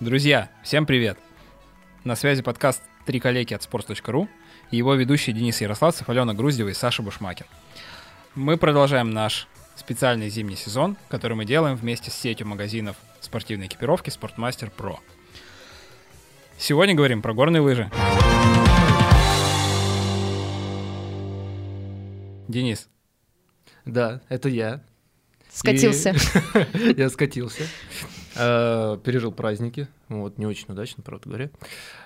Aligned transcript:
Друзья, 0.00 0.50
всем 0.62 0.86
привет! 0.86 1.18
На 2.04 2.16
связи 2.16 2.40
подкаст 2.42 2.82
«Три 3.04 3.20
коллеги» 3.20 3.52
от 3.52 3.60
sports.ru 3.60 4.28
и 4.70 4.78
его 4.78 4.94
ведущие 4.94 5.36
Денис 5.36 5.60
Ярославцев, 5.60 6.08
Алена 6.08 6.32
Груздева 6.32 6.70
и 6.70 6.72
Саша 6.72 7.02
Бушмакин. 7.02 7.44
Мы 8.34 8.56
продолжаем 8.56 9.10
наш 9.10 9.46
специальный 9.76 10.30
зимний 10.30 10.56
сезон, 10.56 10.96
который 11.10 11.34
мы 11.36 11.44
делаем 11.44 11.76
вместе 11.76 12.10
с 12.10 12.14
сетью 12.14 12.46
магазинов 12.46 12.96
спортивной 13.20 13.66
экипировки 13.66 14.08
«Спортмастер 14.08 14.70
Про». 14.70 15.00
Сегодня 16.56 16.94
говорим 16.94 17.20
про 17.20 17.34
горные 17.34 17.60
лыжи. 17.60 17.90
Денис. 22.48 22.88
Да, 23.84 24.22
это 24.30 24.48
я. 24.48 24.82
Скатился. 25.52 26.14
И... 26.72 26.94
я 26.96 27.10
скатился. 27.10 27.64
Э, 28.40 28.96
пережил 29.04 29.32
праздники. 29.32 29.88
Вот, 30.08 30.38
не 30.38 30.46
очень 30.46 30.66
удачно, 30.68 31.02
правда 31.02 31.28
говоря. 31.28 31.50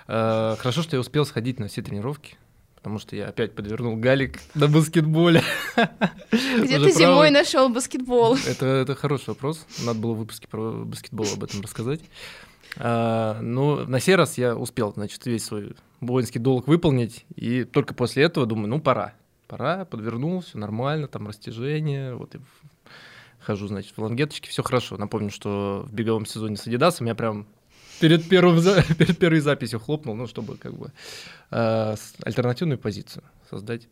Э, 0.07 0.55
хорошо, 0.57 0.81
что 0.81 0.97
я 0.97 0.99
успел 0.99 1.25
сходить 1.25 1.59
на 1.59 1.67
все 1.67 1.81
тренировки. 1.81 2.35
Потому 2.75 2.99
что 2.99 3.15
я 3.15 3.29
опять 3.29 3.55
подвернул 3.55 3.95
галик 3.95 4.39
на 4.53 4.67
баскетболе. 4.67 5.41
Где 6.31 6.77
ты 6.77 6.91
зимой 6.91 7.31
нашел 7.31 7.69
баскетбол? 7.69 8.37
Это, 8.47 8.65
это 8.65 8.93
хороший 8.93 9.29
вопрос. 9.29 9.65
Надо 9.83 9.99
было 9.99 10.13
в 10.13 10.17
выпуске 10.17 10.47
про 10.47 10.71
баскетбол 10.83 11.25
об 11.33 11.43
этом 11.43 11.61
рассказать. 11.61 12.01
А, 12.77 13.39
ну, 13.41 13.87
на 13.87 13.99
сей 13.99 14.15
раз 14.15 14.37
я 14.37 14.55
успел, 14.55 14.93
значит, 14.93 15.25
весь 15.25 15.45
свой 15.45 15.75
воинский 16.01 16.39
долг 16.39 16.67
выполнить, 16.67 17.25
и 17.35 17.63
только 17.63 17.93
после 17.93 18.23
этого 18.23 18.45
думаю, 18.45 18.67
ну, 18.67 18.79
пора. 18.79 19.13
Пора, 19.47 19.85
подвернул, 19.85 20.41
все 20.41 20.57
нормально, 20.57 21.07
там 21.07 21.27
растяжение, 21.27 22.15
вот 22.15 22.35
и 22.35 22.39
хожу, 23.45 23.67
значит, 23.67 23.95
в 23.95 24.01
лангеточке, 24.01 24.49
все 24.49 24.63
хорошо. 24.63 24.97
Напомню, 24.97 25.29
что 25.29 25.85
в 25.87 25.93
беговом 25.93 26.25
сезоне 26.25 26.57
с 26.57 26.67
Адидасом 26.67 27.07
я 27.07 27.15
прям 27.15 27.47
перед, 27.99 28.27
первым, 28.27 28.57
перед 28.97 29.17
первой 29.17 29.39
записью 29.39 29.79
хлопнул, 29.79 30.15
ну, 30.15 30.27
чтобы 30.27 30.57
как 30.57 30.73
бы 30.73 30.91
э, 31.51 31.95
альтернативную 32.23 32.77
позицию 32.77 33.23
создать 33.49 33.87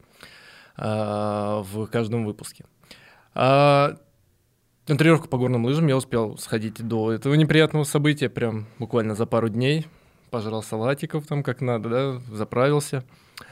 э, 0.78 0.84
в 0.84 1.88
каждом 1.88 2.26
выпуске. 2.26 2.66
А, 3.36 3.98
на 4.88 4.98
тренировку 4.98 5.28
по 5.28 5.38
горным 5.38 5.66
лыжам 5.66 5.88
я 5.88 5.96
успел 5.96 6.38
сходить 6.38 6.86
до 6.86 7.12
этого 7.12 7.36
неприятного 7.36 7.84
события, 7.84 8.30
прям 8.30 8.66
буквально 8.80 9.16
за 9.16 9.26
пару 9.26 9.50
дней. 9.50 9.88
Пожрал 10.30 10.64
салатиков 10.64 11.28
там 11.28 11.44
как 11.44 11.62
надо, 11.62 11.90
да, 11.90 12.36
заправился 12.36 13.04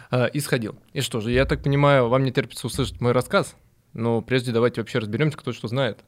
э, 0.09 0.29
и 0.31 0.39
сходил. 0.39 0.75
И 0.93 1.01
что 1.01 1.21
же, 1.21 1.31
я 1.31 1.45
так 1.45 1.61
понимаю, 1.63 2.09
вам 2.09 2.23
не 2.23 2.31
терпится 2.31 2.67
услышать 2.67 2.99
мой 3.01 3.11
рассказ? 3.11 3.55
Но 3.93 4.21
прежде 4.21 4.51
давайте 4.51 4.81
вообще 4.81 4.99
разберемся, 4.99 5.37
кто 5.37 5.53
что 5.53 5.67
знает 5.67 5.99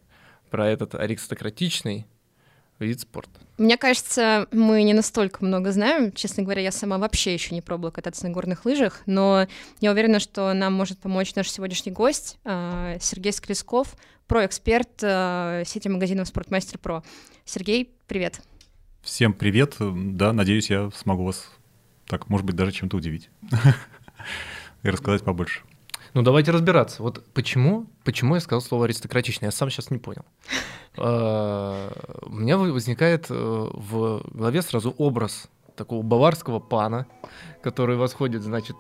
про 0.49 0.67
этот 0.67 0.95
аристократичный 0.95 2.05
вид 2.79 2.99
спорта. 2.99 3.39
Мне 3.57 3.77
кажется, 3.77 4.47
мы 4.51 4.83
не 4.83 4.93
настолько 4.93 5.43
много 5.45 5.71
знаем. 5.71 6.11
Честно 6.11 6.43
говоря, 6.43 6.61
я 6.61 6.71
сама 6.71 6.97
вообще 6.97 7.33
еще 7.33 7.53
не 7.53 7.61
пробовала 7.61 7.91
кататься 7.91 8.25
на 8.25 8.33
горных 8.33 8.65
лыжах, 8.65 9.01
но 9.05 9.47
я 9.79 9.91
уверена, 9.91 10.19
что 10.19 10.53
нам 10.53 10.73
может 10.73 10.99
помочь 10.99 11.35
наш 11.35 11.49
сегодняшний 11.49 11.91
гость 11.91 12.37
а, 12.45 12.97
Сергей 12.99 13.31
Склесков, 13.31 13.95
проэксперт 14.27 15.03
а, 15.03 15.63
сети 15.65 15.87
магазинов 15.87 16.27
«Спортмастер 16.27 16.79
Про». 16.79 17.03
Сергей, 17.45 17.93
привет. 18.07 18.41
Всем 19.01 19.33
привет. 19.33 19.75
Да, 19.79 20.33
надеюсь, 20.33 20.69
я 20.69 20.89
смогу 20.91 21.25
вас 21.25 21.49
так, 22.07 22.29
может 22.29 22.45
быть, 22.45 22.55
даже 22.55 22.71
чем-то 22.71 22.97
удивить 22.97 23.29
и 24.83 24.89
рассказать 24.89 25.23
побольше. 25.23 25.61
Ну, 26.13 26.21
давайте 26.21 26.51
разбираться. 26.51 27.01
Вот 27.01 27.23
почему, 27.33 27.87
почему 28.03 28.35
я 28.35 28.41
сказал 28.41 28.61
слово 28.61 28.85
аристократичный, 28.85 29.47
я 29.47 29.51
сам 29.51 29.69
сейчас 29.69 29.91
не 29.91 29.97
понял. 29.97 30.25
А, 30.95 31.89
у 32.21 32.35
меня 32.35 32.55
возникает 32.55 33.25
э, 33.31 33.33
в 33.33 34.21
голове 34.31 34.61
сразу 34.61 34.93
образ 34.99 35.47
такого 35.75 36.03
баварского 36.03 36.59
пана, 36.59 37.07
который 37.63 37.95
восходит, 37.95 38.43
значит, 38.43 38.75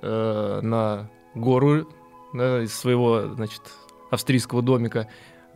э, 0.00 0.60
на 0.62 1.10
гору 1.34 1.86
из 2.32 2.72
своего, 2.72 3.34
значит, 3.34 3.60
австрийского 4.10 4.62
домика, 4.62 5.08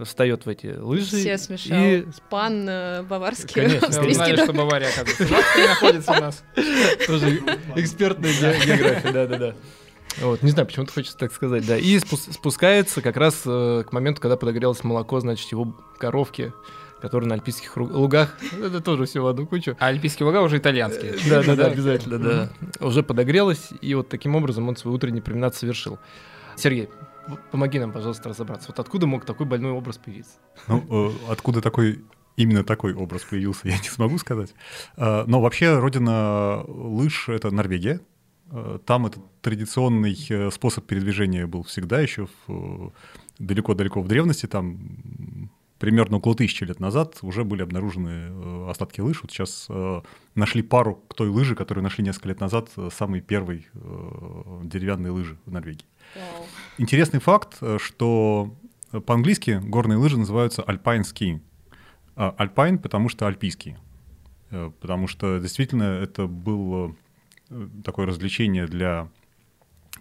встает 0.05 0.45
в 0.45 0.51
эти 0.51 0.67
лыжи. 0.67 1.17
Все 1.17 1.39
смешал. 1.39 1.79
И... 1.79 2.05
Пан 2.29 2.69
э, 2.69 3.03
баварский. 3.05 3.55
Конечно, 3.55 3.89
австрийский, 3.89 4.15
знали, 4.15 4.45
что 4.45 4.53
Бавария, 4.53 4.89
оказывается, 4.89 5.59
находится 5.69 6.13
у 6.13 6.21
нас. 6.21 6.45
Тоже 7.07 7.41
экспертная 7.77 8.33
география, 8.33 9.13
да-да-да. 9.13 9.55
Вот, 10.21 10.43
не 10.43 10.51
знаю, 10.51 10.67
почему-то 10.67 10.93
хочется 10.93 11.17
так 11.17 11.33
сказать, 11.33 11.67
да. 11.67 11.77
И 11.77 11.99
спускается 11.99 13.01
как 13.01 13.17
раз 13.17 13.43
э, 13.47 13.85
к 13.87 13.93
моменту, 13.93 14.21
когда 14.21 14.37
подогрелось 14.37 14.85
молоко, 14.85 15.21
значит, 15.21 15.51
его 15.51 15.75
коровки, 15.99 16.53
которые 17.01 17.29
на 17.29 17.35
альпийских 17.35 17.77
лугах. 17.77 18.37
Это 18.63 18.81
тоже 18.81 19.07
все 19.07 19.21
в 19.21 19.27
одну 19.27 19.47
кучу. 19.47 19.77
А 19.79 19.87
альпийские 19.87 20.27
луга 20.27 20.43
уже 20.43 20.59
итальянские. 20.59 21.17
Да, 21.29 21.43
да, 21.43 21.57
да, 21.57 21.67
обязательно, 21.67 22.19
да. 22.19 22.49
Уже 22.81 23.03
подогрелось, 23.03 23.71
и 23.81 23.95
вот 23.95 24.09
таким 24.09 24.37
образом 24.37 24.69
он 24.69 24.77
свой 24.77 24.95
утренний 24.95 25.21
променад 25.21 25.55
совершил. 25.55 25.99
Сергей, 26.57 26.91
помоги 27.51 27.79
нам, 27.79 27.93
пожалуйста, 27.93 28.29
разобраться. 28.29 28.69
Вот 28.69 28.79
откуда 28.79 29.07
мог 29.07 29.25
такой 29.25 29.47
больной 29.47 29.73
образ 29.73 29.99
появиться? 29.99 30.35
Ну, 30.69 31.09
э, 31.09 31.13
откуда 31.33 31.61
такой 31.61 32.05
именно 32.37 32.65
такой 32.65 32.95
образ 32.95 33.23
появился, 33.23 33.69
я 33.69 33.79
не 33.79 33.89
смогу 33.89 34.19
сказать. 34.19 34.55
Э, 34.97 35.25
но 35.27 35.41
вообще 35.41 35.79
родина 35.79 36.63
лыж— 36.67 37.27
это 37.29 37.51
Норвегия, 37.51 38.01
Э, 38.01 38.12
там 38.85 39.07
этот 39.07 39.23
традиционный 39.41 40.17
э, 40.29 40.51
способ 40.51 40.87
передвижения 40.87 41.47
был 41.47 41.63
всегда 41.63 42.01
еще 42.01 42.29
э, 42.49 42.89
далеко-далеко 43.39 44.03
в 44.03 44.09
древности, 44.09 44.47
там 44.47 45.51
примерно 45.79 46.19
около 46.19 46.35
тысячи 46.35 46.63
лет 46.65 46.79
назад 46.79 47.19
уже 47.23 47.45
были 47.45 47.63
обнаружены 47.63 48.69
остатки 48.69 49.01
лыж. 49.01 49.23
Вот 49.23 49.33
сейчас 49.33 49.69
нашли 50.37 50.63
пару 50.63 50.95
к 50.95 51.15
той 51.15 51.29
лыжи, 51.29 51.57
которую 51.57 51.83
нашли 51.83 52.05
несколько 52.05 52.29
лет 52.29 52.39
назад, 52.39 52.71
самой 52.93 53.21
первой 53.21 53.67
деревянной 54.63 55.11
лыжи 55.11 55.37
в 55.45 55.51
Норвегии. 55.51 55.87
Wow. 56.15 56.45
Интересный 56.79 57.19
факт, 57.19 57.61
что 57.79 58.55
по-английски 59.07 59.61
горные 59.61 59.97
лыжи 59.97 60.17
называются 60.17 60.63
alpine 60.63 61.03
skiing. 61.03 61.41
Альпайн, 62.15 62.79
потому 62.79 63.09
что 63.09 63.27
альпийские. 63.27 63.77
Потому 64.51 65.09
что 65.09 65.39
действительно 65.41 65.83
это 65.83 66.29
был 66.29 66.95
такое 67.85 68.07
развлечение 68.07 68.67
для 68.67 69.09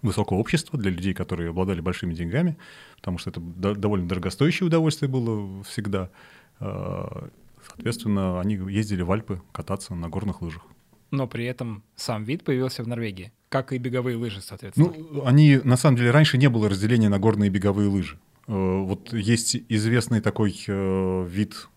высокого 0.02 0.38
общества, 0.38 0.78
для 0.78 0.90
людей, 0.90 1.14
которые 1.14 1.50
обладали 1.50 1.80
большими 1.80 2.14
деньгами, 2.14 2.56
потому 2.96 3.18
что 3.18 3.30
это 3.30 3.40
довольно 3.40 4.08
дорогостоящее 4.08 4.66
удовольствие 4.66 5.08
было 5.08 5.62
всегда. 5.64 6.10
А, 6.58 7.28
соответственно, 7.66 8.40
они 8.40 8.54
ездили 8.54 9.02
в 9.02 9.12
Альпы 9.12 9.42
кататься 9.52 9.94
на 9.94 10.08
горных 10.08 10.42
лыжах. 10.42 10.62
Но 11.10 11.26
при 11.26 11.44
этом 11.44 11.82
сам 11.94 12.24
вид 12.24 12.42
появился 12.42 12.82
в 12.82 12.88
Норвегии, 12.88 13.32
как 13.50 13.72
и 13.72 13.78
беговые 13.78 14.16
лыжи, 14.16 14.40
соответственно. 14.40 14.92
Ну, 14.96 15.26
они, 15.26 15.60
на 15.62 15.76
самом 15.76 15.98
деле, 15.98 16.10
раньше 16.10 16.38
не 16.38 16.48
было 16.48 16.70
разделения 16.70 17.10
на 17.10 17.18
горные 17.18 17.48
и 17.48 17.50
беговые 17.50 17.88
лыжи. 17.88 18.18
Э, 18.48 18.52
вот 18.80 19.12
есть 19.12 19.56
известный 19.68 20.20
такой 20.20 20.58
э, 20.66 21.26
вид 21.28 21.68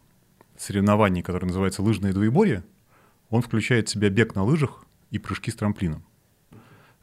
соревнований, 0.57 1.21
который 1.21 1.45
называется 1.45 1.81
лыжное 1.81 2.13
двоеборье. 2.13 2.63
Он 3.29 3.41
включает 3.41 3.89
в 3.89 3.91
себя 3.91 4.09
бег 4.09 4.35
на 4.35 4.43
лыжах, 4.43 4.84
и 5.11 5.19
прыжки 5.19 5.51
с 5.51 5.55
трамплином. 5.55 6.03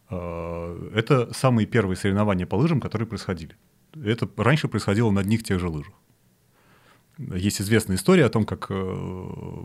А, 0.09 0.91
это 0.95 1.33
самые 1.33 1.67
первые 1.67 1.97
соревнования 1.97 2.47
по 2.47 2.57
лыжам, 2.57 2.81
которые 2.81 3.09
происходили. 3.09 3.57
Это 3.95 4.29
раньше 4.37 4.69
происходило 4.69 5.11
на 5.11 5.21
одних 5.21 5.43
тех 5.43 5.59
же 5.59 5.69
лыжах. 5.69 5.95
Есть 7.19 7.61
известная 7.61 7.97
история 7.97 8.25
о 8.25 8.31
том, 8.31 8.45
как 8.45 8.67
э, 8.71 9.65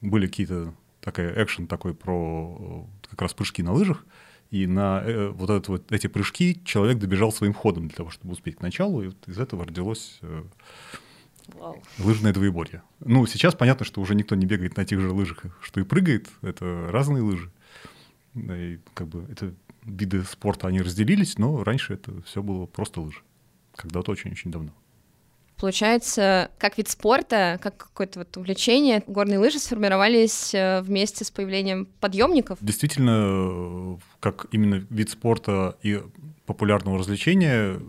были 0.00 0.26
какие-то 0.26 0.74
такая 1.00 1.42
экшен 1.42 1.66
такой 1.66 1.94
про 1.94 2.86
как 3.10 3.22
раз 3.22 3.34
прыжки 3.34 3.62
на 3.62 3.72
лыжах, 3.72 4.04
и 4.50 4.66
на 4.66 5.02
э, 5.04 5.28
вот, 5.28 5.50
это, 5.50 5.72
вот 5.72 5.90
эти 5.92 6.06
прыжки 6.06 6.60
человек 6.64 6.98
добежал 6.98 7.32
своим 7.32 7.54
ходом 7.54 7.88
для 7.88 7.96
того, 7.96 8.10
чтобы 8.10 8.32
успеть 8.32 8.56
к 8.56 8.60
началу, 8.60 9.02
и 9.02 9.06
вот 9.08 9.28
из 9.28 9.38
этого 9.38 9.64
родилось 9.64 10.18
э, 10.22 10.44
Вау. 11.48 11.82
лыжное 11.98 12.32
двоеборье. 12.32 12.82
Ну, 13.00 13.26
сейчас 13.26 13.54
понятно, 13.54 13.84
что 13.84 14.00
уже 14.00 14.14
никто 14.14 14.34
не 14.36 14.46
бегает 14.46 14.76
на 14.76 14.84
тех 14.84 15.00
же 15.00 15.10
лыжах, 15.10 15.44
что 15.60 15.80
и 15.80 15.84
прыгает, 15.84 16.28
это 16.42 16.88
разные 16.90 17.22
лыжи. 17.22 17.50
И 18.36 18.78
как 18.94 19.08
бы 19.08 19.26
это 19.30 19.54
виды 19.84 20.22
спорта, 20.24 20.68
они 20.68 20.80
разделились, 20.80 21.38
но 21.38 21.64
раньше 21.64 21.94
это 21.94 22.22
все 22.22 22.42
было 22.42 22.66
просто 22.66 23.00
лыжи. 23.00 23.20
Когда-то 23.74 24.12
очень-очень 24.12 24.50
давно. 24.50 24.72
Получается, 25.58 26.50
как 26.58 26.76
вид 26.76 26.88
спорта, 26.88 27.58
как 27.62 27.78
какое-то 27.78 28.20
вот 28.20 28.36
увлечение, 28.36 29.02
горные 29.06 29.38
лыжи 29.38 29.58
сформировались 29.58 30.52
э, 30.52 30.82
вместе 30.82 31.24
с 31.24 31.30
появлением 31.30 31.86
подъемников. 31.98 32.58
Действительно, 32.60 33.98
как 34.20 34.46
именно 34.52 34.86
вид 34.90 35.08
спорта 35.08 35.78
и 35.82 36.02
популярного 36.44 36.98
развлечения, 36.98 37.80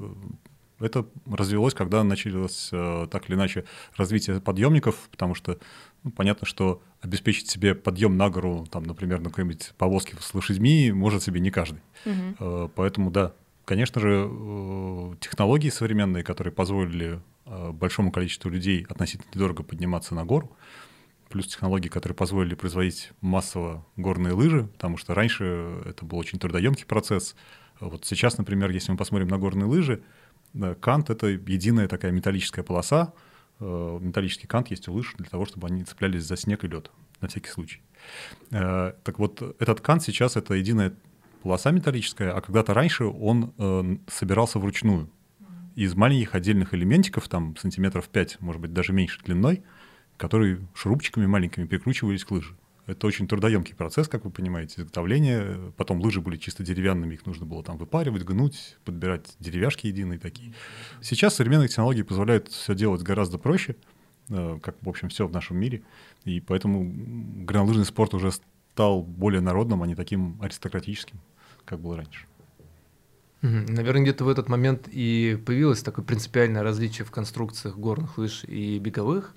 это 0.79 1.05
развелось, 1.29 1.73
когда 1.73 2.03
началось 2.05 2.69
э, 2.71 3.07
так 3.11 3.27
или 3.27 3.35
иначе 3.35 3.65
развитие 3.97 4.39
подъемников, 4.39 5.09
потому 5.11 5.35
что 5.35 5.57
ну, 6.07 6.11
понятно, 6.11 6.47
что 6.47 6.81
обеспечить 7.01 7.49
себе 7.49 7.75
подъем 7.75 8.15
на 8.15 8.29
гору, 8.29 8.65
там, 8.71 8.83
например, 8.83 9.19
на 9.19 9.29
какой-нибудь 9.29 9.73
повозке 9.77 10.15
с 10.19 10.33
лошадьми 10.33 10.91
может 10.93 11.21
себе 11.21 11.41
не 11.41 11.51
каждый. 11.51 11.81
Угу. 12.05 12.71
Поэтому 12.75 13.11
да, 13.11 13.33
конечно 13.65 13.99
же, 13.99 14.25
э, 14.29 15.15
технологии 15.19 15.69
современные, 15.69 16.23
которые 16.23 16.53
позволили 16.53 17.21
большому 17.45 18.11
количеству 18.11 18.49
людей 18.49 18.85
относительно 18.89 19.29
недорого 19.33 19.63
подниматься 19.63 20.15
на 20.15 20.25
гору, 20.25 20.55
плюс 21.29 21.47
технологии, 21.47 21.89
которые 21.89 22.15
позволили 22.15 22.55
производить 22.55 23.11
массово 23.21 23.85
горные 23.95 24.33
лыжи, 24.33 24.63
потому 24.73 24.97
что 24.97 25.13
раньше 25.13 25.81
это 25.85 26.05
был 26.05 26.17
очень 26.17 26.39
трудоемкий 26.39 26.85
процесс. 26.85 27.35
Вот 27.79 28.05
сейчас, 28.05 28.37
например, 28.37 28.71
если 28.71 28.91
мы 28.91 28.97
посмотрим 28.97 29.27
на 29.27 29.37
горные 29.37 29.65
лыжи, 29.65 30.01
кант— 30.79 31.09
это 31.11 31.27
единая 31.27 31.87
такая 31.87 32.11
металлическая 32.11 32.63
полоса, 32.63 33.13
э, 33.13 33.26
металлический 33.59 34.47
кант 34.47 34.69
есть 34.69 34.87
у 34.87 34.93
лыж 34.93 35.13
для 35.17 35.27
того, 35.27 35.45
чтобы 35.45 35.67
они 35.67 35.83
цеплялись 35.83 36.23
за 36.23 36.37
снег 36.37 36.63
и 36.63 36.67
лед, 36.67 36.91
на 37.21 37.27
всякий 37.27 37.49
случай. 37.49 37.81
Э, 38.51 38.93
так 39.03 39.19
вот, 39.19 39.41
этот 39.59 39.81
кант 39.81 40.03
сейчас— 40.03 40.35
это 40.37 40.53
единая 40.53 40.93
полоса 41.41 41.71
металлическая, 41.71 42.33
а 42.33 42.41
когда-то 42.41 42.73
раньше 42.73 43.05
он 43.05 43.53
э, 43.57 43.97
собирался 44.07 44.59
вручную 44.59 45.09
из 45.75 45.95
маленьких 45.95 46.33
отдельных 46.33 46.73
элементиков, 46.73 47.27
там 47.27 47.55
сантиметров 47.55 48.09
5, 48.09 48.41
может 48.41 48.61
быть, 48.61 48.73
даже 48.73 48.93
меньше 48.93 49.21
длиной, 49.23 49.63
которые 50.17 50.67
шурупчиками 50.73 51.27
маленькими 51.27 51.65
прикручивались 51.65 52.25
к 52.25 52.31
лыже. 52.31 52.55
Это 52.87 53.05
очень 53.05 53.27
трудоемкий 53.27 53.75
процесс, 53.75 54.07
как 54.07 54.23
вы 54.23 54.31
понимаете, 54.31 54.81
изготовление. 54.81 55.73
Потом 55.75 55.99
лыжи 55.99 56.21
были 56.21 56.37
чисто 56.37 56.63
деревянными, 56.63 57.15
их 57.15 57.25
нужно 57.25 57.45
было 57.45 57.61
там 57.61 57.77
выпаривать, 57.77 58.23
гнуть, 58.23 58.77
подбирать 58.85 59.35
деревяшки 59.39 59.87
единые 59.87 60.17
такие. 60.17 60.53
Сейчас 61.01 61.35
современные 61.35 61.67
технологии 61.67 62.01
позволяют 62.01 62.47
все 62.47 62.73
делать 62.73 63.03
гораздо 63.03 63.37
проще, 63.37 63.75
э, 64.29 64.59
как, 64.63 64.77
в 64.81 64.87
общем, 64.87 65.09
все 65.09 65.27
в 65.27 65.33
нашем 65.33 65.57
мире. 65.57 65.83
И 66.23 66.39
поэтому 66.39 66.89
горнолыжный 67.43 67.85
спорт 67.85 68.13
уже 68.13 68.31
стал 68.31 69.03
более 69.03 69.41
народным, 69.41 69.83
а 69.83 69.87
не 69.87 69.95
таким 69.95 70.41
аристократическим, 70.41 71.19
как 71.65 71.81
было 71.81 71.97
раньше. 71.97 72.25
Наверное, 73.41 74.01
где-то 74.01 74.23
в 74.23 74.29
этот 74.29 74.49
момент 74.49 74.87
и 74.91 75.39
появилось 75.45 75.83
такое 75.83 76.03
принципиальное 76.03 76.63
различие 76.63 77.05
в 77.05 77.11
конструкциях 77.11 77.77
горных 77.77 78.17
лыж 78.17 78.43
и 78.45 78.79
беговых. 78.79 79.35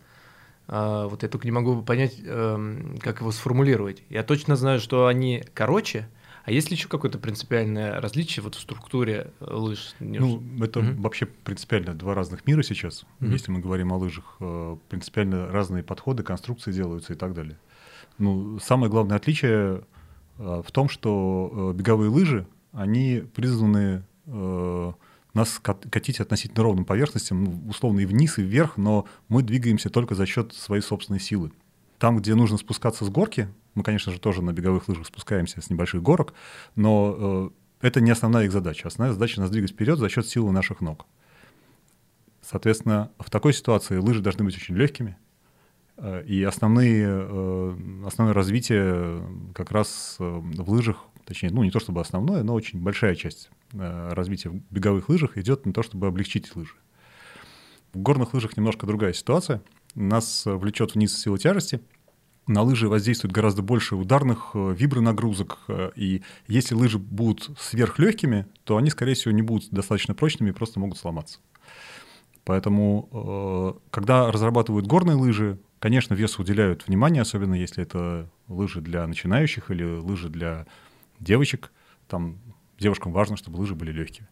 А, 0.73 1.09
вот 1.09 1.25
я 1.25 1.29
только 1.29 1.49
не 1.49 1.51
могу 1.51 1.83
понять, 1.83 2.15
эм, 2.25 2.97
как 3.01 3.21
его 3.21 3.33
сформулировать. 3.33 4.05
Я 4.09 4.23
точно 4.23 4.55
знаю, 4.55 4.79
что 4.79 5.09
они 5.09 5.43
короче, 5.53 6.09
а 6.45 6.53
есть 6.53 6.71
ли 6.71 6.77
еще 6.77 6.87
какое-то 6.87 7.19
принципиальное 7.19 8.01
различие 8.01 8.45
вот 8.45 8.55
в 8.55 8.61
структуре 8.61 9.33
э, 9.41 9.53
лыж? 9.53 9.95
Ну, 9.99 10.41
это 10.63 10.79
угу. 10.79 11.03
вообще 11.03 11.27
принципиально 11.27 11.95
два 11.95 12.15
разных 12.15 12.47
мира 12.47 12.63
сейчас. 12.63 13.05
Угу. 13.21 13.31
Если 13.31 13.51
мы 13.51 13.59
говорим 13.59 13.93
о 13.93 13.97
лыжах, 13.97 14.37
э, 14.39 14.77
принципиально 14.89 15.49
разные 15.49 15.83
подходы, 15.83 16.23
конструкции 16.23 16.71
делаются 16.71 17.15
и 17.15 17.17
так 17.17 17.35
далее. 17.35 17.59
Ну, 18.19 18.61
самое 18.61 18.93
главное 18.93 19.17
отличие 19.17 19.83
э, 20.39 20.63
в 20.65 20.71
том, 20.71 20.89
что 20.89 21.73
беговые 21.75 22.11
лыжи 22.11 22.47
они 22.73 23.25
призваны 23.35 24.05
нас 25.35 25.59
катить 25.61 26.21
относительно 26.21 26.63
ровным 26.63 26.85
поверхностям, 26.85 27.45
ну, 27.45 27.63
условно 27.69 28.01
и 28.01 28.07
вниз, 28.07 28.39
и 28.39 28.43
вверх, 28.43 28.77
но 28.77 29.07
мы 29.29 29.43
двигаемся 29.43 29.91
только 29.91 30.15
за 30.15 30.27
счет 30.27 30.53
своей 30.55 30.83
собственной 30.83 31.21
силы. 31.21 31.53
Там, 31.99 32.19
где 32.19 32.35
нужно 32.35 32.57
спускаться 32.57 33.05
с 33.05 33.09
горки, 33.11 33.49
мы, 33.75 33.83
конечно 33.83 34.13
же, 34.13 34.19
тоже 34.19 34.43
на 34.43 34.53
беговых 34.53 34.89
лыжах 34.89 35.07
спускаемся 35.07 35.61
с 35.61 35.71
небольших 35.71 36.03
горок, 36.03 36.33
но 36.75 37.51
э, 37.81 37.87
это 37.87 38.01
не 38.01 38.11
основная 38.11 38.45
их 38.45 38.53
задача. 38.53 38.89
Основная 38.89 39.13
задача— 39.13 39.41
нас 39.43 39.51
двигать 39.51 39.73
вперед 39.73 39.99
за 39.99 40.09
счет 40.09 40.27
силы 40.27 40.51
наших 40.51 40.81
ног. 40.81 41.07
Соответственно, 42.43 43.11
в 43.19 43.31
такой 43.31 43.53
ситуации 43.53 43.99
лыжи 43.99 44.23
должны 44.23 44.45
быть 44.45 44.57
очень 44.57 44.75
легкими, 44.77 45.17
э, 45.99 46.25
и 46.25 46.43
основные, 46.43 47.07
э, 47.07 48.05
основное 48.07 48.35
развитие 48.35 49.23
как 49.55 49.71
раз 49.71 50.17
в 50.19 50.71
лыжах 50.71 51.05
точнее, 51.31 51.51
ну 51.51 51.63
не 51.63 51.71
то 51.71 51.79
чтобы 51.79 52.01
основное, 52.01 52.43
но 52.43 52.55
очень 52.55 52.81
большая 52.81 53.15
часть 53.15 53.51
э, 53.73 54.09
развития 54.13 54.51
в 54.51 54.61
беговых 54.71 55.09
лыжах 55.09 55.39
идет 55.39 55.67
на 55.67 55.73
то, 55.73 55.83
чтобы 55.83 56.07
облегчить 56.07 56.55
лыжи. 56.55 56.75
В 57.93 57.99
горных 57.99 58.35
лыжах 58.35 58.57
немножко 58.57 58.87
другая 58.87 59.13
ситуация. 59.13 59.63
Нас 59.95 60.47
э, 60.47 60.55
влечет 60.55 60.95
вниз 60.95 61.17
сила 61.17 61.39
тяжести. 61.39 61.81
На 62.47 62.63
лыжи 62.63 62.89
воздействует 62.89 63.33
гораздо 63.33 63.63
больше 63.63 63.97
ударных 63.97 64.51
э, 64.55 64.75
вибронагрузок. 64.77 65.59
И 65.97 66.23
если 66.49 66.75
лыжи 66.75 66.99
будут 66.99 67.51
сверхлегкими, 67.59 68.47
то 68.65 68.77
они, 68.77 68.91
скорее 68.91 69.15
всего, 69.15 69.33
не 69.33 69.43
будут 69.43 69.71
достаточно 69.71 70.15
прочными 70.15 70.51
и 70.51 70.55
просто 70.55 70.81
могут 70.81 70.99
сломаться. 70.99 71.39
Поэтому, 72.45 73.77
когда 73.91 74.33
разрабатывают 74.33 74.87
горные 74.87 75.15
лыжи, 75.15 75.59
конечно, 75.79 76.15
весу 76.15 76.43
уделяют 76.43 76.89
внимание, 76.89 77.23
особенно 77.23 77.55
если 77.55 77.83
это 77.83 78.29
лыжи 78.49 78.81
для 78.81 79.07
начинающих 79.07 79.71
или 79.71 79.85
лыжи 79.85 80.29
для 80.29 80.67
девочек, 81.21 81.71
там 82.09 82.39
девушкам 82.81 83.13
важно, 83.13 83.37
чтобы 83.37 83.59
лыжи 83.59 83.75
были 83.75 83.93
легкие. 83.93 84.29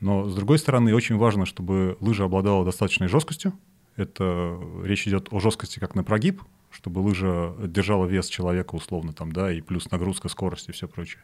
Но, 0.00 0.28
с 0.28 0.34
другой 0.34 0.58
стороны, 0.58 0.94
очень 0.94 1.16
важно, 1.16 1.46
чтобы 1.46 1.96
лыжа 2.00 2.24
обладала 2.24 2.64
достаточной 2.64 3.08
жесткостью. 3.08 3.52
Это 3.96 4.58
речь 4.82 5.06
идет 5.06 5.28
о 5.30 5.40
жесткости 5.40 5.78
как 5.78 5.94
на 5.94 6.02
прогиб, 6.02 6.42
чтобы 6.70 7.00
лыжа 7.00 7.54
держала 7.66 8.06
вес 8.06 8.28
человека 8.28 8.74
условно 8.74 9.12
там, 9.12 9.32
да, 9.32 9.52
и 9.52 9.60
плюс 9.60 9.90
нагрузка, 9.90 10.28
скорость 10.28 10.68
и 10.68 10.72
все 10.72 10.88
прочее. 10.88 11.22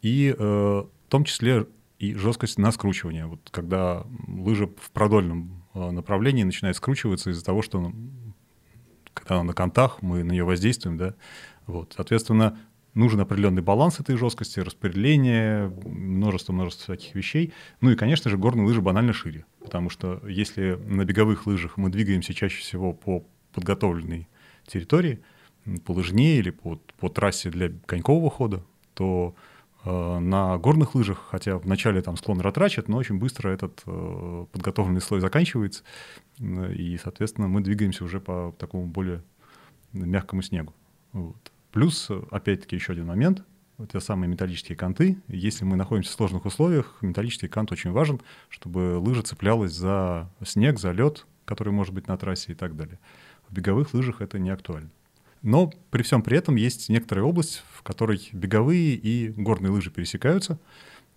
И 0.00 0.34
э, 0.36 0.42
в 0.42 1.08
том 1.08 1.24
числе 1.24 1.66
и 1.98 2.14
жесткость 2.14 2.58
на 2.58 2.72
скручивание. 2.72 3.26
Вот 3.26 3.48
когда 3.52 4.04
лыжа 4.26 4.66
в 4.66 4.90
продольном 4.90 5.64
э, 5.74 5.90
направлении 5.92 6.42
начинает 6.42 6.76
скручиваться 6.76 7.30
из-за 7.30 7.44
того, 7.44 7.62
что 7.62 7.80
ну, 7.80 7.94
когда 9.14 9.36
она 9.36 9.44
на 9.44 9.52
контах, 9.52 10.02
мы 10.02 10.24
на 10.24 10.32
нее 10.32 10.42
воздействуем, 10.42 10.96
да, 10.96 11.14
вот, 11.66 11.92
соответственно, 11.94 12.58
нужен 12.94 13.20
определенный 13.20 13.62
баланс 13.62 14.00
этой 14.00 14.16
жесткости, 14.16 14.60
распределение, 14.60 15.68
множество-множество 15.84 16.94
всяких 16.94 17.14
вещей. 17.14 17.52
Ну 17.80 17.90
и, 17.90 17.96
конечно 17.96 18.30
же, 18.30 18.36
горные 18.36 18.66
лыжи 18.66 18.80
банально 18.80 19.12
шире, 19.12 19.46
потому 19.60 19.90
что 19.90 20.20
если 20.26 20.78
на 20.86 21.04
беговых 21.04 21.46
лыжах 21.46 21.76
мы 21.76 21.90
двигаемся 21.90 22.34
чаще 22.34 22.60
всего 22.60 22.92
по 22.92 23.24
подготовленной 23.52 24.28
территории, 24.66 25.20
по 25.84 25.92
лыжне 25.92 26.38
или 26.38 26.50
по, 26.50 26.80
по 26.98 27.08
трассе 27.08 27.50
для 27.50 27.70
конькового 27.86 28.30
хода, 28.30 28.64
то 28.94 29.34
э, 29.84 30.18
на 30.18 30.58
горных 30.58 30.94
лыжах, 30.94 31.26
хотя 31.30 31.58
вначале 31.58 32.02
там 32.02 32.16
склон 32.16 32.40
ратрачит, 32.40 32.88
но 32.88 32.96
очень 32.96 33.18
быстро 33.18 33.50
этот 33.50 33.82
э, 33.86 34.46
подготовленный 34.50 35.00
слой 35.00 35.20
заканчивается, 35.20 35.84
и, 36.38 36.98
соответственно, 37.02 37.48
мы 37.48 37.60
двигаемся 37.60 38.04
уже 38.04 38.20
по 38.20 38.54
такому 38.58 38.86
более 38.86 39.22
мягкому 39.92 40.42
снегу. 40.42 40.74
Вот. 41.12 41.51
Плюс, 41.72 42.10
опять-таки, 42.30 42.76
еще 42.76 42.92
один 42.92 43.06
момент. 43.06 43.42
Те 43.90 43.98
самые 44.00 44.28
металлические 44.28 44.76
канты. 44.76 45.18
Если 45.26 45.64
мы 45.64 45.76
находимся 45.76 46.10
в 46.10 46.14
сложных 46.14 46.44
условиях, 46.44 46.98
металлический 47.00 47.48
кант 47.48 47.72
очень 47.72 47.90
важен, 47.90 48.20
чтобы 48.48 48.98
лыжа 48.98 49.22
цеплялась 49.22 49.72
за 49.72 50.30
снег, 50.44 50.78
за 50.78 50.92
лед, 50.92 51.26
который 51.44 51.72
может 51.72 51.92
быть 51.92 52.06
на 52.06 52.16
трассе 52.16 52.52
и 52.52 52.54
так 52.54 52.76
далее. 52.76 53.00
В 53.48 53.54
беговых 53.54 53.92
лыжах 53.94 54.20
это 54.20 54.38
не 54.38 54.50
актуально. 54.50 54.90
Но 55.40 55.72
при 55.90 56.02
всем 56.02 56.22
при 56.22 56.38
этом 56.38 56.54
есть 56.54 56.88
некоторая 56.88 57.24
область, 57.24 57.64
в 57.72 57.82
которой 57.82 58.28
беговые 58.32 58.94
и 58.94 59.30
горные 59.30 59.72
лыжи 59.72 59.90
пересекаются. 59.90 60.60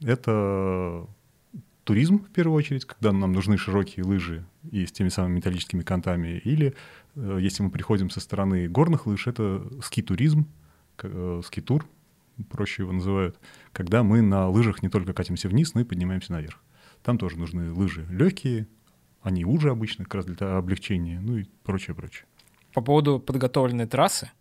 Это 0.01 1.05
туризм, 1.83 2.23
в 2.23 2.31
первую 2.31 2.57
очередь, 2.57 2.85
когда 2.85 3.11
нам 3.11 3.31
нужны 3.31 3.57
широкие 3.57 4.03
лыжи 4.03 4.43
и 4.71 4.85
с 4.87 4.91
теми 4.91 5.09
самыми 5.09 5.35
металлическими 5.35 5.83
кантами, 5.83 6.41
или 6.43 6.73
если 7.15 7.63
мы 7.63 7.69
приходим 7.69 8.09
со 8.09 8.19
стороны 8.19 8.67
горных 8.67 9.07
лыж, 9.07 9.27
это 9.27 9.65
ски-туризм, 9.81 10.47
э, 11.01 11.41
ски-тур, 11.45 11.87
проще 12.49 12.83
его 12.83 12.91
называют, 12.91 13.39
когда 13.71 14.03
мы 14.03 14.21
на 14.21 14.49
лыжах 14.49 14.83
не 14.83 14.89
только 14.89 15.13
катимся 15.13 15.47
вниз, 15.47 15.73
но 15.73 15.81
и 15.81 15.85
поднимаемся 15.85 16.33
наверх. 16.33 16.61
Там 17.03 17.17
тоже 17.17 17.37
нужны 17.37 17.71
лыжи 17.71 18.05
легкие, 18.09 18.67
они 19.21 19.45
уже 19.45 19.71
обычно, 19.71 20.03
как 20.03 20.15
раз 20.15 20.25
для 20.25 20.57
облегчения, 20.57 21.19
ну 21.19 21.37
и 21.37 21.45
прочее, 21.63 21.95
прочее. 21.95 22.25
По 22.73 22.81
поводу 22.81 23.19
подготовленной 23.19 23.87
трассы, 23.87 24.31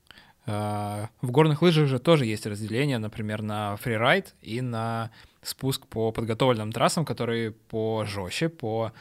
э, 0.46 1.06
в 1.22 1.30
горных 1.30 1.62
лыжах 1.62 1.88
же 1.88 1.98
тоже 1.98 2.26
есть 2.26 2.46
разделение, 2.46 2.98
например, 2.98 3.42
на 3.42 3.76
фрирайд 3.76 4.34
и 4.42 4.60
на 4.60 5.10
спуск 5.42 5.86
по 5.86 6.10
подготовленным 6.10 6.72
трассам, 6.72 7.04
которые 7.04 7.52
по 7.52 8.04
жестче, 8.04 8.48
по 8.48 8.92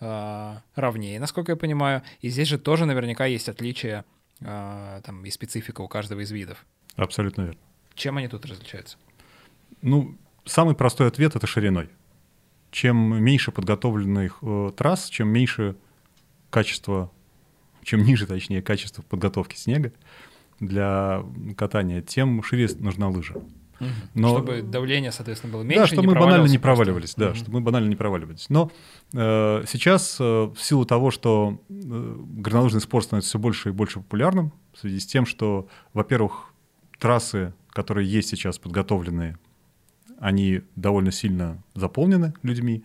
э, 0.00 0.56
ровнее, 0.74 1.20
насколько 1.20 1.52
я 1.52 1.56
понимаю. 1.56 2.02
И 2.20 2.28
здесь 2.28 2.48
же 2.48 2.58
тоже 2.58 2.86
наверняка 2.86 3.26
есть 3.26 3.48
отличия 3.48 4.04
э, 4.40 5.00
там, 5.04 5.24
и 5.24 5.30
специфика 5.30 5.80
у 5.82 5.88
каждого 5.88 6.20
из 6.20 6.30
видов. 6.30 6.64
Абсолютно 6.96 7.42
верно. 7.42 7.60
Чем 7.94 8.16
они 8.16 8.28
тут 8.28 8.46
различаются? 8.46 8.96
Ну, 9.82 10.16
самый 10.44 10.74
простой 10.74 11.08
ответ— 11.08 11.34
это 11.36 11.46
шириной. 11.46 11.88
Чем 12.70 13.22
меньше 13.22 13.52
подготовленных 13.52 14.38
э, 14.42 14.72
трасс, 14.76 15.08
чем 15.08 15.28
меньше 15.28 15.76
качество, 16.50 17.10
чем 17.82 18.02
ниже, 18.02 18.26
точнее, 18.26 18.62
качество 18.62 19.02
подготовки 19.02 19.56
снега 19.56 19.92
для 20.60 21.24
катания, 21.56 22.02
тем 22.02 22.42
шире 22.42 22.68
нужна 22.78 23.08
лыжа. 23.08 23.34
Но, 24.14 24.28
чтобы 24.30 24.62
давление, 24.62 25.12
соответственно, 25.12 25.52
было 25.52 25.62
меньше. 25.62 25.80
Да, 25.80 25.86
чтобы 25.86 26.08
мы 26.08 26.14
банально 26.14 26.46
не 26.46 26.58
проваливались, 26.58 27.14
да, 27.16 27.28
угу. 27.28 27.34
чтобы 27.36 27.52
мы 27.58 27.60
банально 27.60 27.88
не 27.88 27.96
проваливались. 27.96 28.46
Но 28.48 28.70
э, 29.12 29.64
сейчас 29.68 30.16
э, 30.20 30.24
в 30.24 30.58
силу 30.58 30.84
того, 30.84 31.10
что 31.10 31.60
э, 31.68 32.16
горнолыжный 32.18 32.80
спорт 32.80 33.06
становится 33.06 33.30
все 33.30 33.38
больше 33.38 33.70
и 33.70 33.72
больше 33.72 34.00
популярным, 34.00 34.52
в 34.72 34.78
связи 34.78 35.00
с 35.00 35.06
тем, 35.06 35.26
что, 35.26 35.68
во-первых, 35.94 36.52
трассы, 36.98 37.54
которые 37.70 38.10
есть 38.10 38.28
сейчас 38.28 38.58
подготовленные, 38.58 39.38
они 40.18 40.60
довольно 40.76 41.10
сильно 41.10 41.62
заполнены 41.74 42.34
людьми. 42.42 42.84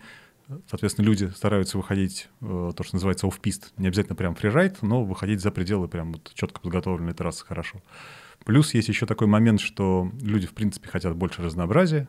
Соответственно, 0.68 1.04
люди 1.04 1.30
стараются 1.34 1.76
выходить, 1.76 2.28
э, 2.40 2.72
то, 2.74 2.82
что 2.82 2.96
называется 2.96 3.26
оф-пист. 3.26 3.72
Не 3.76 3.88
обязательно 3.88 4.16
прям 4.16 4.34
фрирайд, 4.34 4.80
но 4.82 5.04
выходить 5.04 5.40
за 5.40 5.50
пределы 5.50 5.88
прям 5.88 6.12
вот 6.12 6.32
четко 6.34 6.60
подготовленной 6.60 7.14
трассы 7.14 7.44
хорошо. 7.44 7.82
Плюс 8.46 8.72
есть 8.74 8.88
еще 8.88 9.04
такой 9.06 9.26
момент, 9.26 9.60
что 9.60 10.10
люди, 10.22 10.46
в 10.46 10.54
принципе, 10.54 10.88
хотят 10.88 11.14
больше 11.16 11.42
разнообразия. 11.42 12.06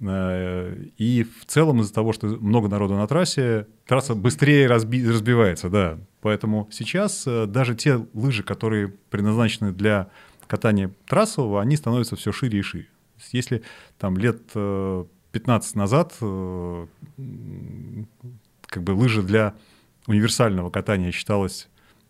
Э, 0.00 0.74
И 0.96 1.22
в 1.24 1.44
целом 1.44 1.82
из-за 1.82 1.92
того, 1.92 2.12
что 2.14 2.26
много 2.26 2.68
народу 2.68 2.94
на 2.96 3.06
трассе, 3.06 3.66
трасса 3.86 4.14
быстрее 4.14 4.66
разби- 4.66 5.06
разбивается, 5.06 5.68
да. 5.68 5.98
Поэтому 6.22 6.68
сейчас 6.72 7.24
э, 7.26 7.44
даже 7.46 7.74
те 7.76 8.06
лыжи, 8.14 8.42
которые 8.42 8.88
предназначены 9.10 9.72
для 9.72 10.08
катания 10.46 10.90
трассового, 11.06 11.60
они 11.60 11.76
становятся 11.76 12.16
все 12.16 12.32
шире 12.32 12.60
и 12.60 12.62
шире. 12.62 12.88
Если 13.32 13.62
там 13.98 14.16
лет 14.16 14.40
э, 14.54 15.04
15 15.32 15.74
назад 15.76 16.14
э, 16.22 16.86
м, 17.18 18.08
как 18.62 18.82
бы 18.82 18.92
лыжа 18.92 19.22
для 19.22 19.54
универсального 20.06 20.70
катания 20.70 21.10
считалась 21.10 21.68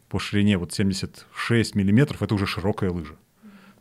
по 0.08 0.20
ширине 0.20 0.58
вот 0.58 0.72
76 0.72 1.74
миллиметров, 1.74 2.22
это 2.22 2.36
уже 2.36 2.46
широкая 2.46 2.90
лыжа. 2.90 3.16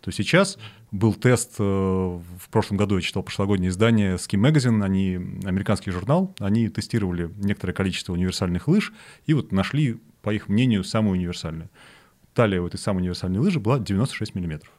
То 0.08 0.12
сейчас 0.14 0.58
был 0.90 1.14
тест, 1.14 1.56
э, 1.60 1.64
в 1.64 2.50
прошлом 2.50 2.78
году 2.78 2.96
я 2.96 3.02
читал 3.02 3.24
прошлогоднее 3.24 3.72
издание 3.72 4.16
Ski 4.16 4.40
Magazine, 4.40 4.82
они, 4.82 5.16
американский 5.44 5.92
журнал, 5.92 6.34
они 6.40 6.70
тестировали 6.70 7.30
некоторое 7.36 7.74
количество 7.74 8.14
универсальных 8.14 8.70
лыж 8.70 8.94
и 9.26 9.34
вот 9.34 9.52
нашли, 9.52 10.00
по 10.22 10.34
их 10.34 10.48
мнению, 10.48 10.86
самую 10.86 11.18
универсальную. 11.18 11.70
Талия 12.34 12.62
у 12.62 12.68
этой 12.68 12.78
самой 12.78 13.00
универсальной 13.00 13.40
лыжи 13.40 13.60
была 13.60 13.80
96 13.80 14.34
миллиметров. 14.34 14.72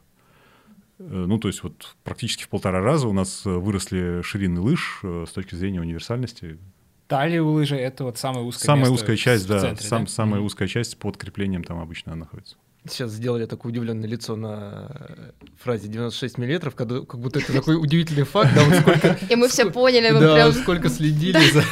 Э, 0.97 1.25
Ну, 1.27 1.37
то 1.37 1.47
есть 1.47 1.61
вот 1.61 1.95
практически 2.03 2.45
в 2.45 2.49
полтора 2.49 2.81
раза 2.81 3.07
у 3.07 3.13
нас 3.13 3.45
э, 3.45 3.51
выросли 3.51 4.23
ширины 4.23 4.59
лыж 4.61 5.01
с 5.03 5.29
точки 5.29 5.53
зрения 5.53 5.79
универсальности. 5.79 6.57
Талия 7.05 7.43
у 7.43 7.51
лыжи— 7.51 7.75
это 7.77 8.03
вот 8.03 8.17
самая 8.17 8.43
узкая 8.43 8.65
Самая 8.65 8.89
узкая 8.89 9.15
часть, 9.15 9.47
да, 9.47 9.59
центре, 9.59 9.85
сам- 9.87 10.05
да? 10.05 10.09
самая 10.09 10.41
узкая 10.41 10.67
часть 10.67 10.97
под 10.97 11.17
креплением 11.17 11.63
там 11.63 11.77
обычно 11.77 12.15
находится. 12.15 12.57
Сейчас 12.87 13.11
сделали 13.11 13.45
такое 13.45 13.71
удивленное 13.71 14.07
лицо 14.07 14.35
на 14.37 14.87
э, 15.09 15.31
фразе 15.61 15.89
96 15.89 16.37
миллиметров, 16.37 16.75
когда- 16.75 17.01
как 17.01 17.19
будто 17.19 17.39
это 17.39 17.51
такой 17.51 17.75
удивительный 17.75 18.23
факт, 18.23 18.51
да, 18.55 18.63
вот 18.63 18.75
сколько, 18.79 19.17
И 19.29 19.35
мы 19.35 19.49
все 19.49 19.69
поняли, 19.69 20.11
мы 20.11 20.19
да, 20.21 20.33
прям... 20.33 20.53
сколько 20.53 20.89
следили 20.89 21.39
за 21.51 21.63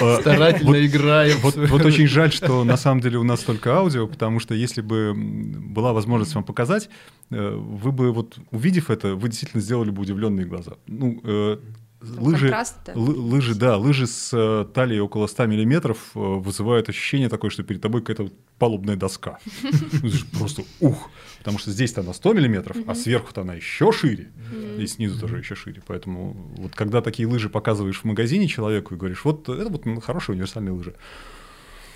А, 0.00 0.20
старательно 0.20 0.84
играем. 0.84 1.38
Вот, 1.42 1.56
очень 1.84 2.06
жаль, 2.06 2.32
что 2.32 2.62
на 2.64 2.76
самом 2.76 3.00
деле 3.00 3.18
у 3.18 3.24
нас 3.24 3.40
только 3.40 3.74
аудио, 3.74 4.06
потому 4.06 4.38
что 4.38 4.54
если 4.54 4.80
бы 4.82 5.14
была 5.14 5.92
возможность 5.92 6.34
вам 6.34 6.44
показать, 6.44 6.88
э, 7.30 7.50
вы 7.56 7.90
бы 7.90 8.12
вот 8.12 8.38
увидев 8.50 8.90
это, 8.90 9.14
вы 9.14 9.28
действительно 9.28 9.62
сделали 9.62 9.90
бы 9.90 10.02
удивленные 10.02 10.46
глаза. 10.46 10.72
Ну, 10.86 11.20
лыжи, 12.00 12.54
лыжи, 12.94 13.54
да, 13.54 13.76
лыжи 13.76 14.06
с 14.06 14.30
э, 14.32 14.66
талией 14.72 15.00
около 15.00 15.26
100 15.26 15.46
миллиметров 15.46 15.98
э, 16.14 16.18
вызывают 16.18 16.88
ощущение 16.88 17.28
такое, 17.28 17.50
что 17.50 17.62
перед 17.62 17.80
тобой 17.80 18.02
какая-то 18.02 18.32
палубная 18.58 18.96
доска. 18.96 19.38
Ну, 20.02 20.10
Просто 20.38 20.62
ух! 20.80 21.10
Потому 21.38 21.58
что 21.58 21.70
здесь-то 21.70 22.02
она 22.02 22.12
100 22.12 22.32
миллиметров, 22.34 22.76
а 22.86 22.94
сверху-то 22.94 23.42
она 23.42 23.54
еще 23.54 23.90
шире, 23.92 24.28
и 24.78 24.86
снизу 24.86 25.18
тоже 25.18 25.38
еще 25.38 25.54
шире. 25.54 25.82
Поэтому 25.86 26.36
вот 26.56 26.74
когда 26.74 27.00
такие 27.00 27.28
лыжи 27.28 27.48
показываешь 27.48 28.00
в 28.00 28.04
магазине 28.04 28.46
человеку 28.46 28.94
и 28.94 28.98
говоришь, 28.98 29.24
вот 29.24 29.48
это 29.48 29.68
вот 29.68 29.86
ну, 29.86 30.00
хорошие 30.00 30.34
универсальные 30.34 30.72
лыжи. 30.72 30.94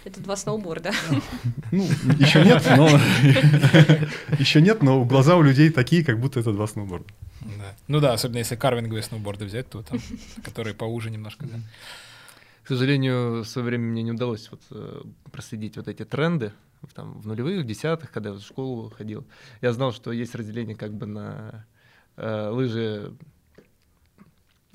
Это 0.04 0.20
два 0.20 0.36
сноуборда. 0.36 0.92
Ну, 1.70 1.84
еще 2.18 2.44
нет, 2.44 2.62
но 2.76 2.88
еще 4.38 4.60
нет, 4.60 4.82
но 4.82 5.04
глаза 5.04 5.36
у 5.36 5.42
людей 5.42 5.70
такие, 5.70 6.04
как 6.04 6.18
будто 6.20 6.40
это 6.40 6.52
два 6.52 6.66
сноуборда. 6.66 7.06
Да. 7.44 7.74
Ну 7.88 8.00
да, 8.00 8.12
особенно 8.12 8.38
если 8.38 8.56
карвинговые 8.56 9.02
сноуборды 9.02 9.44
взять, 9.44 9.68
то 9.68 9.82
там, 9.82 9.98
которые 10.44 10.74
поуже 10.74 11.10
немножко, 11.10 11.46
да. 11.46 11.60
К 12.64 12.68
сожалению, 12.68 13.42
в 13.42 13.44
свое 13.44 13.66
время 13.66 13.84
мне 13.86 14.02
не 14.02 14.12
удалось 14.12 14.48
вот, 14.50 14.60
э, 14.70 15.02
проследить 15.32 15.76
вот 15.76 15.88
эти 15.88 16.04
тренды 16.04 16.52
в, 16.82 16.94
там, 16.94 17.20
в 17.20 17.26
нулевых, 17.26 17.66
десятых, 17.66 18.12
когда 18.12 18.30
я 18.30 18.36
в 18.36 18.40
школу 18.40 18.90
ходил. 18.90 19.26
Я 19.60 19.72
знал, 19.72 19.92
что 19.92 20.12
есть 20.12 20.34
разделение 20.34 20.76
как 20.76 20.94
бы 20.94 21.06
на 21.06 21.66
э, 22.16 22.48
лыжи, 22.50 23.14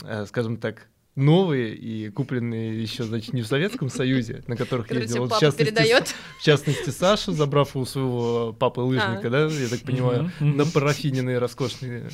э, 0.03 0.25
скажем 0.25 0.57
так, 0.57 0.87
новые 1.17 1.75
и 1.75 2.09
купленные 2.09 2.81
еще, 2.81 3.03
значит, 3.03 3.33
не 3.33 3.41
в 3.41 3.47
Советском 3.47 3.89
Союзе, 3.89 4.43
на 4.47 4.55
которых 4.55 4.89
ездил, 4.91 5.23
вот, 5.23 5.33
в 5.33 5.39
частности, 5.39 5.73
передает. 5.73 6.15
в 6.39 6.43
частности, 6.43 6.89
Саша, 6.91 7.31
забрав 7.33 7.75
у 7.75 7.85
своего 7.85 8.53
папы 8.53 8.79
лыжника, 8.81 9.27
А. 9.27 9.29
да, 9.29 9.45
я 9.47 9.67
так 9.67 9.81
понимаю, 9.81 10.31
на 10.39 10.65
парафиненные 10.65 11.39
роскошные 11.39 12.09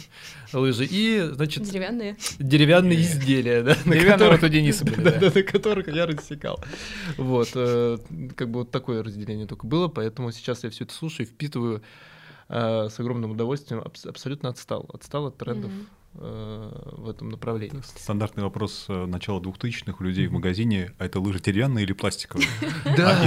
лыжи. 0.54 0.88
И, 0.90 1.30
значит, 1.34 1.64
Деревянные. 1.64 2.18
деревянные 2.40 3.02
изделия, 3.02 3.62
да, 3.62 3.78
на 3.86 3.94
Деревянные 3.94 4.12
которых- 4.14 4.42
вот 4.42 4.48
у 4.50 4.52
Дениса 4.52 4.86
были, 4.86 4.96
да, 5.20 5.32
на 5.36 5.44
которых 5.44 5.88
я 5.90 6.06
рассекал. 6.08 6.60
Вот, 7.18 7.50
э, 7.56 7.98
как 8.36 8.50
бы 8.50 8.60
вот 8.62 8.72
такое 8.72 9.04
разделение 9.04 9.46
только 9.48 9.68
было, 9.68 9.90
поэтому 9.90 10.32
сейчас 10.32 10.64
я 10.64 10.70
все 10.70 10.86
это 10.86 10.94
слушаю 10.94 11.28
и 11.28 11.30
впитываю 11.30 11.84
э, 12.50 12.90
с 12.90 13.00
огромным 13.00 13.32
удовольствием. 13.32 13.82
Абс- 13.82 14.06
абсолютно 14.06 14.50
отстал, 14.50 14.90
отстал 14.94 15.28
от 15.28 15.38
трендов 15.38 15.72
Мгм. 15.72 15.88
Э, 16.16 16.92
в 16.98 17.10
этом 17.10 17.30
направлении. 17.30 17.82
Стандартный 17.98 18.44
вопрос 18.44 18.86
э, 18.90 19.06
начала 19.06 19.40
2000-х 19.40 19.96
у 20.00 20.04
людей 20.04 20.28
в 20.28 20.32
магазине, 20.32 20.94
а 21.00 21.06
это 21.06 21.20
лыжи 21.20 21.40
деревянные 21.40 21.84
или 21.86 21.94
пластиковые? 21.94 22.48
Да, 22.98 23.24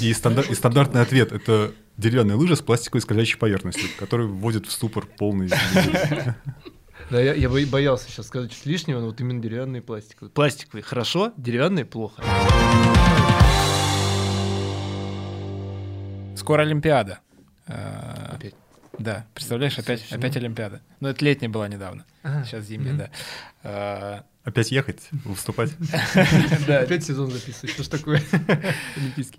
И, 0.00 0.12
стандар- 0.12 0.50
и 0.50 0.54
стандартный 0.54 1.00
ответ— 1.02 1.32
это 1.32 1.72
деревянная 1.96 2.36
лыжа 2.36 2.56
с 2.56 2.60
пластиковой 2.62 3.00
скользящей 3.02 3.38
поверхностью, 3.38 3.88
которая 3.98 4.26
вводит 4.26 4.66
в 4.66 4.72
ступор 4.72 5.06
полный. 5.06 5.48
да, 7.10 7.20
я, 7.20 7.34
я 7.34 7.48
бо- 7.48 7.66
боялся 7.66 8.08
сейчас 8.10 8.26
сказать 8.28 8.52
что-то 8.52 8.70
лишнего, 8.70 9.00
но 9.00 9.06
вот 9.06 9.20
именно 9.20 9.40
деревянные 9.42 9.82
и 9.82 9.84
пластиковые. 9.84 10.30
Пластиковые 10.30 10.82
хорошо, 10.82 11.32
деревянные 11.36 11.84
плохо. 11.84 12.22
Скоро 16.36 16.62
Олимпиада. 16.62 17.20
Э, 17.66 18.34
Опять. 18.34 18.54
Да, 18.98 19.26
представляешь, 19.34 19.78
опять, 19.78 20.10
опять 20.12 20.36
Олимпиада. 20.36 20.80
Ну, 21.00 21.08
это 21.08 21.24
летняя 21.24 21.48
была 21.48 21.68
недавно. 21.68 22.04
А, 22.22 22.44
Сейчас 22.44 22.64
зимняя, 22.64 22.94
да. 22.94 23.10
Э, 23.62 24.20
Опять 24.44 24.70
ехать, 24.70 25.08
выступать. 25.24 25.70
Да, 26.66 26.80
Опять 26.80 27.04
сезон 27.04 27.30
записывать. 27.30 27.70
Что 27.70 27.82
ж 27.82 27.88
такое? 27.88 28.22
Олимпийский. 28.96 29.38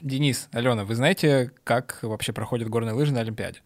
Денис, 0.00 0.48
Алена, 0.52 0.84
вы 0.84 0.94
знаете, 0.94 1.52
как 1.64 1.98
вообще 2.02 2.32
проходят 2.32 2.68
горные 2.68 2.94
лыжи 2.94 3.12
на 3.12 3.20
Олимпиаде? 3.20 3.60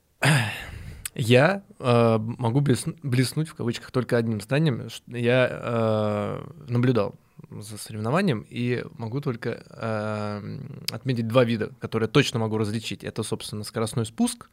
Я 1.15 1.63
э, 1.79 2.19
могу 2.21 2.61
блесну- 2.61 2.99
блеснуть 3.03 3.49
в 3.49 3.55
кавычках 3.55 3.91
только 3.91 4.19
одним 4.19 4.41
зданием. 4.43 4.91
ш- 4.91 5.03
Я 5.07 5.49
э, 5.51 6.47
наблюдал 6.69 7.15
за 7.51 7.79
соревнованием 7.79 8.45
и 8.51 8.85
могу 8.99 9.21
только 9.23 9.63
э, 9.71 10.59
отметить 10.93 11.27
два 11.29 11.45
вида, 11.45 11.71
которые 11.81 12.09
точно 12.09 12.39
могу 12.41 12.59
различить. 12.59 13.03
Это, 13.03 13.23
собственно, 13.23 13.63
скоростной 13.65 14.05
спуск 14.05 14.51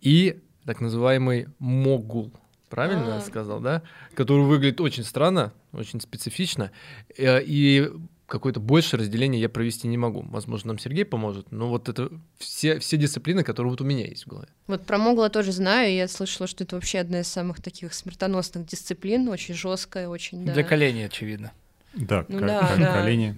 и 0.00 0.40
так 0.64 0.80
называемый 0.80 1.48
могул. 1.58 2.32
Правильно 2.68 3.04
я 3.08 3.16
А. 3.16 3.20
сказал, 3.22 3.60
да? 3.60 3.82
Который 4.14 4.44
выглядит 4.44 4.80
очень 4.80 5.04
странно, 5.04 5.52
очень 5.72 6.00
специфично. 6.00 6.70
Э, 7.16 7.42
И 7.42 7.90
какое-то 8.26 8.60
большее 8.60 9.00
разделение 9.00 9.40
я 9.40 9.48
провести 9.48 9.88
не 9.88 9.96
могу. 9.96 10.20
Возможно, 10.28 10.68
нам 10.68 10.78
Сергей 10.78 11.06
поможет, 11.06 11.50
но 11.50 11.70
вот 11.70 11.88
это 11.88 12.10
все, 12.36 12.78
все 12.78 12.98
дисциплины, 12.98 13.42
которые 13.42 13.70
вот 13.70 13.80
у 13.80 13.84
меня 13.84 14.06
есть 14.06 14.24
в 14.24 14.28
голове. 14.28 14.48
Вот 14.66 14.84
про 14.84 14.98
Могла 14.98 15.30
тоже 15.30 15.50
знаю, 15.52 15.90
и 15.90 15.96
я 15.96 16.06
слышала, 16.08 16.46
что 16.46 16.62
это 16.64 16.76
вообще 16.76 16.98
одна 16.98 17.20
из 17.20 17.28
самых 17.28 17.62
таких 17.62 17.94
смертоносных 17.94 18.66
дисциплин, 18.66 19.26
очень 19.28 19.54
жесткая, 19.54 20.08
очень, 20.08 20.44
да. 20.44 20.52
Для 20.52 20.62
коленей, 20.62 21.06
очевидно. 21.06 21.52
Да, 21.94 22.26
Ну 22.28 22.40
да, 22.40 22.76
да. 22.76 22.92
колени. 22.92 23.34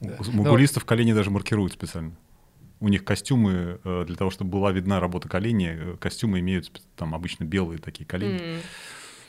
Да. 0.00 0.16
У 0.18 0.32
мугулистов 0.32 0.84
колени 0.84 1.12
даже 1.12 1.30
маркируют 1.30 1.72
специально. 1.72 2.16
У 2.84 2.88
них 2.88 3.02
костюмы, 3.02 3.80
э, 3.82 4.04
для 4.06 4.14
того, 4.14 4.30
чтобы 4.30 4.50
была 4.50 4.70
видна 4.70 5.00
работа 5.00 5.26
коленей, 5.26 5.70
э, 5.72 5.96
костюмы 5.98 6.40
имеют 6.40 6.70
там 6.96 7.14
обычно 7.14 7.44
белые 7.44 7.78
такие 7.78 8.04
колени. 8.04 8.58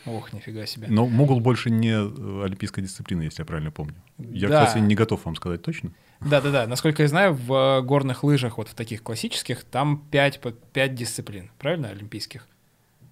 Ох, 0.06 0.34
нифига 0.34 0.66
себе. 0.66 0.88
Но 0.90 1.08
могул 1.08 1.40
больше 1.40 1.70
не 1.70 1.92
э, 1.94 2.44
олимпийская 2.44 2.84
дисциплина, 2.84 3.22
если 3.22 3.44
я 3.44 3.46
правильно 3.46 3.72
помню. 3.72 3.96
Я, 4.18 4.50
Да. 4.50 4.66
кстати, 4.66 4.84
не 4.84 4.94
готов 4.94 5.24
вам 5.24 5.38
сказать 5.38 5.62
точно. 5.62 5.92
Да-да-да, 6.20 6.68
насколько 6.68 7.02
я 7.04 7.08
знаю, 7.08 7.34
в 7.34 7.82
горных 7.82 8.26
лыжах, 8.26 8.58
вот 8.58 8.68
в 8.68 8.74
таких 8.74 9.02
классических, 9.02 9.64
там 9.64 10.04
5, 10.12 10.42
5 10.74 10.94
дисциплин, 10.96 11.50
правильно, 11.58 11.88
олимпийских? 11.88 12.48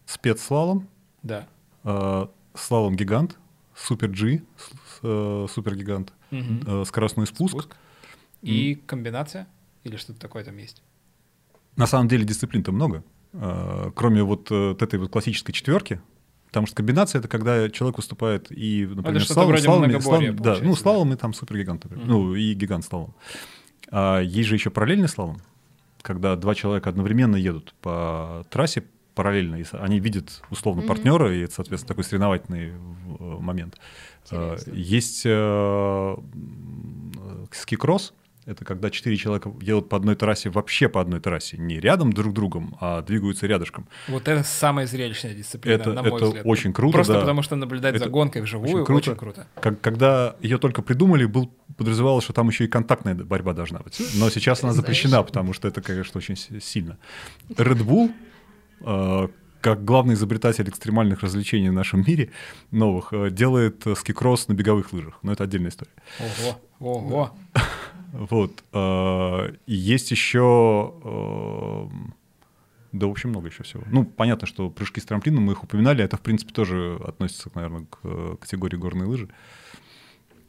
Спецслалом, 0.05 0.89
Да. 1.21 1.47
э, 1.85 2.27
слалом 2.53 2.97
гигант, 2.97 3.37
супер 3.73 4.09
G, 4.09 4.41
с- 4.57 4.63
с- 4.65 4.99
э, 5.03 5.47
супер 5.49 5.75
гигант, 5.77 6.11
Мгм. 6.31 6.63
э, 6.81 6.85
скоростной 6.85 7.27
спуск. 7.27 7.51
Спуск. 7.53 7.75
И 8.41 8.75
комбинация? 8.85 9.47
Или 9.83 9.97
что-то 9.97 10.19
такое 10.19 10.43
там 10.43 10.57
есть? 10.57 10.81
На 11.75 11.87
самом 11.87 12.07
деле 12.07 12.23
дисциплин-то 12.25 12.71
много, 12.71 13.03
э, 13.33 13.91
кроме 13.95 14.23
вот 14.23 14.51
э, 14.51 14.69
вот 14.69 14.81
этой 14.81 14.99
вот 14.99 15.11
классической 15.11 15.51
четверки. 15.53 16.01
Потому 16.47 16.67
что 16.67 16.75
комбинация 16.75 17.19
это 17.19 17.27
когда 17.27 17.67
человек 17.69 17.97
выступает 17.97 18.51
и, 18.51 18.85
например, 18.85 19.21
что-то 19.21 19.33
слалом, 19.33 19.49
вроде 19.49 19.63
слалом, 19.63 19.83
многоборья 19.89 20.31
слалом- 20.31 20.35
да, 20.35 20.43
ну 20.51 20.53
получается, 20.53 20.81
слалом 20.83 21.13
и 21.13 21.15
там 21.15 21.33
супергигант, 21.33 21.83
например. 21.83 22.05
Мгм. 22.05 22.13
ну 22.13 22.35
и 22.35 22.53
гигант 22.53 22.85
слалом. 22.85 23.15
А 23.89 24.19
есть 24.19 24.49
же 24.49 24.55
еще 24.55 24.69
параллельный 24.69 25.07
слалом, 25.09 25.41
когда 26.03 26.35
два 26.35 26.53
человека 26.53 26.89
одновременно 26.91 27.35
едут 27.35 27.73
по 27.81 28.45
трассе 28.51 28.83
параллельно. 29.15 29.55
И 29.55 29.65
Они 29.73 29.99
видят 29.99 30.43
условно 30.51 30.81
Мгм. 30.81 30.87
партнера, 30.89 31.35
и 31.35 31.39
это, 31.41 31.55
соответственно, 31.55 31.87
такой 31.89 32.03
соревновательный 32.03 32.69
э, 32.69 32.73
момент. 33.39 33.79
Э, 34.29 34.51
Интересно. 34.53 34.71
Есть 34.73 35.21
э, 35.25 35.29
м, 35.31 37.47
ски-кросс. 37.51 38.13
Это 38.45 38.65
когда 38.65 38.89
четыре 38.89 39.15
человека 39.15 39.53
едут 39.61 39.87
по 39.87 39.95
одной 39.95 40.15
трассе, 40.15 40.49
вообще 40.49 40.89
по 40.89 40.99
одной 40.99 41.21
трассе, 41.21 41.57
не 41.57 41.79
рядом 41.79 42.11
друг 42.11 42.31
с 42.31 42.35
другом, 42.35 42.75
а 42.81 43.01
двигаются 43.01 43.47
рядышком. 43.47 43.87
Вот 44.09 44.27
это 44.27 44.43
самая 44.43 44.85
зрелищная 44.85 45.33
дисциплина, 45.33 45.75
Это, 45.75 45.93
на 45.93 46.01
мой 46.03 46.15
это 46.17 46.25
взгляд. 46.25 46.45
очень 46.45 46.73
круто, 46.73 46.93
Просто 46.97 47.13
да. 47.13 47.19
потому 47.21 47.41
что 47.41 47.55
наблюдать 47.55 47.95
за 47.97 48.03
Это 48.05 48.09
гонкой 48.09 48.41
вживую 48.41 48.69
очень 48.75 48.85
круто. 48.85 49.11
очень 49.11 49.15
круто. 49.19 49.47
Как- 49.61 49.79
когда 49.79 50.35
ее 50.41 50.57
только 50.57 50.81
придумали, 50.81 51.23
был, 51.25 51.53
подразумевалось, 51.77 52.25
что 52.25 52.33
там 52.33 52.49
еще 52.49 52.65
и 52.65 52.67
контактная 52.67 53.15
борьба 53.15 53.53
должна 53.53 53.79
быть. 53.79 54.01
Но 54.15 54.29
сейчас 54.29 54.61
она 54.63 54.73
запрещена, 54.73 55.23
потому 55.23 55.53
что 55.53 55.67
это, 55.69 55.81
конечно, 55.81 56.17
очень 56.17 56.35
си- 56.35 56.59
сильно. 56.59 56.97
Red 57.49 57.81
Bull, 57.85 58.11
э, 58.81 59.27
как 59.61 59.85
главный 59.85 60.15
изобретатель 60.15 60.67
экстремальных 60.67 61.21
развлечений 61.21 61.69
в 61.69 61.73
нашем 61.73 62.03
мире, 62.05 62.31
новых, 62.71 63.13
э, 63.13 63.29
делает 63.29 63.87
э, 63.87 63.95
скикросс 63.95 64.49
на 64.49 64.53
беговых 64.53 64.91
лыжах. 64.91 65.17
Но 65.21 65.31
это 65.31 65.45
отдельная 65.45 65.69
история. 65.69 65.91
Ого, 66.19 66.97
ого. 66.97 67.37
Вот. 68.13 68.63
э, 68.71 69.53
И 69.65 69.73
есть 69.73 70.11
еще... 70.11 70.93
э, 71.03 71.87
Да, 72.91 73.07
в 73.07 73.11
общем, 73.11 73.29
много 73.29 73.47
еще 73.47 73.63
всего. 73.63 73.83
Ну, 73.91 74.05
понятно, 74.05 74.47
что 74.47 74.69
прыжки 74.69 75.01
с 75.01 75.05
трамплином, 75.05 75.43
мы 75.43 75.53
их 75.53 75.63
упоминали, 75.63 76.03
это, 76.03 76.15
в 76.17 76.21
принципе, 76.21 76.53
тоже 76.53 76.99
относится, 77.07 77.49
наверное, 77.55 77.85
к 77.89 77.99
э, 78.03 78.35
категории 78.39 78.77
горные 78.77 79.07
лыжи. 79.07 79.27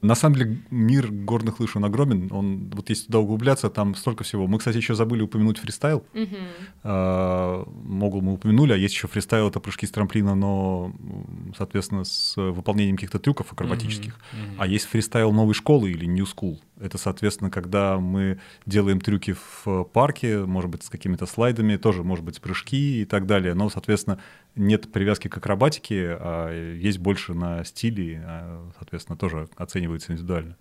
На 0.02 0.14
самом 0.14 0.34
деле 0.36 0.58
мир 0.70 1.10
горных 1.10 1.60
лыж, 1.60 1.76
он 1.76 1.84
огромен. 1.86 2.28
Он, 2.30 2.68
вот 2.74 2.90
если 2.90 3.06
туда 3.06 3.20
углубляться, 3.20 3.70
там 3.70 3.94
столько 3.94 4.22
всего. 4.22 4.46
Мы, 4.46 4.58
кстати, 4.58 4.76
еще 4.76 4.94
забыли 4.94 5.22
упомянуть 5.22 5.56
фристайл. 5.56 6.04
Мгм. 6.12 6.36
А, 6.82 7.66
Могул 7.84 8.20
мы 8.20 8.34
упомянули, 8.34 8.74
а 8.74 8.76
есть 8.76 8.94
еще 8.94 9.08
фристайл, 9.08 9.48
это 9.48 9.60
прыжки 9.60 9.86
с 9.86 9.90
трамплина, 9.90 10.34
но, 10.34 10.92
соответственно, 11.56 12.04
с 12.04 12.36
выполнением 12.36 12.96
каких-то 12.96 13.18
трюков 13.18 13.50
акробатических. 13.54 14.20
Мгм, 14.32 14.42
мгм. 14.50 14.60
А 14.60 14.66
есть 14.66 14.84
фристайл 14.84 15.32
новой 15.32 15.54
школы 15.54 15.90
или 15.90 16.04
New 16.04 16.26
School. 16.26 16.58
Это, 16.84 16.98
соответственно, 16.98 17.50
когда 17.50 17.98
мы 17.98 18.38
делаем 18.66 19.00
трюки 19.00 19.32
в 19.32 19.62
э, 19.66 19.84
парке, 19.90 20.44
может 20.44 20.70
быть, 20.70 20.82
с 20.82 20.90
какими-то 20.90 21.24
слайдами, 21.24 21.76
тоже, 21.76 22.04
может 22.04 22.26
быть, 22.26 22.42
прыжки 22.42 23.00
и 23.00 23.04
так 23.06 23.24
далее. 23.26 23.54
Но, 23.54 23.70
соответственно, 23.70 24.20
нет 24.54 24.92
привязки 24.92 25.28
к 25.28 25.36
акробатике, 25.38 26.18
а 26.20 26.74
есть 26.74 26.98
больше 26.98 27.32
на 27.32 27.64
стиле, 27.64 28.22
а, 28.26 28.70
соответственно, 28.76 29.16
тоже 29.16 29.48
оценивается 29.56 30.12
индивидуально. 30.12 30.58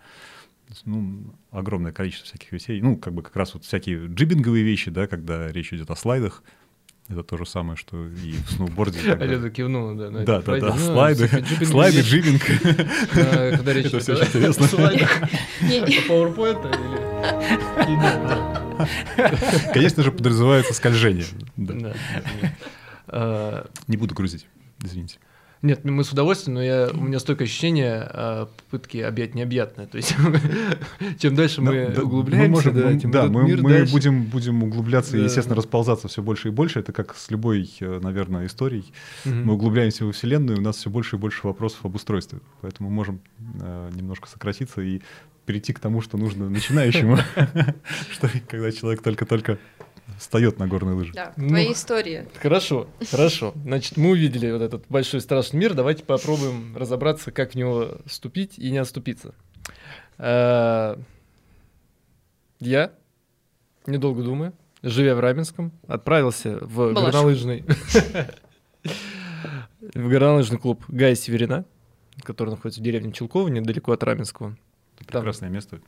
Ну, 0.85 1.35
огромное 1.51 1.91
количество 1.91 2.27
всяких 2.27 2.53
вещей. 2.53 2.79
Ну, 2.79 2.95
как 2.95 3.13
бы 3.13 3.21
как 3.21 3.35
раз 3.35 3.53
вот 3.53 3.65
всякие 3.65 4.07
джибинговые 4.07 4.63
вещи, 4.63 4.89
да, 4.89 5.07
когда 5.07 5.51
речь 5.51 5.73
идет 5.73 5.91
о 5.91 5.97
слайдах. 5.97 6.41
Это 7.09 7.21
то 7.23 7.35
же 7.37 7.45
самое, 7.45 7.75
что 7.75 8.07
и 8.07 8.35
в 8.47 8.51
сноуборде. 8.51 8.99
Алена 9.13 9.49
кивнула, 9.49 9.93
да. 9.95 10.09
Да, 10.23 10.41
да, 10.41 10.57
да, 10.59 10.77
слайды, 10.77 11.27
слайды, 11.65 11.99
э, 11.99 12.03
Когда 13.57 13.73
речь 13.73 13.87
Это 13.87 13.97
идет 13.99 14.09
о- 14.09 14.23
интересно. 14.25 14.65
о 14.65 14.69
слайдах. 14.69 15.21
Не- 15.61 15.81
По 16.07 16.13
PowerPoint 16.13 16.69
или... 16.69 16.77
Конечно 19.73 20.03
же, 20.03 20.11
подразумевается 20.11 20.73
скольжение. 20.73 21.25
Не 21.57 21.93
буду 23.97 24.15
грузить, 24.15 24.47
извините. 24.83 25.17
Нет, 25.63 25.85
мы 25.85 26.03
с 26.03 26.11
удовольствием, 26.11 26.55
но 26.55 26.61
я, 26.63 26.89
у 26.93 26.97
меня 27.01 27.19
столько 27.19 27.45
ощущения 27.45 28.05
а, 28.11 28.49
попытки 28.69 28.97
объять 28.97 29.33
необъятное. 29.33 29.87
То 29.87 29.95
есть, 29.97 30.13
чем 31.19 31.35
дальше 31.35 31.61
мы 31.61 31.93
Да, 31.95 32.03
углубляемся, 32.03 32.49
можем- 32.69 32.75
да, 32.75 32.89
мы- 32.89 32.99
тем 32.99 33.11
да, 33.11 33.23
мы, 33.27 33.43
мир 33.45 33.61
мы 33.61 33.69
дальше. 33.71 33.93
будем, 33.93 34.23
будем 34.25 34.61
углубляться 34.61 35.15
и, 35.15 35.19
Да. 35.21 35.25
естественно, 35.25 35.55
расползаться 35.55 36.09
все 36.09 36.21
больше 36.21 36.49
и 36.49 36.51
больше. 36.51 36.79
Это 36.81 36.91
как 36.91 37.15
с 37.15 37.31
любой, 37.31 37.71
э, 37.79 37.99
наверное, 38.01 38.45
историей. 38.45 38.91
Мгм. 39.23 39.45
Мы 39.45 39.53
углубляемся 39.53 40.05
во 40.05 40.11
Вселенную, 40.11 40.57
и 40.57 40.59
у 40.59 40.63
нас 40.63 40.75
все 40.75 40.89
больше 40.89 41.15
и 41.15 41.19
больше 41.19 41.47
вопросов 41.47 41.79
об 41.85 41.95
устройстве. 41.95 42.39
Поэтому 42.61 42.89
можем 42.89 43.21
э, 43.61 43.89
немножко 43.95 44.27
сократиться 44.27 44.81
и 44.81 44.99
перейти 45.45 45.73
к 45.73 45.79
тому, 45.79 45.99
что 46.01 46.17
нужно 46.17 46.49
начинающему, 46.49 47.17
что 48.11 48.29
когда 48.49 48.71
человек 48.71 49.01
только-только 49.01 49.57
встает 50.17 50.59
на 50.59 50.67
горные 50.67 50.95
лыжи. 50.95 51.13
Да, 51.13 51.33
Ну, 51.37 51.49
твои 51.49 51.71
истории. 51.73 52.27
Хорошо, 52.41 52.87
хорошо. 53.11 53.53
Значит, 53.63 53.97
мы 53.97 54.09
увидели 54.11 54.51
вот 54.51 54.61
этот 54.61 54.85
большой 54.89 55.21
страшный 55.21 55.59
мир. 55.59 55.73
Давайте 55.73 56.03
попробуем 56.03 56.75
разобраться, 56.77 57.31
как 57.31 57.51
в 57.51 57.55
него 57.55 57.97
вступить 58.05 58.57
и 58.59 58.71
не 58.71 58.77
оступиться. 58.77 59.33
Э, 60.17 60.95
Я, 62.59 62.91
недолго 63.87 64.23
думая, 64.23 64.53
живя 64.81 65.15
в 65.15 65.19
Раменском, 65.19 65.71
отправился 65.87 66.57
в 66.61 66.93
горнолыжный 66.93 67.65
в 69.81 70.07
горнолыжный 70.09 70.57
клуб 70.57 70.83
Гая 70.87 71.15
Северина, 71.15 71.65
который 72.23 72.51
находится 72.51 72.79
в 72.81 72.83
деревне 72.83 73.11
Челково, 73.11 73.47
недалеко 73.49 73.91
от 73.91 74.03
Раменского. 74.03 74.55
Прекрасное 74.97 75.49
место. 75.49 75.81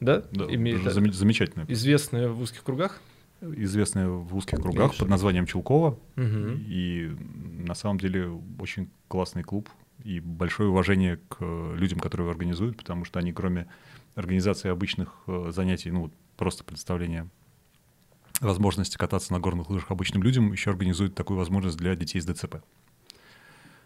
Да? 0.00 0.22
Да, 0.32 0.46
Имеет 0.46 0.80
заме- 0.80 1.12
замечательное. 1.12 1.66
известное 1.68 2.28
в 2.30 2.40
узких 2.40 2.62
кругах. 2.64 3.00
Известное 3.40 4.08
в 4.08 4.36
узких 4.36 4.60
кругах 4.60 4.88
Конечно. 4.88 5.04
под 5.04 5.10
названием 5.10 5.46
Чулкова. 5.46 5.98
Мгм. 6.16 6.64
И 6.66 7.16
на 7.66 7.74
самом 7.74 7.98
деле 7.98 8.28
очень 8.58 8.90
классный 9.08 9.42
клуб 9.42 9.68
и 10.04 10.20
большое 10.20 10.68
уважение 10.68 11.18
к 11.28 11.42
людям, 11.74 12.00
которые 12.00 12.26
его 12.26 12.32
организуют, 12.32 12.76
потому 12.76 13.04
что 13.04 13.18
они, 13.18 13.32
кроме 13.32 13.66
организации 14.14 14.70
обычных 14.70 15.14
э, 15.26 15.50
занятий, 15.54 15.90
ну, 15.90 16.10
просто 16.36 16.64
предоставления 16.64 17.28
возможности 18.40 18.96
кататься 18.96 19.32
на 19.32 19.40
горных 19.40 19.68
лыжах 19.68 19.90
обычным 19.90 20.22
людям, 20.22 20.52
еще 20.52 20.70
организуют 20.70 21.14
такую 21.14 21.36
возможность 21.38 21.76
для 21.76 21.94
детей 21.94 22.20
с 22.20 22.26
ДЦП. 22.26 22.56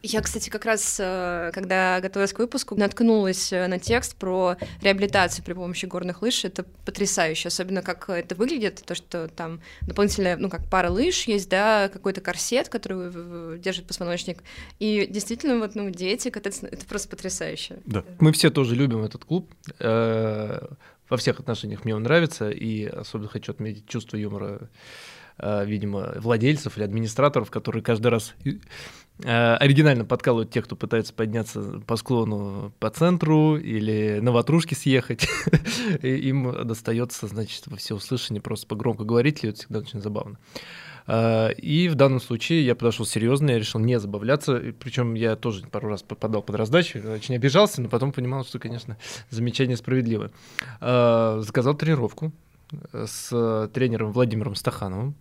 Я, 0.06 0.20
кстати, 0.20 0.50
как 0.50 0.66
раз, 0.66 0.98
э, 1.00 1.50
когда 1.54 1.98
готовилась 2.02 2.34
к 2.34 2.38
выпуску, 2.38 2.74
наткнулась 2.74 3.50
э, 3.54 3.66
на 3.68 3.78
текст 3.78 4.16
про 4.16 4.56
реабилитацию 4.82 5.42
при 5.42 5.54
помощи 5.54 5.86
горных 5.86 6.20
лыж. 6.20 6.44
Это 6.44 6.66
потрясающе, 6.84 7.48
особенно 7.48 7.80
как 7.80 8.10
это 8.10 8.34
выглядит, 8.34 8.82
то, 8.84 8.94
что 8.94 9.28
там 9.28 9.62
дополнительная, 9.80 10.36
ну, 10.36 10.50
как 10.50 10.68
пара 10.68 10.90
лыж 10.90 11.22
есть, 11.22 11.48
да, 11.48 11.88
какой-то 11.88 12.20
корсет, 12.20 12.68
который 12.68 13.58
держит 13.58 13.86
позвоночник. 13.86 14.42
И 14.78 15.06
действительно, 15.08 15.58
вот, 15.58 15.74
ну, 15.74 15.88
дети 15.88 16.28
кататься, 16.28 16.66
это 16.66 16.84
просто 16.84 17.08
потрясающе. 17.08 17.78
Да. 17.86 18.04
Мы 18.20 18.32
все 18.32 18.50
тоже 18.50 18.76
любим 18.76 19.04
этот 19.04 19.24
клуб. 19.24 19.50
Э, 19.78 20.66
Во 21.08 21.16
всех 21.16 21.40
отношениях 21.40 21.86
мне 21.86 21.96
он 21.96 22.02
нравится, 22.02 22.50
и 22.50 22.84
особенно 22.84 23.28
хочу 23.28 23.52
отметить 23.52 23.88
чувство 23.88 24.18
юмора, 24.18 24.68
видимо, 25.38 26.12
владельцев 26.18 26.76
или 26.76 26.84
администраторов, 26.84 27.50
которые 27.50 27.82
каждый 27.82 28.06
раз 28.06 28.34
оригинально 29.22 30.04
подкалывают 30.04 30.50
тех, 30.50 30.64
кто 30.64 30.74
пытается 30.74 31.14
подняться 31.14 31.80
по 31.86 31.96
склону 31.96 32.72
по 32.80 32.90
центру 32.90 33.56
или 33.56 34.18
на 34.20 34.32
ватрушке 34.32 34.74
съехать. 34.74 35.28
Им 36.02 36.66
достается, 36.66 37.28
значит, 37.28 37.66
во 37.66 37.76
всеуслышание 37.76 38.40
просто 38.40 38.66
по 38.66 38.74
громкоговорителю, 38.74 39.52
это 39.52 39.60
всегда 39.60 39.78
очень 39.78 40.00
забавно. 40.00 40.38
А, 41.06 41.50
И 41.50 41.88
в 41.88 41.94
данном 41.94 42.20
случае 42.20 42.64
я 42.64 42.74
подошел 42.74 43.06
серьезно, 43.06 43.50
я 43.50 43.58
решил 43.58 43.80
не 43.80 43.98
забавляться. 44.00 44.60
Причем 44.80 45.14
я 45.14 45.36
тоже 45.36 45.66
пару 45.66 45.88
раз 45.88 46.02
попадал 46.02 46.42
под 46.42 46.56
раздачу, 46.56 46.98
очень 47.08 47.36
обижался, 47.36 47.82
но 47.82 47.88
потом 47.88 48.12
понимал, 48.12 48.44
что, 48.44 48.58
конечно, 48.58 48.96
замечание 49.30 49.76
справедливо. 49.76 50.30
А, 50.80 51.40
Заказал 51.40 51.74
тренировку 51.74 52.32
э, 52.92 53.06
с 53.06 53.70
тренером 53.72 54.12
Владимиром 54.12 54.54
Стахановым 54.54 55.14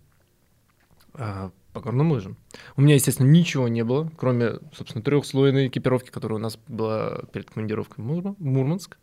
по 1.74 1.80
горным 1.80 2.12
лыжам. 2.12 2.36
У 2.76 2.80
меня, 2.82 2.94
естественно, 2.94 3.26
ничего 3.26 3.68
не 3.68 3.82
было, 3.84 4.10
кроме, 4.16 4.60
собственно, 4.72 5.02
трехслойной 5.02 5.66
экипировки, 5.66 6.10
которая 6.10 6.38
у 6.38 6.42
нас 6.42 6.56
была 6.68 7.22
перед 7.32 7.50
командировкой 7.50 8.04
в 8.04 8.06
Мур- 8.06 8.36
в 8.38 8.44
Мурманск. 8.44 8.96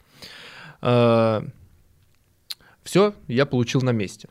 Все 2.84 3.14
я 3.28 3.46
получил 3.46 3.82
на 3.82 3.92
месте. 3.92 4.30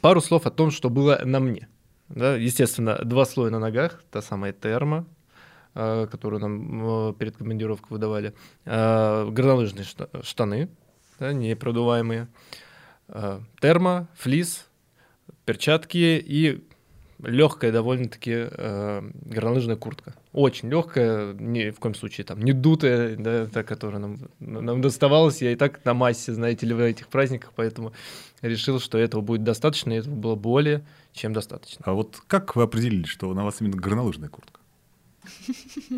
Пару 0.00 0.20
слов 0.20 0.46
о 0.46 0.50
том, 0.50 0.70
что 0.70 0.90
было 0.90 1.20
на 1.24 1.38
мне. 1.40 1.68
Да, 2.08 2.34
естественно, 2.34 2.98
два 3.04 3.24
слоя 3.24 3.50
на 3.50 3.58
ногах, 3.58 4.02
та 4.10 4.22
самая 4.22 4.52
терма, 4.52 5.06
которую 5.74 6.40
нам 6.40 7.10
э, 7.10 7.14
перед 7.14 7.36
командировкой 7.36 7.88
выдавали, 7.90 8.34
э, 8.64 9.28
горнолыжные 9.30 9.84
шта- 9.84 10.24
штаны, 10.24 10.68
да, 11.18 11.32
непродуваемые, 11.32 12.28
э, 13.08 13.40
термо, 13.60 14.06
флис, 14.14 14.68
перчатки 15.44 16.22
и 16.24 16.64
легкая 17.26 17.72
довольно-таки 17.72 18.48
э, 18.50 19.02
горнолыжная 19.24 19.76
куртка. 19.76 20.14
Очень 20.32 20.68
легкая, 20.70 21.32
ни 21.34 21.70
в 21.70 21.78
коем 21.78 21.94
случае 21.94 22.24
там 22.24 22.40
не 22.40 22.52
дутая, 22.52 23.16
да, 23.16 23.46
та, 23.46 23.62
которая 23.62 24.00
нам, 24.00 24.18
нам 24.38 24.80
доставалась. 24.80 25.42
Я 25.42 25.52
и 25.52 25.56
так 25.56 25.84
на 25.84 25.94
массе, 25.94 26.32
знаете 26.32 26.66
ли, 26.66 26.74
в 26.74 26.80
этих 26.80 27.08
праздниках, 27.08 27.52
поэтому 27.54 27.92
решил, 28.42 28.80
что 28.80 28.98
этого 28.98 29.20
будет 29.20 29.44
достаточно, 29.44 29.92
и 29.92 29.96
этого 29.96 30.14
было 30.14 30.34
более 30.34 30.84
чем 31.12 31.32
достаточно. 31.32 31.82
А 31.86 31.92
вот 31.92 32.20
как 32.26 32.56
вы 32.56 32.64
определили, 32.64 33.04
что 33.04 33.32
на 33.34 33.44
вас 33.44 33.60
именно 33.60 33.76
горнолыжная 33.76 34.28
куртка? 34.28 34.60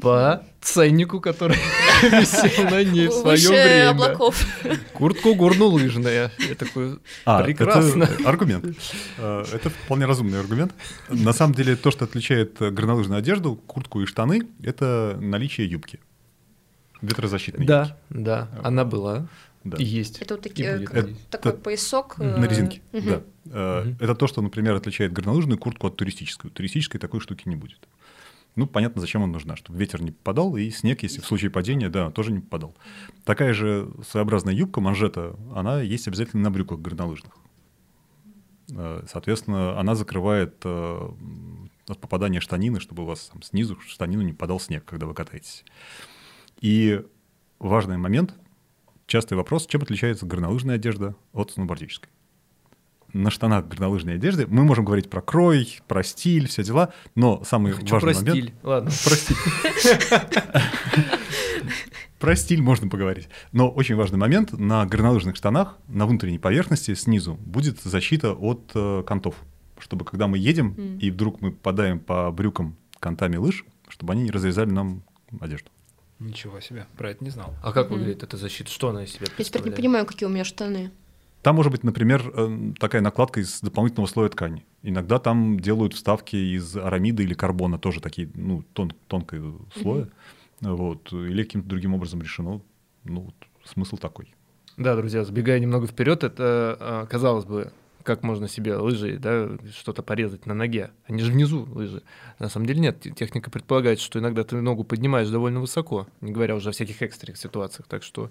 По 0.01 0.43
ценнику, 0.61 1.21
который 1.21 1.57
висел 2.03 2.65
на 2.71 2.83
ней 2.85 3.09
в 3.09 3.13
свое 3.13 3.49
время. 3.49 3.91
облаков. 3.91 4.47
Куртку 4.93 5.35
горнолыжная. 5.35 6.31
Я 6.39 6.55
такой, 6.55 6.99
А, 7.25 7.43
прекрасно. 7.43 8.05
Это 8.05 8.29
аргумент. 8.29 8.65
Э, 9.19 9.45
Это 9.53 9.71
вполне 9.71 10.07
разумный 10.07 10.41
аргумент. 10.41 10.73
На 11.09 11.33
самом 11.33 11.55
деле, 11.55 11.77
то, 11.77 11.91
что 11.91 12.05
отличает 12.05 12.59
горнолыжную 12.59 13.19
одежду, 13.19 13.57
куртку 13.67 14.01
и 14.03 14.07
штаны, 14.07 14.43
это 14.63 15.17
наличие 15.21 15.69
юбки. 15.71 16.01
Ветрозащитной 17.03 17.67
юбки. 17.67 17.69
Да, 17.69 17.97
да, 18.11 18.49
она 18.65 18.85
была 18.85 19.27
Да. 19.65 19.77
и 19.77 19.85
есть. 19.85 20.19
Это 20.23 20.35
вот 20.37 20.47
И 20.47 20.49
такие, 20.49 20.77
будет, 20.79 20.89
как 20.91 21.07
такой 21.31 21.53
Это 21.53 21.61
поясок. 21.61 22.19
На 22.19 22.45
э, 22.45 22.49
резинке, 22.49 22.81
мгм. 22.93 23.23
да. 23.45 23.81
Мгм. 23.83 23.97
Это 24.01 24.15
то, 24.15 24.27
что, 24.27 24.41
например, 24.43 24.75
отличает 24.75 25.13
горнолыжную 25.13 25.59
куртку 25.59 25.87
от 25.89 25.97
туристической. 25.97 26.51
Туристической 26.51 26.99
такой 27.01 27.21
штуки 27.21 27.43
не 27.47 27.57
будет. 27.57 27.79
Ну, 28.57 28.67
понятно, 28.67 29.03
зачем 29.03 29.23
она 29.23 29.35
нужна, 29.35 29.55
чтобы 29.55 29.79
ветер 29.79 30.03
не 30.03 30.11
попадал, 30.11 30.57
и 30.57 30.71
снег, 30.71 31.03
если 31.03 31.21
в 31.21 31.27
случае 31.27 31.51
падения, 31.51 31.91
да, 31.91 32.11
тоже 32.11 32.33
не 32.33 32.41
попадал. 32.41 32.75
Такая 33.25 33.53
же 33.53 33.93
своеобразная 34.09 34.55
юбка, 34.55 34.81
манжета, 34.81 35.37
она 35.55 35.83
есть 35.83 36.09
обязательно 36.09 36.43
на 36.43 36.51
брюках 36.51 36.81
горнолыжных. 36.81 37.35
Э, 38.71 39.05
Соответственно, 39.07 39.79
она 39.79 39.95
закрывает 39.95 40.57
э, 40.65 41.11
от 41.87 42.01
попадания 42.01 42.41
штанины, 42.41 42.81
чтобы 42.81 43.03
у 43.03 43.07
вас 43.07 43.29
там 43.31 43.43
снизу 43.43 43.79
штанину 43.87 44.23
не 44.23 44.33
падал 44.33 44.59
снег, 44.59 44.87
когда 44.87 45.05
вы 45.05 45.13
катаетесь. 45.13 45.63
И 46.61 47.05
важный 47.59 47.99
момент, 47.99 48.35
частый 49.07 49.37
вопрос, 49.37 49.67
чем 49.67 49.83
отличается 49.83 50.25
горнолыжная 50.25 50.77
одежда 50.77 51.15
от 51.35 51.51
сноубордической? 51.51 52.11
На 53.17 53.31
штанах 53.31 53.67
горнолыжной 53.67 54.17
одежды 54.17 54.47
мы 54.47 54.63
можем 54.63 54.85
говорить 54.85 55.09
про 55.09 55.23
крой, 55.23 55.79
про 55.89 56.05
стиль, 56.05 56.49
все 56.49 56.63
дела, 56.63 56.93
но 57.15 57.43
самый 57.45 57.73
Хочу 57.73 57.95
важный 57.95 58.13
про 58.13 58.21
момент... 58.21 58.37
стиль. 58.37 58.55
Ладно. 58.63 58.91
Про 59.05 59.17
стиль. 59.17 59.37
Про 62.19 62.37
стиль 62.37 62.61
можно 62.61 62.89
поговорить. 62.89 63.31
Но 63.53 63.71
очень 63.71 63.95
важный 63.95 64.19
момент, 64.19 64.53
на 64.53 64.85
горнолыжных 64.85 65.37
штанах, 65.37 65.79
на 65.89 66.05
внутренней 66.07 66.39
поверхности 66.39 66.95
снизу 66.95 67.35
будет 67.35 67.81
защита 67.81 68.35
от 68.35 68.71
э, 68.75 69.03
кантов. 69.07 69.35
Чтобы 69.79 70.05
когда 70.05 70.27
мы 70.27 70.37
едем, 70.37 70.99
и 70.99 71.11
вдруг 71.11 71.41
мы 71.41 71.53
попадаем 71.53 72.01
по 72.01 72.31
брюкам 72.31 72.77
кантами 73.01 73.37
лыж, 73.37 73.65
чтобы 73.89 74.13
они 74.13 74.25
не 74.25 74.31
разрезали 74.31 74.71
нам 74.71 75.03
одежду. 75.41 75.71
Ничего 76.19 76.61
себе, 76.61 76.87
про 76.99 77.11
это 77.11 77.25
не 77.25 77.31
знал. 77.31 77.55
А 77.63 77.73
как 77.73 77.91
выглядит 77.91 78.23
эта 78.23 78.37
защита? 78.37 78.71
Что 78.71 78.91
она 78.91 79.05
из 79.05 79.11
себя 79.11 79.21
Я 79.21 79.27
теперь 79.27 79.33
не 79.33 79.37
представляет? 79.37 79.77
понимаю, 79.77 80.07
какие 80.07 80.27
у 80.27 80.33
меня 80.33 80.45
штаны. 80.45 80.91
Там 81.43 81.57
может 81.57 81.71
быть, 81.71 81.85
например, 81.85 82.33
э, 82.35 82.73
такая 82.81 83.03
накладка 83.03 83.41
из 83.41 83.61
дополнительного 83.61 84.09
слоя 84.09 84.29
ткани. 84.29 84.65
Иногда 84.83 85.19
там 85.19 85.61
делают 85.61 85.95
вставки 85.95 86.35
из 86.37 86.77
арамида 86.77 87.23
или 87.23 87.35
карбона, 87.35 87.79
тоже 87.79 88.01
такие, 88.01 88.29
ну, 88.35 88.65
тон, 88.73 88.93
тонкого 89.07 89.61
слоя. 89.81 90.09
Вот. 90.61 91.13
Или 91.13 91.45
каким-то 91.45 91.69
другим 91.69 91.95
образом 91.95 92.21
решено. 92.23 92.61
Ну, 93.05 93.21
вот, 93.21 93.35
смысл 93.65 93.97
такой. 93.97 94.35
Да, 94.77 94.97
друзья, 94.97 95.25
забегая 95.25 95.59
немного 95.61 95.87
вперед, 95.87 96.25
это, 96.25 96.77
а, 96.81 97.07
казалось 97.07 97.45
бы, 97.45 97.73
как 98.03 98.23
можно 98.23 98.47
себе 98.47 98.77
лыжи, 98.77 99.19
да, 99.19 99.49
что-то 99.77 100.03
порезать 100.03 100.47
на 100.47 100.55
ноге. 100.55 100.91
Они 101.07 101.23
же 101.23 101.33
внизу 101.33 101.67
лыжи. 101.73 102.03
На 102.39 102.49
самом 102.49 102.67
деле 102.67 102.79
нет. 102.81 103.01
Те- 103.01 103.11
Техника 103.11 103.51
предполагает, 103.51 103.99
что 103.99 104.19
иногда 104.21 104.45
ты 104.45 104.61
ногу 104.61 104.85
поднимаешь 104.85 105.29
довольно 105.29 105.61
высоко, 105.61 106.07
не 106.21 106.31
говоря 106.31 106.55
уже 106.55 106.69
о 106.69 106.73
всяких 106.73 107.03
экстренных 107.03 107.37
ситуациях. 107.37 107.89
Так 107.89 108.05
что 108.05 108.27
э, 108.27 108.29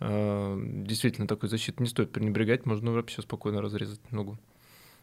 действительно 0.00 1.26
такой 1.26 1.48
защиты 1.48 1.82
не 1.82 1.88
стоит 1.88 2.10
пренебрегать, 2.12 2.66
можно 2.66 2.90
вообще 2.92 3.22
спокойно 3.22 3.60
разрезать 3.62 4.00
ногу. 4.12 4.38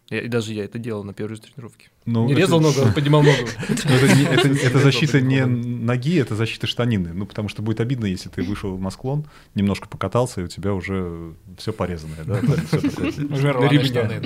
Я- 0.09 0.19
и 0.21 0.27
даже 0.27 0.53
я 0.53 0.65
это 0.65 0.77
делал 0.77 1.05
на 1.05 1.13
первой 1.13 1.35
же 1.35 1.41
тренировке. 1.41 1.89
Ну, 2.05 2.25
не 2.25 2.33
это- 2.33 2.41
резал 2.41 2.59
ногу, 2.59 2.75
а 2.85 2.91
поднимал 2.91 3.23
ногу. 3.23 3.37
Ну, 3.69 3.95
это, 3.95 4.79
защита 4.83 5.21
не 5.21 5.45
ноги, 5.45 6.17
это 6.19 6.35
защита 6.35 6.67
штанины. 6.67 7.13
Ну, 7.13 7.25
потому 7.25 7.47
что 7.47 7.61
будет 7.61 7.79
обидно, 7.79 8.05
если 8.07 8.27
ты 8.27 8.43
вышел 8.43 8.77
на 8.77 8.89
склон, 8.89 9.25
немножко 9.55 9.87
покатался, 9.87 10.41
и 10.41 10.43
у 10.43 10.47
тебя 10.47 10.73
уже 10.73 11.33
все 11.57 11.71
порезанное. 11.71 12.25
Да? 12.25 12.39
Уже 13.33 13.53
рваные 13.53 13.83
штаны. 13.85 14.21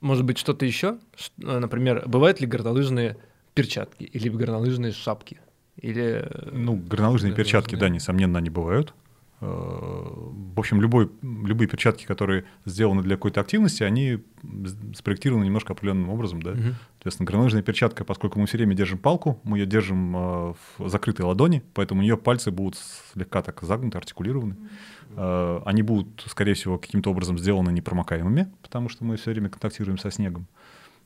Может 0.00 0.24
быть, 0.24 0.38
что-то 0.38 0.66
еще? 0.66 0.98
Э, 1.42 1.58
Например, 1.58 2.04
бывают 2.06 2.40
ли 2.40 2.46
горнолыжные 2.46 3.16
перчатки 3.54 4.04
или 4.04 4.28
горнолыжные 4.28 4.92
шапки? 4.92 5.38
Или... 5.80 6.22
э, 6.24 6.50
Ну, 6.52 6.76
горнолыжные 6.76 7.32
Да, 7.32 7.36
перчатки, 7.36 7.76
да, 7.76 7.88
несомненно, 7.88 8.38
они 8.38 8.50
бывают. 8.50 8.94
Э, 9.40 9.46
В 9.46 10.58
общем, 10.58 10.80
любой, 10.80 11.10
любые 11.22 11.68
перчатки, 11.68 12.04
которые 12.06 12.44
сделаны 12.64 13.02
для 13.02 13.16
какой-то 13.16 13.40
активности, 13.40 13.82
они 13.82 14.20
спроектированы 14.94 15.44
немножко 15.44 15.72
определенным 15.72 16.10
образом, 16.10 16.40
да. 16.42 16.52
Мгм. 16.52 16.74
Соответственно, 16.98 17.26
горнолыжная 17.26 17.62
перчатка, 17.62 18.04
поскольку 18.04 18.38
мы 18.38 18.46
все 18.46 18.56
время 18.56 18.74
держим 18.74 18.98
палку, 18.98 19.40
мы 19.42 19.58
ее 19.58 19.66
держим 19.66 20.16
э, 20.16 20.54
в 20.78 20.88
закрытой 20.88 21.22
ладони, 21.22 21.62
поэтому 21.74 22.00
у 22.00 22.04
нее 22.04 22.16
пальцы 22.16 22.50
будут 22.50 22.78
слегка 23.12 23.42
так 23.42 23.60
загнуты, 23.62 23.98
артикулированы. 23.98 24.56
Они 25.16 25.82
будут, 25.82 26.24
скорее 26.28 26.54
всего, 26.54 26.76
каким-то 26.76 27.10
образом 27.10 27.38
сделаны 27.38 27.70
непромокаемыми, 27.70 28.48
потому 28.62 28.88
что 28.88 29.04
мы 29.04 29.16
все 29.16 29.30
время 29.30 29.48
контактируем 29.48 29.96
со 29.96 30.10
снегом. 30.10 30.48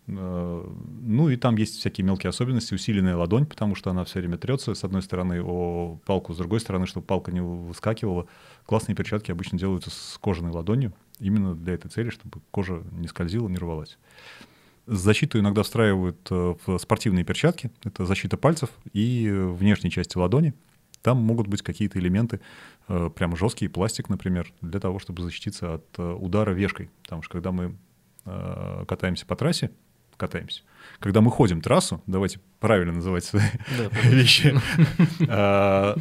Ну 0.08 1.28
и 1.28 1.36
там 1.36 1.56
есть 1.56 1.78
всякие 1.78 2.04
мелкие 2.06 2.30
особенности, 2.30 2.72
усиленная 2.72 3.14
ладонь, 3.14 3.44
потому 3.44 3.74
что 3.74 3.90
она 3.90 4.04
все 4.04 4.20
время 4.20 4.38
трется 4.38 4.74
с 4.74 4.82
одной 4.82 5.02
стороны 5.02 5.42
о 5.42 5.98
палку, 6.06 6.32
с 6.32 6.38
другой 6.38 6.60
стороны, 6.60 6.86
чтобы 6.86 7.04
палка 7.04 7.30
не 7.30 7.42
выскакивала. 7.42 8.26
Классные 8.64 8.96
перчатки 8.96 9.30
обычно 9.30 9.58
делаются 9.58 9.90
с 9.90 10.18
кожаной 10.18 10.50
ладонью, 10.50 10.94
именно 11.20 11.54
для 11.54 11.74
этой 11.74 11.90
цели, 11.90 12.08
чтобы 12.08 12.40
кожа 12.50 12.82
не 12.92 13.06
скользила, 13.06 13.48
не 13.48 13.58
рвалась. 13.58 13.98
Защиту 14.86 15.38
иногда 15.38 15.62
встраивают 15.62 16.16
э, 16.30 16.54
в 16.64 16.78
спортивные 16.78 17.22
перчатки. 17.22 17.70
Это 17.84 18.06
защита 18.06 18.38
пальцев 18.38 18.70
и 18.94 19.30
внешней 19.30 19.90
части 19.90 20.16
ладони. 20.16 20.54
Там 21.02 21.18
могут 21.18 21.46
быть 21.46 21.60
какие-то 21.60 21.98
элементы, 21.98 22.40
э, 22.88 23.10
прям 23.14 23.36
жесткий 23.36 23.68
пластик, 23.68 24.08
например, 24.08 24.50
для 24.62 24.80
того, 24.80 24.98
чтобы 24.98 25.22
защититься 25.22 25.74
от 25.74 25.84
э, 25.98 26.02
удара 26.02 26.52
вешкой. 26.52 26.88
Потому 27.02 27.20
что 27.22 27.32
когда 27.32 27.52
мы 27.52 27.76
катаемся 28.86 29.24
по 29.24 29.36
трассе, 29.36 29.70
катаемся, 30.18 30.62
когда 30.98 31.22
мы 31.22 31.30
ходим 31.30 31.62
трассу, 31.62 32.02
давайте 32.06 32.40
правильно 32.60 32.92
называть 32.92 33.24
свои 33.24 33.42
Да, 33.78 33.88
вещи, 34.08 34.54
а, 35.28 35.96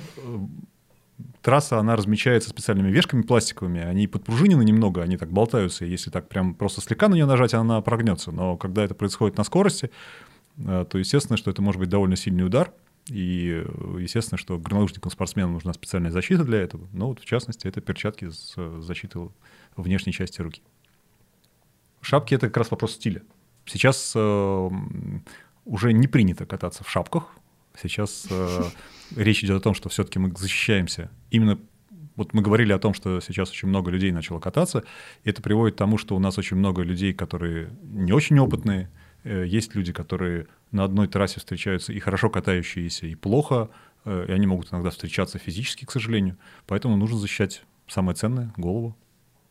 трасса, 1.41 1.79
она 1.79 1.95
размечается 1.95 2.49
специальными 2.49 2.91
вешками 2.91 3.21
пластиковыми, 3.21 3.81
они 3.81 4.07
подпружинены 4.07 4.63
немного, 4.63 5.01
они 5.01 5.15
так 5.15 5.31
болтаются, 5.31 5.85
и 5.85 5.89
если 5.89 6.09
так 6.09 6.27
прям 6.27 6.53
просто 6.53 6.81
слегка 6.81 7.07
на 7.07 7.13
нее 7.13 7.25
нажать, 7.25 7.53
она 7.53 7.79
прогнется. 7.79 8.31
Но 8.31 8.57
когда 8.57 8.83
это 8.83 8.95
происходит 8.95 9.37
на 9.37 9.45
скорости, 9.45 9.89
э, 10.57 10.85
то 10.89 10.97
естественно, 10.97 11.37
что 11.37 11.49
это 11.49 11.61
может 11.61 11.79
быть 11.79 11.87
довольно 11.87 12.17
сильный 12.17 12.45
удар, 12.45 12.73
и 13.07 13.63
э, 13.65 13.97
естественно, 13.99 14.37
что 14.37 14.57
горнолыжникам, 14.57 15.11
спортсменам 15.11 15.53
нужна 15.53 15.71
специальная 15.73 16.11
защита 16.11 16.43
для 16.43 16.59
этого. 16.59 16.87
Но 16.91 17.07
вот 17.07 17.19
в 17.21 17.25
частности, 17.25 17.67
это 17.67 17.79
перчатки 17.79 18.29
с 18.29 18.53
э, 18.57 18.81
защитой 18.81 19.29
внешней 19.77 20.11
части 20.11 20.41
руки. 20.41 20.61
Шапки— 22.01 22.33
это 22.35 22.47
как 22.47 22.57
раз 22.57 22.71
вопрос 22.71 22.93
стиля. 22.93 23.21
Сейчас 23.67 24.13
э, 24.15 24.69
уже 25.65 25.93
не 25.93 26.07
принято 26.07 26.45
кататься 26.45 26.83
в 26.83 26.89
шапках. 26.89 27.29
Сейчас 27.79 28.27
э, 28.29 28.63
речь 29.15 29.43
идет 29.43 29.57
о 29.57 29.63
том, 29.63 29.73
что 29.73 29.89
все-таки 29.89 30.19
мы 30.19 30.31
защищаемся. 30.35 31.11
Именно 31.29 31.59
вот 32.15 32.33
мы 32.33 32.41
говорили 32.41 32.73
о 32.73 32.79
том, 32.79 32.93
что 32.93 33.19
сейчас 33.19 33.51
очень 33.51 33.67
много 33.67 33.91
людей 33.91 34.11
начало 34.11 34.39
кататься. 34.39 34.83
И 35.23 35.29
это 35.29 35.41
приводит 35.41 35.75
к 35.75 35.77
тому, 35.77 35.97
что 35.97 36.15
у 36.15 36.19
нас 36.19 36.37
очень 36.37 36.57
много 36.57 36.81
людей, 36.81 37.13
которые 37.13 37.69
не 37.83 38.13
очень 38.13 38.39
опытные. 38.39 38.89
Э, 39.23 39.45
Есть 39.45 39.75
люди, 39.75 39.91
которые 39.91 40.47
на 40.71 40.83
одной 40.85 41.07
трассе 41.07 41.39
встречаются 41.39 41.93
и 41.93 41.99
хорошо 41.99 42.29
катающиеся, 42.29 43.05
и 43.07 43.15
плохо. 43.15 43.69
И 44.05 44.31
они 44.31 44.47
могут 44.47 44.71
иногда 44.71 44.89
встречаться 44.89 45.37
физически, 45.37 45.83
к 45.83 45.91
сожалению. 45.91 46.37
Поэтому 46.65 46.95
нужно 46.95 47.17
защищать 47.17 47.63
самое 47.87 48.15
ценное— 48.15 48.53
голову. 48.57 48.95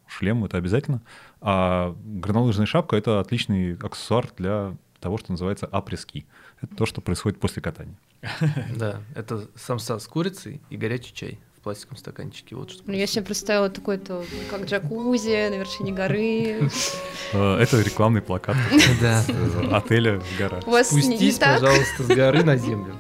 Шлем— 0.09 0.45
это 0.47 0.57
обязательно. 0.57 1.03
А 1.41 1.95
горнолыжная 2.05 2.67
шапка— 2.67 2.97
это 2.99 3.21
отличный 3.21 3.75
аксессуар 3.77 4.29
для 4.37 4.77
того, 5.01 5.19
что 5.19 5.33
называется 5.33 5.67
апрески. 5.67 6.27
Это 6.61 6.75
то, 6.75 6.87
что 6.87 7.01
происходит 7.01 7.39
после 7.41 7.63
катания. 7.63 7.97
Да, 8.77 9.01
это 9.15 9.49
самса 9.55 9.99
с 9.99 10.07
курицей 10.07 10.61
и 10.71 10.77
горячий 10.77 11.13
чай 11.15 11.39
в 11.59 11.61
пластиковом 11.63 11.99
стаканчике. 11.99 12.57
Вот 12.57 12.71
что 12.71 12.83
Ну, 12.87 12.93
Я 12.95 13.07
себе 13.07 13.25
представила 13.25 13.69
такой-то, 13.69 14.25
как 14.51 14.65
джакузи 14.67 15.49
на 15.51 15.57
вершине 15.59 15.93
горы. 15.93 16.71
Э, 17.33 17.57
Это 17.59 17.81
рекламный 17.83 18.23
плакат 18.23 18.57
отеля 19.73 20.23
«Гора». 20.39 20.61
Спустись, 20.85 21.39
пожалуйста, 21.41 22.05
с 22.05 22.07
горы 22.07 22.45
на 22.45 22.57
землю. 22.57 22.95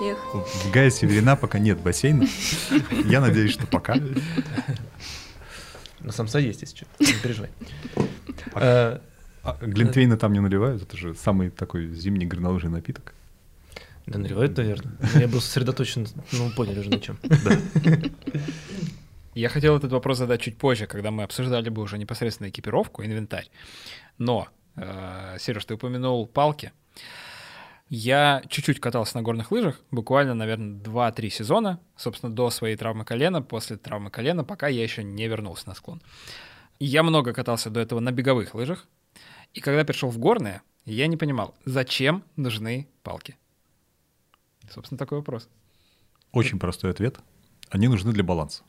В 0.00 0.70
Гае 0.72 0.90
Северина 0.90 1.36
пока 1.36 1.58
нет 1.60 1.80
бассейна. 1.80 2.26
Я 3.04 3.20
надеюсь, 3.20 3.52
что 3.52 3.66
пока. 3.66 3.94
На 6.04 6.12
самса 6.12 6.38
есть, 6.38 6.62
если 6.62 6.76
что. 6.76 6.86
Не 7.00 7.12
переживай. 7.22 7.50
Э, 8.54 8.98
А 9.42 9.56
Глинтвейна 9.60 10.16
там 10.16 10.32
не 10.32 10.40
наливают, 10.40 10.82
это 10.82 10.96
же 10.96 11.14
самый 11.14 11.50
такой 11.50 11.88
зимний 11.94 12.26
горнолыжный 12.26 12.70
напиток. 12.70 13.14
Да, 14.06 14.18
наливают, 14.18 14.56
наверное. 14.56 14.92
Я 15.14 15.28
был 15.28 15.40
сосредоточен, 15.40 16.06
ну, 16.32 16.50
поняли 16.50 16.78
уже 16.80 16.90
на 16.90 17.00
чем. 17.00 17.18
Я 19.34 19.48
хотел 19.48 19.76
этот 19.76 19.90
вопрос 19.92 20.18
задать 20.18 20.42
чуть 20.42 20.56
позже, 20.58 20.86
когда 20.86 21.10
мы 21.10 21.24
обсуждали 21.24 21.68
бы 21.68 21.82
уже 21.82 21.98
непосредственно 21.98 22.48
экипировку, 22.50 23.02
инвентарь. 23.02 23.48
Но, 24.18 24.46
э, 24.76 25.36
Сереж, 25.40 25.64
ты 25.64 25.74
упомянул 25.74 26.26
палки. 26.26 26.70
Я 27.96 28.42
чуть-чуть 28.48 28.80
катался 28.80 29.16
на 29.16 29.22
горных 29.22 29.52
лыжах, 29.52 29.80
буквально, 29.92 30.34
наверное, 30.34 30.80
2-3 30.80 31.30
сезона, 31.30 31.78
собственно, 31.96 32.34
до 32.34 32.50
своей 32.50 32.74
травмы 32.74 33.04
колена, 33.04 33.40
после 33.40 33.76
травмы 33.76 34.10
колена, 34.10 34.42
пока 34.42 34.66
я 34.66 34.82
еще 34.82 35.04
не 35.04 35.28
вернулся 35.28 35.68
на 35.68 35.76
склон. 35.76 36.02
Я 36.80 37.04
много 37.04 37.32
катался 37.32 37.70
до 37.70 37.78
этого 37.78 38.00
на 38.00 38.10
беговых 38.10 38.52
лыжах, 38.56 38.88
и 39.52 39.60
когда 39.60 39.84
пришел 39.84 40.10
в 40.10 40.18
горные, 40.18 40.62
я 40.84 41.06
не 41.06 41.16
понимал, 41.16 41.54
зачем 41.64 42.24
нужны 42.34 42.88
палки. 43.04 43.36
Собственно, 44.68 44.98
такой 44.98 45.18
вопрос. 45.18 45.48
Очень 46.32 46.58
простой 46.58 46.90
ответ. 46.90 47.20
Они 47.70 47.86
нужны 47.86 48.12
для 48.12 48.24
баланса. 48.24 48.64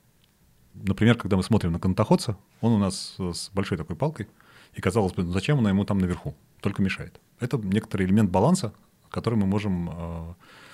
Например, 0.76 1.18
когда 1.18 1.36
мы 1.36 1.42
смотрим 1.42 1.72
на 1.72 1.80
канатоходца, 1.80 2.38
он 2.62 2.74
у 2.74 2.78
нас 2.78 3.16
с 3.18 3.50
большой 3.50 3.80
такой 3.80 3.96
палкой, 3.96 4.28
и 4.76 4.82
казалось 4.82 5.14
бы, 5.14 5.24
ну 5.24 5.32
зачем 5.32 5.58
она 5.58 5.70
ему 5.70 5.84
там 5.84 5.98
наверху? 5.98 6.36
Только 6.62 6.84
мешает. 6.84 7.20
Это 7.40 7.58
некоторый 7.58 8.06
элемент 8.06 8.30
баланса, 8.30 8.72
который 9.10 9.36
мы 9.36 9.46
можем, 9.46 9.90
э, 9.90 10.34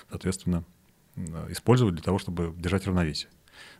соответственно, 0.09 0.63
э, 1.15 1.47
использовать 1.49 1.95
для 1.95 2.03
того, 2.03 2.19
чтобы 2.19 2.53
держать 2.57 2.85
равновесие. 2.85 3.29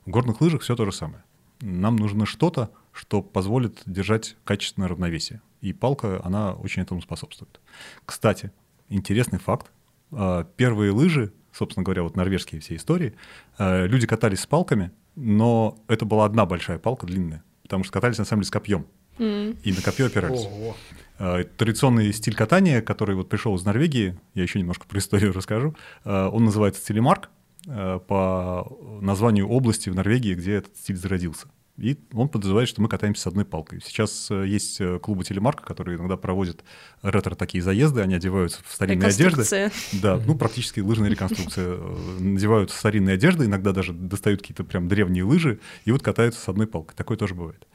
В 0.05 0.09
горных 0.09 0.41
лыжах 0.41 0.61
все 0.61 0.75
то 0.75 0.85
же 0.85 0.91
самое. 0.91 1.23
Нам 1.61 1.95
нужно 1.95 2.25
что-то, 2.25 2.71
что 2.91 3.21
позволит 3.21 3.81
держать 3.85 4.35
качественное 4.43 4.87
равновесие. 4.87 5.41
И 5.61 5.73
палка, 5.73 6.21
она 6.23 6.53
очень 6.53 6.81
этому 6.81 7.01
способствует. 7.01 7.59
Кстати, 8.05 8.51
интересный 8.89 9.39
факт. 9.39 9.71
Э, 10.11 10.45
первые 10.57 10.91
лыжи, 10.91 11.33
собственно 11.53 11.83
говоря, 11.83 12.03
вот 12.03 12.15
норвежские 12.15 12.61
все 12.61 12.75
истории, 12.75 13.13
люди 13.59 14.07
катались 14.07 14.39
с 14.39 14.47
палками, 14.47 14.91
но 15.15 15.77
это 15.87 16.05
была 16.05 16.25
одна 16.25 16.45
большая 16.45 16.79
палка 16.79 17.05
длинная, 17.05 17.43
потому 17.63 17.83
что 17.83 17.91
катались 17.91 18.17
на 18.17 18.25
самом 18.25 18.41
деле 18.41 18.47
с 18.47 18.51
копьем. 18.51 18.87
Mm. 19.17 19.57
И 19.63 19.73
на 19.73 19.81
копье 19.81 20.07
опирались. 20.07 20.45
Ого. 20.45 20.75
Э, 21.21 21.43
традиционный 21.55 22.11
стиль 22.13 22.33
катания, 22.33 22.81
который 22.81 23.15
вот 23.15 23.29
пришел 23.29 23.55
из 23.55 23.63
Норвегии, 23.63 24.17
я 24.33 24.41
еще 24.41 24.57
немножко 24.57 24.87
про 24.87 24.97
историю 24.97 25.33
расскажу, 25.35 25.75
э, 26.03 26.29
он 26.33 26.45
называется 26.45 26.83
телемарк 26.83 27.29
э, 27.67 27.99
по 28.07 28.99
названию 29.01 29.47
области 29.47 29.89
в 29.89 29.95
Норвегии, 29.95 30.33
где 30.33 30.55
этот 30.55 30.75
стиль 30.77 30.97
зародился. 30.97 31.47
И 31.77 31.97
он 32.11 32.27
подразумевает, 32.27 32.69
что 32.69 32.81
мы 32.81 32.89
катаемся 32.89 33.23
с 33.23 33.27
одной 33.27 33.45
палкой. 33.45 33.81
Сейчас 33.83 34.29
есть 34.29 34.81
клубы 35.01 35.23
телемарка, 35.23 35.63
которые 35.63 35.97
иногда 35.97 36.17
проводят 36.17 36.63
ретро 37.01 37.33
такие 37.33 37.63
заезды, 37.63 38.01
они 38.01 38.15
одеваются 38.15 38.61
в 38.67 38.71
старинные 38.71 39.09
одежды. 39.09 39.71
Да, 39.93 40.19
ну 40.25 40.35
практически 40.35 40.79
лыжная 40.79 41.09
реконструкция. 41.09 41.77
Надевают 42.19 42.71
старинные 42.71 43.15
одежды, 43.15 43.45
иногда 43.45 43.71
даже 43.71 43.93
достают 43.93 44.41
какие-то 44.41 44.63
прям 44.63 44.89
древние 44.89 45.23
лыжи, 45.23 45.59
и 45.85 45.91
вот 45.91 46.03
катаются 46.03 46.41
с 46.41 46.49
одной 46.49 46.67
палкой. 46.67 46.95
Такое 46.95 47.17
тоже 47.17 47.35
бывает. 47.35 47.65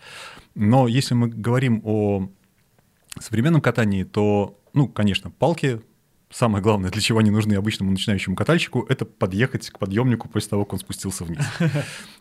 Но 0.55 0.87
если 0.89 1.15
мы 1.15 1.29
говорим 1.29 1.81
о 1.83 2.29
современном 3.21 3.61
катании, 3.61 4.05
то, 4.05 4.61
ну, 4.73 4.89
конечно, 4.89 5.31
палки 5.31 5.81
самое 6.31 6.63
главное, 6.63 6.91
для 6.91 7.01
чего 7.01 7.21
они 7.21 7.31
нужны 7.31 7.55
обычному 7.55 7.91
начинающему 7.91 8.37
катальщику, 8.37 8.85
это 8.89 9.05
подъехать 9.05 9.71
к 9.71 9.79
подъемнику 9.79 10.29
после 10.29 10.51
того, 10.51 10.65
как 10.65 10.75
он 10.75 10.79
спустился 10.81 11.25
вниз. 11.25 11.45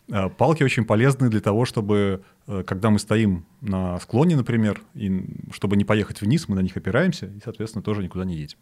А, 0.08 0.28
палки 0.28 0.62
очень 0.62 0.84
полезны 0.84 1.28
для 1.28 1.40
того, 1.40 1.64
чтобы, 1.64 2.22
э, 2.46 2.62
когда 2.64 2.90
мы 2.90 3.00
стоим 3.00 3.44
на 3.60 3.98
склоне, 3.98 4.36
например, 4.36 4.80
и 4.94 5.26
чтобы 5.52 5.76
не 5.76 5.84
поехать 5.84 6.20
вниз, 6.20 6.48
мы 6.48 6.54
на 6.54 6.60
них 6.60 6.76
опираемся 6.76 7.26
и, 7.26 7.40
соответственно, 7.42 7.82
тоже 7.82 8.04
никуда 8.04 8.24
не 8.24 8.36
едем. 8.36 8.58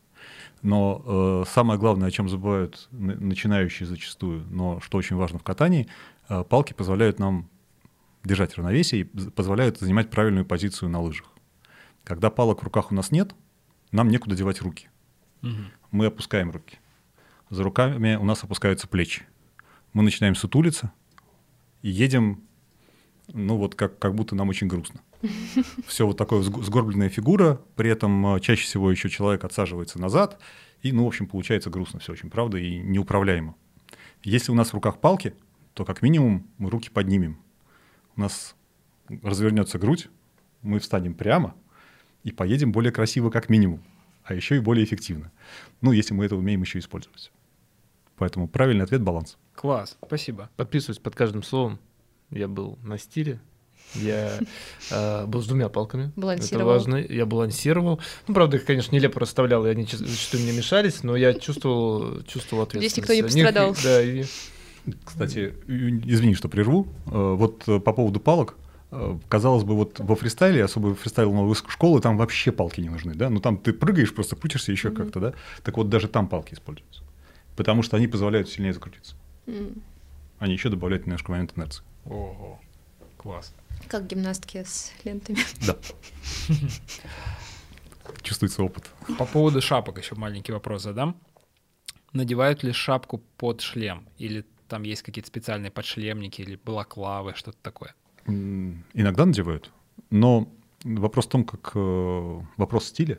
Но 0.62 1.02
э, 1.44 1.50
самое 1.50 1.78
главное, 1.78 2.08
о 2.08 2.10
чем 2.10 2.30
забывают 2.30 2.88
начинающие 2.92 3.86
зачастую, 3.86 4.46
но 4.48 4.80
что 4.80 4.96
очень 4.96 5.16
важно 5.16 5.38
в 5.38 5.42
катании, 5.42 5.86
э, 6.30 6.44
палки 6.44 6.72
позволяют 6.72 7.18
нам 7.18 7.50
держать 8.24 8.56
равновесие 8.56 9.02
и 9.02 9.04
позволяют 9.04 9.78
занимать 9.78 10.08
правильную 10.08 10.46
позицию 10.46 10.88
на 10.88 11.02
лыжах. 11.02 11.33
Когда 12.04 12.30
палок 12.30 12.60
в 12.60 12.64
руках 12.64 12.92
у 12.92 12.94
нас 12.94 13.10
нет, 13.10 13.34
нам 13.90 14.08
некуда 14.08 14.36
девать 14.36 14.60
руки. 14.60 14.88
Угу. 15.42 15.52
Мы 15.90 16.06
опускаем 16.06 16.50
руки. 16.50 16.78
За 17.50 17.62
руками 17.62 18.16
у 18.16 18.24
нас 18.24 18.44
опускаются 18.44 18.86
плечи. 18.86 19.24
Мы 19.92 20.02
начинаем 20.02 20.34
сутулиться 20.34 20.92
и 21.82 21.90
едем, 21.90 22.42
ну 23.32 23.56
вот 23.56 23.74
как, 23.74 23.98
как 23.98 24.14
будто 24.14 24.34
нам 24.34 24.48
очень 24.48 24.66
грустно. 24.66 25.00
Все 25.86 26.06
вот 26.06 26.16
такое 26.16 26.42
сгорбленная 26.42 27.08
фигура, 27.08 27.60
при 27.76 27.90
этом 27.90 28.34
э, 28.34 28.40
чаще 28.40 28.64
всего 28.64 28.90
еще 28.90 29.08
человек 29.08 29.44
отсаживается 29.44 30.00
назад, 30.00 30.40
и, 30.82 30.92
ну, 30.92 31.04
в 31.04 31.06
общем, 31.06 31.26
получается 31.26 31.70
грустно 31.70 31.98
все 31.98 32.12
очень, 32.12 32.28
правда, 32.28 32.58
и 32.58 32.78
неуправляемо. 32.78 33.54
Если 34.22 34.52
у 34.52 34.54
нас 34.54 34.70
в 34.70 34.74
руках 34.74 35.00
палки, 35.00 35.34
то 35.72 35.84
как 35.84 36.02
минимум 36.02 36.46
мы 36.58 36.68
руки 36.68 36.90
поднимем. 36.90 37.38
У 38.16 38.20
нас 38.20 38.54
развернется 39.22 39.78
грудь, 39.78 40.08
мы 40.60 40.78
встанем 40.78 41.14
прямо, 41.14 41.54
и 42.24 42.32
поедем 42.32 42.72
более 42.72 42.90
красиво 42.90 43.30
как 43.30 43.48
минимум, 43.48 43.82
а 44.24 44.34
еще 44.34 44.56
и 44.56 44.60
более 44.60 44.84
эффективно. 44.84 45.30
Ну, 45.80 45.92
если 45.92 46.14
мы 46.14 46.24
это 46.24 46.36
умеем 46.36 46.62
еще 46.62 46.80
использовать. 46.80 47.30
Поэтому 48.16 48.48
правильный 48.48 48.84
ответ— 48.84 49.02
баланс. 49.02 49.36
Класс, 49.54 49.96
спасибо. 50.04 50.50
Подписываюсь 50.56 50.98
под 50.98 51.14
каждым 51.14 51.42
словом. 51.42 51.78
Я 52.30 52.48
был 52.48 52.78
на 52.82 52.98
стиле, 52.98 53.40
я 53.94 54.40
э, 54.90 55.26
был 55.26 55.42
с 55.42 55.46
двумя 55.46 55.68
палками. 55.68 56.12
Балансировал. 56.16 56.62
Это 56.62 56.78
важно. 56.78 56.96
Я 56.96 57.26
балансировал. 57.26 58.00
Ну, 58.26 58.34
правда, 58.34 58.56
их, 58.56 58.64
конечно, 58.64 58.94
нелепо 58.94 59.20
расставлял, 59.20 59.64
и 59.66 59.68
они 59.68 59.84
зачастую 59.84 60.42
мне 60.42 60.52
мешались, 60.52 61.02
но 61.02 61.16
я 61.16 61.34
чувствовал, 61.34 62.22
чувствовал 62.22 62.64
ответственность. 62.64 62.94
Здесь 62.94 62.96
никто 62.96 63.14
не 63.14 63.22
пострадал. 63.22 63.68
Них, 63.70 63.82
да, 63.82 64.02
и... 64.02 64.24
Кстати, 65.04 65.54
извини, 65.66 66.34
что 66.34 66.48
прерву. 66.48 66.88
Э, 67.06 67.34
вот 67.34 67.64
э, 67.68 67.78
по 67.78 67.92
поводу 67.92 68.20
палок. 68.20 68.56
Э, 68.96 69.18
казалось 69.28 69.64
бы, 69.64 69.74
вот 69.74 69.98
во 69.98 70.14
фристайле, 70.14 70.62
особо 70.62 70.94
фристайл 70.94 71.32
новой 71.32 71.56
школы, 71.56 72.00
там 72.00 72.16
вообще 72.16 72.52
палки 72.52 72.80
не 72.80 72.88
нужны, 72.88 73.14
да? 73.14 73.28
Ну 73.28 73.40
там 73.40 73.58
ты 73.58 73.72
прыгаешь, 73.72 74.14
просто 74.14 74.36
крутишься 74.36 74.70
еще 74.70 74.88
mm-hmm. 74.88 74.96
как-то, 74.96 75.20
да? 75.20 75.34
Так 75.64 75.76
вот 75.76 75.88
даже 75.88 76.06
там 76.06 76.28
палки 76.28 76.54
используются. 76.54 77.02
Потому 77.56 77.82
что 77.82 77.96
они 77.96 78.06
позволяют 78.06 78.48
сильнее 78.48 78.72
закрутиться. 78.72 79.16
Mm. 79.46 79.80
Они 80.38 80.52
еще 80.52 80.68
добавляют 80.68 81.06
немножко 81.06 81.32
момент 81.32 81.54
инерции. 81.56 81.82
Ого, 82.04 82.60
класс. 83.16 83.52
Как 83.88 84.06
гимнастки 84.06 84.62
с 84.62 84.92
лентами. 85.04 85.38
Да. 85.66 85.76
Чувствуется 88.22 88.62
опыт. 88.62 88.90
По 89.18 89.24
поводу 89.24 89.60
шапок 89.60 89.98
еще 89.98 90.14
маленький 90.14 90.52
вопрос 90.52 90.82
задам. 90.82 91.16
Надевают 92.12 92.62
ли 92.62 92.70
шапку 92.70 93.18
под 93.38 93.60
шлем? 93.60 94.06
Или 94.18 94.44
там 94.68 94.84
есть 94.84 95.02
какие-то 95.02 95.26
специальные 95.26 95.72
подшлемники 95.72 96.42
или 96.42 96.54
балаклавы, 96.54 97.34
что-то 97.34 97.58
такое? 97.60 97.94
Иногда 98.26 99.26
надевают, 99.26 99.70
но 100.10 100.48
вопрос 100.84 101.26
в 101.26 101.28
том, 101.28 101.44
как 101.44 101.72
э, 101.74 102.40
вопрос 102.56 102.86
стиля. 102.86 103.18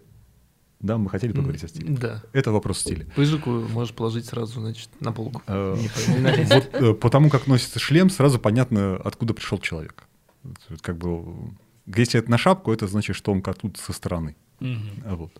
Да, 0.79 0.97
мы 0.97 1.09
хотели 1.09 1.31
поговорить 1.31 1.63
о 1.63 1.67
стиле. 1.67 1.95
Да. 1.97 2.23
Это 2.33 2.51
вопрос 2.51 2.79
стиля. 2.79 3.07
Языку 3.17 3.49
можешь 3.49 3.93
положить 3.93 4.25
сразу, 4.25 4.59
значит, 4.59 4.89
на 4.99 5.11
полку. 5.11 5.41
Э, 5.47 5.75
вот 5.75 6.69
э, 6.73 6.93
потому 6.93 7.29
как 7.29 7.47
носится 7.47 7.79
шлем, 7.79 8.09
сразу 8.09 8.39
понятно, 8.39 8.97
откуда 8.97 9.33
пришел 9.33 9.57
человек. 9.57 10.07
Как 10.81 10.97
бы, 10.97 11.23
если 11.87 12.19
это 12.19 12.29
на 12.29 12.37
шапку, 12.37 12.71
это 12.71 12.87
значит, 12.87 13.15
что 13.15 13.31
он 13.31 13.41
как 13.41 13.57
тут 13.57 13.77
со 13.77 13.93
стороны. 13.93 14.35
Вот. 14.59 15.31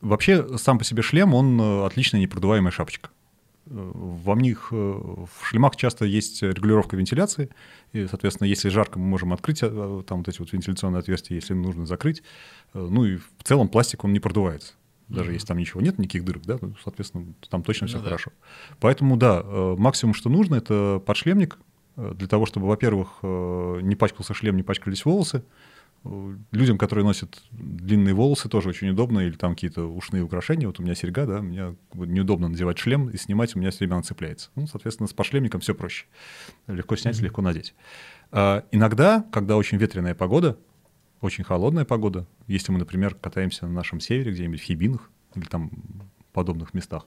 Вообще, 0.00 0.58
сам 0.58 0.78
по 0.78 0.84
себе 0.84 1.02
шлем, 1.02 1.32
он 1.32 1.84
отличная 1.84 2.20
непродуваемая 2.20 2.72
шапочка. 2.72 3.10
Во 3.66 4.34
них, 4.34 4.70
в 4.70 5.28
шлемах 5.42 5.76
часто 5.76 6.04
есть 6.04 6.42
регулировка 6.42 6.96
вентиляции, 6.96 7.48
и, 7.92 8.06
соответственно, 8.06 8.48
если 8.48 8.68
жарко, 8.68 8.98
мы 8.98 9.06
можем 9.06 9.32
открыть 9.32 9.60
э, 9.62 10.02
там 10.06 10.18
вот 10.18 10.28
эти 10.28 10.38
вот 10.40 10.52
вентиляционные 10.52 10.98
отверстия, 10.98 11.36
если 11.36 11.54
нужно 11.54 11.86
закрыть. 11.86 12.22
Э, 12.74 12.86
ну 12.90 13.04
и 13.04 13.16
в 13.16 13.44
целом 13.44 13.68
пластик, 13.68 14.04
он 14.04 14.12
не 14.12 14.20
продувается. 14.20 14.74
Даже 15.08 15.30
mm-hmm. 15.30 15.34
если 15.34 15.46
там 15.46 15.58
ничего 15.58 15.80
нет, 15.80 15.98
никаких 15.98 16.24
дырок, 16.24 16.42
да, 16.44 16.58
ну, 16.60 16.74
соответственно, 16.82 17.34
там 17.48 17.62
точно 17.62 17.86
все 17.86 17.98
ну, 17.98 18.04
хорошо. 18.04 18.32
Да. 18.32 18.76
Поэтому, 18.80 19.16
да, 19.16 19.42
э, 19.44 19.76
максимум, 19.78 20.14
что 20.14 20.28
нужно, 20.28 20.56
это 20.56 21.00
подшлемник, 21.06 21.58
для 21.96 22.26
того, 22.26 22.44
чтобы, 22.44 22.66
во-первых, 22.66 23.20
не 23.22 23.94
пачкался 23.94 24.34
шлем, 24.34 24.56
не 24.56 24.64
пачкались 24.64 25.04
волосы, 25.04 25.44
людям, 26.50 26.76
которые 26.76 27.04
носят 27.04 27.42
длинные 27.50 28.14
волосы, 28.14 28.48
тоже 28.48 28.68
очень 28.68 28.90
удобно, 28.90 29.20
или 29.20 29.32
там 29.32 29.54
какие-то 29.54 29.84
ушные 29.84 30.22
украшения. 30.22 30.66
Вот 30.66 30.78
у 30.78 30.82
меня 30.82 30.94
серьга, 30.94 31.26
да, 31.26 31.40
мне 31.40 31.76
неудобно 31.94 32.48
надевать 32.48 32.78
шлем 32.78 33.08
и 33.08 33.16
снимать, 33.16 33.56
у 33.56 33.58
меня 33.58 33.70
все 33.70 33.80
время 33.80 33.94
она 33.94 34.02
цепляется. 34.02 34.50
Ну, 34.54 34.66
соответственно, 34.66 35.08
с 35.08 35.14
пошлемником 35.14 35.60
все 35.60 35.74
проще. 35.74 36.06
Легко 36.66 36.96
снять, 36.96 37.18
mm-hmm. 37.18 37.24
легко 37.24 37.42
надеть. 37.42 37.74
А, 38.30 38.64
иногда, 38.70 39.24
когда 39.32 39.56
очень 39.56 39.78
ветреная 39.78 40.14
погода, 40.14 40.58
очень 41.20 41.44
холодная 41.44 41.86
погода, 41.86 42.26
если 42.46 42.70
мы, 42.70 42.78
например, 42.78 43.14
катаемся 43.14 43.66
на 43.66 43.72
нашем 43.72 44.00
севере, 44.00 44.32
где-нибудь 44.32 44.60
в 44.60 44.64
Хибинах 44.64 45.10
или 45.34 45.46
там 45.46 45.70
подобных 46.32 46.74
местах, 46.74 47.06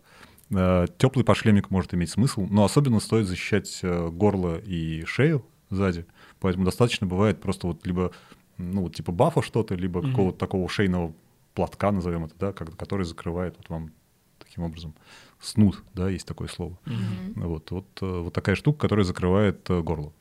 а, 0.53 0.87
теплый 0.97 1.23
пошлемник 1.23 1.69
может 1.69 1.93
иметь 1.93 2.09
смысл, 2.09 2.47
но 2.49 2.63
особенно 2.63 2.99
стоит 2.99 3.27
защищать 3.27 3.79
э, 3.83 4.09
горло 4.09 4.57
и 4.57 5.05
шею 5.05 5.45
сзади. 5.69 6.05
Поэтому 6.39 6.65
достаточно 6.65 7.05
бывает 7.07 7.41
просто 7.41 7.67
вот 7.67 7.85
либо 7.85 8.11
ну, 8.57 8.83
вот 8.83 8.95
типа 8.95 9.11
бафа 9.11 9.41
что-то, 9.41 9.75
либо 9.75 9.99
mm-hmm. 9.99 10.09
какого-то 10.09 10.37
такого 10.37 10.67
шейного 10.69 11.13
платка, 11.53 11.91
назовем 11.91 12.25
это, 12.25 12.35
да, 12.39 12.53
который 12.53 13.05
закрывает 13.05 13.55
вот 13.57 13.69
вам 13.69 13.91
таким 14.39 14.63
образом 14.63 14.93
снуд, 15.39 15.83
да, 15.93 16.09
есть 16.09 16.27
такое 16.27 16.47
слово. 16.47 16.77
Mm-hmm. 16.85 17.47
Вот, 17.47 17.71
вот, 17.71 17.87
э, 18.01 18.19
вот 18.21 18.33
такая 18.33 18.55
штука, 18.55 18.79
которая 18.79 19.05
закрывает 19.05 19.69
э, 19.69 19.81
горло. 19.81 20.11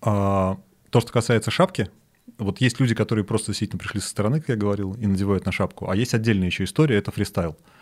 А, 0.00 0.58
то, 0.90 1.00
что 1.00 1.12
касается 1.12 1.50
шапки, 1.50 1.90
вот 2.38 2.60
есть 2.60 2.78
люди, 2.80 2.94
которые 2.94 3.24
просто 3.24 3.48
действительно 3.48 3.78
пришли 3.78 4.00
со 4.00 4.08
стороны, 4.08 4.40
как 4.40 4.50
я 4.50 4.56
говорил, 4.56 4.94
и 4.94 5.06
надевают 5.06 5.46
на 5.46 5.52
шапку, 5.52 5.88
а 5.88 5.96
есть 5.96 6.14
отдельная 6.14 6.46
еще 6.48 6.64
история, 6.64 6.96
это 6.96 7.10
фристайл. 7.10 7.52
А, 7.52 7.78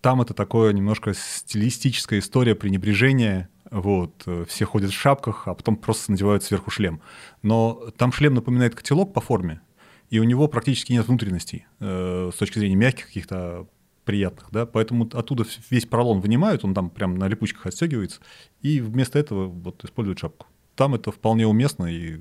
там 0.00 0.22
это 0.22 0.32
такое 0.32 0.72
немножко 0.72 1.12
стилистическая 1.12 2.20
история 2.20 2.54
пренебрежения, 2.54 3.48
вот, 3.70 4.26
все 4.46 4.64
ходят 4.64 4.90
в 4.92 4.94
шапках, 4.94 5.48
а 5.48 5.54
потом 5.54 5.76
просто 5.76 6.12
надевают 6.12 6.44
сверху 6.44 6.70
шлем. 6.70 7.00
Но 7.42 7.90
там 7.96 8.12
шлем 8.12 8.34
напоминает 8.34 8.74
котелок 8.74 9.12
по 9.12 9.20
форме, 9.20 9.60
и 10.08 10.20
у 10.20 10.24
него 10.24 10.48
практически 10.48 10.92
нет 10.92 11.06
внутренностей 11.06 11.66
э, 11.80 12.30
с 12.32 12.36
точки 12.38 12.60
зрения 12.60 12.76
мягких 12.76 13.06
каких-то 13.08 13.66
приятных, 14.04 14.50
да, 14.50 14.64
поэтому 14.64 15.08
оттуда 15.12 15.44
весь 15.68 15.84
поролон 15.84 16.20
вынимают, 16.20 16.64
он 16.64 16.72
там 16.72 16.88
прям 16.88 17.16
на 17.16 17.28
липучках 17.28 17.66
отстегивается, 17.66 18.20
и 18.62 18.80
вместо 18.80 19.18
этого 19.18 19.48
вот 19.48 19.84
используют 19.84 20.18
шапку. 20.18 20.46
Там 20.76 20.94
это 20.94 21.10
вполне 21.10 21.46
уместно, 21.46 21.86
и 21.86 22.18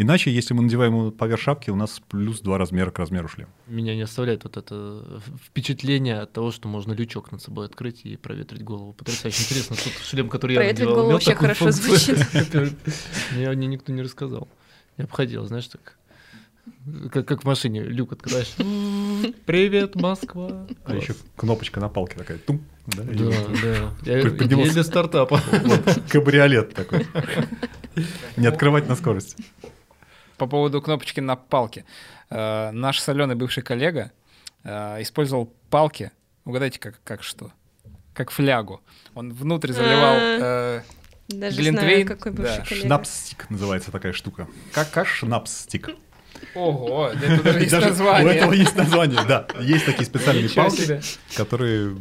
Иначе, 0.00 0.30
если 0.30 0.54
мы 0.54 0.62
надеваем 0.62 0.92
его 0.92 1.10
поверх 1.10 1.40
шапки, 1.40 1.70
у 1.70 1.74
нас 1.74 2.00
плюс 2.08 2.40
два 2.40 2.56
размера 2.56 2.92
к 2.92 2.98
размеру 3.00 3.26
шлема. 3.26 3.50
Меня 3.66 3.96
не 3.96 4.02
оставляет 4.02 4.44
вот 4.44 4.56
это 4.56 5.20
впечатление 5.44 6.20
от 6.20 6.32
того, 6.32 6.52
что 6.52 6.68
можно 6.68 6.92
лючок 6.92 7.32
над 7.32 7.42
собой 7.42 7.66
открыть 7.66 8.02
и 8.04 8.16
проветрить 8.16 8.62
голову. 8.62 8.92
Потрясающе 8.92 9.42
интересно. 9.42 9.74
Тут 9.74 9.92
шлем, 10.04 10.28
который 10.28 10.54
я 10.54 10.60
надевал, 10.60 10.94
голову 10.94 11.12
вообще 11.12 11.34
хорошо 11.34 11.72
звучит. 11.72 12.16
Мне 13.32 13.66
никто 13.66 13.92
не 13.92 14.02
рассказал. 14.02 14.48
Я 14.98 15.04
обходил, 15.04 15.44
знаешь, 15.44 15.66
так 15.66 15.98
как, 17.12 17.26
как 17.26 17.42
в 17.42 17.44
машине 17.44 17.82
люк 17.82 18.12
открываешь. 18.12 18.54
Привет, 19.46 19.94
Москва. 19.96 20.66
А 20.84 20.94
еще 20.94 21.14
кнопочка 21.36 21.80
на 21.80 21.88
палке 21.88 22.16
такая. 22.16 22.38
Тум, 22.38 22.64
да, 22.86 23.02
да. 23.02 23.30
да. 24.04 24.12
Я, 24.12 24.22
для 24.22 24.84
стартапа. 24.84 25.40
Кабриолет 26.08 26.74
такой. 26.74 27.06
Не 28.36 28.46
открывать 28.46 28.88
на 28.88 28.96
скорость. 28.96 29.36
По 30.38 30.46
поводу 30.46 30.80
кнопочки 30.80 31.20
на 31.20 31.36
палке. 31.36 31.84
Э, 32.30 32.70
наш 32.70 33.00
соленый 33.00 33.34
бывший 33.34 33.62
коллега 33.62 34.12
э, 34.62 35.02
использовал 35.02 35.52
палки. 35.68 36.12
Угадайте, 36.44 36.78
как, 36.78 37.00
как 37.04 37.22
что? 37.22 37.52
Как 38.14 38.30
флягу. 38.30 38.80
Он 39.14 39.32
внутрь 39.32 39.72
заливал 39.72 40.14
э, 40.16 40.82
Даже 41.28 41.60
Глинтвейн. 41.60 42.06
Знаю, 42.06 42.18
какой 42.18 42.32
бывший 42.32 42.58
да. 42.58 42.64
Шнапстик 42.64 43.50
называется 43.50 43.90
такая 43.90 44.12
штука. 44.12 44.46
Как, 44.72 44.90
как 44.90 45.08
шнапстик. 45.08 45.90
Ого, 46.54 47.08
это 47.08 47.42
даже 47.42 47.60
есть 47.60 47.72
название. 47.72 48.26
У 48.26 48.30
этого 48.30 48.52
есть 48.52 48.76
название, 48.76 49.24
да. 49.26 49.46
Есть 49.60 49.86
такие 49.86 50.06
специальные 50.06 50.48
палки, 50.50 51.00
которые... 51.36 51.96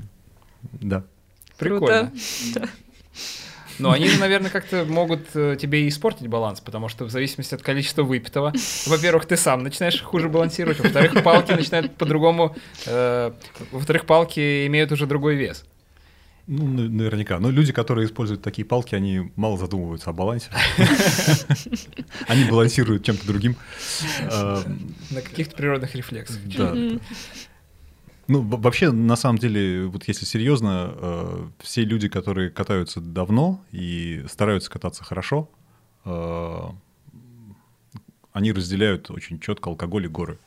Да. 0.61 1.03
Прикольно. 1.57 2.11
Но 3.79 3.91
они, 3.91 4.09
наверное, 4.19 4.49
как-то 4.49 4.85
могут 4.85 5.27
э, 5.35 5.55
тебе 5.59 5.87
испортить 5.87 6.27
баланс, 6.27 6.61
потому 6.61 6.89
что 6.89 7.05
в 7.05 7.09
зависимости 7.09 7.53
от 7.55 7.61
количества 7.61 8.03
выпитого, 8.03 8.53
во-первых, 8.85 9.25
ты 9.25 9.37
сам 9.37 9.63
начинаешь 9.63 10.01
хуже 10.01 10.29
балансировать, 10.29 10.79
во-вторых, 10.79 11.23
палки 11.23 11.51
начинают 11.51 11.95
по-другому, 11.95 12.55
э, 12.85 13.31
во-вторых, 13.71 14.05
палки 14.05 14.65
имеют 14.67 14.91
уже 14.91 15.05
другой 15.05 15.35
вес. 15.35 15.65
Ну, 16.47 16.65
наверняка. 16.65 17.39
Но 17.39 17.49
люди, 17.49 17.73
которые 17.73 18.07
используют 18.07 18.41
такие 18.41 18.65
палки, 18.65 18.95
они 18.95 19.33
мало 19.35 19.57
задумываются 19.57 20.11
о 20.11 20.13
балансе. 20.13 20.49
Они 22.27 22.45
балансируют 22.45 23.03
чем-то 23.03 23.27
другим. 23.27 23.57
На 24.21 25.21
каких-то 25.21 25.57
природных 25.57 25.93
рефлексах. 25.93 26.37
Да. 26.45 26.73
Ну, 28.27 28.41
вообще, 28.41 28.91
на 28.91 29.15
самом 29.15 29.37
деле, 29.37 29.85
вот 29.87 30.07
если 30.07 30.25
серьезно, 30.25 30.93
э, 30.93 31.47
все 31.59 31.83
люди, 31.83 32.09
которые 32.09 32.49
катаются 32.49 32.99
давно 32.99 33.63
и 33.71 34.25
стараются 34.29 34.69
кататься 34.69 35.03
хорошо, 35.03 35.49
э, 36.03 36.59
они 38.33 38.51
разделяют 38.51 39.09
очень 39.09 39.39
четко 39.39 39.69
алкоголь 39.69 40.05
и 40.05 40.09
горы 40.09 40.37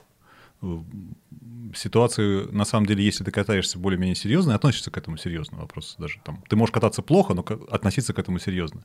ситуации, 1.75 2.51
на 2.51 2.64
самом 2.64 2.87
деле, 2.87 3.05
если 3.05 3.25
ты 3.25 3.31
катаешься 3.31 3.79
более-менее 3.79 4.14
серьезно, 4.14 4.55
относишься 4.55 4.90
к 4.90 4.99
этому 4.99 5.16
серьезно 5.16 5.59
вопрос 5.59 5.97
даже 5.99 6.21
там. 6.25 6.43
Ты 6.49 6.57
можешь 6.57 6.73
кататься 6.73 7.03
плохо, 7.03 7.35
но 7.35 7.45
относиться 7.71 8.12
к 8.12 8.19
этому 8.19 8.38
серьезно. 8.38 8.85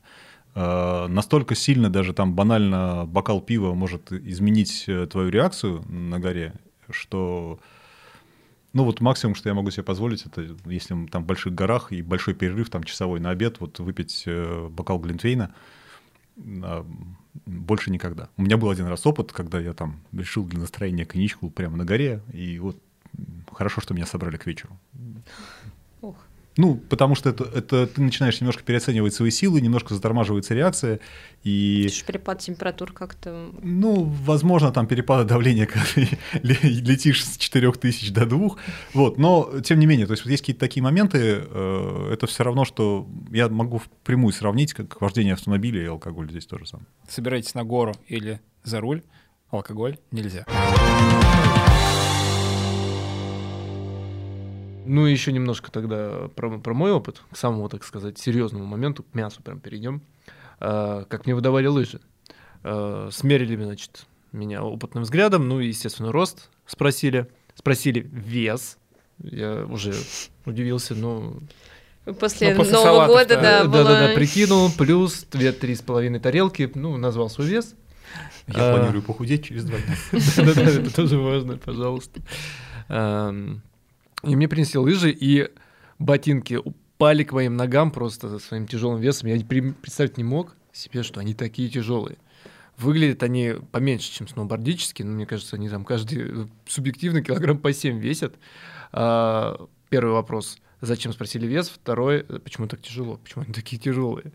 Э, 0.54 1.06
настолько 1.08 1.54
сильно 1.54 1.90
даже 1.90 2.12
там 2.12 2.34
банально 2.34 3.04
бокал 3.06 3.40
пива 3.40 3.74
может 3.74 4.12
изменить 4.12 4.84
э, 4.86 5.06
твою 5.06 5.30
реакцию 5.30 5.82
на 5.90 6.18
горе, 6.18 6.54
что 6.90 7.58
ну 8.76 8.84
вот 8.84 9.00
максимум, 9.00 9.34
что 9.34 9.48
я 9.48 9.54
могу 9.54 9.70
себе 9.70 9.84
позволить, 9.84 10.26
это 10.26 10.54
если 10.66 11.06
там 11.06 11.24
в 11.24 11.26
больших 11.26 11.54
горах 11.54 11.92
и 11.92 12.02
большой 12.02 12.34
перерыв 12.34 12.68
там 12.68 12.84
часовой 12.84 13.20
на 13.20 13.30
обед, 13.30 13.58
вот 13.58 13.78
выпить 13.78 14.24
э, 14.26 14.68
бокал 14.70 14.98
глинтвейна, 14.98 15.54
а, 16.62 16.86
больше 17.46 17.90
никогда. 17.90 18.28
У 18.36 18.42
меня 18.42 18.58
был 18.58 18.68
один 18.68 18.86
раз 18.86 19.06
опыт, 19.06 19.32
когда 19.32 19.58
я 19.58 19.72
там 19.72 20.02
решил 20.12 20.44
для 20.44 20.60
настроения 20.60 21.06
коньячку 21.06 21.48
прямо 21.48 21.78
на 21.78 21.86
горе, 21.86 22.20
и 22.34 22.58
вот 22.58 22.76
хорошо, 23.50 23.80
что 23.80 23.94
меня 23.94 24.04
собрали 24.04 24.36
к 24.36 24.44
вечеру. 24.44 24.78
Ну, 26.56 26.76
потому 26.76 27.14
что 27.14 27.30
это, 27.30 27.44
это 27.44 27.86
ты 27.86 28.00
начинаешь 28.00 28.40
немножко 28.40 28.62
переоценивать 28.62 29.12
свои 29.14 29.30
силы, 29.30 29.60
немножко 29.60 29.94
затормаживается 29.94 30.54
реакция. 30.54 31.00
И... 31.44 31.88
Перепад 32.06 32.38
температур 32.38 32.92
как-то... 32.92 33.50
Ну, 33.62 34.04
возможно, 34.24 34.72
там 34.72 34.86
перепады 34.86 35.28
давления, 35.28 35.66
когда 35.66 35.86
ты 35.94 36.08
летишь 36.42 37.24
с 37.24 37.36
4000 37.36 38.12
до 38.12 38.26
2. 38.26 38.50
Вот, 38.94 39.18
но, 39.18 39.60
тем 39.62 39.78
не 39.78 39.86
менее, 39.86 40.06
то 40.06 40.12
есть 40.12 40.24
вот 40.24 40.30
есть 40.30 40.42
какие-то 40.42 40.60
такие 40.60 40.82
моменты, 40.82 41.44
э, 41.46 42.10
это 42.12 42.26
все 42.26 42.42
равно, 42.42 42.64
что 42.64 43.06
я 43.30 43.48
могу 43.48 43.78
впрямую 43.78 44.32
сравнить, 44.32 44.72
как 44.72 45.00
вождение 45.00 45.34
автомобиля 45.34 45.82
и 45.82 45.86
алкоголь 45.86 46.30
здесь 46.30 46.46
тоже 46.46 46.66
самое. 46.66 46.88
Собираетесь 47.08 47.54
на 47.54 47.64
гору 47.64 47.94
или 48.06 48.40
за 48.64 48.80
руль, 48.80 49.02
алкоголь 49.50 49.98
нельзя. 50.10 50.46
Ну 54.86 55.06
и 55.06 55.12
еще 55.12 55.32
немножко 55.32 55.70
тогда 55.70 56.28
про, 56.34 56.58
про 56.58 56.74
мой 56.74 56.92
опыт, 56.92 57.22
к 57.30 57.36
самому, 57.36 57.68
так 57.68 57.84
сказать, 57.84 58.18
серьезному 58.18 58.64
моменту, 58.64 59.02
к 59.02 59.14
мясу 59.14 59.42
прям 59.42 59.60
перейдем. 59.60 60.02
А, 60.60 61.04
как 61.04 61.26
мне 61.26 61.34
выдавали 61.34 61.66
лыжи. 61.66 62.00
А, 62.62 63.08
смерили, 63.10 63.56
значит, 63.62 64.06
меня 64.32 64.62
опытным 64.62 65.04
взглядом, 65.04 65.48
ну 65.48 65.60
и, 65.60 65.68
естественно, 65.68 66.12
рост 66.12 66.50
спросили. 66.66 67.28
Спросили 67.54 68.08
вес. 68.12 68.78
Я 69.22 69.64
уже 69.64 69.94
удивился, 70.44 70.94
ну... 70.94 71.40
После, 72.20 72.50
ну, 72.50 72.58
после 72.58 72.74
Нового 72.74 73.06
года, 73.06 73.34
да, 73.34 73.64
да, 73.64 73.82
да, 73.82 74.08
да, 74.08 74.14
прикинул, 74.14 74.70
плюс 74.70 75.24
две-три 75.24 75.74
с 75.74 75.82
половиной 75.82 76.20
тарелки, 76.20 76.70
ну, 76.74 76.96
назвал 76.96 77.28
свой 77.28 77.48
вес. 77.48 77.74
Я 78.46 78.74
а, 78.74 78.76
планирую 78.76 79.02
похудеть 79.02 79.46
через 79.46 79.64
два 79.64 79.78
дня. 79.78 79.96
Да-да, 80.36 80.62
это 80.62 80.94
тоже 80.94 81.18
важно, 81.18 81.56
пожалуйста. 81.56 82.20
И 84.22 84.34
мне 84.34 84.48
принесли 84.48 84.78
лыжи, 84.78 85.10
и 85.10 85.50
ботинки 85.98 86.54
упали 86.54 87.24
к 87.24 87.32
моим 87.32 87.56
ногам 87.56 87.90
просто 87.90 88.38
своим 88.38 88.66
тяжелым 88.66 89.00
весом. 89.00 89.28
Я 89.28 89.38
представить 89.44 90.16
не 90.16 90.24
мог 90.24 90.56
себе, 90.72 91.02
что 91.02 91.20
они 91.20 91.34
такие 91.34 91.68
тяжелые. 91.68 92.18
Выглядят 92.78 93.22
они 93.22 93.54
поменьше, 93.72 94.12
чем 94.12 94.28
сноубордические, 94.28 95.06
но 95.06 95.14
мне 95.14 95.26
кажется, 95.26 95.56
они 95.56 95.68
там 95.70 95.84
каждый 95.84 96.44
э, 96.44 96.46
субъективно 96.66 97.22
килограмм 97.22 97.56
по 97.56 97.72
7 97.72 97.98
весят. 97.98 98.34
А, 98.92 99.66
первый 99.88 100.12
вопрос, 100.12 100.58
зачем 100.82 101.12
спросили 101.14 101.46
вес? 101.46 101.70
Второй, 101.70 102.26
э, 102.28 102.38
почему 102.38 102.66
так 102.66 102.82
тяжело? 102.82 103.16
Почему 103.16 103.44
они 103.44 103.54
такие 103.54 103.80
тяжелые? 103.80 104.32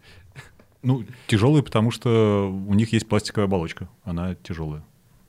Ну, 0.81 1.05
тяжелые, 1.27 1.61
потому 1.61 1.91
что 1.91 2.49
у 2.49 2.73
них 2.73 2.91
есть 2.93 3.07
пластиковая 3.07 3.45
оболочка, 3.45 3.87
она 4.03 4.33
тяжелая. 4.33 4.83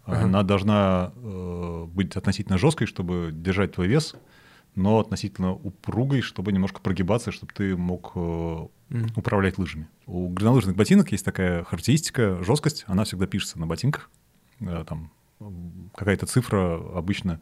Uh-huh. 0.07 0.23
Она 0.23 0.43
должна 0.43 1.13
э, 1.15 1.85
быть 1.89 2.17
относительно 2.17 2.57
жесткой, 2.57 2.87
чтобы 2.87 3.31
держать 3.33 3.73
твой 3.73 3.89
вес, 3.89 4.17
но 4.75 5.01
относительно 5.01 5.53
упругой, 5.53 6.23
чтобы 6.23 6.53
немножко 6.53 6.81
прогибаться, 6.81 7.31
чтобы 7.31 7.53
ты 7.53 7.77
мог 7.77 8.13
э, 8.15 8.67
управлять 9.17 9.59
лыжами. 9.59 9.89
У 10.07 10.29
горнолыжных 10.29 10.77
ботинок 10.77 11.13
есть 11.13 11.25
такая 11.25 11.65
характеристика, 11.65 12.43
жесткость, 12.43 12.85
она 12.87 13.05
всегда 13.05 13.27
пишется 13.27 13.59
на 13.59 13.67
ботинках. 13.67 14.11
Э, 14.61 14.85
там 14.87 15.13
какая-то 15.95 16.27
цифра 16.27 16.81
обычно 16.97 17.41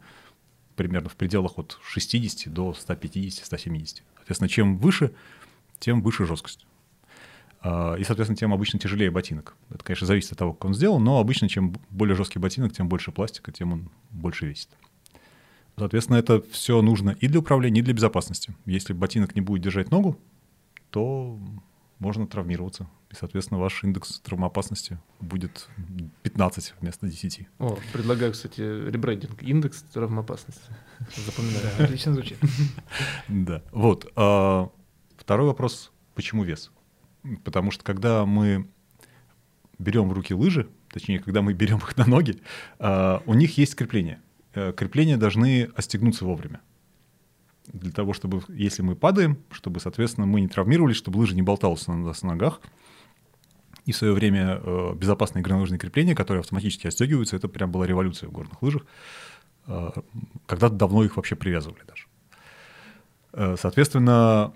примерно 0.75 1.09
в 1.09 1.15
пределах 1.15 1.57
от 1.57 1.79
60 1.83 2.51
до 2.51 2.71
150-170. 2.71 4.01
Соответственно, 4.17 4.49
чем 4.49 4.77
выше, 4.77 5.13
тем 5.79 6.01
выше 6.01 6.25
жесткость. 6.25 6.65
Э, 7.63 7.95
и, 7.97 8.03
соответственно, 8.03 8.37
тем 8.37 8.53
обычно 8.53 8.77
тяжелее 8.77 9.09
ботинок. 9.09 9.55
Это, 9.69 9.83
конечно, 9.83 10.05
зависит 10.05 10.33
от 10.33 10.37
того, 10.37 10.53
как 10.53 10.65
он 10.65 10.73
сделан, 10.73 11.01
но 11.01 11.19
обычно 11.19 11.47
чем 11.47 11.75
более 11.89 12.15
жесткий 12.15 12.39
ботинок, 12.39 12.73
тем 12.73 12.89
больше 12.89 13.11
пластика, 13.11 13.53
тем 13.53 13.71
он 13.71 13.89
больше 14.09 14.47
весит. 14.47 14.69
Соответственно, 15.77 16.17
это 16.17 16.41
все 16.51 16.81
нужно 16.81 17.11
и 17.11 17.27
для 17.27 17.39
управления, 17.39 17.79
и 17.79 17.83
для 17.83 17.93
безопасности. 17.93 18.55
Если 18.65 18.93
ботинок 18.93 19.35
не 19.35 19.41
будет 19.41 19.63
держать 19.63 19.91
ногу, 19.91 20.19
то 20.89 21.39
можно 21.99 22.27
травмироваться. 22.27 22.87
И, 23.11 23.15
соответственно, 23.15 23.59
ваш 23.59 23.83
индекс 23.83 24.19
травмоопасности 24.21 24.97
будет 25.19 25.67
15 26.23 26.73
вместо 26.79 27.07
10. 27.07 27.47
О, 27.59 27.77
предлагаю, 27.93 28.31
кстати, 28.31 28.61
ребрендинг. 28.61 29.43
Индекс 29.43 29.83
травмоопасности. 29.93 30.61
Запоминаю. 31.15 31.83
Отлично 31.83 32.13
звучит. 32.13 32.37
Да. 33.27 33.61
Вот. 33.71 34.11
А, 34.15 34.69
второй 35.17 35.47
вопрос. 35.47 35.91
Почему 36.15 36.43
вес? 36.43 36.71
Потому 37.43 37.71
что 37.71 37.83
когда 37.83 38.25
мы 38.25 38.67
берем 39.77 40.09
в 40.09 40.13
руки 40.13 40.33
лыжи, 40.33 40.69
точнее, 40.89 41.19
когда 41.19 41.41
мы 41.41 41.53
берем 41.53 41.77
их 41.77 41.97
на 41.97 42.05
ноги, 42.05 42.41
а, 42.79 43.21
у 43.25 43.33
них 43.33 43.57
есть 43.57 43.75
крепление. 43.75 44.21
Э, 44.53 44.73
крепления 44.73 45.17
должны 45.17 45.69
остегнуться 45.75 46.25
вовремя. 46.25 46.61
Для 47.67 47.91
того, 47.91 48.13
чтобы, 48.13 48.41
если 48.49 48.81
мы 48.81 48.95
падаем, 48.95 49.37
чтобы, 49.51 49.79
соответственно, 49.79 50.27
мы 50.27 50.41
не 50.41 50.47
травмировались, 50.47 50.97
чтобы 50.97 51.17
лыжа 51.19 51.35
не 51.35 51.41
болталась 51.41 51.87
на 51.87 51.95
нас 51.95 52.21
на 52.21 52.31
ногах. 52.31 52.59
И 53.85 53.93
в 53.93 53.97
свое 53.97 54.13
время 54.13 54.59
э, 54.61 54.93
безопасные 54.95 55.41
горнолыжные 55.41 55.79
крепления, 55.79 56.15
которые 56.15 56.41
автоматически 56.41 56.87
отстегиваются, 56.87 57.35
это 57.35 57.47
прям 57.47 57.71
была 57.71 57.87
революция 57.87 58.29
в 58.29 58.31
горных 58.31 58.61
лыжах. 58.61 58.85
Э, 59.67 59.91
когда-то 60.47 60.75
давно 60.75 61.03
их 61.03 61.15
вообще 61.15 61.35
привязывали 61.35 61.83
даже. 61.87 62.05
Э, 63.33 63.55
соответственно, 63.57 64.53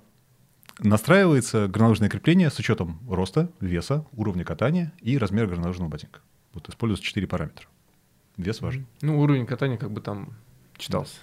настраивается 0.80 1.68
горнолыжное 1.68 2.10
крепление 2.10 2.50
с 2.50 2.60
учетом 2.60 3.00
роста, 3.10 3.50
веса, 3.62 4.06
уровня 4.12 4.44
катания 4.44 4.92
и 5.00 5.18
размера 5.18 5.48
горнолыжного 5.48 5.90
ботинка. 5.90 6.20
Вот 6.54 6.68
используются 6.70 7.06
четыре 7.06 7.28
параметра. 7.28 7.68
Вес 8.38 8.62
важен. 8.62 8.86
Ну, 9.02 9.20
уровень 9.20 9.46
катания 9.46 9.78
как 9.78 9.92
бы 9.92 10.02
там 10.02 10.30
читался. 10.78 11.16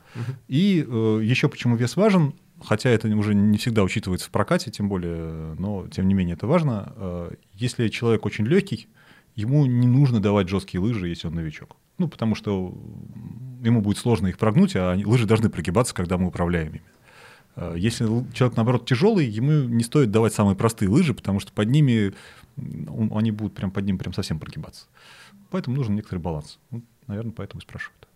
И 0.48 0.84
э, 0.86 1.20
еще 1.22 1.48
почему 1.48 1.76
вес 1.76 1.96
важен, 1.96 2.34
хотя 2.62 2.90
это 2.90 3.08
уже 3.08 3.34
не 3.34 3.58
всегда 3.58 3.82
учитывается 3.82 4.28
в 4.28 4.30
прокате, 4.30 4.70
тем 4.70 4.88
более, 4.88 5.54
но 5.58 5.86
тем 5.88 6.08
не 6.08 6.14
менее 6.14 6.34
это 6.34 6.46
важно. 6.46 6.92
Э, 6.96 7.30
если 7.52 7.88
человек 7.88 8.24
очень 8.24 8.46
легкий, 8.46 8.88
ему 9.34 9.66
не 9.66 9.86
нужно 9.86 10.20
давать 10.20 10.48
жесткие 10.48 10.80
лыжи, 10.80 11.08
если 11.08 11.28
он 11.28 11.34
новичок. 11.34 11.76
Ну, 11.98 12.08
потому 12.08 12.34
что 12.34 12.74
ему 13.62 13.80
будет 13.82 13.98
сложно 13.98 14.28
их 14.28 14.38
прогнуть, 14.38 14.74
а 14.74 14.96
лыжи 15.04 15.26
должны 15.26 15.50
прогибаться, 15.50 15.94
когда 15.94 16.16
мы 16.16 16.28
управляем 16.28 16.68
ими. 16.68 16.82
Э, 17.56 17.74
Если 17.76 18.06
человек, 18.32 18.56
наоборот, 18.56 18.86
тяжелый, 18.86 19.26
ему 19.26 19.68
не 19.68 19.84
стоит 19.84 20.10
давать 20.10 20.32
самые 20.32 20.56
простые 20.56 20.88
лыжи, 20.88 21.12
потому 21.12 21.40
что 21.40 21.52
под 21.52 21.68
ними 21.68 22.14
они 22.56 23.30
будут 23.30 23.54
прям 23.54 23.70
под 23.70 23.84
ним 23.84 23.98
прям 23.98 24.12
совсем 24.12 24.38
прогибаться. 24.38 24.86
Поэтому 25.50 25.76
нужен 25.76 25.94
некоторый 25.94 26.18
баланс. 26.18 26.58
Ну, 26.70 26.82
наверное, 27.06 27.32
поэтому 27.32 27.60
и 27.60 27.62
спрашивают. 27.62 28.08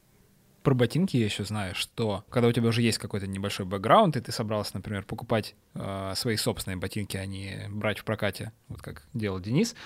Про 0.62 0.74
ботинки 0.74 1.16
я 1.16 1.26
еще 1.26 1.44
знаю, 1.44 1.76
что 1.76 2.24
когда 2.28 2.48
у 2.48 2.52
тебя 2.52 2.68
уже 2.68 2.82
есть 2.82 2.98
какой-то 2.98 3.28
небольшой 3.28 3.66
бэкграунд, 3.66 4.16
и 4.16 4.20
ты 4.20 4.32
собрался, 4.32 4.72
например, 4.74 5.04
покупать 5.04 5.54
э, 5.74 6.12
свои 6.16 6.34
собственные 6.34 6.76
ботинки, 6.76 7.16
а 7.16 7.24
не 7.24 7.68
брать 7.70 8.00
в 8.00 8.04
прокате, 8.04 8.50
вот 8.66 8.82
как 8.82 9.04
делал 9.14 9.38
Денис, 9.38 9.76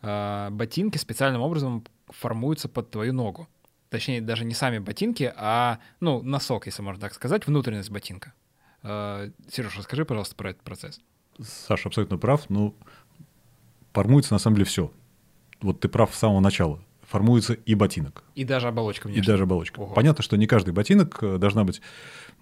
э, 0.00 0.48
ботинки 0.50 0.96
специальным 0.96 1.42
образом 1.42 1.84
формуются 2.08 2.70
под 2.70 2.90
твою 2.90 3.12
ногу. 3.12 3.48
Точнее, 3.90 4.22
даже 4.22 4.46
не 4.46 4.54
сами 4.54 4.78
ботинки, 4.78 5.30
а, 5.36 5.78
ну, 6.00 6.22
носок, 6.22 6.64
если 6.64 6.80
можно 6.80 7.02
так 7.02 7.12
сказать, 7.12 7.46
внутренность 7.46 7.90
ботинка. 7.90 8.32
Э, 8.82 9.30
Сереж, 9.50 9.76
расскажи, 9.76 10.06
пожалуйста, 10.06 10.36
про 10.36 10.50
этот 10.50 10.62
процесс. 10.62 11.00
Саша 11.42 11.88
абсолютно 11.88 12.16
прав, 12.16 12.48
но 12.48 12.74
формуется 13.92 14.32
на 14.32 14.38
самом 14.38 14.56
деле 14.56 14.66
все. 14.66 14.90
Вот 15.60 15.80
ты 15.80 15.88
прав 15.88 16.14
с 16.14 16.18
самого 16.18 16.40
начала. 16.40 16.82
Формуется 17.10 17.54
и 17.54 17.74
ботинок, 17.74 18.22
И 18.36 18.44
даже 18.44 18.68
оболочка 18.68 19.08
и 19.08 19.12
внешняя. 19.12 19.32
даже 19.32 19.42
оболочка. 19.42 19.80
Ого. 19.80 19.94
Понятно, 19.94 20.22
что 20.22 20.36
не 20.36 20.46
каждый 20.46 20.72
ботинок 20.72 21.18
э, 21.22 21.38
должна 21.38 21.64
быть 21.64 21.82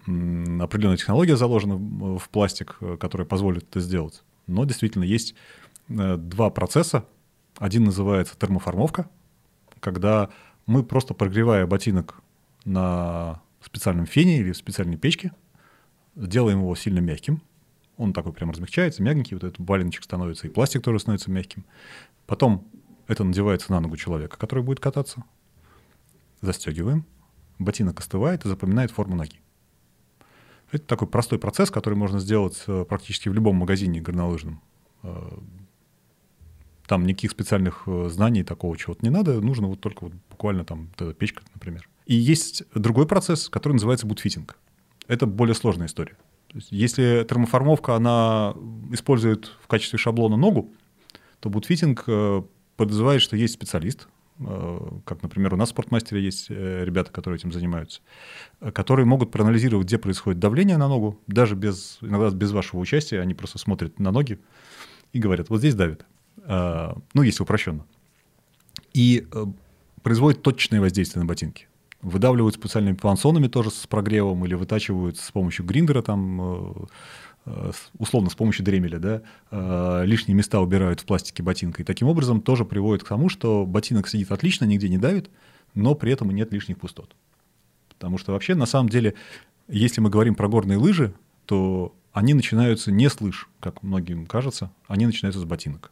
определенная 0.05 0.97
технология 0.97 1.35
заложена 1.35 1.75
в 1.75 2.29
пластик, 2.29 2.77
э, 2.81 2.95
которая 2.99 3.25
позволит 3.25 3.63
это 3.63 3.79
сделать. 3.79 4.21
Но 4.45 4.65
действительно 4.65 5.05
есть 5.05 5.33
э, 5.89 6.17
два 6.17 6.51
процесса. 6.51 7.05
Один 7.57 7.85
называется 7.85 8.37
термоформовка, 8.37 9.09
когда 9.79 10.29
мы 10.67 10.83
просто 10.83 11.15
прогревая 11.15 11.65
ботинок 11.65 12.21
на 12.63 13.41
специальном 13.65 14.05
фене 14.05 14.37
или 14.37 14.51
в 14.51 14.57
специальной 14.57 14.97
печке, 14.97 15.31
делаем 16.15 16.59
его 16.59 16.75
сильно 16.75 16.99
мягким. 16.99 17.41
Он 17.97 18.13
такой 18.13 18.33
прям 18.33 18.51
размягчается, 18.51 19.01
мягенький, 19.01 19.33
вот 19.35 19.43
этот 19.43 19.59
баленчик 19.59 20.03
становится, 20.03 20.45
и 20.45 20.51
пластик 20.51 20.83
тоже 20.83 20.99
становится 20.99 21.31
мягким. 21.31 21.65
Потом 22.27 22.67
это 23.09 23.23
надевается 23.23 23.71
на 23.71 23.81
ногу 23.81 23.97
человека, 23.97 24.37
который 24.37 24.63
будет 24.63 24.79
кататься. 24.79 25.23
Застегиваем. 26.41 27.05
Ботинок 27.57 27.99
остывает 27.99 28.45
и 28.45 28.47
запоминает 28.47 28.91
форму 28.91 29.15
ноги. 29.15 29.41
Это 30.71 30.85
такой 30.85 31.07
простой 31.07 31.39
процесс, 31.39 31.71
который 31.71 31.95
можно 31.95 32.19
сделать 32.19 32.63
э, 32.67 32.85
практически 32.87 33.27
в 33.27 33.33
любом 33.33 33.55
магазине 33.55 33.99
горнолыжном. 33.99 34.61
Э, 35.01 35.39
Там 36.85 37.07
никаких 37.07 37.31
специальных 37.31 37.83
э, 37.87 38.09
знаний 38.09 38.43
такого 38.43 38.77
чего-то 38.77 39.03
не 39.03 39.09
надо, 39.09 39.41
нужно 39.41 39.67
вот 39.67 39.81
только 39.81 40.03
вот 40.03 40.13
буквально 40.29 40.63
там 40.63 40.89
эта 40.95 41.11
печка, 41.15 41.41
например. 41.55 41.89
И 42.05 42.13
есть 42.13 42.63
другой 42.75 43.07
процесс, 43.07 43.49
который 43.49 43.73
называется 43.73 44.05
bootfitting. 44.05 44.55
Это 45.07 45.25
более 45.25 45.55
сложная 45.55 45.87
история. 45.87 46.15
Если 46.69 47.25
термоформовка, 47.27 47.95
она 47.95 48.55
использует 48.91 49.51
в 49.63 49.67
качестве 49.67 49.97
шаблона 49.97 50.37
ногу, 50.37 50.71
то 51.39 51.49
bootfitting 51.49 52.05
подразумевает, 52.79 53.21
что 53.21 53.35
есть 53.35 53.53
специалист, 53.53 54.07
э, 54.39 54.79
как, 55.03 55.21
например, 55.21 55.53
у 55.53 55.57
нас 55.57 55.67
в 55.67 55.71
спортмастере 55.71 56.23
есть 56.23 56.47
э, 56.49 56.85
ребята, 56.85 57.11
которые 57.11 57.37
этим 57.37 57.51
занимаются, 57.51 57.99
э, 58.61 58.71
которые 58.71 59.05
могут 59.05 59.31
проанализировать, 59.31 59.85
где 59.85 59.97
происходит 59.97 60.39
давление 60.39 60.77
на 60.77 60.87
ногу, 60.87 61.19
даже 61.27 61.55
без, 61.55 61.97
иногда 61.99 62.29
без 62.29 62.51
вашего 62.51 62.79
участия, 62.79 63.19
они 63.19 63.33
просто 63.33 63.57
смотрят 63.57 63.99
на 63.99 64.11
ноги 64.11 64.39
и 65.11 65.19
говорят, 65.19 65.49
вот 65.49 65.59
здесь 65.59 65.75
давит. 65.75 66.05
Ну, 66.37 67.21
если 67.21 67.43
упрощенно. 67.43 67.85
И 68.93 69.27
производит 70.01 70.41
точечное 70.41 70.79
воздействие 70.79 71.21
на 71.21 71.27
ботинки. 71.27 71.67
Выдавливают 72.01 72.55
специальными 72.55 72.95
плансонами 72.95 73.47
тоже 73.47 73.71
с 73.71 73.85
прогревом 73.87 74.45
или 74.45 74.53
вытачивают 74.53 75.17
с 75.17 75.31
помощью 75.31 75.65
гриндера, 75.65 76.01
там, 76.01 76.87
условно, 77.97 78.29
с 78.29 78.35
помощью 78.35 78.65
дремеля, 78.65 78.99
да, 78.99 79.21
э, 79.51 80.05
лишние 80.05 80.35
места 80.35 80.59
убирают 80.59 80.99
в 80.99 81.05
пластике 81.05 81.43
ботинка. 81.43 81.81
И 81.81 81.85
таким 81.85 82.07
образом 82.07 82.41
тоже 82.41 82.65
приводит 82.65 83.03
к 83.03 83.07
тому, 83.07 83.29
что 83.29 83.65
ботинок 83.65 84.07
сидит 84.07 84.31
отлично, 84.31 84.65
нигде 84.65 84.89
не 84.89 84.97
давит, 84.97 85.29
но 85.73 85.95
при 85.95 86.11
этом 86.11 86.31
и 86.31 86.33
нет 86.33 86.51
лишних 86.51 86.79
пустот. 86.79 87.15
Потому 87.89 88.17
что 88.17 88.33
вообще, 88.33 88.55
на 88.55 88.65
самом 88.65 88.89
деле, 88.89 89.15
если 89.67 90.01
мы 90.01 90.09
говорим 90.09 90.35
про 90.35 90.47
горные 90.47 90.77
лыжи, 90.77 91.13
то 91.45 91.95
они 92.11 92.33
начинаются 92.33 92.91
не 92.91 93.09
с 93.09 93.19
лыж, 93.21 93.49
как 93.59 93.83
многим 93.83 94.25
кажется, 94.25 94.71
они 94.87 95.05
начинаются 95.05 95.39
с 95.39 95.45
ботинок. 95.45 95.91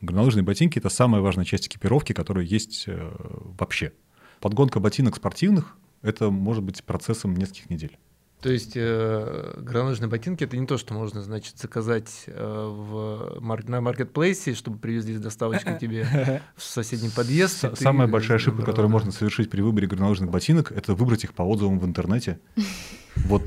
Горнолыжные 0.00 0.42
ботинки— 0.42 0.78
это 0.80 0.88
самая 0.88 1.20
важная 1.20 1.44
часть 1.44 1.66
экипировки, 1.66 2.14
которая 2.14 2.44
есть 2.44 2.84
э, 2.86 3.12
вообще. 3.58 3.92
Подгонка 4.40 4.80
ботинок 4.80 5.16
спортивных— 5.16 5.76
это 6.02 6.30
может 6.30 6.62
быть 6.64 6.82
процессом 6.84 7.34
нескольких 7.34 7.68
недель. 7.68 7.98
То 8.40 8.50
есть 8.50 8.72
э, 8.74 9.54
горнолыжные 9.58 10.08
ботинки 10.08 10.44
это 10.44 10.56
не 10.56 10.66
то, 10.66 10.78
что 10.78 10.94
можно, 10.94 11.20
значит, 11.20 11.58
заказать 11.58 12.24
э, 12.26 12.32
в 12.70 13.38
мар- 13.40 13.68
на 13.68 13.82
маркетплейсе, 13.82 14.54
чтобы 14.54 14.78
привезли 14.78 15.16
с 15.16 15.20
доставочкой 15.20 15.78
тебе 15.78 16.40
в 16.56 16.62
соседний 16.62 17.10
подъезд. 17.10 17.58
С- 17.58 17.68
ты 17.68 17.76
Самая 17.76 18.08
большая 18.08 18.38
ошибка, 18.38 18.62
которую 18.62 18.88
да. 18.88 18.92
можно 18.92 19.12
совершить 19.12 19.50
при 19.50 19.60
выборе 19.60 19.86
горнолыжных 19.86 20.30
ботинок, 20.30 20.72
это 20.72 20.94
выбрать 20.94 21.24
их 21.24 21.34
по 21.34 21.42
отзывам 21.42 21.78
в 21.78 21.84
интернете. 21.86 22.38
Вот 23.26 23.42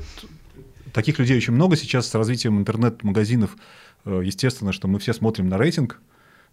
таких 0.92 1.18
людей 1.18 1.36
очень 1.38 1.54
много 1.54 1.74
сейчас 1.74 2.06
с 2.08 2.14
развитием 2.14 2.58
интернет-магазинов. 2.58 3.56
э, 4.04 4.20
Естественно, 4.24 4.72
что 4.72 4.86
мы 4.86 4.98
все 5.00 5.12
смотрим 5.12 5.48
на 5.48 5.58
рейтинг 5.58 6.00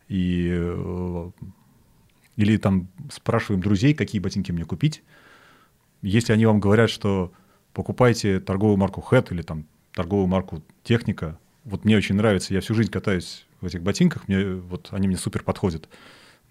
и 0.08 0.50
э, 0.52 1.32
или 2.38 2.58
там 2.58 2.88
спрашиваем 3.12 3.62
друзей, 3.62 3.94
какие 3.94 4.20
ботинки 4.20 4.52
мне 4.52 4.66
купить. 4.66 5.04
Если 6.02 6.34
они 6.34 6.48
вам 6.48 6.60
говорят, 6.60 6.90
что 6.90 7.32
покупайте 7.74 8.40
торговую 8.40 8.78
марку 8.78 9.06
Head 9.10 9.28
или 9.32 9.42
там 9.42 9.66
торговую 9.94 10.28
марку 10.28 10.64
Техника, 10.84 11.38
вот 11.64 11.86
мне 11.86 11.98
очень 11.98 12.16
нравится, 12.16 12.54
я 12.54 12.62
всю 12.62 12.74
жизнь 12.74 12.92
катаюсь 12.92 13.46
в 13.60 13.66
этих 13.66 13.84
ботинках, 13.84 14.28
мне, 14.28 14.56
вот 14.56 14.90
они 14.92 15.08
мне 15.08 15.18
супер 15.18 15.44
подходят. 15.44 15.88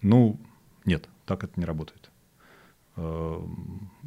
Ну, 0.01 0.39
нет, 0.85 1.09
так 1.25 1.43
это 1.43 1.59
не 1.59 1.65
работает. 1.65 2.11
Э, 2.97 3.39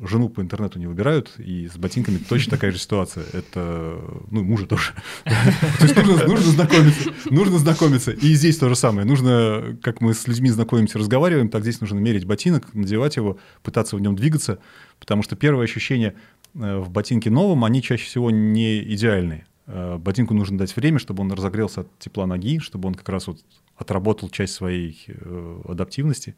Жену 0.03 0.29
по 0.29 0.41
интернету 0.41 0.79
не 0.79 0.87
выбирают, 0.87 1.33
и 1.39 1.69
с 1.69 1.77
ботинками 1.77 2.19
точно 2.19 2.51
такая 2.51 2.73
же 2.73 2.79
ситуация. 2.79 3.25
Это, 3.33 4.01
ну, 4.31 4.43
мужа 4.43 4.67
тоже. 4.67 4.93
То 5.25 5.83
есть 5.83 5.97
нужно, 5.97 6.27
нужно 6.27 6.51
знакомиться, 6.51 7.13
нужно 7.31 7.59
знакомиться. 7.59 8.11
И 8.11 8.35
здесь 8.35 8.59
то 8.59 8.69
же 8.69 8.75
самое. 8.75 9.07
Нужно, 9.07 9.79
как 9.83 10.01
мы 10.01 10.13
с 10.13 10.27
людьми 10.27 10.51
знакомимся, 10.51 10.99
разговариваем, 10.99 11.49
так 11.49 11.63
здесь 11.63 11.81
нужно 11.81 11.99
мерить 11.99 12.25
ботинок, 12.25 12.75
надевать 12.75 13.17
его, 13.17 13.39
пытаться 13.63 13.97
в 13.97 14.01
нем 14.01 14.17
двигаться, 14.17 14.59
потому 14.99 15.23
что 15.23 15.37
первые 15.37 15.65
ощущения 15.65 16.09
э, 16.09 16.34
в 16.55 16.91
ботинке 16.91 17.31
новом, 17.31 17.65
они 17.65 17.83
чаще 17.83 18.07
всего 18.07 18.31
не 18.31 18.81
идеальные. 18.95 19.47
Э, 19.67 19.97
Ботинку 19.99 20.35
нужно 20.35 20.59
дать 20.59 20.75
время, 20.77 20.99
чтобы 20.99 21.23
он 21.23 21.33
разогрелся 21.33 21.83
от 21.83 21.99
тепла 21.99 22.27
ноги, 22.27 22.59
чтобы 22.59 22.89
он 22.89 22.95
как 22.95 23.09
раз 23.09 23.27
вот 23.27 23.41
отработал 23.77 24.29
часть 24.29 24.55
своей 24.55 25.05
э, 25.09 25.61
адаптивности. 25.67 26.35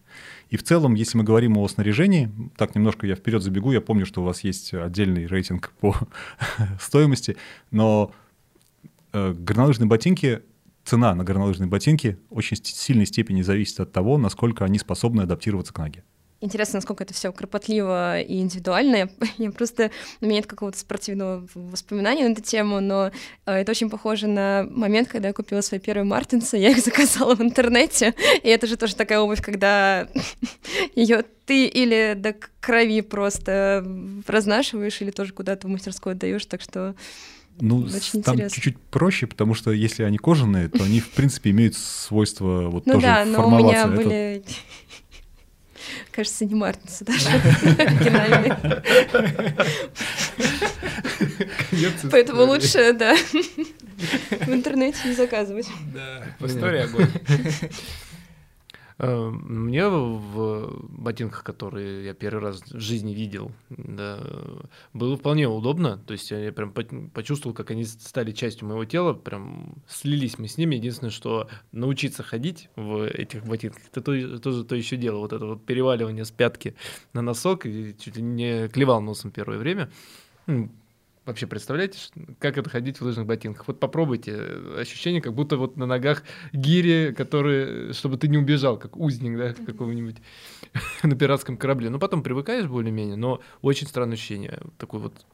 И 0.48 0.56
в 0.56 0.62
целом, 0.62 0.94
если 0.94 1.18
мы 1.18 1.24
говорим 1.24 1.56
о 1.58 1.68
снаряжении, 1.68 2.30
так 2.56 2.74
немножко 2.74 3.06
я 3.06 3.14
вперед 3.14 3.42
забегу, 3.42 3.72
я 3.72 3.80
помню, 3.80 4.06
что 4.06 4.22
у 4.22 4.24
вас 4.24 4.44
есть 4.44 4.72
отдельный 4.72 5.26
рейтинг 5.26 5.72
по 5.80 5.94
стоимости, 6.80 7.36
но 7.70 8.12
э, 9.12 9.34
горнолыжные 9.36 9.88
ботинки, 9.88 10.42
цена 10.84 11.14
на 11.16 11.24
горнолыжные 11.24 11.68
ботинки 11.68 12.16
очень 12.30 12.56
сильной 12.62 13.06
степени 13.06 13.42
зависит 13.42 13.80
от 13.80 13.92
того, 13.92 14.18
насколько 14.18 14.64
они 14.64 14.78
способны 14.78 15.22
адаптироваться 15.22 15.72
к 15.72 15.78
ноге. 15.78 16.04
Интересно, 16.40 16.78
насколько 16.78 17.04
это 17.04 17.14
все 17.14 17.32
кропотливо 17.32 18.20
и 18.20 18.40
индивидуально. 18.40 18.96
Я, 18.96 19.08
я 19.38 19.50
просто... 19.50 19.90
У 20.20 20.26
меня 20.26 20.36
нет 20.36 20.46
какого-то 20.46 20.78
спортивного 20.78 21.46
воспоминания 21.54 22.28
на 22.28 22.32
эту 22.32 22.42
тему, 22.42 22.80
но 22.80 23.10
э, 23.46 23.52
это 23.52 23.72
очень 23.72 23.90
похоже 23.90 24.26
на 24.26 24.66
момент, 24.70 25.08
когда 25.08 25.28
я 25.28 25.34
купила 25.34 25.60
свои 25.60 25.80
первые 25.80 26.04
мартинсы, 26.04 26.56
я 26.58 26.70
их 26.70 26.78
заказала 26.78 27.34
в 27.34 27.40
интернете, 27.40 28.14
и 28.42 28.48
это 28.48 28.66
же 28.66 28.76
тоже 28.76 28.96
такая 28.96 29.20
обувь, 29.20 29.42
когда 29.42 30.08
ее 30.94 31.24
ты 31.46 31.66
или 31.66 32.14
до 32.16 32.34
крови 32.60 33.00
просто 33.02 33.86
разнашиваешь, 34.26 35.00
или 35.00 35.12
тоже 35.12 35.32
куда-то 35.32 35.68
в 35.68 35.70
мастерскую 35.70 36.12
отдаешь, 36.12 36.44
так 36.46 36.60
что 36.60 36.96
ну, 37.58 37.78
Очень 37.84 38.22
там 38.22 38.34
интересно. 38.34 38.54
чуть-чуть 38.54 38.78
проще, 38.78 39.26
потому 39.26 39.54
что 39.54 39.70
если 39.70 40.02
они 40.02 40.18
кожаные, 40.18 40.68
то 40.68 40.84
они, 40.84 41.00
в 41.00 41.08
принципе, 41.08 41.50
имеют 41.50 41.74
свойство 41.74 42.68
вот 42.68 42.84
ну 42.84 42.94
тоже 42.94 43.06
да, 43.06 43.24
но 43.24 43.38
формоваться. 43.38 43.86
у 43.86 43.88
меня 43.88 43.94
Это... 43.94 43.96
были 43.96 44.44
кажется, 46.10 46.44
не 46.44 46.54
Мартинсы 46.54 47.04
даже 47.04 47.28
оригинальные. 47.28 48.82
Поэтому 52.10 52.44
лучше, 52.44 52.92
да, 52.92 53.14
в 54.46 54.48
интернете 54.48 54.98
не 55.04 55.14
заказывать. 55.14 55.68
Да, 55.94 56.24
в 56.38 56.46
истории 56.46 56.80
огонь. 56.80 57.10
Э, 58.98 59.28
мне 59.30 59.88
в 59.88 60.86
ботинках, 60.88 61.44
которые 61.44 62.06
я 62.06 62.14
первый 62.14 62.40
раз 62.40 62.62
в 62.62 62.80
жизни 62.80 63.12
видел, 63.12 63.52
да, 63.68 64.20
было 64.92 65.16
вполне 65.16 65.48
удобно. 65.48 65.98
То 65.98 66.12
есть 66.12 66.30
я 66.30 66.50
прям 66.52 66.72
почувствовал, 67.10 67.54
как 67.54 67.70
они 67.70 67.84
стали 67.84 68.32
частью 68.32 68.68
моего 68.68 68.84
тела, 68.84 69.12
прям 69.12 69.74
слились 69.86 70.38
мы 70.38 70.48
с 70.48 70.56
ними. 70.56 70.76
Единственное, 70.76 71.10
что 71.10 71.48
научиться 71.72 72.22
ходить 72.22 72.70
в 72.76 73.06
этих 73.06 73.44
ботинках, 73.44 73.82
это 73.90 74.00
тоже, 74.00 74.38
тоже 74.38 74.64
то 74.64 74.74
еще 74.74 74.96
дело. 74.96 75.18
Вот 75.18 75.32
это 75.32 75.44
вот 75.44 75.66
переваливание 75.66 76.24
с 76.24 76.30
пятки 76.30 76.74
на 77.12 77.20
носок, 77.20 77.66
и 77.66 77.94
чуть 77.98 78.16
ли 78.16 78.22
не 78.22 78.68
клевал 78.68 79.02
носом 79.02 79.30
первое 79.30 79.58
время 79.58 79.90
Вообще, 81.26 81.48
представляете, 81.48 81.98
как 82.38 82.56
это 82.56 82.70
ходить 82.70 83.00
в 83.00 83.04
лыжных 83.04 83.26
ботинках? 83.26 83.66
Вот 83.66 83.80
попробуйте. 83.80 84.36
Ощущение, 84.78 85.20
как 85.20 85.34
будто 85.34 85.56
вот 85.56 85.76
на 85.76 85.84
ногах 85.84 86.22
гири, 86.52 87.12
которые, 87.12 87.92
чтобы 87.94 88.16
ты 88.16 88.28
не 88.28 88.38
убежал, 88.38 88.78
как 88.78 88.96
узник, 88.96 89.36
да, 89.36 89.52
какого-нибудь 89.52 90.18
на 91.02 91.16
пиратском 91.16 91.56
корабле. 91.56 91.90
Ну, 91.90 91.98
потом 91.98 92.22
привыкаешь 92.22 92.66
более-менее, 92.66 93.16
но 93.16 93.40
очень 93.60 93.88
странное 93.88 94.14
ощущение. 94.14 94.60
Такой 94.78 95.00
вот 95.00 95.26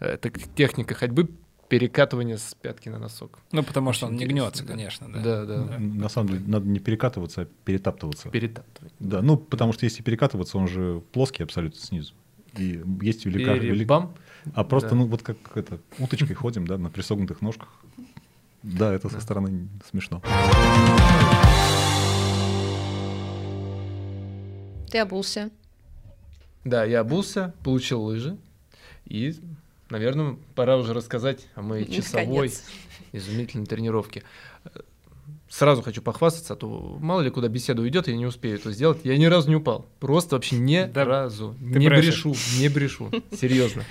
э, 0.00 0.18
так, 0.18 0.38
техника 0.54 0.94
ходьбы 0.94 1.30
перекатывание 1.70 2.36
с 2.36 2.54
пятки 2.60 2.90
на 2.90 2.98
носок. 2.98 3.38
Ну, 3.52 3.62
потому 3.62 3.94
что 3.94 4.06
Очень 4.06 4.16
он 4.16 4.20
не 4.20 4.26
гнется, 4.26 4.64
да. 4.64 4.72
конечно. 4.72 5.10
Да. 5.10 5.22
Да, 5.22 5.44
да. 5.46 5.78
На 5.78 6.10
самом 6.10 6.30
деле, 6.30 6.42
надо 6.46 6.66
не 6.66 6.80
перекатываться, 6.80 7.42
а 7.42 7.48
перетаптываться. 7.64 8.28
Перетаптывать. 8.28 8.92
Да, 8.98 9.22
ну, 9.22 9.38
потому 9.38 9.72
что 9.72 9.84
если 9.86 10.02
перекатываться, 10.02 10.58
он 10.58 10.68
же 10.68 11.02
плоский 11.12 11.44
абсолютно 11.44 11.80
снизу. 11.80 12.12
И 12.58 12.82
есть 13.00 13.24
велика... 13.24 13.54
Перебам. 13.54 14.14
А 14.54 14.64
просто, 14.64 14.90
да. 14.90 14.96
ну, 14.96 15.06
вот 15.06 15.22
как 15.22 15.36
это, 15.54 15.78
уточкой 15.98 16.34
ходим, 16.34 16.66
да, 16.66 16.78
на 16.78 16.90
присогнутых 16.90 17.40
ножках. 17.42 17.68
Да, 18.62 18.92
это 18.92 19.08
со 19.08 19.20
стороны 19.20 19.68
смешно. 19.88 20.22
Ты 24.90 24.98
обулся. 24.98 25.50
Да, 26.64 26.84
я 26.84 27.00
обулся, 27.00 27.54
получил 27.64 28.02
лыжи. 28.02 28.36
И, 29.06 29.34
наверное, 29.88 30.36
пора 30.54 30.76
уже 30.76 30.92
рассказать 30.92 31.46
о 31.54 31.62
моей 31.62 31.90
часовой 31.90 32.52
изумительной 33.12 33.66
тренировке 33.66 34.22
сразу 35.50 35.82
хочу 35.82 36.00
похвастаться, 36.00 36.54
а 36.54 36.56
то 36.56 36.96
мало 37.00 37.20
ли 37.20 37.30
куда 37.30 37.48
беседа 37.48 37.82
уйдет, 37.82 38.08
я 38.08 38.16
не 38.16 38.24
успею 38.24 38.54
это 38.56 38.70
сделать. 38.70 39.00
Я 39.04 39.18
ни 39.18 39.26
разу 39.26 39.50
не 39.50 39.56
упал. 39.56 39.86
Просто 39.98 40.36
вообще 40.36 40.56
ни 40.56 40.84
да. 40.84 41.04
разу. 41.04 41.54
Не 41.60 41.88
брешу, 41.88 42.34
не 42.58 42.68
брешу. 42.68 43.10
Серьезно. 43.38 43.84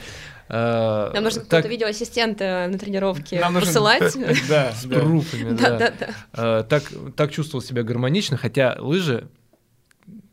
А, 0.52 1.12
Нам 1.14 1.24
нужно 1.24 1.42
какого-то 1.42 1.68
видеоассистента 1.68 2.68
на 2.72 2.78
тренировке 2.78 3.42
посылать. 3.54 4.18
Да, 4.50 4.72
с 4.72 4.86
пруфами, 4.86 5.56
да. 5.56 5.94
А, 6.34 6.64
так 6.64 7.32
чувствовал 7.32 7.64
себя 7.64 7.84
гармонично, 7.84 8.36
хотя 8.36 8.76
лыжи 8.80 9.30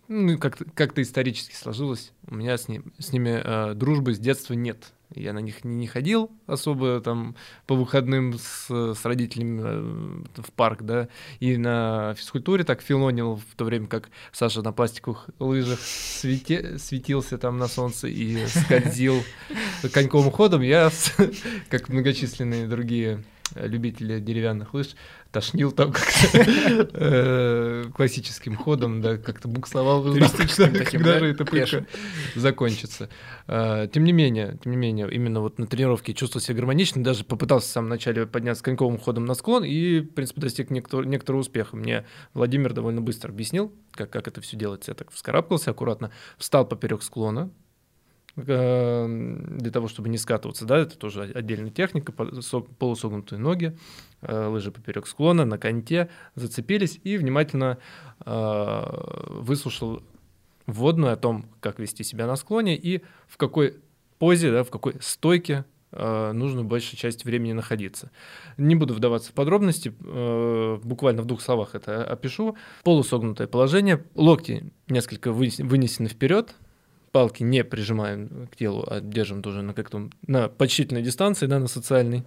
ну, 0.08 0.38
как-то 0.38 0.64
как 0.74 0.98
исторически 0.98 1.54
сложилось. 1.54 2.12
У 2.28 2.36
меня 2.36 2.56
с, 2.56 2.68
ним, 2.68 2.92
с 2.98 3.12
ними 3.12 3.40
э, 3.42 3.74
дружбы 3.74 4.14
с 4.14 4.18
детства 4.18 4.54
нет. 4.54 4.92
Я 5.14 5.32
на 5.32 5.38
них 5.38 5.64
не, 5.64 5.74
не 5.76 5.86
ходил 5.86 6.30
особо 6.46 7.00
там 7.00 7.36
по 7.66 7.74
выходным 7.74 8.38
с, 8.38 8.68
с 8.68 9.04
родителями 9.04 9.61
э, 9.64 10.42
в 10.42 10.52
парк, 10.52 10.82
да, 10.82 11.09
и 11.38 11.57
на 11.57 12.14
физкультуре 12.14 12.64
так 12.64 12.82
филонил 12.82 13.36
в 13.36 13.54
то 13.57 13.64
время, 13.64 13.86
как 13.86 14.11
Саша 14.32 14.62
на 14.62 14.72
пластиковых 14.72 15.30
лыжах 15.38 15.80
свети, 15.80 16.76
светился 16.78 17.38
там 17.38 17.59
на 17.59 17.68
солнце 17.68 18.09
и 18.09 18.46
скользил 18.46 19.22
коньковым 19.92 20.32
ходом. 20.32 20.62
Я, 20.62 20.90
как 21.70 21.88
многочисленные 21.88 22.66
другие 22.66 23.24
любители 23.54 24.18
деревянных 24.18 24.74
лыж, 24.74 24.96
тошнил 25.37 25.70
там 25.70 25.93
как-то 25.93 26.28
э, 26.95 27.84
классическим 27.95 28.57
ходом, 28.57 29.03
да, 29.03 29.18
как-то 29.18 29.49
буксовал, 29.49 30.03
когда 30.91 31.18
же 31.18 31.26
эта 31.26 31.45
пытка 31.45 31.84
закончится. 32.34 33.11
А, 33.47 33.87
тем 33.87 34.05
не 34.05 34.12
менее, 34.12 34.57
тем 34.62 34.72
не 34.72 34.78
менее, 34.78 35.12
именно 35.12 35.43
вот 35.43 35.59
на 35.59 35.66
тренировке 35.66 36.14
чувствовал 36.14 36.43
себя 36.43 36.57
гармонично, 36.57 37.05
даже 37.05 37.24
попытался 37.24 37.68
в 37.68 37.70
самом 37.70 37.91
начале 37.91 38.26
подняться 38.26 38.64
коньковым 38.64 38.99
ходом 38.99 39.26
на 39.26 39.34
склон 39.34 39.62
и, 39.62 40.01
в 40.01 40.14
принципе, 40.14 40.41
достиг 40.41 40.70
некоторого 40.70 41.41
успеха. 41.43 41.76
Мне 41.76 42.07
Владимир 42.32 42.72
довольно 42.72 43.03
быстро 43.03 43.30
объяснил, 43.30 43.74
как, 43.91 44.09
как 44.09 44.28
это 44.28 44.41
все 44.41 44.57
делается. 44.57 44.93
Я 44.93 44.95
так 44.95 45.11
вскарабкался 45.11 45.72
аккуратно, 45.72 46.12
встал 46.39 46.66
поперек 46.66 47.03
склона, 47.03 47.51
для 48.37 49.70
того, 49.72 49.89
чтобы 49.89 50.11
не 50.11 50.18
скатываться, 50.18 50.66
да, 50.66 50.76
это 50.78 50.99
тоже 50.99 51.22
отдельная 51.22 51.70
техника, 51.70 52.12
полусогнутые 52.12 53.39
ноги, 53.39 53.76
э, 54.20 54.47
лыжи 54.47 54.70
поперек 54.70 55.07
склона, 55.07 55.47
на 55.47 55.57
конте, 55.57 56.11
зацепились 56.34 57.01
и 57.03 57.16
внимательно 57.16 57.78
э, 58.26 58.82
выслушал 59.41 60.03
вводную 60.66 61.14
о 61.14 61.16
том, 61.16 61.47
как 61.61 61.78
вести 61.78 62.05
себя 62.05 62.26
на 62.26 62.37
склоне 62.37 62.76
и 62.76 63.03
в 63.26 63.39
какой 63.39 63.76
позе, 64.18 64.53
да, 64.53 64.64
в 64.64 64.70
какой 64.70 64.97
стойке 65.01 65.64
э, 65.93 66.32
нужно 66.32 66.62
большую 66.62 66.99
часть 66.99 67.24
времени 67.24 67.55
находиться. 67.55 68.11
Не 68.59 68.74
буду 68.74 68.93
вдаваться 68.93 69.30
в 69.30 69.34
подробности, 69.34 69.95
буквально 70.84 71.22
в 71.22 71.24
двух 71.24 71.41
словах 71.41 71.74
это 71.74 72.05
опишу. 72.05 72.55
Полусогнутое 72.84 73.47
положение, 73.47 74.05
локти 74.14 74.74
несколько 74.89 75.32
вынесены 75.32 76.09
вперед, 76.09 76.55
палки 77.16 77.42
не 77.42 77.64
прижимаем 77.64 78.46
к 78.52 78.56
телу, 78.56 78.84
а 78.86 79.00
держим 79.00 79.42
тоже 79.42 79.62
на 79.62 79.72
как-то 79.72 80.10
на 80.26 80.50
почтительной 80.50 81.00
дистанции, 81.00 81.46
да, 81.46 81.58
на 81.58 81.66
социальной. 81.66 82.24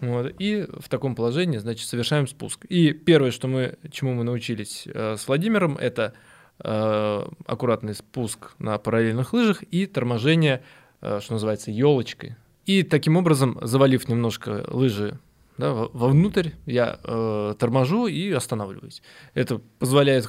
Вот, 0.00 0.34
и 0.38 0.66
в 0.78 0.88
таком 0.88 1.14
положении, 1.14 1.58
значит, 1.58 1.86
совершаем 1.86 2.26
спуск. 2.26 2.64
И 2.64 2.92
первое, 2.94 3.32
что 3.32 3.48
мы, 3.48 3.76
чему 3.92 4.14
мы 4.14 4.24
научились 4.24 4.84
э, 4.86 5.16
с 5.18 5.28
Владимиром, 5.28 5.76
это 5.76 6.14
э, 6.58 7.22
аккуратный 7.44 7.94
спуск 7.94 8.52
на 8.58 8.78
параллельных 8.78 9.34
лыжах 9.34 9.62
и 9.64 9.84
торможение, 9.84 10.62
э, 11.02 11.20
что 11.20 11.34
называется, 11.34 11.70
елочкой. 11.70 12.36
И 12.64 12.82
таким 12.82 13.18
образом, 13.18 13.58
завалив 13.60 14.08
немножко 14.08 14.64
лыжи 14.68 15.18
да, 15.58 15.74
вовнутрь, 15.74 16.52
я 16.64 16.98
э, 17.04 17.54
торможу 17.58 18.06
и 18.06 18.32
останавливаюсь. 18.32 19.02
Это 19.34 19.60
позволяет 19.78 20.26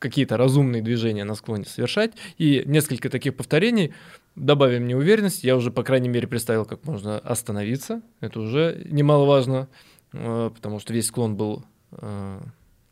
какие-то 0.00 0.36
разумные 0.36 0.82
движения 0.82 1.22
на 1.22 1.36
склоне 1.36 1.64
совершать. 1.64 2.12
И 2.38 2.64
несколько 2.66 3.08
таких 3.08 3.36
повторений 3.36 3.94
добавим 4.34 4.84
мне 4.84 4.96
уверенность. 4.96 5.44
Я 5.44 5.56
уже, 5.56 5.70
по 5.70 5.84
крайней 5.84 6.08
мере, 6.08 6.26
представил, 6.26 6.64
как 6.64 6.84
можно 6.84 7.18
остановиться. 7.18 8.02
Это 8.20 8.40
уже 8.40 8.82
немаловажно, 8.90 9.68
э, 10.12 10.50
потому 10.52 10.80
что 10.80 10.92
весь 10.92 11.06
склон 11.06 11.36
был 11.36 11.64
э, 11.92 12.40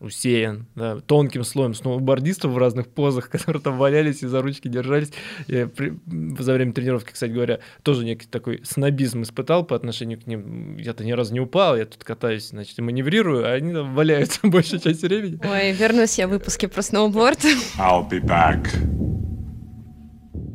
усеян 0.00 0.66
да, 0.74 1.00
тонким 1.00 1.44
слоем 1.44 1.74
сноубордистов 1.74 2.52
в 2.52 2.58
разных 2.58 2.88
позах, 2.88 3.30
которые 3.30 3.62
там 3.62 3.78
валялись 3.78 4.22
и 4.22 4.26
за 4.26 4.42
ручки 4.42 4.68
держались. 4.68 5.12
Я 5.46 5.66
при, 5.66 5.94
за 6.38 6.52
время 6.52 6.72
тренировки, 6.72 7.12
кстати 7.12 7.30
говоря, 7.30 7.60
тоже 7.82 8.04
некий 8.04 8.26
такой 8.26 8.60
снобизм 8.64 9.22
испытал 9.22 9.64
по 9.64 9.76
отношению 9.76 10.20
к 10.20 10.26
ним. 10.26 10.76
Я-то 10.76 11.04
ни 11.04 11.12
разу 11.12 11.32
не 11.32 11.40
упал, 11.40 11.76
я 11.76 11.86
тут 11.86 12.04
катаюсь, 12.04 12.48
значит, 12.48 12.78
и 12.78 12.82
маневрирую, 12.82 13.46
а 13.46 13.52
они 13.52 13.72
там 13.72 13.94
валяются 13.94 14.40
большую 14.46 14.80
часть 14.80 15.02
времени. 15.02 15.40
Ой, 15.44 15.72
вернусь 15.72 16.18
я 16.18 16.28
в 16.28 16.30
выпуске 16.30 16.68
про 16.68 16.82
сноуборд. 16.82 17.44
I'll 17.78 18.08
be 18.08 18.20
back. 18.20 18.68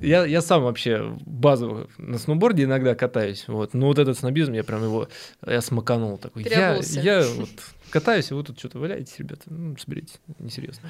Я, 0.01 0.25
я 0.25 0.41
сам 0.41 0.63
вообще 0.63 1.15
базово 1.25 1.87
на 1.97 2.17
сноуборде 2.17 2.63
иногда 2.63 2.95
катаюсь, 2.95 3.45
вот, 3.47 3.73
но 3.73 3.87
вот 3.87 3.99
этот 3.99 4.17
снобизм, 4.17 4.53
я 4.53 4.63
прям 4.63 4.83
его, 4.83 5.07
я 5.45 5.61
смаканул 5.61 6.17
такой. 6.17 6.43
Я, 6.43 6.79
я 6.81 7.25
вот 7.37 7.49
катаюсь, 7.89 8.31
и 8.31 8.33
вы 8.33 8.43
тут 8.43 8.59
что-то 8.59 8.79
валяетесь, 8.79 9.17
ребята, 9.19 9.43
ну, 9.47 9.75
соберите, 9.77 10.15
несерьезно. 10.39 10.89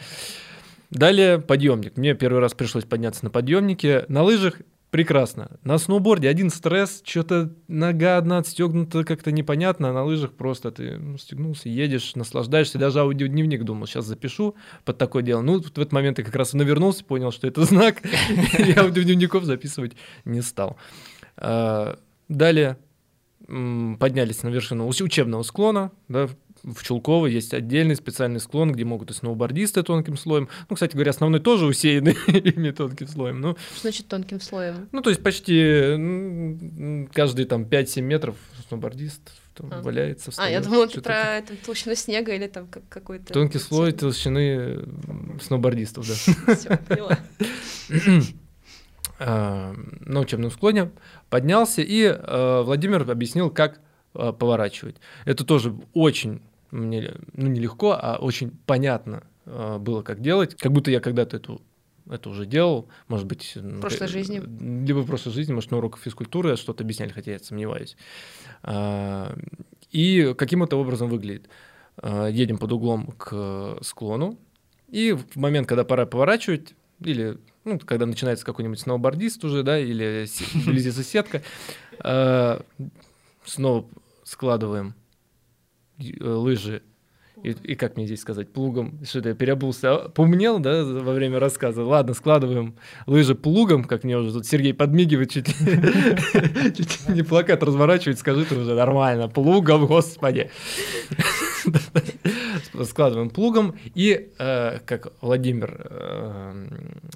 Далее 0.89 1.39
подъемник. 1.39 1.97
Мне 1.97 2.13
первый 2.13 2.39
раз 2.39 2.53
пришлось 2.53 2.85
подняться 2.85 3.25
на 3.25 3.31
подъемнике. 3.31 4.05
На 4.09 4.21
лыжах 4.21 4.61
прекрасно. 4.93 5.49
На 5.63 5.79
сноуборде 5.79 6.29
один 6.29 6.51
стресс, 6.51 7.01
что-то 7.03 7.51
нога 7.67 8.17
одна 8.17 8.37
отстегнута 8.37 9.03
как-то 9.03 9.31
непонятно, 9.31 9.89
а 9.89 9.93
на 9.93 10.03
лыжах 10.03 10.33
просто 10.33 10.69
ты 10.69 10.99
ну, 10.99 11.17
стегнулся, 11.17 11.67
едешь, 11.67 12.13
наслаждаешься. 12.13 12.77
Даже 12.77 12.99
аудиодневник 12.99 13.63
думал, 13.63 13.87
сейчас 13.87 14.05
запишу 14.05 14.53
под 14.85 14.99
такое 14.99 15.23
дело. 15.23 15.41
Ну, 15.41 15.59
в 15.59 15.65
этот 15.65 15.93
момент 15.93 16.19
я 16.19 16.23
как 16.23 16.35
раз 16.35 16.53
навернулся, 16.53 17.03
понял, 17.03 17.31
что 17.31 17.47
это 17.47 17.63
знак, 17.65 18.03
и 18.05 18.71
аудиодневников 18.77 19.45
записывать 19.45 19.93
не 20.25 20.41
стал. 20.41 20.77
А, 21.37 21.97
далее 22.29 22.77
поднялись 23.47 24.43
на 24.43 24.49
вершину 24.49 24.87
учебного 24.87 25.41
склона, 25.41 25.91
да, 26.07 26.29
в 26.63 26.81
Чулково 26.83 27.27
есть 27.27 27.53
отдельный 27.53 27.95
специальный 27.95 28.39
склон, 28.39 28.71
где 28.71 28.85
могут 28.85 29.11
и 29.11 29.13
сноубордисты 29.13 29.83
тонким 29.83 30.17
слоем. 30.17 30.47
Ну, 30.69 30.75
кстати 30.75 30.93
говоря, 30.93 31.11
основной 31.11 31.41
тоже 31.41 31.65
усеянный 31.65 32.13
ими 32.27 32.71
тонким 32.71 33.07
слоем. 33.07 33.41
Ну, 33.41 33.57
Что 33.71 33.81
значит 33.81 34.07
тонким 34.07 34.39
слоем? 34.39 34.87
Ну, 34.91 35.01
то 35.01 35.09
есть 35.09 35.21
почти 35.21 37.07
каждые 37.13 37.45
там 37.47 37.63
5-7 37.63 38.01
метров 38.01 38.37
сноубордист 38.67 39.21
там, 39.55 39.69
а. 39.71 39.81
валяется. 39.81 40.31
Встает, 40.31 40.49
а, 40.49 40.53
я 40.53 40.61
думала, 40.61 40.87
ты 40.87 41.01
про 41.01 41.37
это, 41.37 41.53
толщину 41.57 41.95
снега 41.95 42.33
или 42.33 42.47
там 42.47 42.67
какой-то... 42.67 43.33
Тонкий 43.33 43.59
слой 43.59 43.91
толщины 43.91 44.79
сноубордистов, 45.41 46.07
да. 46.07 46.13
Все, 46.55 46.77
поняла. 46.77 47.19
А, 49.19 49.73
на 50.01 50.21
учебном 50.21 50.51
склоне 50.51 50.91
поднялся, 51.29 51.81
и 51.81 52.01
э, 52.01 52.61
Владимир 52.65 53.09
объяснил, 53.09 53.51
как 53.51 53.79
э, 54.15 54.33
поворачивать. 54.33 54.97
Это 55.23 55.45
тоже 55.45 55.73
очень 55.93 56.41
мне 56.73 57.13
ну, 57.33 57.47
нелегко, 57.47 57.97
а 57.99 58.17
очень 58.17 58.51
понятно 58.65 59.23
э, 59.45 59.77
было, 59.79 60.01
как 60.01 60.21
делать. 60.21 60.55
Как 60.55 60.71
будто 60.71 60.91
я 60.91 60.99
когда-то 60.99 61.37
эту 61.37 61.61
это 62.09 62.29
уже 62.29 62.45
делал, 62.45 62.89
может 63.07 63.25
быть... 63.27 63.55
В 63.55 63.79
прошлой 63.79 64.07
жизни. 64.07 64.41
Либо 64.85 64.99
в 64.99 65.07
прошлой 65.07 65.31
жизни, 65.31 65.53
может, 65.53 65.71
на 65.71 65.77
уроках 65.77 66.01
физкультуры 66.01 66.57
что-то 66.57 66.83
объясняли, 66.83 67.11
хотя 67.11 67.31
я 67.31 67.39
сомневаюсь. 67.39 67.95
А, 68.61 69.33
и 69.89 70.35
каким 70.37 70.63
это 70.63 70.75
образом 70.75 71.07
выглядит? 71.07 71.47
Едем 72.03 72.57
под 72.57 72.73
углом 72.73 73.13
к 73.17 73.77
склону, 73.81 74.37
и 74.89 75.13
в 75.13 75.37
момент, 75.37 75.67
когда 75.67 75.85
пора 75.85 76.05
поворачивать, 76.05 76.73
или 76.99 77.37
ну, 77.63 77.79
когда 77.79 78.05
начинается 78.05 78.43
какой-нибудь 78.45 78.79
сноубордист 78.79 79.45
уже, 79.45 79.63
да, 79.63 79.79
или 79.79 80.25
вблизи 80.55 80.91
сетка, 81.03 81.41
снова 83.45 83.85
складываем 84.25 84.93
Э, 84.93 85.02
лыжи. 86.19 86.81
И, 87.41 87.49
и 87.49 87.75
как 87.75 87.97
мне 87.97 88.05
здесь 88.05 88.21
сказать, 88.21 88.53
плугом, 88.53 88.99
что-то 89.03 89.29
я 89.29 89.35
переобулся, 89.35 89.95
а, 89.95 90.09
поумнел, 90.09 90.59
да, 90.59 90.83
во 90.83 91.13
время 91.13 91.39
рассказа. 91.39 91.83
Ладно, 91.83 92.13
складываем. 92.13 92.75
Лыжи 93.07 93.35
плугом, 93.35 93.83
как 93.83 94.03
мне 94.03 94.17
уже 94.17 94.31
тут 94.31 94.45
Сергей 94.45 94.73
подмигивает, 94.73 95.31
чуть 95.31 95.47
не 97.09 97.23
плакат 97.23 97.63
разворачивает, 97.63 98.19
скажи 98.19 98.45
ты 98.45 98.55
уже 98.55 98.75
нормально, 98.75 99.27
плугом, 99.27 99.87
господи. 99.87 100.51
Складываем 102.83 103.29
плугом 103.29 103.75
и, 103.93 104.29
э, 104.37 104.79
как 104.85 105.11
Владимир 105.21 105.87
э, 105.89 106.67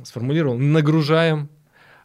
сформулировал, 0.03 0.57
нагружаем 0.57 1.49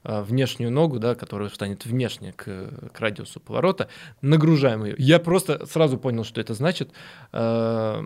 внешнюю 0.04 0.70
ногу, 0.70 0.98
да, 0.98 1.14
которая 1.14 1.48
станет 1.48 1.86
внешне 1.86 2.32
к, 2.32 2.44
к 2.92 3.00
радиусу 3.00 3.40
поворота, 3.40 3.88
нагружаем 4.20 4.84
ее. 4.84 4.94
Я 4.98 5.18
просто 5.18 5.66
сразу 5.66 5.98
понял, 5.98 6.24
что 6.24 6.40
это 6.40 6.54
значит. 6.54 6.90
А, 7.32 8.04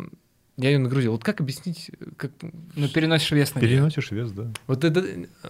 я 0.56 0.70
ее 0.70 0.78
нагрузил. 0.78 1.12
Вот 1.12 1.24
как 1.24 1.40
объяснить? 1.40 1.90
Как... 2.16 2.30
Ну, 2.74 2.88
переносишь 2.88 3.30
вес 3.30 3.54
на 3.54 3.60
Переносишь 3.60 4.10
вес, 4.10 4.30
да. 4.32 4.50
Вот 4.66 4.84
это 4.84 5.04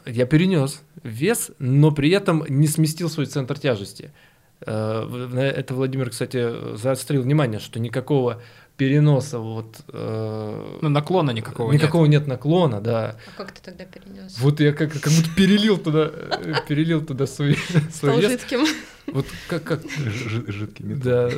я 0.05 0.27
перенес 0.27 0.83
вес, 1.03 1.51
но 1.59 1.93
при 1.93 2.11
этом 2.11 2.45
не 2.49 2.67
сместил 2.67 3.09
свой 3.09 3.27
центр 3.27 3.59
тяжести. 3.59 4.13
А, 4.61 5.09
это 5.37 5.75
Владимир, 5.75 6.11
кстати, 6.11 6.77
заострил 6.77 7.23
внимание, 7.23 7.61
что 7.61 7.79
никакого 7.81 8.43
переноса 8.77 9.39
вот... 9.39 9.79
Э, 9.93 10.79
ну, 10.83 10.89
наклона 10.89 11.31
никакого 11.31 11.73
Никакого 11.73 12.05
нет. 12.07 12.23
нет 12.23 12.29
наклона, 12.29 12.81
да. 12.81 13.17
А 13.35 13.39
как 13.39 13.53
ты 13.53 13.63
тогда 13.63 13.85
перенес? 13.85 14.39
Вот 14.39 14.61
я 14.61 14.73
как, 14.73 14.93
как 14.93 15.13
будто 15.13 15.31
перелил 15.35 15.79
туда, 15.79 16.11
э, 16.13 16.55
перелил 16.69 17.05
туда 17.05 17.27
свой, 17.27 17.55
свой 17.75 17.91
Стал 17.91 18.19
вес. 18.19 18.31
жидким. 18.33 18.67
Вот 19.07 19.27
как... 19.49 19.63
как... 19.65 19.81
Жидкий 20.49 20.85
металл. 20.85 21.31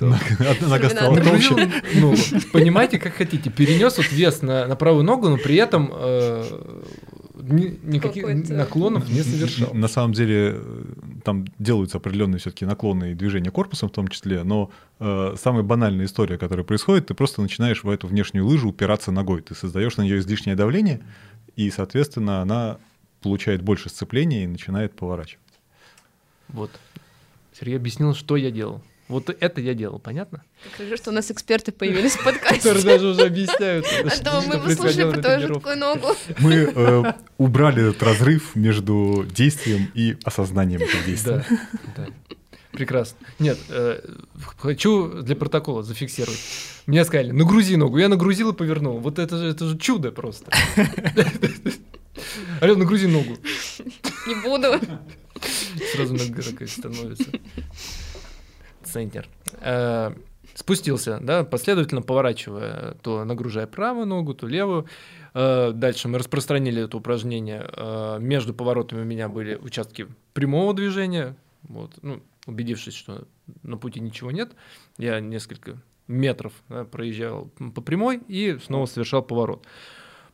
Да. 0.00 0.18
Нога 0.60 0.90
стала 0.90 1.20
толще. 1.20 1.70
Ну, 1.94 2.14
понимаете, 2.52 2.98
как 2.98 3.14
хотите. 3.14 3.50
Перенес 3.50 3.96
вот 3.96 4.10
вес 4.12 4.42
на, 4.42 4.66
на 4.66 4.76
правую 4.76 5.04
ногу, 5.04 5.28
но 5.28 5.36
при 5.38 5.56
этом 5.56 5.90
э, 5.92 6.44
никаких 7.42 8.26
наклонов 8.50 9.08
не 9.08 9.22
совершал. 9.22 9.72
На 9.72 9.88
самом 9.88 10.12
деле 10.12 10.60
там 11.30 11.44
делаются 11.60 11.98
определенные 11.98 12.40
все-таки 12.40 12.64
наклонные 12.64 13.14
движения 13.14 13.52
корпусом 13.52 13.88
в 13.88 13.92
том 13.92 14.08
числе, 14.08 14.42
но 14.42 14.72
э, 14.98 15.36
самая 15.38 15.62
банальная 15.62 16.06
история, 16.06 16.38
которая 16.38 16.66
происходит, 16.66 17.06
ты 17.06 17.14
просто 17.14 17.40
начинаешь 17.40 17.84
в 17.84 17.88
эту 17.88 18.08
внешнюю 18.08 18.44
лыжу 18.44 18.70
упираться 18.70 19.12
ногой, 19.12 19.40
ты 19.40 19.54
создаешь 19.54 19.96
на 19.96 20.02
нее 20.02 20.18
излишнее 20.18 20.56
давление, 20.56 21.00
и, 21.54 21.70
соответственно, 21.70 22.42
она 22.42 22.78
получает 23.22 23.62
больше 23.62 23.90
сцепления 23.90 24.42
и 24.42 24.48
начинает 24.48 24.96
поворачивать. 24.96 25.44
Вот. 26.48 26.72
Сергей 27.52 27.76
объяснил, 27.76 28.12
что 28.12 28.36
я 28.36 28.50
делал. 28.50 28.82
Вот 29.10 29.28
это 29.28 29.60
я 29.60 29.74
делал, 29.74 29.98
понятно? 29.98 30.44
Хорошо, 30.76 30.96
что 30.96 31.10
у 31.10 31.12
нас 31.12 31.32
эксперты 31.32 31.72
появились 31.72 32.12
в 32.12 32.22
подкасте. 32.22 32.58
Которые 32.58 32.84
даже 32.84 33.08
уже 33.08 33.22
объясняют. 33.22 33.84
А 34.04 34.24
то 34.24 34.40
мы 34.46 34.58
бы 34.58 34.72
слушали 34.72 35.10
про 35.10 35.20
твою 35.20 35.48
жуткую 35.48 35.76
ногу. 35.78 36.08
Мы 36.38 36.54
э, 36.54 37.12
убрали 37.38 37.90
этот 37.90 38.02
разрыв 38.04 38.54
между 38.54 39.26
действием 39.28 39.90
и 39.94 40.16
осознанием 40.22 40.82
этого 40.82 41.02
действия. 41.04 41.44
Да, 41.96 42.06
Прекрасно. 42.70 43.18
Нет, 43.40 43.58
э, 43.68 44.00
хочу 44.58 45.22
для 45.22 45.34
протокола 45.34 45.82
зафиксировать. 45.82 46.38
Мне 46.86 47.04
сказали, 47.04 47.32
нагрузи 47.32 47.74
ногу. 47.74 47.98
Я 47.98 48.08
нагрузил 48.08 48.52
и 48.52 48.56
повернул. 48.56 48.98
Вот 48.98 49.18
это 49.18 49.38
же, 49.38 49.48
это 49.48 49.66
же 49.66 49.76
чудо 49.76 50.12
просто. 50.12 50.52
Алена, 52.60 52.78
нагрузи 52.78 53.06
ногу. 53.06 53.36
Не 54.28 54.36
буду. 54.36 54.80
Сразу 55.94 56.14
нога 56.14 56.42
становится 56.68 57.26
центр. 58.90 59.28
Э, 59.60 60.12
спустился, 60.54 61.18
да, 61.20 61.44
последовательно 61.44 62.02
поворачивая, 62.02 62.94
то 63.02 63.24
нагружая 63.24 63.66
правую 63.66 64.06
ногу, 64.06 64.34
то 64.34 64.46
левую. 64.46 64.86
Э, 65.34 65.72
дальше 65.72 66.08
мы 66.08 66.18
распространили 66.18 66.84
это 66.84 66.96
упражнение. 66.96 67.68
Э, 67.72 68.18
между 68.20 68.54
поворотами 68.54 69.02
у 69.02 69.04
меня 69.04 69.28
были 69.28 69.56
участки 69.56 70.08
прямого 70.32 70.74
движения. 70.74 71.36
Вот, 71.62 71.92
ну, 72.02 72.22
убедившись, 72.46 72.94
что 72.94 73.26
на 73.62 73.76
пути 73.76 74.00
ничего 74.00 74.30
нет, 74.30 74.52
я 74.98 75.20
несколько 75.20 75.80
метров 76.08 76.52
да, 76.68 76.84
проезжал 76.84 77.50
по 77.74 77.80
прямой 77.80 78.20
и 78.28 78.58
снова 78.64 78.86
совершал 78.86 79.22
поворот. 79.22 79.66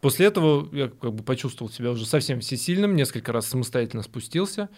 После 0.00 0.26
этого 0.26 0.68
я 0.74 0.88
как 0.88 1.14
бы 1.14 1.22
почувствовал 1.22 1.70
себя 1.70 1.90
уже 1.90 2.06
совсем 2.06 2.40
всесильным, 2.40 2.96
несколько 2.96 3.32
раз 3.32 3.46
самостоятельно 3.46 4.02
спустился, 4.02 4.68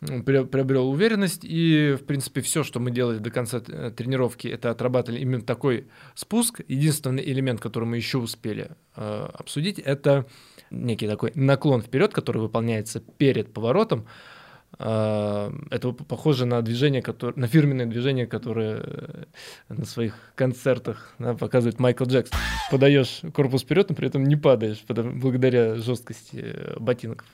приобрел 0.00 0.90
уверенность, 0.90 1.44
и, 1.44 1.96
в 1.98 2.04
принципе, 2.04 2.40
все, 2.42 2.62
что 2.62 2.80
мы 2.80 2.90
делали 2.90 3.18
до 3.18 3.30
конца 3.30 3.62
э, 3.66 3.90
тренировки, 3.96 4.46
это 4.46 4.70
отрабатывали 4.70 5.20
именно 5.20 5.42
такой 5.42 5.88
спуск. 6.14 6.60
Единственный 6.68 7.24
элемент, 7.24 7.60
который 7.60 7.84
мы 7.84 7.96
еще 7.96 8.18
успели 8.18 8.72
э, 8.94 9.28
обсудить, 9.32 9.78
это 9.78 10.26
некий 10.70 11.08
такой 11.08 11.32
наклон 11.34 11.80
вперед, 11.80 12.12
который 12.12 12.42
выполняется 12.42 13.00
перед 13.00 13.52
поворотом. 13.52 14.06
Э, 14.78 15.52
это 15.70 15.92
похоже 15.92 16.44
на 16.44 16.60
движение, 16.60 17.00
которое, 17.00 17.34
на 17.36 17.46
фирменное 17.46 17.86
движение, 17.86 18.26
которое 18.26 18.82
э, 18.84 19.24
на 19.68 19.86
своих 19.86 20.14
концертах 20.34 21.14
да, 21.18 21.34
показывает 21.34 21.78
Майкл 21.78 22.04
Джексон. 22.04 22.38
Подаешь 22.70 23.22
корпус 23.32 23.62
вперед, 23.62 23.88
но 23.88 23.94
при 23.94 24.08
этом 24.08 24.24
не 24.24 24.36
падаешь, 24.36 24.82
потому, 24.86 25.18
благодаря 25.18 25.76
жесткости 25.76 26.56
ботинков. 26.78 27.26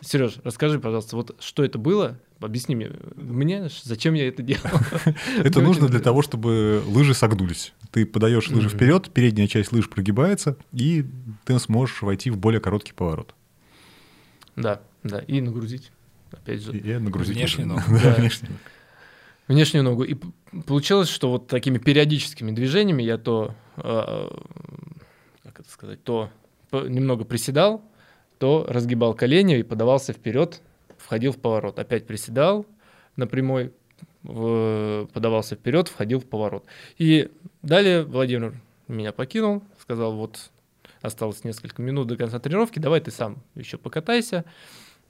Сереж, 0.00 0.36
расскажи, 0.44 0.78
пожалуйста, 0.78 1.16
вот 1.16 1.36
что 1.40 1.64
это 1.64 1.78
было? 1.78 2.18
Объясни 2.40 2.76
мне, 2.76 2.92
мне 3.16 3.68
зачем 3.82 4.14
я 4.14 4.28
это 4.28 4.42
делал? 4.42 4.62
Это 5.42 5.62
нужно 5.62 5.88
для 5.88 6.00
того, 6.00 6.20
чтобы 6.20 6.82
лыжи 6.86 7.14
согнулись. 7.14 7.72
Ты 7.90 8.04
подаешь 8.04 8.50
лыжи 8.50 8.68
вперед, 8.68 9.10
передняя 9.10 9.48
часть 9.48 9.72
лыж 9.72 9.88
прогибается, 9.88 10.58
и 10.72 11.06
ты 11.46 11.58
сможешь 11.58 12.02
войти 12.02 12.30
в 12.30 12.36
более 12.36 12.60
короткий 12.60 12.92
поворот. 12.92 13.34
Да, 14.54 14.82
да, 15.02 15.20
и 15.20 15.40
нагрузить. 15.40 15.90
Опять 16.36 16.62
же. 16.62 16.76
И 16.76 16.98
нагрузить. 16.98 17.36
Внешнюю 17.36 17.68
ногу. 17.68 17.82
Внешнюю 19.48 19.84
ногу. 19.84 20.02
И 20.04 20.16
получилось, 20.66 21.08
что 21.08 21.30
вот 21.30 21.46
такими 21.46 21.78
периодическими 21.78 22.50
движениями 22.50 23.02
я 23.02 23.16
то, 23.16 23.54
а, 23.76 24.28
как 25.44 25.60
это 25.60 25.70
сказать, 25.70 26.02
то 26.02 26.30
немного 26.72 27.24
приседал, 27.24 27.82
то 28.38 28.66
разгибал 28.68 29.14
колени 29.14 29.58
и 29.58 29.62
подавался 29.62 30.12
вперед, 30.12 30.60
входил 30.98 31.32
в 31.32 31.38
поворот. 31.38 31.78
Опять 31.78 32.06
приседал 32.06 32.66
на 33.14 33.26
прямой, 33.26 33.72
подавался 34.22 35.54
вперед, 35.54 35.88
входил 35.88 36.20
в 36.20 36.26
поворот. 36.26 36.64
И 36.98 37.30
далее 37.62 38.02
Владимир 38.02 38.60
меня 38.88 39.12
покинул, 39.12 39.62
сказал, 39.80 40.16
вот 40.16 40.50
осталось 41.00 41.44
несколько 41.44 41.82
минут 41.82 42.08
до 42.08 42.16
конца 42.16 42.38
тренировки, 42.38 42.78
давай 42.78 43.00
ты 43.00 43.10
сам 43.10 43.38
еще 43.54 43.78
покатайся. 43.78 44.44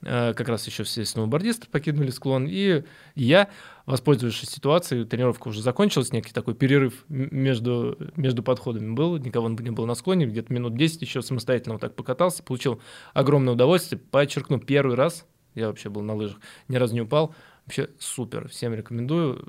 Э, 0.08 0.34
как 0.34 0.48
раз 0.48 0.64
еще 0.68 0.84
все 0.84 1.04
сноубордисты 1.04 1.66
покинули 1.66 2.10
склон, 2.10 2.46
и 2.48 2.84
я, 3.16 3.48
воспользовавшись 3.86 4.48
ситуацией, 4.48 5.04
тренировка 5.04 5.48
уже 5.48 5.62
закончилась, 5.62 6.12
некий 6.12 6.32
такой 6.32 6.54
перерыв 6.54 7.04
между, 7.08 7.98
между 8.14 8.44
подходами 8.44 8.94
был, 8.94 9.16
никого 9.16 9.48
не 9.48 9.70
было 9.72 9.84
на 9.84 9.96
склоне, 9.96 10.26
где-то 10.26 10.52
минут 10.52 10.76
10 10.76 11.02
еще 11.02 11.22
самостоятельно 11.22 11.74
вот 11.74 11.80
так 11.80 11.96
покатался, 11.96 12.44
получил 12.44 12.80
огромное 13.14 13.54
удовольствие, 13.54 13.98
подчеркну, 13.98 14.60
первый 14.60 14.94
раз, 14.94 15.26
я 15.56 15.66
вообще 15.66 15.90
был 15.90 16.02
на 16.02 16.14
лыжах, 16.14 16.38
ни 16.68 16.76
разу 16.76 16.94
не 16.94 17.00
упал, 17.00 17.34
вообще 17.64 17.90
супер, 17.98 18.46
всем 18.46 18.74
рекомендую, 18.74 19.48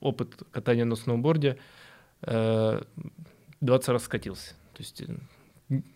опыт 0.00 0.42
катания 0.52 0.86
на 0.86 0.96
сноуборде, 0.96 1.58
20 2.22 2.88
э, 3.60 3.92
раз 3.92 4.04
скатился, 4.04 4.54
то 4.72 4.78
есть 4.78 5.02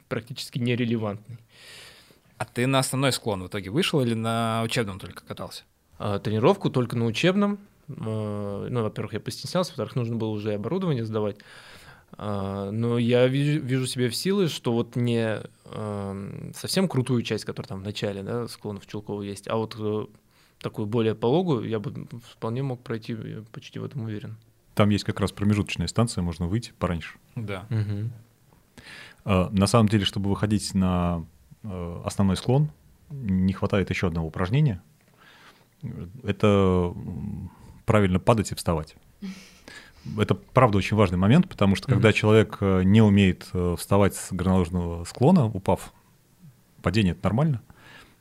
практически 0.08 0.58
нерелевантный. 0.58 1.38
А 2.42 2.44
ты 2.44 2.66
на 2.66 2.80
основной 2.80 3.12
склон 3.12 3.44
в 3.44 3.46
итоге 3.46 3.70
вышел 3.70 4.00
или 4.00 4.14
на 4.14 4.62
учебном 4.64 4.98
только 4.98 5.24
катался? 5.24 5.62
А, 6.00 6.18
тренировку 6.18 6.70
только 6.70 6.96
на 6.96 7.06
учебном. 7.06 7.60
А, 7.88 8.66
ну, 8.68 8.82
во-первых, 8.82 9.12
я 9.12 9.20
постеснялся, 9.20 9.70
во-вторых, 9.70 9.94
нужно 9.94 10.16
было 10.16 10.30
уже 10.30 10.52
оборудование 10.52 11.04
сдавать. 11.04 11.36
А, 12.14 12.72
но 12.72 12.98
я 12.98 13.28
вижу, 13.28 13.60
вижу 13.60 13.86
себе 13.86 14.08
в 14.08 14.16
силы, 14.16 14.48
что 14.48 14.72
вот 14.72 14.96
не 14.96 15.40
совсем 16.52 16.88
крутую 16.88 17.22
часть, 17.22 17.44
которая 17.44 17.68
там 17.68 17.80
в 17.80 17.84
начале, 17.84 18.24
да, 18.24 18.48
склонов 18.48 18.88
Чулкова 18.88 19.22
есть, 19.22 19.46
а 19.48 19.54
вот 19.54 19.76
э, 19.78 20.06
такую 20.58 20.86
более 20.86 21.14
пологую 21.14 21.66
я 21.66 21.78
бы 21.78 22.08
вполне 22.32 22.64
мог 22.64 22.82
пройти, 22.82 23.12
я 23.12 23.44
почти 23.52 23.78
в 23.78 23.84
этом 23.84 24.02
уверен. 24.02 24.36
Там 24.74 24.90
есть 24.90 25.04
как 25.04 25.20
раз 25.20 25.30
промежуточная 25.30 25.86
станция, 25.86 26.22
можно 26.22 26.48
выйти 26.48 26.72
пораньше. 26.78 27.18
Да. 27.36 27.66
Угу. 27.70 28.10
На 29.56 29.66
самом 29.68 29.88
деле, 29.88 30.04
чтобы 30.04 30.28
выходить 30.28 30.74
на 30.74 31.24
основной 31.62 32.36
склон, 32.36 32.70
не 33.10 33.52
хватает 33.52 33.90
еще 33.90 34.08
одного 34.08 34.28
упражнения. 34.28 34.82
Это 36.22 36.94
правильно 37.86 38.18
падать 38.18 38.52
и 38.52 38.54
вставать. 38.54 38.96
Это, 40.18 40.34
правда, 40.34 40.78
очень 40.78 40.96
важный 40.96 41.18
момент, 41.18 41.48
потому 41.48 41.76
что 41.76 41.88
когда 41.88 42.10
mm-hmm. 42.10 42.12
человек 42.12 42.56
э, 42.60 42.82
не 42.82 43.00
умеет 43.00 43.48
э, 43.52 43.76
вставать 43.78 44.16
с 44.16 44.32
горнолыжного 44.32 45.04
склона, 45.04 45.46
упав, 45.46 45.92
падение— 46.82 47.12
это 47.14 47.24
нормально, 47.24 47.62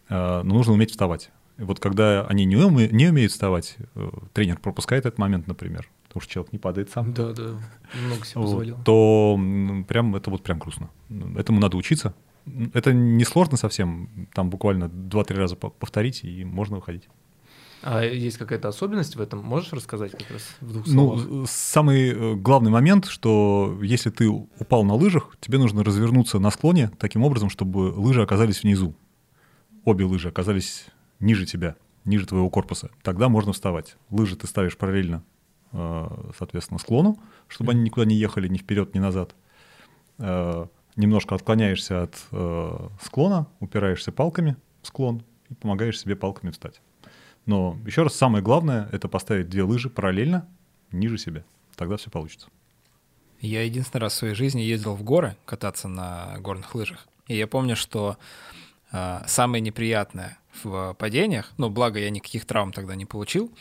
но 0.09 0.43
нужно 0.43 0.73
уметь 0.73 0.91
вставать. 0.91 1.31
И 1.57 1.63
вот 1.63 1.79
когда 1.79 2.25
они 2.27 2.45
не, 2.45 2.55
уме, 2.55 2.87
не 2.89 3.07
умеют 3.07 3.31
вставать, 3.31 3.77
тренер 4.33 4.59
пропускает 4.59 5.05
этот 5.05 5.17
момент, 5.17 5.47
например, 5.47 5.89
потому 6.07 6.21
что 6.21 6.31
человек 6.31 6.53
не 6.53 6.59
падает 6.59 6.89
сам. 6.91 7.13
Да, 7.13 7.33
да, 7.33 7.59
много 8.05 8.25
себе 8.25 8.41
позволил. 8.41 8.75
Вот, 8.75 8.85
то 8.85 9.39
прям, 9.87 10.15
это 10.15 10.29
вот 10.29 10.43
прям 10.43 10.59
грустно. 10.59 10.89
Этому 11.35 11.59
надо 11.59 11.77
учиться, 11.77 12.13
это 12.73 12.93
не 12.93 13.23
сложно 13.23 13.57
совсем, 13.57 14.27
там 14.33 14.49
буквально 14.49 14.85
2-3 14.85 15.33
раза 15.35 15.55
повторить, 15.55 16.23
и 16.23 16.43
можно 16.43 16.77
выходить. 16.77 17.07
А 17.83 18.03
есть 18.03 18.37
какая-то 18.37 18.67
особенность 18.67 19.15
в 19.15 19.21
этом? 19.21 19.39
Можешь 19.43 19.73
рассказать 19.73 20.11
как 20.11 20.29
раз 20.29 20.55
в 20.61 20.71
двух 20.71 20.87
ну, 20.87 20.93
словах? 20.93 21.25
Ну, 21.27 21.45
самый 21.47 22.09
э, 22.09 22.35
главный 22.35 22.69
момент, 22.69 23.05
что 23.05 23.77
если 23.81 24.11
ты 24.11 24.29
упал 24.29 24.83
на 24.83 24.93
лыжах, 24.93 25.35
тебе 25.39 25.57
нужно 25.57 25.83
развернуться 25.83 26.37
на 26.37 26.51
склоне 26.51 26.91
таким 26.99 27.23
образом, 27.23 27.49
чтобы 27.49 27.91
лыжи 27.95 28.21
оказались 28.21 28.61
внизу. 28.61 28.95
Обе 29.83 30.05
лыжи 30.05 30.29
оказались 30.29 30.85
ниже 31.19 31.47
тебя, 31.47 31.75
ниже 32.05 32.27
твоего 32.27 32.51
корпуса. 32.51 32.91
Тогда 33.01 33.29
можно 33.29 33.51
вставать. 33.51 33.95
Лыжи 34.11 34.35
ты 34.35 34.45
ставишь 34.45 34.77
параллельно, 34.77 35.23
э, 35.71 36.07
соответственно, 36.37 36.77
склону, 36.77 37.17
чтобы 37.47 37.71
они 37.71 37.81
никуда 37.81 38.05
не 38.05 38.15
ехали 38.15 38.47
ни 38.47 38.57
вперед, 38.57 38.93
ни 38.93 38.99
назад 38.99 39.35
немножко 40.95 41.35
отклоняешься 41.35 42.03
от 42.03 42.15
э, 42.31 42.87
склона, 43.01 43.47
упираешься 43.59 44.11
палками 44.11 44.55
в 44.81 44.87
склон 44.87 45.23
и 45.49 45.53
помогаешь 45.53 45.99
себе 45.99 46.15
палками 46.15 46.51
встать. 46.51 46.81
Но 47.45 47.77
еще 47.85 48.03
раз, 48.03 48.15
самое 48.15 48.43
главное— 48.43 48.87
это 48.91 49.07
поставить 49.07 49.49
две 49.49 49.63
лыжи 49.63 49.89
параллельно 49.89 50.47
ниже 50.91 51.17
себя. 51.17 51.43
Тогда 51.75 51.97
все 51.97 52.09
получится. 52.09 52.47
Я 53.39 53.63
единственный 53.63 54.01
раз 54.01 54.13
в 54.13 54.17
своей 54.17 54.35
жизни 54.35 54.61
ездил 54.61 54.95
в 54.95 55.03
горы 55.03 55.35
кататься 55.45 55.87
на 55.87 56.37
горных 56.39 56.75
лыжах. 56.75 57.07
И 57.27 57.35
я 57.35 57.47
помню, 57.47 57.75
что 57.75 58.17
э, 58.91 59.21
самое 59.25 59.61
неприятное 59.61 60.37
в 60.63 60.93
падениях, 60.99 61.51
ну, 61.57 61.69
благо 61.69 61.99
я 61.99 62.09
никаких 62.09 62.45
травм 62.45 62.71
тогда 62.71 62.95
не 62.95 63.05
получил, 63.05 63.51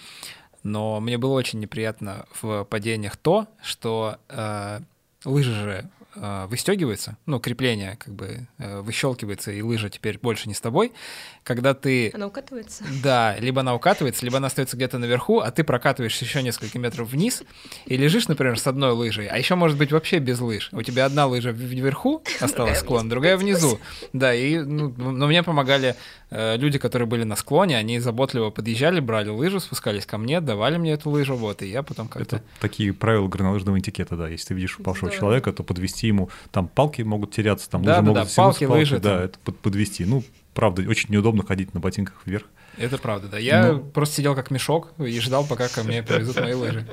но 0.63 1.01
мне 1.01 1.17
было 1.17 1.33
очень 1.33 1.61
неприятно 1.61 2.27
в 2.43 2.65
падениях 2.65 3.17
то, 3.17 3.47
что 3.63 4.19
э, 4.29 4.81
лыжи 5.25 5.55
же 5.55 5.91
э, 6.15 6.47
выстегивается, 6.49 7.17
ну, 7.27 7.41
крепление 7.41 7.97
как 7.97 8.15
бы 8.15 8.47
э, 8.59 8.81
выщелкивается, 8.81 9.53
и 9.53 9.63
лыжа 9.63 9.89
теперь 9.89 10.19
больше 10.19 10.49
не 10.49 10.55
с 10.55 10.61
тобой, 10.61 10.93
когда 11.43 11.75
ты... 11.75 12.11
Она 12.15 12.27
укатывается? 12.27 12.85
Да, 13.03 13.37
либо 13.39 13.61
она 13.61 13.75
укатывается, 13.75 14.25
либо 14.25 14.39
она 14.39 14.49
остается 14.49 14.77
где-то 14.77 14.99
наверху, 14.99 15.41
а 15.41 15.51
ты 15.51 15.65
прокатываешься 15.65 16.25
еще 16.25 16.43
несколько 16.43 16.79
метров 16.79 17.11
вниз 17.11 17.43
и 17.87 17.97
лежишь, 17.97 18.29
например, 18.29 18.59
с 18.59 18.67
одной 18.67 18.93
лыжей, 18.93 19.27
а 19.27 19.37
еще 19.39 19.55
может 19.55 19.79
быть 19.79 19.93
вообще 19.93 20.19
без 20.19 20.41
лыж. 20.41 20.71
У 20.73 20.83
тебя 20.83 21.07
одна 21.07 21.27
лыжа 21.27 21.51
вверху 21.51 22.23
осталась 22.41 22.79
склон, 22.79 23.09
другая 23.09 23.37
внизу. 23.37 23.79
Да, 24.13 24.35
и 24.35 24.59
ну, 24.59 24.95
но 24.97 25.27
мне 25.27 25.43
помогали 25.43 25.97
э, 26.31 26.57
люди, 26.57 26.79
которые 26.79 27.07
были 27.07 27.25
на 27.25 27.37
склоне, 27.37 27.77
они 27.77 27.99
заботливо 27.99 28.51
подъезжали, 28.51 29.01
брали 29.01 29.29
лыжу, 29.29 29.61
спускались 29.61 30.07
ко 30.07 30.19
мне, 30.19 30.41
давали 30.41 30.77
мне 30.77 30.93
эту 30.93 31.11
лыжу, 31.11 31.37
вот, 31.37 31.63
и 31.63 31.67
я 31.67 31.83
потом 31.83 32.09
как-то... 32.09 32.37
Это 32.37 32.45
такие 32.61 32.93
правила 32.93 33.29
горнолыжного 33.29 33.79
этикета, 33.79 34.17
да. 34.17 34.29
Если 34.29 34.49
ты 34.49 34.55
видишь 34.55 34.79
упавшего 34.79 35.11
человека, 35.11 35.53
то 35.53 35.63
подвести 35.63 36.00
ему, 36.07 36.31
там 36.51 36.69
палки 36.69 37.03
могут 37.03 37.33
теряться, 37.33 37.69
там 37.71 37.83
да, 37.83 37.93
лыжи 37.93 38.03
да, 38.03 38.07
могут 38.07 38.29
да, 38.29 38.35
палки, 38.37 38.67
палки, 38.67 38.79
лыжи, 38.79 38.99
да, 38.99 39.17
там. 39.17 39.25
это 39.25 39.39
под, 39.41 39.59
подвести. 39.59 40.05
Ну, 40.05 40.23
правда, 40.55 40.83
очень 40.89 41.11
неудобно 41.11 41.45
ходить 41.45 41.75
на 41.75 41.81
ботинках 41.81 42.23
вверх. 42.27 42.47
Это 42.77 42.99
правда, 42.99 43.29
да. 43.29 43.39
Я 43.39 43.73
но... 43.73 43.81
просто 43.81 44.17
сидел 44.17 44.35
как 44.35 44.51
мешок 44.51 44.93
и 44.99 45.19
ждал, 45.21 45.47
пока 45.47 45.69
ко 45.69 45.83
мне 45.83 46.03
привезут 46.05 46.41
мои 46.41 46.55
лыжи. 46.55 46.87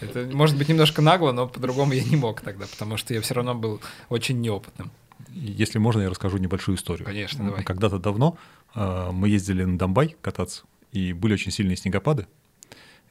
Это 0.00 0.28
может 0.32 0.56
быть 0.56 0.68
немножко 0.68 1.02
нагло, 1.02 1.32
но 1.32 1.48
по-другому 1.48 1.92
я 1.92 2.04
не 2.04 2.16
мог 2.16 2.40
тогда, 2.40 2.66
потому 2.66 2.96
что 2.96 3.14
я 3.14 3.20
все 3.20 3.34
равно 3.34 3.54
был 3.54 3.80
очень 4.08 4.40
неопытным. 4.40 4.90
Если 5.30 5.78
можно, 5.78 6.02
я 6.02 6.10
расскажу 6.10 6.38
небольшую 6.38 6.76
историю. 6.76 7.06
Конечно, 7.06 7.44
давай. 7.44 7.64
Когда-то 7.64 7.98
давно 7.98 8.38
э, 8.74 9.10
мы 9.12 9.28
ездили 9.28 9.64
на 9.64 9.78
Домбай 9.78 10.16
кататься, 10.20 10.62
и 10.92 11.12
были 11.12 11.34
очень 11.34 11.50
сильные 11.50 11.76
снегопады, 11.76 12.26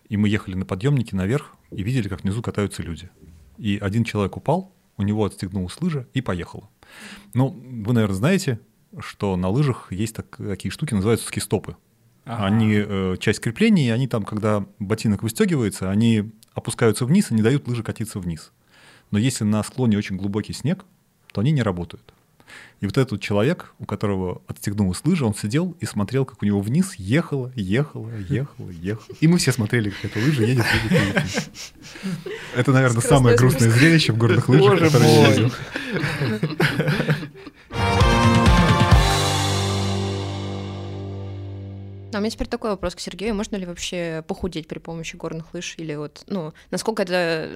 и 0.07 0.15
мы 0.15 0.29
ехали 0.29 0.55
на 0.55 0.65
подъемнике 0.65 1.15
наверх 1.15 1.55
и 1.71 1.83
видели, 1.83 2.07
как 2.07 2.23
внизу 2.23 2.41
катаются 2.41 2.83
люди. 2.83 3.09
И 3.57 3.77
один 3.81 4.03
человек 4.03 4.37
упал, 4.37 4.71
у 4.97 5.03
него 5.03 5.25
отстегнулась 5.25 5.79
лыжа 5.81 6.07
и 6.13 6.21
поехала. 6.21 6.69
Ну, 7.33 7.49
вы, 7.49 7.93
наверное, 7.93 8.15
знаете, 8.15 8.59
что 8.99 9.35
на 9.35 9.49
лыжах 9.49 9.91
есть 9.91 10.15
так, 10.15 10.37
такие 10.37 10.71
штуки, 10.71 10.93
называются 10.93 11.27
скистопы. 11.27 11.75
Ага. 12.25 12.45
Они 12.45 12.73
э, 12.75 13.17
часть 13.19 13.41
крепления, 13.41 13.87
и 13.87 13.89
они 13.89 14.07
там, 14.07 14.23
когда 14.23 14.65
ботинок 14.79 15.23
выстегивается, 15.23 15.89
они 15.89 16.31
опускаются 16.53 17.05
вниз 17.05 17.31
и 17.31 17.33
не 17.33 17.41
дают 17.41 17.67
лыжи 17.67 17.83
катиться 17.83 18.19
вниз. 18.19 18.51
Но 19.11 19.19
если 19.19 19.43
на 19.43 19.63
склоне 19.63 19.97
очень 19.97 20.15
глубокий 20.15 20.53
снег, 20.53 20.85
то 21.33 21.41
они 21.41 21.51
не 21.51 21.63
работают. 21.63 22.13
И 22.79 22.85
вот 22.85 22.97
этот 22.97 23.21
человек, 23.21 23.73
у 23.79 23.85
которого 23.85 24.41
отстегнулась 24.47 25.01
лыжа, 25.05 25.25
он 25.25 25.33
сидел 25.33 25.77
и 25.79 25.85
смотрел, 25.85 26.25
как 26.25 26.41
у 26.41 26.45
него 26.45 26.59
вниз 26.59 26.95
ехала, 26.95 27.51
ехала, 27.55 28.11
ехала, 28.29 28.69
ехала. 28.69 29.15
И 29.21 29.27
мы 29.27 29.37
все 29.37 29.53
смотрели, 29.53 29.89
как 29.89 30.11
эта 30.11 30.19
лыжа 30.19 30.43
едет, 30.43 30.65
едет, 30.83 31.15
едет. 31.15 31.49
Это, 32.55 32.71
наверное, 32.71 33.01
самое 33.01 33.37
грустное 33.37 33.69
зрелище 33.69 34.11
в 34.11 34.17
горных 34.17 34.49
лыжах, 34.49 34.79
которое 34.79 35.09
я 35.09 35.31
видел. 35.31 35.51
А 42.13 42.17
у 42.17 42.19
меня 42.19 42.29
теперь 42.29 42.47
такой 42.47 42.69
вопрос 42.71 42.95
к 42.95 42.99
Сергею. 42.99 43.33
Можно 43.33 43.55
ли 43.55 43.65
вообще 43.65 44.23
похудеть 44.27 44.67
при 44.67 44.79
помощи 44.79 45.15
горных 45.15 45.53
лыж? 45.53 45.75
Или 45.77 45.95
вот, 45.95 46.23
ну, 46.27 46.53
насколько 46.69 47.03
это 47.03 47.49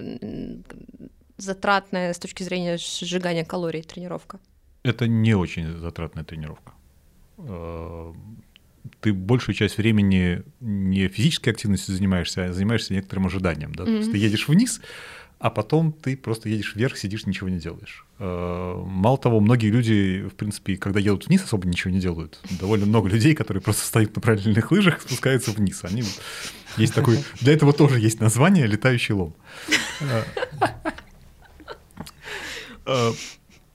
затратная 1.37 2.13
с 2.13 2.17
точки 2.17 2.43
зрения 2.43 2.77
сжигания 2.77 3.45
калорий 3.45 3.83
тренировка? 3.83 4.39
Это 4.83 5.07
не 5.07 5.35
очень 5.35 5.77
затратная 5.77 6.23
тренировка. 6.23 6.73
Э, 7.37 8.13
ты 9.01 9.13
большую 9.13 9.55
часть 9.55 9.77
времени 9.77 10.43
не 10.59 11.07
физической 11.07 11.49
активностью 11.49 11.95
занимаешься, 11.95 12.45
а 12.45 12.53
занимаешься 12.53 12.93
некоторым 12.93 13.27
ожиданием. 13.27 13.73
Да? 13.73 13.83
Mm-hmm. 13.83 13.85
То 13.85 13.97
есть 13.97 14.11
ты 14.11 14.17
едешь 14.17 14.47
вниз, 14.47 14.81
а 15.39 15.49
потом 15.49 15.93
ты 15.93 16.17
просто 16.17 16.49
едешь 16.49 16.75
вверх, 16.75 16.97
сидишь, 16.97 17.25
ничего 17.25 17.49
не 17.49 17.59
делаешь. 17.59 18.05
Э, 18.19 18.83
мало 18.85 19.17
того, 19.17 19.39
многие 19.39 19.69
люди, 19.69 20.27
в 20.31 20.35
принципе, 20.35 20.77
когда 20.77 20.99
едут 20.99 21.27
вниз, 21.27 21.43
особо 21.43 21.67
ничего 21.67 21.91
не 21.91 21.99
делают. 21.99 22.39
Довольно 22.59 22.85
много 22.85 23.09
людей, 23.09 23.35
которые 23.35 23.61
просто 23.61 23.85
стоят 23.85 24.15
на 24.15 24.21
правильных 24.21 24.71
лыжах, 24.71 25.01
спускаются 25.01 25.51
вниз. 25.51 25.83
Они 25.83 26.03
есть 26.77 26.95
такой. 26.95 27.19
Для 27.39 27.53
этого 27.53 27.73
тоже 27.73 27.99
есть 27.99 28.19
название 28.19 28.65
летающий 28.65 29.13
лом. 29.13 29.35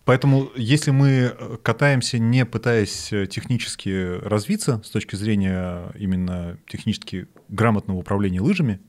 Э, 0.03 0.05
поэтому, 0.05 0.51
если 0.57 0.91
мы 0.91 1.59
катаемся, 1.63 2.19
не 2.19 2.45
пытаясь 2.45 3.09
технически 3.31 4.19
развиться 4.19 4.83
с 4.85 4.91
точки 4.91 5.17
зрения 5.17 5.93
именно 5.99 6.59
технически 6.69 7.29
грамотного 7.49 7.99
управления 7.99 8.41
лыжами, 8.41 8.81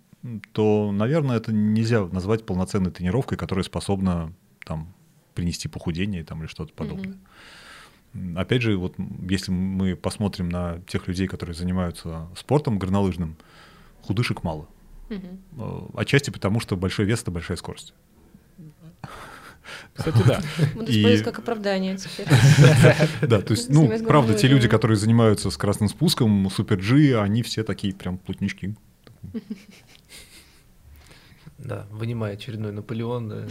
то, 0.54 0.92
наверное, 0.92 1.38
это 1.38 1.52
нельзя 1.52 2.06
назвать 2.06 2.46
полноценной 2.46 2.92
тренировкой, 2.92 3.38
которая 3.38 3.64
способна 3.64 4.34
там, 4.66 4.94
принести 5.34 5.68
похудение 5.68 6.24
там, 6.24 6.42
или 6.42 6.48
что-то 6.48 6.74
подобное. 6.74 7.18
Опять 8.36 8.62
же, 8.62 8.78
вот 8.78 8.96
если 9.28 9.52
мы 9.52 9.96
посмотрим 9.96 10.48
на 10.48 10.80
тех 10.88 11.08
людей, 11.08 11.28
которые 11.28 11.56
занимаются 11.56 12.30
спортом 12.38 12.78
горнолыжным, 12.78 13.36
худышек 14.02 14.44
мало. 14.44 14.68
Угу. 15.10 15.92
Отчасти 15.96 16.30
потому, 16.30 16.60
что 16.60 16.78
большой 16.78 17.06
вес— 17.06 17.22
это 17.24 17.32
большая 17.32 17.58
скорость. 17.58 17.94
Кстати, 19.94 20.24
да. 20.26 20.42
Буду 20.74 20.92
использовать 20.92 21.24
как 21.24 21.40
оправдание 21.40 21.98
теперь. 21.98 22.28
Да, 23.22 23.42
то 23.42 23.54
есть, 23.54 23.70
ну, 23.70 23.92
правда, 24.06 24.34
те 24.34 24.48
люди, 24.48 24.68
которые 24.68 24.98
занимаются 24.98 25.50
с 25.50 25.58
красным 25.58 25.90
спуском, 25.90 26.50
супер 26.50 26.78
G, 26.78 27.20
они 27.20 27.44
все 27.44 27.64
такие 27.64 27.94
прям 27.94 28.18
плотнички. 28.18 28.76
Да, 31.64 31.88
вынимая 31.92 32.34
очередной 32.34 32.74
Наполеон. 32.74 33.30
Да. 33.30 33.48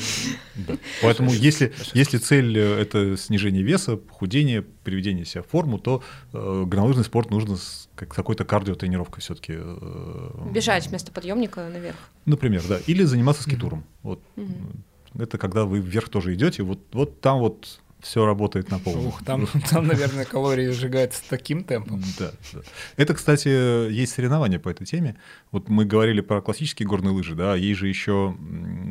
Да. 0.69 0.75
Поэтому 1.03 1.33
если, 1.33 1.73
если 1.95 2.19
цель 2.19 2.59
э,— 2.59 2.81
это 2.81 3.17
снижение 3.17 3.63
веса, 3.63 3.97
похудение, 3.97 4.63
приведение 4.63 5.25
себя 5.25 5.43
в 5.43 5.47
форму, 5.47 5.79
то 5.79 6.03
э, 6.33 6.65
горнолыжный 6.67 7.05
спорт 7.05 7.31
нужно 7.31 7.57
с 7.57 7.89
как, 7.95 8.11
какой-то 8.11 8.45
кардиотренировкой 8.45 9.23
все-таки. 9.23 9.55
Э, 9.57 10.51
Бежать 10.53 10.89
вместо 10.89 11.11
подъемника 11.11 11.67
наверх. 11.69 11.97
Например, 12.27 12.63
да. 12.69 12.81
Или 12.87 13.05
заниматься 13.05 13.45
скитуром. 13.45 13.79
Mm-hmm. 13.79 14.03
Вот. 14.03 14.23
Mm-hmm. 14.37 14.77
Это 15.19 15.39
когда 15.39 15.65
вы 15.65 15.81
вверх 15.81 16.09
тоже 16.09 16.35
идете, 16.35 16.63
вот, 16.63 16.81
вот 16.93 17.21
там 17.21 17.39
вот 17.39 17.81
все 18.01 18.27
работает 18.27 18.71
на 18.71 18.79
полную. 18.79 19.09
Ух, 19.09 19.25
там, 19.25 19.47
там, 19.71 19.87
наверное, 19.87 20.25
калории 20.25 20.71
сжигаются 20.71 21.23
таким 21.29 21.63
темпом. 21.63 22.03
Да, 22.19 22.33
да. 22.53 22.61
Это, 22.97 23.15
кстати, 23.15 23.91
есть 23.91 24.13
соревнования 24.13 24.59
по 24.59 24.69
этой 24.69 24.85
теме. 24.85 25.17
Вот 25.53 25.69
мы 25.69 25.85
говорили 25.85 26.21
про 26.21 26.43
классические 26.43 26.89
горные 26.89 27.13
лыжи, 27.13 27.35
да, 27.35 27.55
есть 27.55 27.79
же 27.79 27.89
еще 27.89 28.37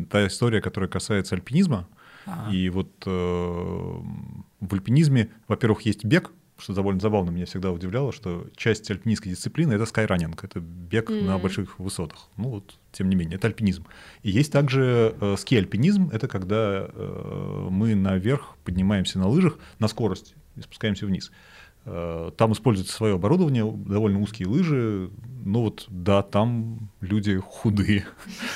та 0.09 0.26
история, 0.28 0.61
которая 0.61 0.89
касается 0.89 1.36
альпинизма. 1.36 1.88
Ага. 2.26 2.53
И 2.53 2.69
вот 2.69 2.91
э, 3.05 3.09
в 3.09 4.74
альпинизме, 4.74 5.30
во-первых, 5.47 5.82
есть 5.82 6.05
бег, 6.05 6.32
что 6.62 6.74
довольно 6.74 6.99
забавно, 6.99 7.32
меня 7.32 7.45
всегда 7.45 7.72
удивляло, 7.72 8.12
что 8.12 8.47
часть 8.55 8.89
альпинистской 8.91 9.32
дисциплины— 9.32 9.74
это 9.76 9.86
скайранинг, 9.86 10.43
это 10.43 10.59
бег 10.59 11.09
mm-hmm. 11.09 11.26
на 11.26 11.38
больших 11.38 11.80
высотах. 11.80 12.30
Ну 12.38 12.49
вот, 12.49 12.76
тем 12.91 13.09
не 13.09 13.16
менее, 13.16 13.38
это 13.38 13.47
альпинизм. 13.47 13.86
И 14.22 14.30
есть 14.30 14.51
также 14.51 15.16
э, 15.20 15.36
ски-альпинизм, 15.38 16.09
это 16.14 16.28
когда 16.28 16.88
э, 16.88 17.68
мы 17.70 17.95
наверх 17.95 18.55
поднимаемся 18.64 19.18
на 19.20 19.28
лыжах 19.28 19.57
на 19.80 19.88
скорость 19.88 20.36
и 20.55 20.62
спускаемся 20.62 21.05
вниз. 21.05 21.32
Э, 21.84 22.32
там 22.38 22.53
используется 22.53 22.93
свое 22.93 23.16
оборудование, 23.16 23.66
довольно 23.66 24.20
узкие 24.20 24.47
лыжи. 24.47 25.09
Ну 25.43 25.62
вот, 25.62 25.86
да, 25.89 26.22
там 26.22 26.91
люди 26.99 27.38
худые, 27.39 28.05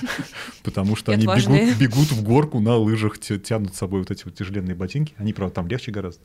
потому 0.63 0.95
что 0.95 1.11
они 1.11 1.25
бегут 1.25 2.11
в 2.11 2.23
горку 2.23 2.59
на 2.59 2.75
лыжах, 2.75 3.17
тянут 3.17 3.73
с 3.73 3.77
собой 3.77 4.01
вот 4.01 4.11
эти 4.11 4.25
вот 4.25 4.35
тяжеленные 4.35 4.75
ботинки. 4.75 5.15
Они, 5.17 5.33
правда, 5.33 5.55
там 5.55 5.67
легче 5.67 5.91
гораздо. 5.91 6.23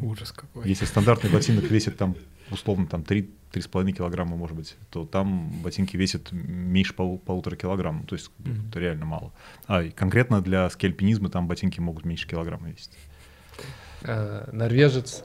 Ужас 0.00 0.32
какой. 0.32 0.68
Если 0.68 0.84
стандартный 0.84 1.30
ботинок 1.30 1.64
весит 1.70 1.96
там 1.96 2.16
условно 2.50 2.86
там 2.86 3.02
3-3,5 3.02 3.92
килограмма, 3.92 4.36
может 4.36 4.56
быть, 4.56 4.76
то 4.90 5.04
там 5.04 5.50
ботинки 5.62 5.96
весят 5.96 6.32
меньше 6.32 6.94
пол, 6.94 7.18
полутора 7.18 7.56
килограмм, 7.56 8.04
то 8.04 8.14
есть 8.14 8.30
mm-hmm. 8.38 8.68
это 8.68 8.80
реально 8.80 9.04
мало. 9.06 9.32
А 9.66 9.88
конкретно 9.90 10.42
для 10.42 10.68
скельпинизма 10.70 11.30
там 11.30 11.46
ботинки 11.46 11.80
могут 11.80 12.04
меньше 12.04 12.28
килограмма 12.28 12.70
весить. 12.70 12.96
А, 14.02 14.50
норвежец, 14.52 15.24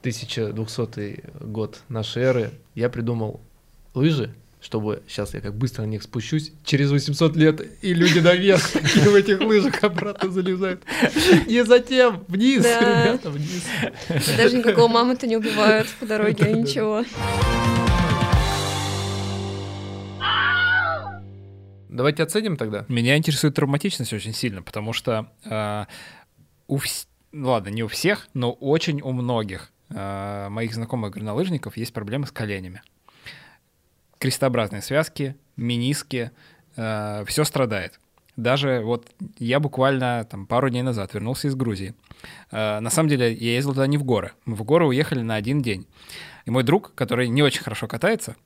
1200 0.00 1.44
год 1.44 1.82
нашей 1.88 2.22
эры, 2.22 2.50
я 2.74 2.88
придумал 2.88 3.40
лыжи, 3.94 4.34
чтобы 4.62 5.02
сейчас 5.08 5.34
я 5.34 5.40
как 5.40 5.56
быстро 5.56 5.82
на 5.82 5.86
них 5.86 6.02
спущусь, 6.02 6.52
через 6.64 6.90
800 6.90 7.36
лет 7.36 7.60
и 7.82 7.92
люди 7.92 8.20
наверх 8.20 8.62
и 8.76 9.00
в 9.00 9.14
этих 9.14 9.40
лыжах 9.40 9.82
обратно 9.82 10.30
залезают. 10.30 10.82
И 11.48 11.60
затем 11.62 12.24
вниз, 12.28 12.62
да. 12.62 12.80
ребята, 12.80 13.30
вниз. 13.30 13.64
Даже 14.36 14.56
никакого 14.56 14.88
мамы-то 14.88 15.26
не 15.26 15.36
убивают 15.36 15.88
по 15.98 16.06
дороге, 16.06 16.44
а 16.44 16.52
ничего. 16.52 17.04
Давайте 21.88 22.22
оценим 22.22 22.56
тогда. 22.56 22.86
Меня 22.88 23.18
интересует 23.18 23.54
травматичность 23.54 24.14
очень 24.14 24.32
сильно, 24.32 24.62
потому 24.62 24.94
что 24.94 25.30
э, 25.44 25.84
у 26.66 26.78
вс... 26.78 27.06
Ладно, 27.34 27.68
не 27.68 27.82
у 27.82 27.88
всех, 27.88 28.28
но 28.32 28.52
очень 28.52 29.02
у 29.02 29.12
многих 29.12 29.70
э, 29.90 30.48
моих 30.48 30.72
знакомых 30.72 31.12
горнолыжников 31.12 31.76
есть 31.76 31.92
проблемы 31.92 32.26
с 32.26 32.30
коленями 32.30 32.82
крестообразные 34.22 34.82
связки, 34.82 35.34
миниски, 35.56 36.30
э, 36.76 37.24
все 37.26 37.42
страдает. 37.42 37.98
Даже 38.36 38.80
вот 38.84 39.10
я 39.38 39.58
буквально 39.58 40.24
там 40.30 40.46
пару 40.46 40.70
дней 40.70 40.82
назад 40.82 41.12
вернулся 41.12 41.48
из 41.48 41.56
Грузии. 41.56 41.94
Э, 42.52 42.78
на 42.78 42.88
самом 42.88 43.08
деле 43.08 43.32
я 43.32 43.54
ездил 43.54 43.72
туда 43.72 43.88
не 43.88 43.98
в 43.98 44.04
горы. 44.04 44.30
Мы 44.44 44.54
в 44.54 44.62
горы 44.62 44.86
уехали 44.86 45.22
на 45.22 45.34
один 45.34 45.60
день. 45.60 45.88
И 46.44 46.52
мой 46.52 46.62
друг, 46.62 46.94
который 46.94 47.28
не 47.28 47.42
очень 47.42 47.64
хорошо 47.64 47.88
катается, 47.88 48.36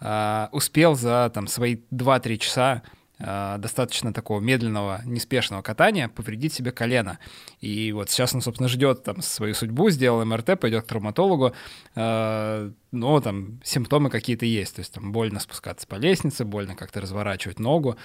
э, 0.00 0.48
успел 0.50 0.96
за 0.96 1.30
там 1.32 1.46
свои 1.46 1.76
2-3 1.92 2.38
часа 2.38 2.82
достаточно 3.22 4.12
такого 4.12 4.40
медленного, 4.40 5.00
неспешного 5.04 5.62
катания 5.62 6.08
повредить 6.08 6.52
себе 6.52 6.72
колено. 6.72 7.18
И 7.60 7.92
вот 7.92 8.10
сейчас 8.10 8.34
он, 8.34 8.42
собственно, 8.42 8.68
ждет 8.68 9.04
там 9.04 9.22
свою 9.22 9.54
судьбу, 9.54 9.90
сделал 9.90 10.24
МРТ, 10.24 10.58
пойдет 10.58 10.84
к 10.84 10.88
травматологу, 10.88 11.52
э, 11.94 12.70
но 12.90 13.20
там 13.20 13.60
симптомы 13.64 14.10
какие-то 14.10 14.44
есть, 14.44 14.74
то 14.74 14.80
есть 14.80 14.92
там 14.92 15.12
больно 15.12 15.38
спускаться 15.40 15.86
по 15.86 15.96
лестнице, 15.96 16.44
больно 16.44 16.74
как-то 16.74 17.00
разворачивать 17.00 17.58
ногу, 17.58 17.96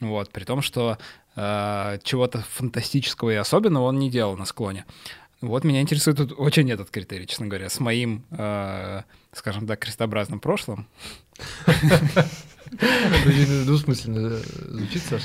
вот, 0.00 0.30
при 0.30 0.44
том, 0.44 0.60
что 0.60 0.98
э, 1.36 1.98
чего-то 2.02 2.40
фантастического 2.40 3.30
и 3.30 3.36
особенного 3.36 3.84
он 3.84 3.98
не 3.98 4.10
делал 4.10 4.36
на 4.36 4.44
склоне. 4.44 4.84
Вот 5.40 5.62
меня 5.64 5.80
интересует 5.82 6.16
тут 6.16 6.32
очень 6.36 6.70
этот 6.70 6.90
критерий, 6.90 7.26
честно 7.26 7.46
говоря, 7.46 7.68
с 7.68 7.78
моим, 7.78 8.24
э, 8.30 9.02
скажем 9.32 9.66
так, 9.66 9.78
крестообразным 9.78 10.40
прошлым. 10.40 10.88
Двусмысленно 13.64 14.38
звучит, 14.68 15.02
Саш. 15.02 15.22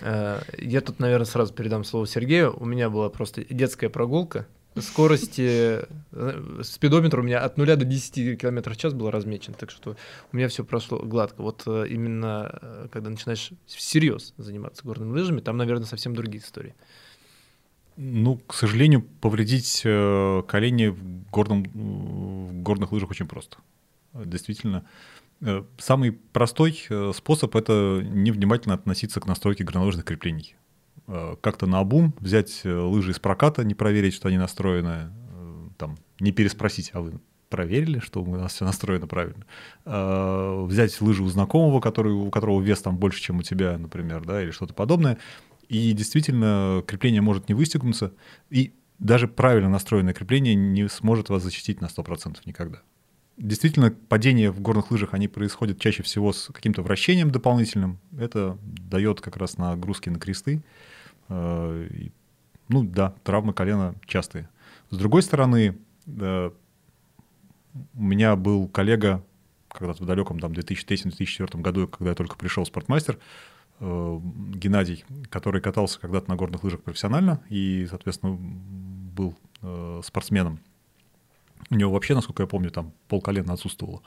Э, 0.00 0.40
я 0.58 0.80
тут, 0.80 0.98
наверное, 0.98 1.26
сразу 1.26 1.52
передам 1.52 1.84
слово 1.84 2.06
Сергею. 2.06 2.54
У 2.58 2.64
меня 2.64 2.90
была 2.90 3.08
просто 3.08 3.44
детская 3.44 3.88
прогулка. 3.88 4.46
Скорости, 4.78 5.80
э, 6.12 6.60
спидометр 6.62 7.20
у 7.20 7.22
меня 7.22 7.40
от 7.40 7.58
0 7.58 7.76
до 7.76 7.84
10 7.84 8.38
км 8.38 8.70
в 8.70 8.76
час 8.76 8.94
был 8.94 9.10
размечен, 9.10 9.52
так 9.52 9.70
что 9.70 9.96
у 10.32 10.36
меня 10.36 10.48
все 10.48 10.64
прошло 10.64 10.98
гладко. 10.98 11.42
Вот 11.42 11.62
э, 11.66 11.88
именно 11.90 12.88
когда 12.90 13.10
начинаешь 13.10 13.50
всерьез 13.66 14.32
заниматься 14.38 14.82
горными 14.84 15.12
лыжами, 15.12 15.40
там, 15.40 15.58
наверное, 15.58 15.86
совсем 15.86 16.14
другие 16.14 16.42
истории. 16.42 16.74
Ну, 17.98 18.38
к 18.38 18.54
сожалению, 18.54 19.02
повредить 19.02 19.82
колени 19.82 20.86
в, 20.86 21.30
горном, 21.30 21.64
в 21.64 22.62
горных 22.62 22.90
лыжах 22.90 23.10
очень 23.10 23.28
просто. 23.28 23.58
Действительно, 24.14 24.78
Э, 24.78 25.21
самый 25.78 26.12
простой 26.12 26.84
э, 26.88 27.12
способ— 27.14 27.56
это 27.56 28.02
невнимательно 28.04 28.74
относиться 28.74 29.20
к 29.20 29.26
настройке 29.26 29.64
горнолыжных 29.64 30.04
креплений. 30.04 30.56
Э, 31.08 31.36
как-то 31.40 31.66
на 31.66 31.80
обум 31.80 32.14
взять 32.20 32.62
лыжи 32.64 33.12
из 33.12 33.18
проката, 33.18 33.64
не 33.64 33.74
проверить, 33.74 34.14
что 34.14 34.28
они 34.28 34.38
настроены, 34.38 35.10
там, 35.78 35.96
не 36.20 36.32
переспросить, 36.32 36.90
а 36.92 37.00
вы 37.00 37.20
проверили, 37.48 37.98
что 37.98 38.22
у 38.22 38.36
нас 38.36 38.54
все 38.54 38.64
настроено 38.64 39.06
правильно. 39.06 39.44
Взять 39.84 40.98
лыжи 41.02 41.22
у 41.22 41.28
знакомого, 41.28 41.80
который, 41.80 42.12
у 42.12 42.30
которого 42.30 42.62
вес 42.62 42.80
там 42.80 42.96
больше, 42.96 43.20
чем 43.20 43.38
у 43.40 43.42
тебя, 43.42 43.76
например, 43.76 44.24
да, 44.24 44.42
или 44.42 44.52
что-то 44.52 44.72
подобное. 44.72 45.18
И 45.68 45.92
действительно, 45.92 46.82
крепление 46.86 47.20
может 47.20 47.48
не 47.48 47.54
выстегнуться, 47.54 48.14
и 48.48 48.72
даже 48.98 49.26
правильно 49.26 49.68
настроенное 49.68 50.14
крепление 50.14 50.54
не 50.54 50.88
сможет 50.88 51.28
вас 51.28 51.42
защитить 51.42 51.80
на 51.80 51.86
100% 51.86 52.38
никогда. 52.44 52.82
Действительно, 53.36 53.90
падения 53.90 54.50
в 54.50 54.60
горных 54.60 54.90
лыжах, 54.90 55.14
они 55.14 55.26
происходят 55.26 55.80
чаще 55.80 56.02
всего 56.02 56.32
с 56.32 56.52
каким-то 56.52 56.82
вращением 56.82 57.30
дополнительным. 57.30 57.98
Это 58.16 58.58
дает 58.62 59.20
как 59.20 59.36
раз 59.36 59.58
нагрузки 59.58 60.08
на 60.10 60.18
кресты. 60.18 60.62
Э, 61.28 61.88
ну 62.68 62.82
да, 62.84 63.14
травмы 63.24 63.52
колена 63.52 63.94
частые. 64.06 64.48
С 64.90 64.96
другой 64.96 65.22
стороны, 65.22 65.78
у 66.06 66.52
меня 67.94 68.36
был 68.36 68.68
коллега 68.68 69.24
когда-то 69.68 70.02
в 70.02 70.06
далеком 70.06 70.38
там, 70.38 70.52
2003-2004 70.52 71.60
году, 71.60 71.88
когда 71.88 72.10
я 72.10 72.14
только 72.14 72.36
пришел 72.36 72.64
в 72.64 72.68
спортмастер, 72.68 73.18
э, 73.80 74.20
Геннадий, 74.54 75.04
который 75.30 75.60
катался 75.60 75.98
когда-то 75.98 76.28
на 76.28 76.36
горных 76.36 76.62
лыжах 76.64 76.82
профессионально 76.82 77.42
и, 77.48 77.86
соответственно, 77.88 78.36
был 78.36 79.34
э, 79.62 80.00
спортсменом. 80.04 80.60
У 81.72 81.74
него 81.74 81.90
вообще, 81.90 82.14
насколько 82.14 82.42
я 82.42 82.46
помню, 82.46 82.70
там 82.70 82.92
полколена 83.08 83.54
отсутствовало. 83.54 84.02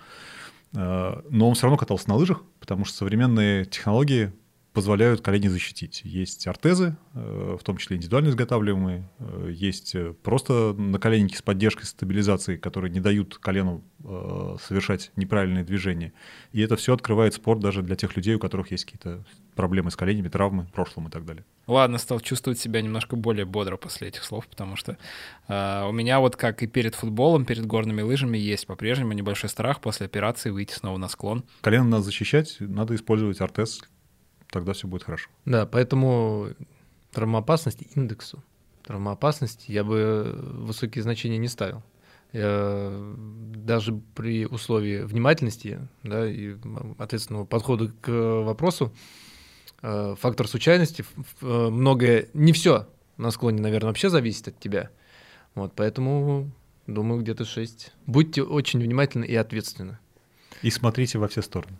Э, 0.75 1.19
но 1.31 1.49
он 1.49 1.55
все 1.55 1.63
равно 1.63 1.77
катался 1.77 2.07
на 2.09 2.15
лыжах, 2.15 2.43
потому 2.59 2.85
что 2.85 2.95
современные 2.95 3.65
технологии 3.65 4.31
позволяют 4.71 5.21
колени 5.21 5.47
защитить. 5.47 6.01
Есть 6.03 6.45
ортезы, 6.45 6.95
э, 7.15 7.57
в 7.59 7.63
том 7.63 7.77
числе 7.77 7.97
индивидуально 7.97 8.29
изготавливаемые, 8.29 9.09
э, 9.17 9.49
есть 9.51 9.95
просто 10.21 10.75
наколенники 10.77 11.35
с 11.35 11.41
поддержкой 11.41 11.85
стабилизации, 11.85 12.55
которые 12.55 12.91
не 12.91 12.99
дают 12.99 13.39
колену 13.39 13.83
совершать 14.61 15.11
неправильные 15.15 15.63
движения. 15.63 16.13
И 16.51 16.61
это 16.61 16.75
все 16.75 16.93
открывает 16.93 17.33
спорт 17.33 17.59
даже 17.61 17.81
для 17.81 17.95
тех 17.95 18.15
людей, 18.15 18.35
у 18.35 18.39
которых 18.39 18.69
есть 18.69 18.85
какие-то 18.85 19.25
проблемы 19.55 19.91
с 19.91 19.95
коленями, 19.95 20.27
травмы 20.27 20.63
в 20.63 20.71
прошлом 20.71 21.07
и 21.07 21.11
так 21.11 21.25
далее. 21.25 21.45
Ладно, 21.67 21.97
стал 21.97 22.19
чувствовать 22.19 22.59
себя 22.59 22.81
немножко 22.81 23.15
более 23.15 23.45
бодро 23.45 23.77
после 23.77 24.09
этих 24.09 24.23
слов, 24.23 24.47
потому 24.47 24.75
что 24.75 24.97
э, 25.47 25.85
у 25.87 25.91
меня 25.91 26.19
вот 26.19 26.35
как 26.35 26.61
и 26.61 26.67
перед 26.67 26.93
футболом, 26.93 27.45
перед 27.45 27.65
горными 27.65 28.01
лыжами 28.01 28.37
есть 28.37 28.67
по-прежнему 28.67 29.13
небольшой 29.13 29.49
страх 29.49 29.81
после 29.81 30.05
операции 30.05 30.51
выйти 30.51 30.73
снова 30.73 30.97
на 30.97 31.07
склон. 31.07 31.43
Колено 31.61 31.85
надо 31.85 32.03
защищать, 32.03 32.57
надо 32.59 32.93
использовать 32.95 33.41
артез, 33.41 33.81
тогда 34.51 34.73
все 34.73 34.87
будет 34.87 35.03
хорошо. 35.03 35.29
Да, 35.45 35.65
поэтому 35.65 36.49
травмоопасность 37.11 37.83
индексу. 37.95 38.43
Травмоопасности 38.83 39.71
я 39.71 39.83
бы 39.83 40.37
высокие 40.37 41.01
значения 41.01 41.39
не 41.39 41.47
ставил. 41.47 41.81
Я 42.33 43.13
даже 43.55 43.93
при 44.13 44.45
условии 44.45 45.03
внимательности 45.03 45.79
да, 46.03 46.29
и 46.29 46.55
ответственного 46.97 47.45
подхода 47.45 47.91
к 48.01 48.11
вопросу, 48.43 48.93
э, 48.93 49.24
фактор 50.19 50.47
случайности, 50.47 51.05
э, 51.41 51.69
многое, 51.69 52.27
не 52.33 52.53
все 52.53 52.87
на 53.17 53.31
склоне, 53.31 53.61
наверное, 53.61 53.89
вообще 53.89 54.09
зависит 54.09 54.47
от 54.47 54.59
тебя. 54.59 54.89
Вот, 55.53 55.73
поэтому, 55.75 56.51
думаю, 56.87 57.21
где-то 57.21 57.45
6. 57.45 57.93
Будьте 58.05 58.43
очень 58.43 58.79
внимательны 58.79 59.25
и 59.25 59.35
ответственны. 59.35 59.97
И 60.61 60.69
смотрите 60.69 61.17
во 61.17 61.27
все 61.27 61.41
стороны. 61.41 61.77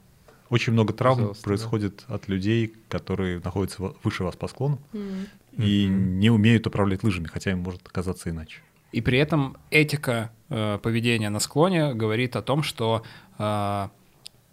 Очень 0.49 0.74
много 0.74 0.93
травм 0.93 1.18
Пожалуйста, 1.18 1.43
происходит 1.43 2.03
да. 2.08 2.16
от 2.16 2.28
людей, 2.28 2.74
которые 2.88 3.41
находятся 3.43 3.93
выше 4.03 4.24
вас 4.24 4.36
по 4.36 4.47
склону 4.47 4.80
mm-hmm. 4.93 5.28
и 5.58 5.88
mm-hmm. 5.88 5.89
не 5.89 6.30
умеют 6.30 6.68
управлять 6.68 7.03
лыжами, 7.03 7.26
хотя 7.26 7.51
им 7.51 7.60
может 7.60 7.86
оказаться 7.88 8.30
иначе. 8.30 8.60
И 8.91 9.01
при 9.01 9.18
этом 9.18 9.58
этика 9.72 10.32
э, 10.49 10.78
поведения 10.82 11.30
на 11.30 11.39
склоне 11.39 11.93
говорит 11.95 12.36
о 12.36 12.43
том, 12.43 12.62
что 12.62 13.03
э, 13.39 13.89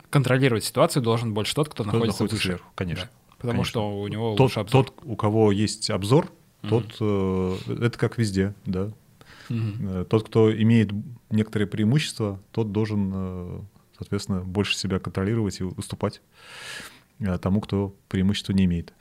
контролировать 0.09 0.64
ситуацию 0.64 1.03
должен 1.03 1.34
больше 1.34 1.55
тот, 1.55 1.68
кто, 1.68 1.84
кто 1.84 1.92
находится, 1.92 2.24
находится 2.24 2.36
выше. 2.36 2.48
Сверху, 2.48 2.72
конечно. 2.74 3.05
Да. 3.05 3.22
Потому 3.43 3.59
конечно. 3.59 3.70
что 3.70 4.01
у 4.01 4.09
него 4.09 4.30
тот, 4.36 4.40
лучше 4.40 4.61
обзор. 4.61 4.86
Тот, 4.86 4.95
у 5.05 5.16
кого 5.16 5.53
есть 5.53 5.90
обзор, 5.90 6.30
mm-hmm. 6.62 6.68
тот 6.68 6.97
э, 7.01 7.84
это 7.86 7.99
как 7.99 8.18
везде, 8.18 8.55
да. 8.64 8.93
Mm-hmm. 9.49 10.05
Тот, 10.05 10.26
кто 10.26 10.55
имеет 10.55 10.93
некоторые 11.30 11.66
преимущества, 11.66 12.40
тот 12.53 12.72
должен, 12.72 13.11
э, 13.12 13.61
соответственно, 13.99 14.40
больше 14.43 14.76
себя 14.76 15.01
контролировать 15.01 15.61
и 15.61 15.64
уступать 15.64 16.22
э, 17.18 17.36
тому, 17.38 17.61
кто 17.61 17.95
преимущества 18.09 18.53
не 18.53 18.64
имеет 18.64 18.95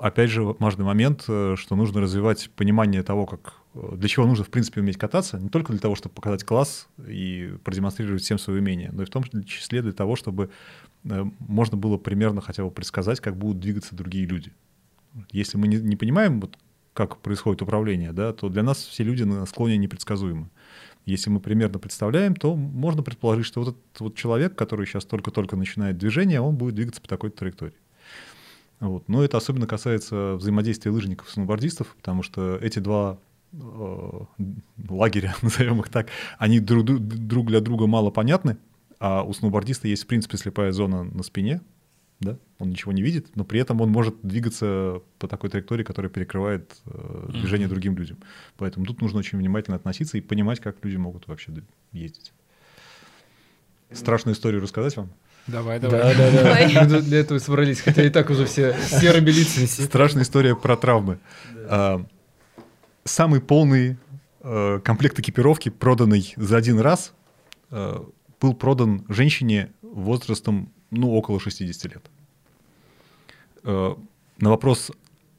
опять 0.00 0.30
же, 0.30 0.42
важный 0.42 0.84
момент, 0.84 1.24
э, 1.28 1.54
что 1.56 1.76
нужно 1.76 2.00
развивать 2.00 2.50
понимание 2.56 3.02
того, 3.02 3.26
как, 3.26 3.54
э, 3.74 3.96
для 3.96 4.08
чего 4.08 4.26
нужно, 4.26 4.44
в 4.44 4.50
принципе, 4.50 4.80
уметь 4.80 4.96
кататься, 4.96 5.38
не 5.38 5.48
только 5.48 5.72
для 5.72 5.80
того, 5.80 5.94
чтобы 5.94 6.14
показать 6.14 6.44
класс 6.44 6.88
и 7.06 7.54
продемонстрировать 7.64 8.22
всем 8.22 8.38
свои 8.38 8.58
умения, 8.58 8.90
но 8.92 9.02
и 9.02 9.06
в 9.06 9.10
том 9.10 9.24
числе 9.44 9.82
для 9.82 9.92
того, 9.92 10.16
чтобы 10.16 10.44
э, 10.44 10.48
можно 11.04 11.76
было 11.76 11.96
примерно 11.96 12.40
хотя 12.40 12.64
бы 12.64 12.70
предсказать, 12.70 13.20
как 13.20 13.36
будут 13.36 13.60
двигаться 13.60 13.94
другие 13.94 14.26
люди. 14.26 14.52
Если 15.30 15.56
мы 15.56 15.68
не, 15.68 15.76
не 15.76 15.96
понимаем, 15.96 16.40
вот, 16.40 16.56
как 16.92 17.18
происходит 17.18 17.62
управление, 17.62 18.12
да, 18.12 18.32
то 18.32 18.48
для 18.48 18.62
нас 18.62 18.78
все 18.78 19.04
люди 19.04 19.22
на 19.22 19.46
склоне 19.46 19.76
непредсказуемы. 19.76 20.50
Если 21.06 21.30
мы 21.30 21.40
примерно 21.40 21.78
представляем, 21.78 22.34
то 22.34 22.54
можно 22.54 23.02
предположить, 23.02 23.46
что 23.46 23.60
вот 23.62 23.68
этот 23.70 24.00
вот 24.00 24.14
человек, 24.14 24.54
который 24.54 24.84
сейчас 24.84 25.04
только-только 25.04 25.56
начинает 25.56 25.96
движение, 25.96 26.40
он 26.40 26.56
будет 26.56 26.74
двигаться 26.74 27.00
по 27.00 27.08
такой 27.08 27.30
траектории. 27.30 27.76
Вот. 28.80 29.08
Но 29.08 29.24
это 29.24 29.36
особенно 29.36 29.66
касается 29.66 30.34
взаимодействия 30.34 30.90
лыжников 30.90 31.28
и 31.28 31.32
сноубордистов, 31.32 31.94
потому 31.96 32.22
что 32.22 32.56
эти 32.56 32.78
два 32.78 33.18
э, 33.52 34.20
лагеря, 34.88 35.34
назовем 35.42 35.80
их 35.80 35.88
так, 35.88 36.08
они 36.38 36.60
друг, 36.60 36.84
друг 36.84 37.46
для 37.46 37.60
друга 37.60 37.86
мало 37.86 38.10
понятны, 38.10 38.58
а 39.00 39.22
у 39.22 39.32
сноубордиста 39.32 39.88
есть, 39.88 40.04
в 40.04 40.06
принципе, 40.06 40.36
слепая 40.36 40.72
зона 40.72 41.04
на 41.04 41.22
спине, 41.22 41.60
да, 42.20 42.36
он 42.58 42.70
ничего 42.70 42.92
не 42.92 43.02
видит, 43.02 43.36
но 43.36 43.44
при 43.44 43.60
этом 43.60 43.80
он 43.80 43.90
может 43.90 44.16
двигаться 44.22 45.02
по 45.18 45.28
такой 45.28 45.50
траектории, 45.50 45.84
которая 45.84 46.10
перекрывает 46.10 46.76
э, 46.86 47.28
движение 47.32 47.66
mm-hmm. 47.66 47.70
другим 47.70 47.96
людям. 47.96 48.18
Поэтому 48.56 48.86
тут 48.86 49.00
нужно 49.00 49.20
очень 49.20 49.38
внимательно 49.38 49.76
относиться 49.76 50.18
и 50.18 50.20
понимать, 50.20 50.58
как 50.58 50.76
люди 50.82 50.96
могут 50.96 51.28
вообще 51.28 51.52
ездить. 51.92 52.32
Страшную 53.92 54.34
историю 54.34 54.60
рассказать 54.60 54.96
вам? 54.96 55.10
Давай, 55.46 55.78
давай. 55.78 56.14
Да, 56.16 56.30
да, 56.30 56.42
да. 56.42 56.84
Мы 56.84 57.02
для 57.02 57.20
этого 57.20 57.38
собрались, 57.38 57.80
хотя 57.80 58.02
и 58.02 58.10
так 58.10 58.28
уже 58.30 58.44
все 58.46 58.76
серыми 58.82 59.30
лицами. 59.30 59.66
Страшная 59.66 60.24
история 60.24 60.54
про 60.54 60.76
травмы. 60.76 61.18
А, 61.68 62.04
самый 63.04 63.40
полный 63.40 63.96
э, 64.40 64.80
комплект 64.84 65.18
экипировки, 65.18 65.70
проданный 65.70 66.34
за 66.36 66.58
один 66.58 66.80
раз, 66.80 67.14
э, 67.70 68.04
был 68.40 68.54
продан 68.54 69.04
женщине 69.08 69.72
возрастом, 69.82 70.72
ну, 70.90 71.12
около 71.12 71.40
60 71.40 71.92
лет. 71.92 72.10
Э, 73.64 73.94
на 74.38 74.50
вопрос, 74.50 74.90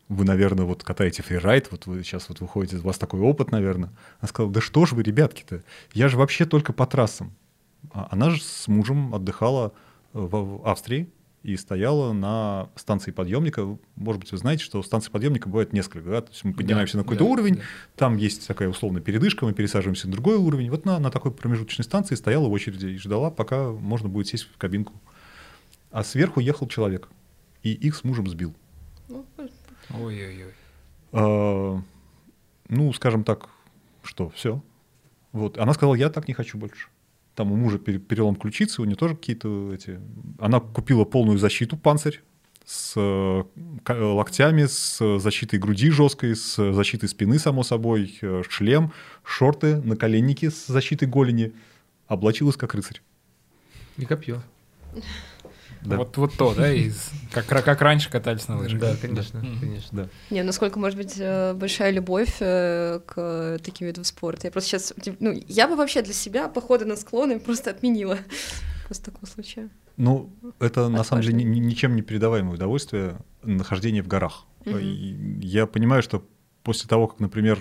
вы, 0.07 0.25
наверное, 0.25 0.65
вот 0.65 0.83
катаете 0.83 1.23
фрирайд, 1.23 1.71
вот 1.71 1.85
вы 1.85 2.03
сейчас 2.03 2.29
вот 2.29 2.41
выходите, 2.41 2.77
у 2.77 2.81
вас 2.81 2.97
такой 2.97 3.21
опыт, 3.21 3.51
наверное. 3.51 3.91
Она 4.19 4.27
сказала, 4.27 4.51
да 4.51 4.61
что 4.61 4.85
ж 4.85 4.93
вы, 4.93 5.03
ребятки-то, 5.03 5.63
я 5.93 6.09
же 6.09 6.17
вообще 6.17 6.45
только 6.45 6.73
по 6.73 6.85
трассам. 6.85 7.33
А 7.91 8.07
она 8.11 8.29
же 8.29 8.41
с 8.41 8.67
мужем 8.67 9.15
отдыхала 9.15 9.73
в 10.13 10.67
Австрии 10.67 11.07
и 11.43 11.55
стояла 11.55 12.11
на 12.11 12.69
станции 12.75 13.11
подъемника. 13.11 13.77
Может 13.95 14.19
быть, 14.19 14.31
вы 14.31 14.37
знаете, 14.37 14.63
что 14.63 14.83
станции 14.83 15.09
подъемника 15.09 15.47
бывает 15.47 15.71
несколько. 15.71 16.09
Да? 16.09 16.21
То 16.21 16.31
есть 16.31 16.43
мы 16.43 16.53
поднимаемся 16.53 16.93
да, 16.93 16.99
на 16.99 17.03
какой-то 17.03 17.23
да, 17.23 17.29
уровень, 17.29 17.55
да. 17.55 17.61
там 17.95 18.17
есть 18.17 18.45
такая 18.47 18.67
условная 18.67 19.01
передышка, 19.01 19.45
мы 19.45 19.53
пересаживаемся 19.53 20.07
на 20.07 20.13
другой 20.13 20.35
уровень. 20.35 20.69
Вот 20.69 20.85
на, 20.85 20.99
на 20.99 21.11
такой 21.11 21.31
промежуточной 21.31 21.85
станции 21.85 22.15
стояла 22.15 22.47
в 22.47 22.51
очереди 22.51 22.87
и 22.87 22.97
ждала, 22.97 23.31
пока 23.31 23.71
можно 23.71 24.09
будет 24.09 24.27
сесть 24.27 24.47
в 24.53 24.57
кабинку. 24.57 24.93
А 25.91 26.03
сверху 26.03 26.39
ехал 26.39 26.67
человек, 26.67 27.09
и 27.63 27.71
их 27.71 27.95
с 27.95 28.03
мужем 28.03 28.27
сбил. 28.27 28.53
Ой-ой-ой. 29.89 30.53
А, 31.13 31.81
ну, 32.67 32.93
скажем 32.93 33.23
так, 33.23 33.49
что, 34.03 34.29
все. 34.29 34.61
Вот. 35.31 35.57
Она 35.57 35.73
сказала, 35.73 35.95
я 35.95 36.09
так 36.09 36.27
не 36.27 36.33
хочу 36.33 36.57
больше. 36.57 36.89
Там 37.39 37.53
у 37.53 37.55
мужа 37.55 37.77
перелом 37.77 38.35
ключицы, 38.35 38.81
у 38.81 38.85
нее 38.85 38.97
тоже 38.97 39.15
какие-то 39.15 39.73
эти... 39.73 39.97
Она 40.39 40.59
купила 40.59 41.05
полную 41.05 41.37
защиту, 41.37 41.77
панцирь, 41.77 42.21
с 42.65 42.95
э, 42.97 43.43
локтями, 43.87 44.65
с 44.65 45.19
защитой 45.19 45.57
груди 45.57 45.89
жесткой, 45.89 46.35
с 46.35 46.73
защитой 46.73 47.07
спины, 47.07 47.39
само 47.39 47.63
собой, 47.63 48.19
э, 48.21 48.43
шлем, 48.49 48.91
шорты, 49.23 49.77
наколенники 49.77 50.49
с 50.49 50.67
защитой 50.67 51.05
голени. 51.05 51.53
Облачилась 52.07 52.57
как 52.57 52.73
рыцарь. 52.73 53.01
И 53.95 54.03
копье. 54.03 54.41
Да. 55.81 55.97
Вот, 55.97 56.17
вот 56.17 56.33
то, 56.37 56.53
да, 56.53 56.71
из, 56.73 57.09
как, 57.31 57.45
как 57.45 57.81
раньше 57.81 58.09
катались 58.09 58.47
на 58.47 58.57
лыжах. 58.57 58.79
Да, 58.79 58.95
конечно, 59.01 59.37
mm-hmm. 59.37 59.59
конечно. 59.59 60.03
Да. 60.03 60.09
Не, 60.29 60.43
насколько 60.43 60.77
может 60.77 60.97
быть 60.97 61.15
э, 61.17 61.53
большая 61.53 61.91
любовь 61.91 62.37
э, 62.41 62.99
к 63.05 63.59
таким 63.63 63.87
видам 63.87 64.03
спорта. 64.03 64.47
Я 64.47 64.51
просто 64.51 64.69
сейчас, 64.69 64.93
ну, 65.19 65.31
я 65.47 65.67
бы 65.67 65.75
вообще 65.75 66.01
для 66.01 66.13
себя 66.13 66.49
походы 66.49 66.85
на 66.85 66.95
склоны 66.95 67.39
просто 67.39 67.69
отменила 67.69 68.17
после 68.87 69.05
такого 69.05 69.25
случая. 69.25 69.69
Ну, 69.95 70.29
это 70.59 70.89
на 70.89 71.03
самом 71.03 71.23
деле 71.23 71.43
ни, 71.43 71.59
ничем 71.59 71.95
не 71.95 72.01
передаваемое 72.01 72.55
удовольствие 72.55 73.17
нахождение 73.43 74.03
в 74.03 74.07
горах. 74.07 74.45
Mm-hmm. 74.65 75.39
Я 75.41 75.65
понимаю, 75.65 76.03
что 76.03 76.25
после 76.63 76.89
того, 76.89 77.07
как, 77.07 77.19
например, 77.19 77.59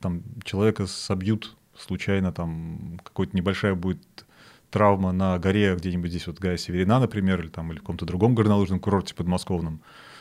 там 0.00 0.22
человека 0.44 0.86
собьют 0.86 1.56
случайно, 1.76 2.32
там 2.32 2.98
какой-то 3.04 3.36
небольшая 3.36 3.74
будет 3.74 4.26
травма 4.70 5.12
на 5.12 5.38
горе 5.38 5.74
где-нибудь 5.74 6.10
здесь, 6.10 6.26
вот 6.26 6.38
Гая 6.38 6.56
Северина, 6.56 7.00
например, 7.00 7.40
или 7.40 7.48
там 7.48 7.70
или 7.72 7.78
в 7.78 7.82
каком-то 7.82 8.06
другом 8.06 8.34
горнолыжном 8.34 8.80
курорте 8.80 9.14
подмосковном. 9.14 9.80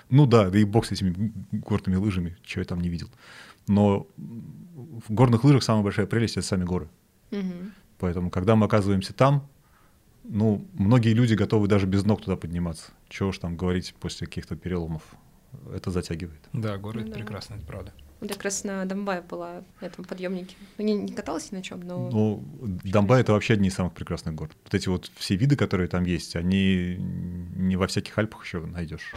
Ну 0.09 0.25
да, 0.25 0.49
да 0.49 0.57
и 0.57 0.63
бог 0.63 0.85
с 0.85 0.91
этими 0.91 1.33
горными 1.51 1.97
лыжами, 1.97 2.37
чего 2.43 2.61
я 2.61 2.65
там 2.65 2.79
не 2.79 2.89
видел. 2.89 3.09
Но 3.67 4.07
в 4.15 5.11
горных 5.11 5.43
лыжах 5.43 5.63
самая 5.63 5.83
большая 5.83 6.05
прелесть— 6.05 6.37
это 6.37 6.47
сами 6.47 6.63
горы. 6.63 6.87
Угу. 7.31 7.53
Поэтому, 7.99 8.29
когда 8.29 8.55
мы 8.55 8.65
оказываемся 8.67 9.13
там, 9.13 9.49
ну, 10.23 10.65
многие 10.73 11.13
люди 11.13 11.33
готовы 11.33 11.67
даже 11.67 11.87
без 11.87 12.05
ног 12.05 12.21
туда 12.21 12.35
подниматься. 12.37 12.91
Чего 13.09 13.29
уж 13.29 13.39
там 13.39 13.57
говорить 13.57 13.93
после 13.99 14.27
каких-то 14.27 14.55
переломов. 14.55 15.03
Это 15.73 15.91
затягивает. 15.91 16.41
Да, 16.53 16.77
горы 16.77 17.01
ну,— 17.01 17.05
это 17.07 17.13
да. 17.13 17.19
прекрасно, 17.19 17.55
это 17.55 17.65
правда. 17.65 17.93
Вот 18.20 18.32
как 18.32 18.43
раз 18.43 18.63
на 18.63 18.84
Донбай 18.86 19.22
была 19.22 19.63
на 19.80 19.86
этом 19.86 20.03
подъемнике. 20.03 20.55
Ну, 20.78 20.86
не, 20.86 20.95
не 20.95 21.13
каталась 21.13 21.51
ни 21.51 21.57
на 21.57 21.63
чем, 21.63 21.82
но. 21.82 22.09
Ну, 22.09 22.43
Донбай 22.84 23.22
это 23.22 23.34
вообще 23.34 23.53
одни 23.53 23.68
из 23.68 23.76
самых 23.76 23.93
прекрасных 23.93 24.34
гор. 24.34 24.49
Вот 24.63 24.74
эти 24.74 24.89
вот 24.89 25.11
все 25.15 25.36
виды, 25.36 25.55
которые 25.55 25.88
там 25.88 26.03
есть, 26.03 26.36
они 26.36 26.97
не 26.97 27.76
во 27.76 27.86
всяких 27.86 28.18
Альпах 28.18 28.43
еще 28.43 28.59
найдешь. 28.59 29.13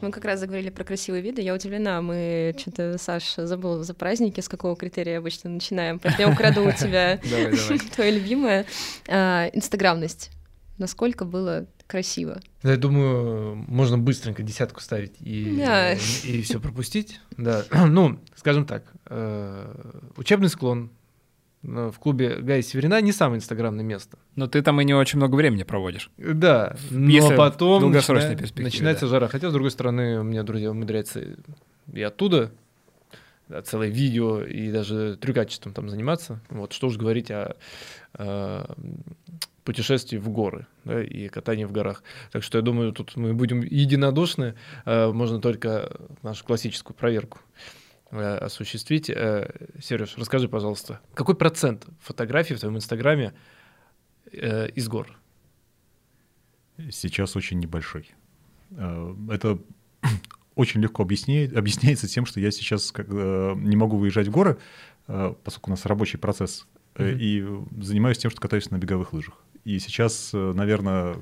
Мы 0.00 0.10
как 0.10 0.24
раз 0.24 0.40
заговорили 0.40 0.70
про 0.70 0.82
красивые 0.82 1.22
виды. 1.22 1.42
Я 1.42 1.54
удивлена, 1.54 2.02
мы 2.02 2.56
что-то, 2.58 2.98
Саш, 2.98 3.36
забыл 3.36 3.84
за 3.84 3.94
праздники, 3.94 4.40
с 4.40 4.48
какого 4.48 4.74
критерия 4.74 5.18
обычно 5.18 5.50
начинаем. 5.50 6.00
Поэтому 6.00 6.28
я 6.28 6.34
украду 6.34 6.64
у 6.66 6.72
тебя 6.76 7.18
твое 7.94 8.10
любимое. 8.10 8.66
А, 9.08 9.46
инстаграмность. 9.52 10.32
Насколько 10.78 11.24
было 11.24 11.66
красиво. 11.92 12.40
Я 12.62 12.78
думаю, 12.78 13.54
можно 13.68 13.98
быстренько 13.98 14.42
десятку 14.42 14.80
ставить 14.80 15.12
и, 15.20 15.56
да. 15.58 15.92
и, 15.92 16.40
все 16.40 16.58
пропустить. 16.58 17.20
Да. 17.36 17.64
Ну, 17.86 18.18
скажем 18.34 18.64
так, 18.64 18.84
э, 19.10 19.74
учебный 20.16 20.48
склон, 20.48 20.90
э, 21.62 21.90
в 21.94 21.98
клубе 21.98 22.36
Гая 22.36 22.62
Северина 22.62 22.98
не 23.02 23.12
самое 23.12 23.40
инстаграмное 23.40 23.84
место. 23.84 24.18
Но 24.36 24.46
ты 24.46 24.62
там 24.62 24.80
и 24.80 24.86
не 24.86 24.94
очень 24.94 25.18
много 25.18 25.34
времени 25.34 25.64
проводишь. 25.64 26.10
Да, 26.16 26.76
но 26.90 27.10
Если 27.10 27.34
в 27.34 27.36
потом 27.36 27.92
начина- 27.92 28.34
перспективе, 28.36 28.64
начинается 28.64 29.04
да. 29.04 29.10
жара. 29.10 29.28
Хотя, 29.28 29.50
с 29.50 29.52
другой 29.52 29.70
стороны, 29.70 30.20
у 30.20 30.22
меня 30.22 30.44
друзья 30.44 30.70
умудряются 30.70 31.20
и 31.92 32.02
оттуда 32.02 32.52
да, 33.48 33.60
целое 33.60 33.88
видео 33.88 34.42
и 34.42 34.72
даже 34.72 35.18
трюкачеством 35.20 35.74
там 35.74 35.90
заниматься. 35.90 36.40
Вот 36.48 36.72
что 36.72 36.86
уж 36.86 36.96
говорить 36.96 37.30
о, 37.30 37.54
э, 38.14 38.64
путешествии 39.64 40.18
в 40.18 40.28
горы 40.28 40.66
да, 40.84 41.02
и 41.02 41.28
катании 41.28 41.64
в 41.64 41.72
горах. 41.72 42.02
Так 42.30 42.42
что 42.42 42.58
я 42.58 42.62
думаю, 42.62 42.92
тут 42.92 43.16
мы 43.16 43.34
будем 43.34 43.60
единодушны. 43.62 44.54
Э, 44.84 45.12
можно 45.12 45.40
только 45.40 45.96
нашу 46.22 46.44
классическую 46.44 46.96
проверку 46.96 47.40
э, 48.10 48.36
осуществить. 48.38 49.10
Э, 49.10 49.50
Сереж, 49.80 50.14
расскажи, 50.16 50.48
пожалуйста, 50.48 51.00
какой 51.14 51.36
процент 51.36 51.86
фотографий 52.00 52.54
в 52.54 52.60
твоем 52.60 52.76
инстаграме 52.76 53.34
из 54.30 54.88
гор? 54.88 55.18
Сейчас 56.90 57.36
очень 57.36 57.58
небольшой. 57.58 58.10
Это 58.70 59.58
очень 60.54 60.80
легко 60.80 61.02
объясняет, 61.02 61.56
объясняется 61.56 62.08
тем, 62.08 62.24
что 62.24 62.40
я 62.40 62.50
сейчас 62.50 62.92
как, 62.92 63.08
не 63.08 63.76
могу 63.76 63.98
выезжать 63.98 64.28
в 64.28 64.30
горы, 64.30 64.58
поскольку 65.06 65.68
у 65.68 65.72
нас 65.72 65.84
рабочий 65.84 66.18
процесс, 66.18 66.66
Мгм. 66.96 67.18
и 67.18 67.44
занимаюсь 67.80 68.18
тем, 68.18 68.30
что 68.30 68.40
катаюсь 68.40 68.70
на 68.70 68.78
беговых 68.78 69.12
лыжах. 69.12 69.42
И 69.64 69.78
сейчас, 69.78 70.30
э, 70.32 70.52
наверное, 70.54 71.16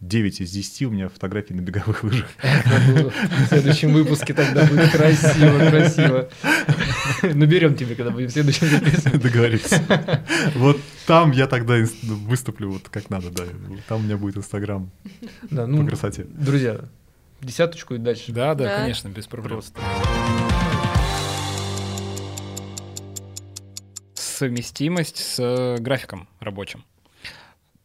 9 0.00 0.40
из 0.40 0.50
10 0.50 0.82
у 0.86 0.90
меня 0.90 1.08
фотографий 1.08 1.54
на 1.54 1.62
беговых 1.62 2.04
лыжах. 2.04 2.28
Ну, 2.88 3.10
В 3.10 3.46
следующем 3.48 3.92
выпуске 3.92 4.34
тогда 4.34 4.64
будет 4.66 4.90
красиво, 4.92 5.58
красиво. 5.70 6.28
Наберем 7.34 7.74
тебе, 7.74 7.94
когда 7.94 8.10
будем 8.10 8.28
в 8.28 8.32
следующем 8.32 8.68
записывать. 8.68 9.22
Договорились. 9.22 9.72
Вот 10.54 10.78
там 11.06 11.30
я 11.32 11.46
тогда 11.46 11.80
инс- 11.80 11.94
выступлю 12.04 12.72
вот 12.72 12.88
как 12.88 13.10
надо, 13.10 13.30
да. 13.30 13.44
Там 13.88 14.00
у 14.00 14.02
меня 14.04 14.16
будет 14.16 14.36
Инстаграм 14.36 14.90
Да, 15.50 15.62
по 15.62 15.66
ну, 15.68 15.86
красоте. 15.86 16.24
друзья, 16.24 16.80
десяточку 17.40 17.94
и 17.94 17.98
дальше. 17.98 18.32
Да, 18.32 18.54
да, 18.54 18.64
Да. 18.64 18.76
конечно, 18.82 19.08
без 19.08 19.26
проблем. 19.26 19.54
Просто. 19.60 19.80
Совместимость 24.14 25.18
с 25.18 25.76
графиком 25.80 26.28
рабочим. 26.40 26.84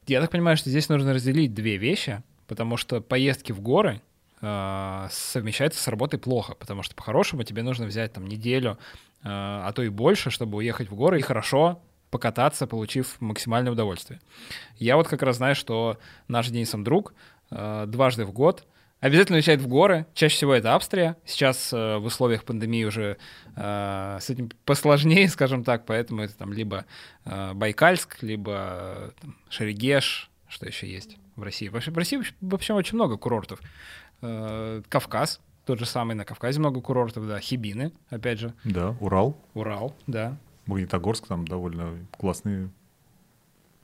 Я 0.07 0.19
так 0.19 0.31
понимаю, 0.31 0.57
что 0.57 0.69
здесь 0.69 0.89
нужно 0.89 1.13
разделить 1.13 1.53
две 1.53 1.77
вещи, 1.77 2.23
потому 2.47 2.75
что 2.75 3.01
поездки 3.01 3.51
в 3.51 3.61
горы 3.61 4.01
э, 4.41 5.07
совмещаются 5.11 5.81
с 5.81 5.87
работой 5.87 6.19
плохо, 6.19 6.55
потому 6.55 6.81
что 6.81 6.95
по-хорошему 6.95 7.43
тебе 7.43 7.61
нужно 7.61 7.85
взять 7.85 8.11
там 8.13 8.25
неделю, 8.25 8.71
э, 8.71 9.27
а 9.27 9.71
то 9.73 9.83
и 9.83 9.89
больше, 9.89 10.31
чтобы 10.31 10.57
уехать 10.57 10.89
в 10.89 10.95
горы 10.95 11.19
и 11.19 11.21
хорошо 11.21 11.83
покататься, 12.09 12.65
получив 12.65 13.21
максимальное 13.21 13.71
удовольствие. 13.71 14.19
Я 14.77 14.97
вот 14.97 15.07
как 15.07 15.21
раз 15.21 15.37
знаю, 15.37 15.53
что 15.53 15.99
наш 16.27 16.49
Денисом 16.49 16.83
друг 16.83 17.13
э, 17.51 17.85
дважды 17.87 18.25
в 18.25 18.31
год 18.31 18.65
обязательно 19.01 19.37
уезжает 19.37 19.59
в 19.59 19.67
горы. 19.67 20.05
Чаще 20.13 20.35
всего 20.35 20.53
это 20.53 20.73
Австрия. 20.73 21.17
Сейчас 21.25 21.73
э, 21.73 21.97
в 21.97 22.05
условиях 22.05 22.45
пандемии 22.45 22.85
уже 22.85 23.17
э, 23.55 24.17
с 24.21 24.29
этим 24.29 24.49
посложнее, 24.63 25.27
скажем 25.29 25.63
так, 25.65 25.85
поэтому 25.85 26.21
это 26.21 26.37
там 26.37 26.53
либо 26.53 26.85
э, 27.25 27.53
Байкальск, 27.53 28.23
либо 28.23 28.53
э, 28.55 29.11
там, 29.19 29.35
Шерегеш, 29.49 30.29
что 30.47 30.65
еще 30.65 30.89
есть 30.89 31.17
в 31.35 31.43
России. 31.43 31.67
Вообще 31.67 31.91
в 31.91 31.97
России 31.97 32.21
вообще 32.39 32.73
очень 32.73 32.95
много 32.95 33.17
курортов. 33.17 33.59
Э, 34.21 34.81
Кавказ, 34.87 35.41
тот 35.65 35.79
же 35.79 35.85
самый 35.85 36.15
на 36.15 36.23
Кавказе 36.23 36.59
много 36.59 36.81
курортов, 36.81 37.27
да, 37.27 37.39
Хибины, 37.39 37.91
опять 38.09 38.39
же, 38.39 38.53
Да, 38.63 38.95
Урал, 38.99 39.37
Урал, 39.53 39.95
да. 40.07 40.37
Магнитогорск, 40.67 41.27
там 41.27 41.47
довольно 41.47 42.05
классные 42.17 42.69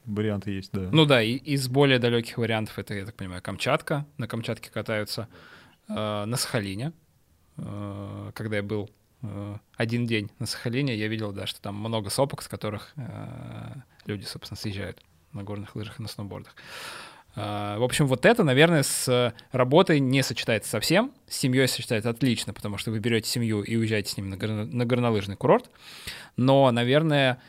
варианты 0.08 0.51
есть, 0.51 0.72
да. 0.74 0.89
Ну 0.91 1.05
да, 1.05 1.22
и 1.22 1.34
из 1.36 1.68
более 1.68 1.99
далеких 1.99 2.38
вариантов 2.38 2.80
это, 2.80 2.93
я 2.95 3.05
так 3.05 3.16
понимаю, 3.16 3.41
Камчатка. 3.41 4.05
На 4.18 4.28
Камчатке 4.28 4.70
катаются. 4.72 5.28
Э, 5.89 6.26
на 6.26 6.36
Сахалине. 6.38 6.91
Э, 7.58 8.32
когда 8.34 8.58
я 8.58 8.64
был 8.64 8.89
э, 9.22 9.55
один 9.76 10.05
день 10.05 10.32
на 10.39 10.45
Сахалине, 10.45 10.95
я 10.95 11.08
видел, 11.08 11.32
да, 11.32 11.45
что 11.45 11.62
там 11.62 11.76
много 11.76 12.10
сопок, 12.10 12.41
с 12.41 12.47
которых 12.47 12.93
э, 12.95 13.74
люди, 14.05 14.24
собственно, 14.26 14.58
съезжают 14.58 14.99
на 15.34 15.43
горных 15.43 15.76
лыжах 15.76 15.99
и 15.99 16.01
на 16.01 16.08
сноубордах. 16.08 16.55
Э, 17.36 17.78
В 17.78 17.84
общем, 17.84 18.08
вот 18.08 18.26
это, 18.26 18.43
наверное, 18.43 18.84
с 18.84 19.34
работой 19.51 19.99
не 19.99 20.24
сочетается 20.24 20.70
совсем. 20.70 21.12
С 21.28 21.38
семьей 21.38 21.68
сочетается 21.68 22.10
отлично, 22.10 22.53
потому 22.53 22.78
что 22.78 22.91
вы 22.91 22.99
берете 22.99 23.30
семью 23.30 23.62
и 23.62 23.76
уезжаете 23.76 24.12
с 24.12 24.18
ними 24.18 24.30
на, 24.30 24.36
горно- 24.36 24.66
на 24.66 24.86
горнолыжный 24.86 25.36
курорт. 25.36 25.70
Но, 26.36 26.70
наверное, 26.72 27.39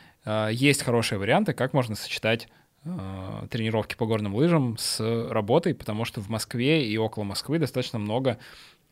есть 0.51 0.83
хорошие 0.83 1.17
варианты, 1.19 1.53
как 1.53 1.73
можно 1.73 1.95
сочетать 1.95 2.47
э, 2.83 3.47
тренировки 3.49 3.95
по 3.95 4.05
горным 4.05 4.35
лыжам 4.35 4.77
с 4.77 4.99
работой, 5.29 5.73
потому 5.73 6.05
что 6.05 6.21
в 6.21 6.29
Москве 6.29 6.85
и 6.85 6.97
около 6.97 7.23
Москвы 7.23 7.59
достаточно 7.59 7.99
много 7.99 8.37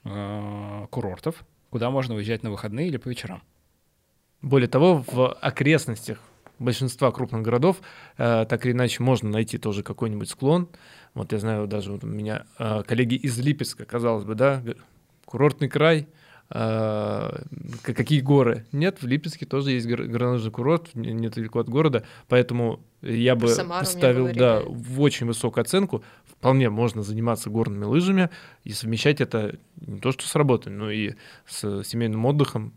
э, 0.04 0.88
курортов, 0.90 1.44
куда 1.70 1.90
можно 1.90 2.16
уезжать 2.16 2.44
на 2.44 2.52
выходные 2.52 2.88
или 2.88 2.98
по 2.98 3.10
вечерам. 3.10 3.44
Более 4.42 4.70
того, 4.70 5.04
в 5.06 5.34
окрестностях 5.34 6.20
большинства 6.60 7.12
крупных 7.12 7.42
городов 7.42 7.78
так 8.18 8.66
или 8.66 8.72
иначе 8.72 9.04
можно 9.04 9.30
найти 9.30 9.58
тоже 9.58 9.84
какой-нибудь 9.84 10.30
склон. 10.30 10.70
Вот 11.14 11.32
я 11.32 11.40
знаю, 11.40 11.68
даже 11.68 11.92
вот 11.92 12.04
у 12.04 12.08
меня 12.08 12.46
коллеги 12.58 13.16
из 13.16 13.38
Липецка, 13.40 13.86
казалось 13.86 14.24
бы, 14.24 14.36
да, 14.36 14.64
курортный 15.26 15.70
край, 15.70 16.08
какие 16.50 18.22
горы? 18.22 18.66
Нет, 18.72 19.02
в 19.02 19.08
Липецке 19.08 19.46
тоже 19.46 19.72
есть 19.72 19.88
гор- 19.88 20.04
горнолыжный 20.06 20.52
курорт, 20.52 20.96
не- 20.96 21.12
недалеко 21.14 21.60
от 21.60 21.70
города, 21.70 22.04
поэтому 22.28 22.80
я 23.02 23.36
бы 23.36 23.48
Самару 23.50 23.86
ставил, 23.86 24.34
да, 24.34 24.62
в 24.66 25.02
очень 25.02 25.28
высокую 25.28 25.62
оценку. 25.62 26.04
Вполне 26.26 26.70
можно 26.70 27.02
заниматься 27.04 27.50
горными 27.50 27.86
лыжами 27.86 28.30
и 28.64 28.72
совмещать 28.72 29.22
это 29.22 29.58
не 29.86 30.00
то 30.00 30.12
что 30.12 30.28
с 30.28 30.36
работой, 30.36 30.70
но 30.72 30.92
и 30.92 31.14
с 31.48 31.84
семейным 31.84 32.26
отдыхом. 32.26 32.74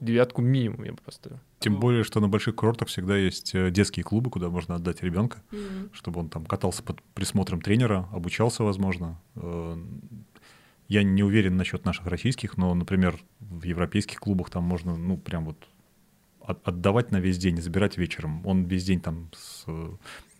Девятку 0.00 0.42
минимум 0.42 0.82
я 0.82 0.92
бы 0.92 0.98
поставил. 1.04 1.38
Тем 1.60 1.78
более, 1.78 2.02
что 2.02 2.18
на 2.20 2.28
больших 2.28 2.56
курортах 2.56 2.88
всегда 2.88 3.16
есть 3.16 3.54
э, 3.54 3.70
детские 3.70 4.02
клубы, 4.02 4.28
куда 4.28 4.50
можно 4.50 4.74
отдать 4.74 5.02
ребенка, 5.04 5.38
Мгм. 5.52 5.90
чтобы 5.92 6.20
он 6.20 6.28
там 6.28 6.44
катался 6.46 6.82
под 6.82 7.00
присмотром 7.14 7.60
тренера, 7.62 8.08
обучался, 8.12 8.64
возможно. 8.64 9.18
Я 10.88 11.02
не 11.02 11.22
уверен 11.22 11.56
насчет 11.56 11.84
наших 11.84 12.06
российских, 12.06 12.56
но, 12.56 12.74
например, 12.74 13.18
в 13.40 13.64
европейских 13.64 14.18
клубах 14.20 14.50
там 14.50 14.64
можно, 14.64 14.96
ну, 14.96 15.16
прям 15.16 15.46
вот 15.46 15.56
от- 16.40 16.66
отдавать 16.68 17.10
на 17.10 17.18
весь 17.18 17.38
день 17.38 17.58
и 17.58 17.60
забирать 17.62 17.96
вечером. 17.96 18.46
Он 18.46 18.64
весь 18.64 18.84
день 18.84 19.00
там 19.00 19.30
с 19.34 19.64
э, 19.66 19.90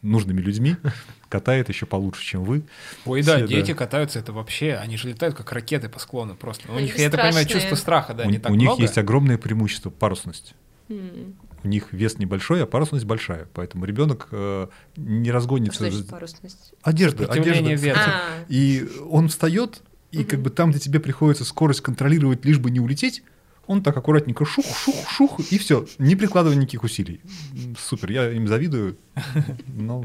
нужными 0.02 0.40
людьми 0.42 0.76
катает 1.30 1.70
еще 1.70 1.86
получше, 1.86 2.22
чем 2.22 2.44
вы. 2.44 2.64
Ой, 3.06 3.22
да, 3.22 3.36
Все, 3.36 3.46
да. 3.46 3.54
дети 3.54 3.72
катаются, 3.72 4.18
это 4.18 4.34
вообще, 4.34 4.74
они 4.74 4.98
же 4.98 5.08
летают 5.08 5.34
как 5.34 5.50
ракеты 5.52 5.88
по 5.88 5.98
склону 5.98 6.34
просто. 6.34 6.70
У 6.70 6.74
Они 6.76 6.84
них, 6.86 6.98
я 6.98 7.08
так 7.10 7.22
понимаю, 7.22 7.46
чувство 7.46 7.74
страха, 7.74 8.12
да, 8.12 8.24
у, 8.26 8.30
не 8.30 8.38
так 8.38 8.52
у 8.52 8.54
них 8.54 8.68
много. 8.68 8.82
есть 8.82 8.98
огромное 8.98 9.38
преимущество 9.38 9.88
парусность. 9.88 10.54
М. 10.90 11.36
У 11.62 11.68
них 11.68 11.94
вес 11.94 12.18
небольшой, 12.18 12.62
а 12.62 12.66
парусность 12.66 13.06
большая. 13.06 13.48
Поэтому 13.54 13.86
ребенок 13.86 14.28
э, 14.30 14.66
не 14.98 15.24
Что 15.30 15.32
разгонится. 15.32 15.78
значит 15.88 16.08
парусность? 16.10 16.74
Одежда, 16.82 17.24
одежда. 17.24 17.72
ветра. 17.72 18.02
А, 18.04 18.44
И 18.50 18.86
он 19.08 19.28
встает, 19.28 19.80
и 20.14 20.24
как 20.24 20.40
бы 20.40 20.50
там, 20.50 20.70
где 20.70 20.78
тебе 20.80 21.00
приходится 21.00 21.44
скорость 21.44 21.80
контролировать, 21.82 22.44
лишь 22.44 22.58
бы 22.58 22.70
не 22.70 22.80
улететь, 22.80 23.22
он 23.66 23.82
так 23.82 23.96
аккуратненько 23.96 24.44
шух-шух-шух, 24.44 25.40
и 25.50 25.58
все, 25.58 25.86
не 25.98 26.16
прикладывая 26.16 26.56
никаких 26.56 26.84
усилий. 26.84 27.20
Супер, 27.78 28.10
я 28.10 28.30
им 28.32 28.46
завидую, 28.46 28.96
но 29.66 30.04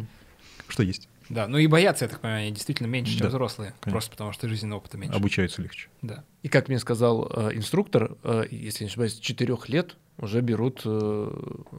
что 0.67 0.83
есть, 0.83 1.09
Да, 1.29 1.47
ну 1.47 1.57
и 1.57 1.67
боятся, 1.67 2.05
я 2.05 2.09
так 2.09 2.21
понимаю, 2.21 2.43
они 2.43 2.51
действительно 2.51 2.87
меньше, 2.87 3.13
чем 3.13 3.23
Да, 3.23 3.27
взрослые. 3.29 3.69
конечно. 3.81 3.91
Просто 3.91 4.11
потому 4.11 4.31
что 4.33 4.47
жизненного 4.47 4.79
опыта 4.79 4.97
меньше. 4.97 5.15
обучаются 5.17 5.61
легче. 5.61 5.89
Да. 6.01 6.23
И 6.43 6.47
как 6.47 6.67
мне 6.69 6.79
сказал 6.79 7.29
э, 7.35 7.51
инструктор, 7.55 8.15
э, 8.23 8.45
если 8.49 8.85
не 8.85 8.89
ошибаюсь, 8.89 9.15
с 9.15 9.19
4 9.19 9.57
лет 9.67 9.97
уже 10.17 10.41
берут 10.41 10.81
э, 10.85 11.31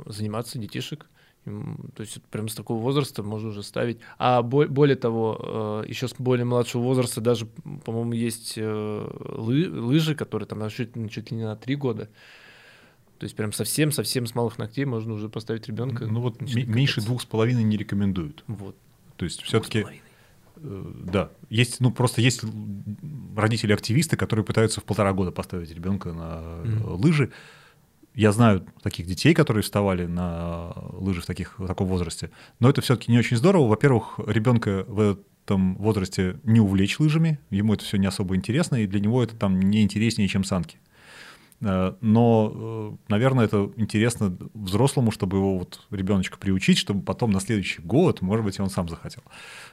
заниматься 0.07 0.59
детишек. 0.59 1.07
То 1.45 2.01
есть 2.03 2.22
прям 2.30 2.49
с 2.49 2.55
такого 2.55 2.80
возраста 2.82 3.22
можно 3.22 3.49
уже 3.49 3.62
ставить. 3.62 3.99
А 4.18 4.42
бо- 4.42 4.67
более 4.68 4.96
того, 4.96 5.83
еще 5.88 6.07
с 6.07 6.14
более 6.18 6.45
младшего 6.45 6.83
возраста 6.83 7.21
даже, 7.21 7.46
по-моему, 7.84 8.12
есть 8.12 8.54
э, 8.57 8.62
лы- 8.62 9.71
лыжи, 9.71 10.14
которые 10.14 10.46
там 10.46 10.68
чуть, 10.68 10.91
чуть 11.11 11.30
ли 11.30 11.37
не 11.38 11.45
на 11.45 11.57
3 11.57 11.76
года. 11.76 12.08
То 13.18 13.25
есть 13.25 13.37
прям 13.37 13.53
совсем-совсем 13.53 14.26
с 14.26 14.34
малых 14.34 14.58
ногтей 14.58 14.84
можно 14.84 15.12
уже 15.14 15.29
поставить 15.29 15.67
ребенка. 15.67 16.07
Ну 16.07 16.21
вот 16.21 16.41
меньше 16.42 17.00
двух 17.00 17.22
с 17.22 17.26
половиной 17.26 17.64
не 17.64 17.76
рекомендуют. 17.76 18.45
Вот. 18.46 18.76
То 19.17 19.25
есть 19.25 19.42
все-таки, 19.42 19.83
половиной. 19.83 20.03
да, 21.11 21.30
есть, 21.49 21.80
ну 21.80 21.91
просто 21.91 22.21
есть 22.21 22.45
родители-активисты, 23.37 24.17
которые 24.17 24.45
пытаются 24.45 24.80
в 24.80 24.84
полтора 24.84 25.12
года 25.12 25.33
поставить 25.33 25.71
ребенка 25.75 26.12
на 26.12 26.41
э, 26.42 26.64
Мгм. 26.67 26.95
лыжи. 26.95 27.30
Я 28.14 28.32
знаю 28.32 28.66
таких 28.82 29.07
детей, 29.07 29.34
которые 29.34 29.62
вставали 29.62 30.07
на 30.07 30.72
лыжи 30.92 31.20
в, 31.20 31.26
таких, 31.26 31.58
в 31.58 31.66
таком 31.66 31.87
возрасте, 31.87 32.30
но 32.58 32.68
это 32.68 32.80
все-таки 32.80 33.12
не 33.12 33.18
очень 33.18 33.37
здорово. 33.37 33.68
Во-первых, 33.68 34.18
ребенка 34.26 34.84
в 34.88 35.18
этом 35.45 35.76
возрасте 35.76 36.41
не 36.45 36.61
увлечь 36.61 36.99
лыжами, 36.99 37.38
ему 37.50 37.74
это 37.74 37.84
все 37.84 37.99
не 37.99 38.07
особо 38.07 38.37
интересно, 38.37 38.76
и 38.76 38.87
для 38.87 39.00
него 39.00 39.22
это 39.22 39.37
там 39.37 39.61
не 39.61 39.82
интереснее, 39.82 40.28
чем 40.28 40.45
санки. 40.45 40.78
Э, 41.62 41.95
но, 42.00 42.53
э, 42.54 42.96
наверное, 43.08 43.45
это 43.45 43.70
интересно 43.76 44.37
взрослому, 44.54 45.11
чтобы 45.11 45.37
его 45.37 45.58
вот 45.58 45.87
ребеночка 45.91 46.38
приучить, 46.38 46.78
чтобы 46.78 47.03
потом 47.03 47.30
на 47.30 47.41
следующий 47.41 47.82
год, 47.82 48.22
может 48.22 48.45
быть, 48.45 48.58
и 48.58 48.62
он 48.62 48.70
сам 48.70 48.88
захотел. 48.88 49.22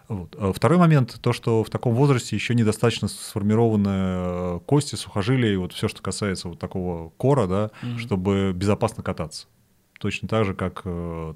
Вот. 0.07 0.35
А 0.37 0.51
второй 0.51 0.77
момент, 0.77 1.17
то, 1.21 1.33
что 1.33 1.63
в 1.63 1.69
таком 1.69 1.93
возрасте 1.93 2.35
еще 2.35 2.55
недостаточно 2.55 3.07
сформированы 3.07 3.89
э, 3.89 4.59
кости, 4.65 4.95
сухожилия, 4.95 5.53
и 5.53 5.57
вот 5.57 5.73
все, 5.73 5.87
что 5.87 6.01
касается 6.01 6.49
вот 6.49 6.59
такого 6.59 7.09
кора, 7.11 7.47
да, 7.47 7.71
mm-hmm. 7.81 7.97
чтобы 7.99 8.51
безопасно 8.53 9.03
кататься. 9.03 9.47
Точно 9.99 10.27
так 10.27 10.45
же, 10.45 10.53
как 10.53 10.83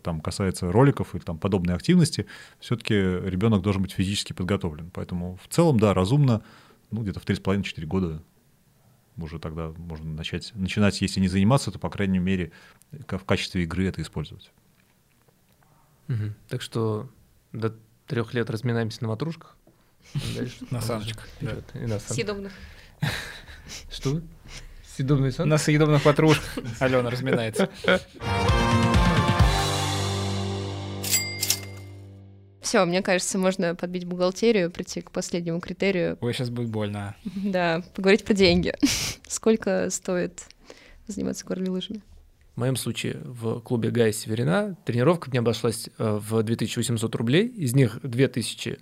там 0.03 0.21
касается 0.21 0.71
роликов 0.71 1.15
и 1.15 1.19
там 1.19 1.39
подобной 1.39 1.73
активности, 1.73 2.27
все-таки 2.59 2.93
ребенок 2.93 3.63
должен 3.63 3.81
быть 3.81 3.91
физически 3.91 4.33
подготовлен. 4.33 4.91
Поэтому 4.93 5.39
в 5.43 5.51
целом, 5.51 5.79
да, 5.79 5.95
разумно, 5.95 6.43
ну, 6.91 7.01
где-то 7.01 7.19
в 7.19 7.25
3,5-4 7.25 7.85
года 7.87 8.21
уже 9.17 9.39
тогда 9.39 9.69
можно 9.77 10.11
начать, 10.11 10.51
начинать, 10.55 11.01
если 11.01 11.19
не 11.19 11.27
заниматься, 11.27 11.71
то, 11.71 11.79
по 11.79 11.89
крайней 11.89 12.19
мере, 12.19 12.51
в 12.91 13.25
качестве 13.25 13.63
игры 13.63 13.87
это 13.87 14.01
использовать. 14.01 14.51
Угу. 16.09 16.33
Так 16.49 16.61
что 16.61 17.09
до 17.51 17.75
трех 18.07 18.33
лет 18.33 18.49
разминаемся 18.49 19.03
на 19.03 19.09
ватрушках. 19.09 19.57
На 20.69 20.81
саночках. 20.81 21.27
Съедобных. 22.07 22.53
Что? 23.91 24.21
Съедобные 24.95 25.31
санки? 25.31 25.49
На 25.49 25.57
съедобных 25.57 26.03
ватрушках 26.03 26.57
Алена 26.79 27.09
разминается. 27.09 27.69
Все, 32.71 32.85
мне 32.85 33.01
кажется, 33.01 33.37
можно 33.37 33.75
подбить 33.75 34.05
бухгалтерию, 34.05 34.71
прийти 34.71 35.01
к 35.01 35.11
последнему 35.11 35.59
критерию. 35.59 36.17
Ой, 36.21 36.33
сейчас 36.33 36.49
будет 36.49 36.69
больно. 36.69 37.17
Да, 37.35 37.83
поговорить 37.93 38.23
про 38.23 38.33
деньги. 38.33 38.73
Сколько 39.27 39.89
стоит 39.89 40.43
заниматься 41.05 41.45
горными 41.45 41.67
лыжами? 41.67 42.01
В 42.55 42.61
моем 42.61 42.77
случае 42.77 43.17
в 43.25 43.59
клубе 43.59 43.89
Гая 43.89 44.13
Северина 44.13 44.77
тренировка 44.85 45.29
мне 45.29 45.39
обошлась 45.39 45.89
э, 45.97 46.19
в 46.21 46.43
2800 46.43 47.13
рублей, 47.13 47.47
из 47.47 47.75
них 47.75 47.99
2000 48.03 48.79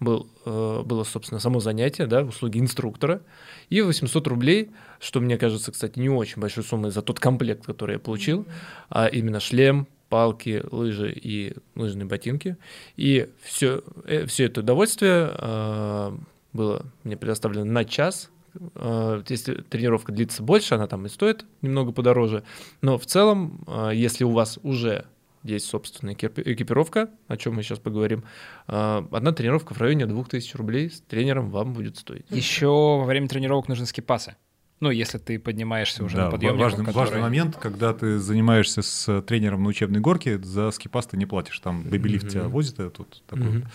был, 0.00 0.28
э, 0.44 0.82
было, 0.84 1.04
собственно, 1.04 1.38
само 1.38 1.60
занятие, 1.60 2.06
да, 2.06 2.22
услуги 2.22 2.58
инструктора, 2.58 3.22
и 3.68 3.80
800 3.80 4.26
рублей, 4.26 4.72
что 4.98 5.20
мне 5.20 5.38
кажется, 5.38 5.70
кстати, 5.70 6.00
не 6.00 6.08
очень 6.08 6.42
большой 6.42 6.64
суммой 6.64 6.90
за 6.90 7.00
тот 7.00 7.20
комплект, 7.20 7.64
который 7.64 7.92
я 7.92 7.98
получил, 8.00 8.44
а 8.88 9.06
именно 9.06 9.38
шлем, 9.38 9.86
палки, 10.10 10.62
лыжи 10.70 11.10
и 11.10 11.54
лыжные 11.74 12.04
ботинки. 12.04 12.58
И 12.96 13.30
все, 13.42 13.82
э, 14.04 14.26
все 14.26 14.44
это 14.44 14.60
удовольствие 14.60 15.32
э, 15.32 16.18
было 16.52 16.84
мне 17.04 17.16
предоставлено 17.16 17.64
на 17.64 17.86
час. 17.86 18.30
Э, 18.74 19.22
если 19.28 19.54
тренировка 19.54 20.12
длится 20.12 20.42
больше, 20.42 20.74
она 20.74 20.86
там 20.86 21.06
и 21.06 21.08
стоит 21.08 21.46
немного 21.62 21.92
подороже. 21.92 22.42
Но 22.82 22.98
в 22.98 23.06
целом, 23.06 23.64
э, 23.66 23.92
если 23.94 24.24
у 24.24 24.32
вас 24.32 24.58
уже 24.62 25.06
есть 25.42 25.66
собственная 25.66 26.14
экипировка, 26.14 27.08
о 27.26 27.38
чем 27.38 27.54
мы 27.54 27.62
сейчас 27.62 27.78
поговорим. 27.78 28.24
Одна 28.66 29.32
тренировка 29.32 29.72
в 29.72 29.78
районе 29.78 30.04
2000 30.04 30.54
рублей 30.58 30.90
с 30.90 31.00
тренером 31.00 31.48
вам 31.48 31.72
будет 31.72 31.96
стоить. 31.96 32.26
Еще 32.28 32.66
во 32.66 33.06
время 33.06 33.26
тренировок 33.26 33.66
нужны 33.66 33.86
скипасы. 33.86 34.36
Ну, 34.80 34.90
если 34.90 35.18
ты 35.18 35.38
поднимаешься 35.38 36.02
уже 36.02 36.16
да, 36.16 36.24
на 36.24 36.30
подъемник. 36.30 36.60
Важный, 36.60 36.84
который... 36.86 37.04
важный 37.04 37.20
момент, 37.20 37.56
когда 37.56 37.92
ты 37.92 38.18
занимаешься 38.18 38.80
с 38.80 39.22
тренером 39.22 39.62
на 39.62 39.68
учебной 39.68 40.00
горке, 40.00 40.38
за 40.38 40.70
скипас 40.70 41.06
ты 41.06 41.18
не 41.18 41.26
платишь. 41.26 41.58
Там 41.60 41.82
бэби-лифт 41.82 42.26
mm-hmm. 42.26 42.30
тебя 42.30 42.48
возит, 42.48 42.80
а 42.80 42.90
тут 42.90 43.22
такой. 43.26 43.46
Mm-hmm. 43.46 43.66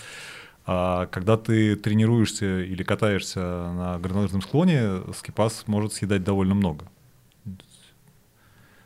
А 0.67 1.05
когда 1.07 1.37
ты 1.37 1.75
тренируешься 1.75 2.61
или 2.61 2.81
катаешься 2.81 3.39
на 3.39 3.99
горнолыжном 3.99 4.41
склоне, 4.41 5.01
скипас 5.15 5.65
может 5.67 5.93
съедать 5.93 6.23
довольно 6.23 6.55
много. 6.55 6.85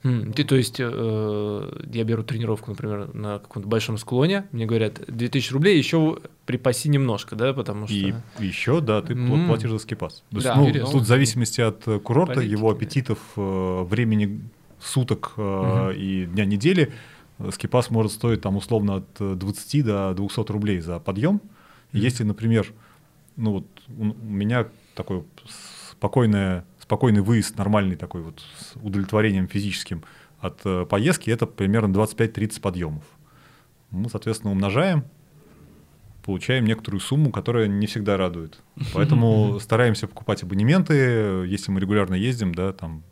Mm, 0.04 0.34
ты, 0.34 0.44
то 0.44 0.56
есть, 0.56 0.78
э, 0.80 1.84
я 1.92 2.04
беру 2.04 2.24
тренировку, 2.24 2.72
например, 2.72 3.14
на 3.14 3.40
каком-то 3.40 3.68
большом 3.68 3.98
склоне, 3.98 4.48
мне 4.52 4.66
говорят, 4.66 5.02
2000 5.08 5.54
рублей, 5.54 5.78
еще 5.78 6.20
припаси 6.46 6.90
немножко, 6.90 7.36
да, 7.36 7.54
потому 7.54 7.88
что... 7.88 7.96
И 7.96 8.14
еще, 8.40 8.82
да, 8.82 9.02
ты 9.02 9.14
mm. 9.14 9.48
платишь 9.48 9.70
за 9.70 9.80
скипас. 9.80 10.24
То 10.32 10.42
да, 10.42 10.62
есть, 10.62 10.80
ну, 10.80 10.92
тут 10.92 11.04
в 11.04 11.08
зависимости 11.08 11.62
от 11.62 11.88
э, 11.88 12.00
курорта, 12.00 12.36
Политики, 12.36 12.52
его 12.52 12.72
аппетитов, 12.72 13.20
э, 13.36 13.84
времени 13.84 14.42
суток 14.80 15.34
э, 15.36 15.42
mm-hmm. 15.42 15.96
и 15.98 16.26
дня 16.26 16.46
недели, 16.46 16.94
скипас 17.52 17.90
может 17.90 18.14
стоить 18.14 18.42
там 18.42 18.56
условно 18.56 18.96
от 18.96 19.38
20 19.40 19.86
до 19.86 20.14
200 20.14 20.52
рублей 20.52 20.80
за 20.80 21.00
подъем. 21.00 21.36
Mm-hmm. 21.36 22.00
Если, 22.00 22.24
например, 22.24 22.68
ну 23.36 23.52
вот 23.52 23.66
у 23.98 24.06
меня 24.06 24.68
такое 24.96 25.24
спокойное 25.92 26.66
спокойный 26.90 27.22
выезд, 27.22 27.56
нормальный 27.56 27.96
такой 27.96 28.24
вот 28.24 28.40
с 28.58 28.76
удовлетворением 28.82 29.48
физическим 29.48 30.04
от 30.40 30.62
э, 30.66 30.88
поездки, 30.90 31.30
это 31.30 31.46
примерно 31.46 31.94
25-30 31.96 32.60
подъемов. 32.60 33.04
Мы, 33.92 34.10
соответственно, 34.10 34.54
умножаем, 34.54 35.04
получаем 36.26 36.66
некоторую 36.66 37.00
сумму, 37.00 37.32
которая 37.32 37.68
не 37.68 37.86
всегда 37.86 38.18
радует. 38.18 38.60
Поэтому 38.96 39.60
стараемся 39.60 40.08
покупать 40.08 40.42
абонементы, 40.42 41.46
если 41.46 41.70
мы 41.70 41.80
регулярно 41.80 42.16
ездим, 42.16 42.56
да, 42.56 42.74
там 42.74 43.04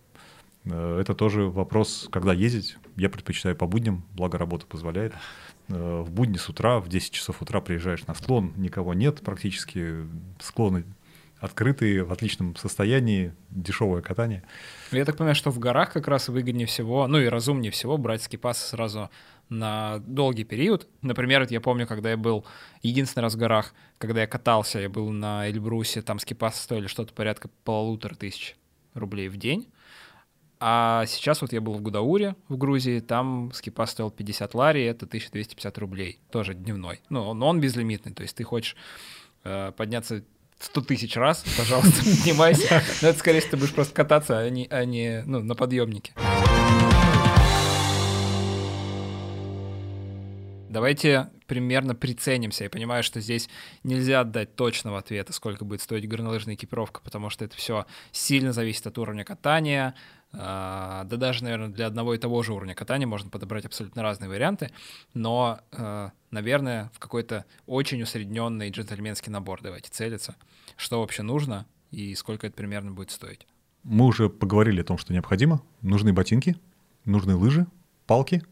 э, 0.65 0.97
это 0.99 1.13
тоже 1.13 1.43
вопрос, 1.43 2.07
когда 2.11 2.33
ездить. 2.33 2.77
Я 2.95 3.11
предпочитаю 3.11 3.55
по 3.55 3.67
будням, 3.67 4.05
благо 4.15 4.39
работа 4.39 4.65
позволяет. 4.65 5.13
Э, 5.67 6.01
в 6.01 6.09
будни 6.09 6.37
с 6.37 6.49
утра, 6.49 6.79
в 6.79 6.89
10 6.89 7.11
часов 7.11 7.43
утра 7.43 7.61
приезжаешь 7.61 8.07
на 8.07 8.15
склон, 8.15 8.53
никого 8.55 8.95
нет 8.95 9.21
практически, 9.21 9.97
склоны 10.39 10.83
открытые, 11.39 12.03
в 12.03 12.11
отличном 12.11 12.55
состоянии, 12.55 13.33
дешевое 13.49 14.01
катание. 14.01 14.43
Я 14.91 15.05
так 15.05 15.17
понимаю, 15.17 15.35
что 15.35 15.51
в 15.51 15.59
горах 15.59 15.93
как 15.93 16.07
раз 16.07 16.29
выгоднее 16.29 16.67
всего, 16.67 17.07
ну 17.07 17.19
и 17.19 17.27
разумнее 17.27 17.71
всего 17.71 17.97
брать 17.97 18.23
скипасы 18.23 18.67
сразу 18.67 19.09
на 19.49 19.99
долгий 19.99 20.43
период. 20.43 20.87
Например, 21.01 21.45
я 21.49 21.61
помню, 21.61 21.87
когда 21.87 22.09
я 22.09 22.17
был 22.17 22.45
единственный 22.81 23.23
раз 23.23 23.35
в 23.35 23.37
горах, 23.37 23.73
когда 23.97 24.21
я 24.21 24.27
катался, 24.27 24.79
я 24.79 24.89
был 24.89 25.09
на 25.09 25.47
Эльбрусе, 25.49 26.01
там 26.01 26.19
скипасы 26.19 26.61
стоили 26.61 26.87
что-то 26.87 27.13
порядка 27.13 27.49
полутора 27.63 28.15
тысяч 28.15 28.55
рублей 28.93 29.29
в 29.29 29.37
день. 29.37 29.67
А 30.59 31.05
сейчас 31.05 31.41
вот 31.41 31.53
я 31.53 31.61
был 31.61 31.73
в 31.73 31.81
Гудауре, 31.81 32.35
в 32.47 32.57
Грузии, 32.57 32.99
там 32.99 33.51
скипас 33.53 33.91
стоил 33.91 34.09
50 34.09 34.55
лари, 34.55 34.83
это 34.83 35.05
1250 35.05 35.77
рублей, 35.77 36.19
тоже 36.31 36.55
дневной. 36.55 37.01
Ну, 37.09 37.33
но 37.35 37.47
он 37.47 37.61
безлимитный, 37.61 38.11
то 38.11 38.23
есть 38.23 38.35
ты 38.35 38.43
хочешь 38.43 38.75
э, 39.43 39.71
подняться 39.77 40.23
сто 40.59 40.81
тысяч 40.81 41.15
раз, 41.15 41.43
пожалуйста, 41.57 42.03
поднимайся. 42.03 42.83
Но 43.01 43.09
это, 43.09 43.19
скорее 43.19 43.39
всего, 43.39 43.51
ты 43.51 43.57
будешь 43.57 43.73
просто 43.73 43.93
кататься, 43.93 44.39
а 44.39 44.49
не, 44.49 44.67
а 44.69 44.85
не 44.85 45.23
ну, 45.25 45.41
на 45.41 45.55
подъемнике. 45.55 46.13
Давайте 50.69 51.29
примерно 51.47 51.95
приценимся. 51.95 52.65
Я 52.65 52.69
понимаю, 52.69 53.01
что 53.01 53.21
здесь 53.21 53.49
нельзя 53.83 54.23
дать 54.23 54.55
точного 54.55 54.99
ответа, 54.99 55.33
сколько 55.33 55.65
будет 55.65 55.81
стоить 55.81 56.07
горнолыжная 56.07 56.55
экипировка, 56.55 57.01
потому 57.01 57.29
что 57.29 57.45
это 57.45 57.55
все 57.55 57.85
сильно 58.11 58.53
зависит 58.53 58.85
от 58.85 58.97
уровня 58.97 59.23
катания, 59.23 59.95
да 60.31 61.05
даже, 61.05 61.43
наверное, 61.43 61.69
для 61.69 61.87
одного 61.87 62.13
и 62.13 62.17
того 62.17 62.43
же 62.43 62.53
уровня 62.53 62.75
катания 62.75 63.07
можно 63.07 63.29
подобрать 63.29 63.65
абсолютно 63.65 64.03
разные 64.03 64.29
варианты, 64.29 64.71
но, 65.13 65.61
а, 65.71 66.11
наверное, 66.31 66.91
в 66.93 66.99
какой-то 66.99 67.45
очень 67.65 68.01
усредненный 68.01 68.69
джентльменский 68.69 69.31
набор 69.31 69.61
давайте 69.63 69.89
целиться. 69.89 70.35
Что 70.75 70.99
вообще 70.99 71.23
нужно 71.23 71.65
и 71.91 72.13
сколько 72.15 72.47
это 72.47 72.55
примерно 72.55 72.91
будет 72.91 73.11
стоить? 73.11 73.47
Мы 73.83 74.05
уже 74.05 74.29
поговорили 74.29 74.81
о 74.81 74.83
том, 74.83 74.97
что 74.97 75.13
необходимо. 75.13 75.61
Нужны 75.81 76.11
ботинки, 76.11 76.57
нужны 77.05 77.35
лыжи, 77.35 77.65
палки, 78.05 78.43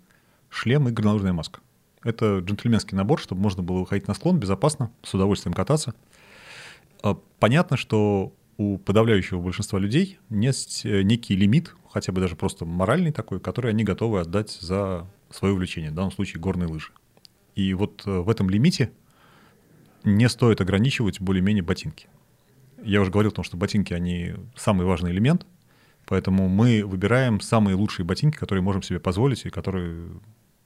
шлем 0.50 0.88
и 0.88 0.92
горнолыжная 0.92 1.34
маска. 1.34 1.60
Это 2.04 2.40
джентльменский 2.40 2.96
набор, 2.96 3.20
чтобы 3.20 3.42
можно 3.42 3.64
было 3.64 3.80
выходить 3.80 4.08
на 4.08 4.14
склон 4.14 4.40
безопасно, 4.40 4.92
с 5.04 5.14
удовольствием 5.14 5.54
кататься. 5.54 5.94
А, 7.04 7.16
понятно, 7.40 7.78
что 7.78 8.34
у 8.58 8.78
подавляющего 8.78 9.42
большинства 9.42 9.80
людей 9.80 10.20
есть 10.30 10.86
э, 10.86 11.02
некий 11.02 11.36
лимит, 11.36 11.74
хотя 11.90 12.12
бы 12.12 12.22
даже 12.22 12.36
просто 12.36 12.66
моральный 12.66 13.12
такой, 13.12 13.40
который 13.40 13.72
они 13.72 13.84
готовы 13.84 14.22
отдать 14.22 14.52
за 14.52 15.08
свое 15.30 15.54
увлечение, 15.54 15.92
в 15.92 15.96
данном 15.96 16.12
случае 16.12 16.42
горные 16.42 16.68
лыжи. 16.68 16.92
И 17.56 17.74
вот 17.74 18.04
э, 18.06 18.20
в 18.20 18.30
этом 18.30 18.50
лимите 18.50 18.92
не 20.04 20.30
стоит 20.30 20.62
ограничивать 20.62 21.20
более-менее 21.20 21.64
ботинки. 21.64 22.08
Я 22.84 23.02
уже 23.02 23.12
говорил 23.12 23.32
о 23.32 23.36
том, 23.36 23.44
что 23.44 23.58
ботинки, 23.58 23.94
они 23.94 24.34
самый 24.56 24.86
важный 24.86 25.12
элемент, 25.12 25.46
поэтому 26.06 26.48
мы 26.48 26.86
выбираем 26.86 27.42
самые 27.42 27.76
лучшие 27.76 28.06
ботинки, 28.06 28.38
которые 28.38 28.62
можем 28.62 28.84
себе 28.84 29.00
позволить 29.00 29.46
и 29.46 29.50
которые 29.50 30.10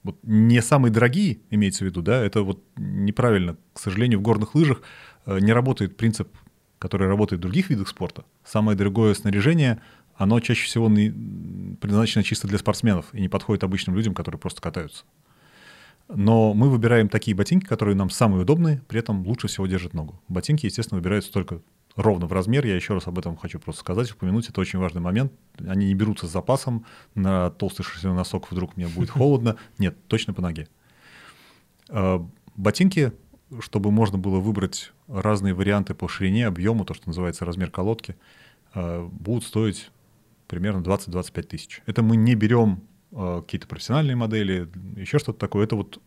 вот 0.02 0.18
не 0.22 0.62
самые 0.62 0.92
дорогие, 0.92 1.40
имеется 1.50 1.84
в 1.84 1.86
виду, 1.86 2.02
да, 2.02 2.24
это 2.24 2.42
вот 2.42 2.62
неправильно. 2.76 3.56
К 3.72 3.78
сожалению, 3.78 4.18
в 4.20 4.22
горных 4.22 4.54
лыжах 4.54 4.82
э, 5.26 5.38
не 5.40 5.52
работает 5.52 5.96
принцип 5.96 6.28
который 6.80 7.06
работает 7.06 7.38
в 7.38 7.42
других 7.42 7.70
видах 7.70 7.86
спорта, 7.86 8.24
самое 8.42 8.76
дорогое 8.76 9.14
снаряжение, 9.14 9.80
оно 10.16 10.40
чаще 10.40 10.66
всего 10.66 10.88
предназначено 10.88 12.24
чисто 12.24 12.48
для 12.48 12.58
спортсменов 12.58 13.06
и 13.12 13.20
не 13.20 13.28
подходит 13.28 13.62
обычным 13.62 13.94
людям, 13.94 14.14
которые 14.14 14.40
просто 14.40 14.60
катаются. 14.60 15.04
Но 16.08 16.54
мы 16.54 16.68
выбираем 16.68 17.08
такие 17.08 17.36
ботинки, 17.36 17.66
которые 17.66 17.94
нам 17.94 18.10
самые 18.10 18.42
удобные, 18.42 18.82
при 18.88 18.98
этом 18.98 19.24
лучше 19.26 19.46
всего 19.46 19.66
держат 19.66 19.94
ногу. 19.94 20.20
Ботинки, 20.26 20.66
естественно, 20.66 20.98
выбираются 20.98 21.30
только 21.30 21.60
ровно 21.96 22.26
в 22.26 22.32
размер. 22.32 22.66
Я 22.66 22.74
еще 22.74 22.94
раз 22.94 23.06
об 23.06 23.18
этом 23.18 23.36
хочу 23.36 23.60
просто 23.60 23.80
сказать, 23.80 24.10
упомянуть. 24.10 24.48
Это 24.48 24.60
очень 24.60 24.78
важный 24.78 25.00
момент. 25.00 25.32
Они 25.58 25.86
не 25.86 25.94
берутся 25.94 26.26
с 26.26 26.30
запасом. 26.30 26.86
На 27.14 27.50
толстый 27.50 27.82
шерстяной 27.82 28.16
носок 28.16 28.50
вдруг 28.50 28.76
мне 28.76 28.88
будет 28.88 29.10
холодно. 29.10 29.56
Нет, 29.78 29.96
точно 30.08 30.32
по 30.32 30.42
ноге. 30.42 30.66
А, 31.88 32.26
ботинки, 32.56 33.12
чтобы 33.60 33.90
можно 33.90 34.18
было 34.18 34.38
выбрать 34.38 34.92
разные 35.08 35.54
варианты 35.54 35.94
по 35.94 36.08
ширине, 36.08 36.46
объему, 36.46 36.84
то, 36.84 36.94
что 36.94 37.08
называется 37.08 37.44
размер 37.44 37.70
колодки, 37.70 38.16
а, 38.74 39.06
будут 39.08 39.44
стоить 39.44 39.90
примерно 40.46 40.82
20-25 40.82 41.42
тысяч. 41.42 41.82
Это 41.86 42.02
мы 42.02 42.16
не 42.16 42.34
берем 42.34 42.82
а, 43.12 43.42
какие-то 43.42 43.66
профессиональные 43.66 44.16
модели, 44.16 44.68
еще 44.96 45.18
что-то 45.18 45.38
такое. 45.38 45.64
Это 45.64 45.76
вот 45.76 46.00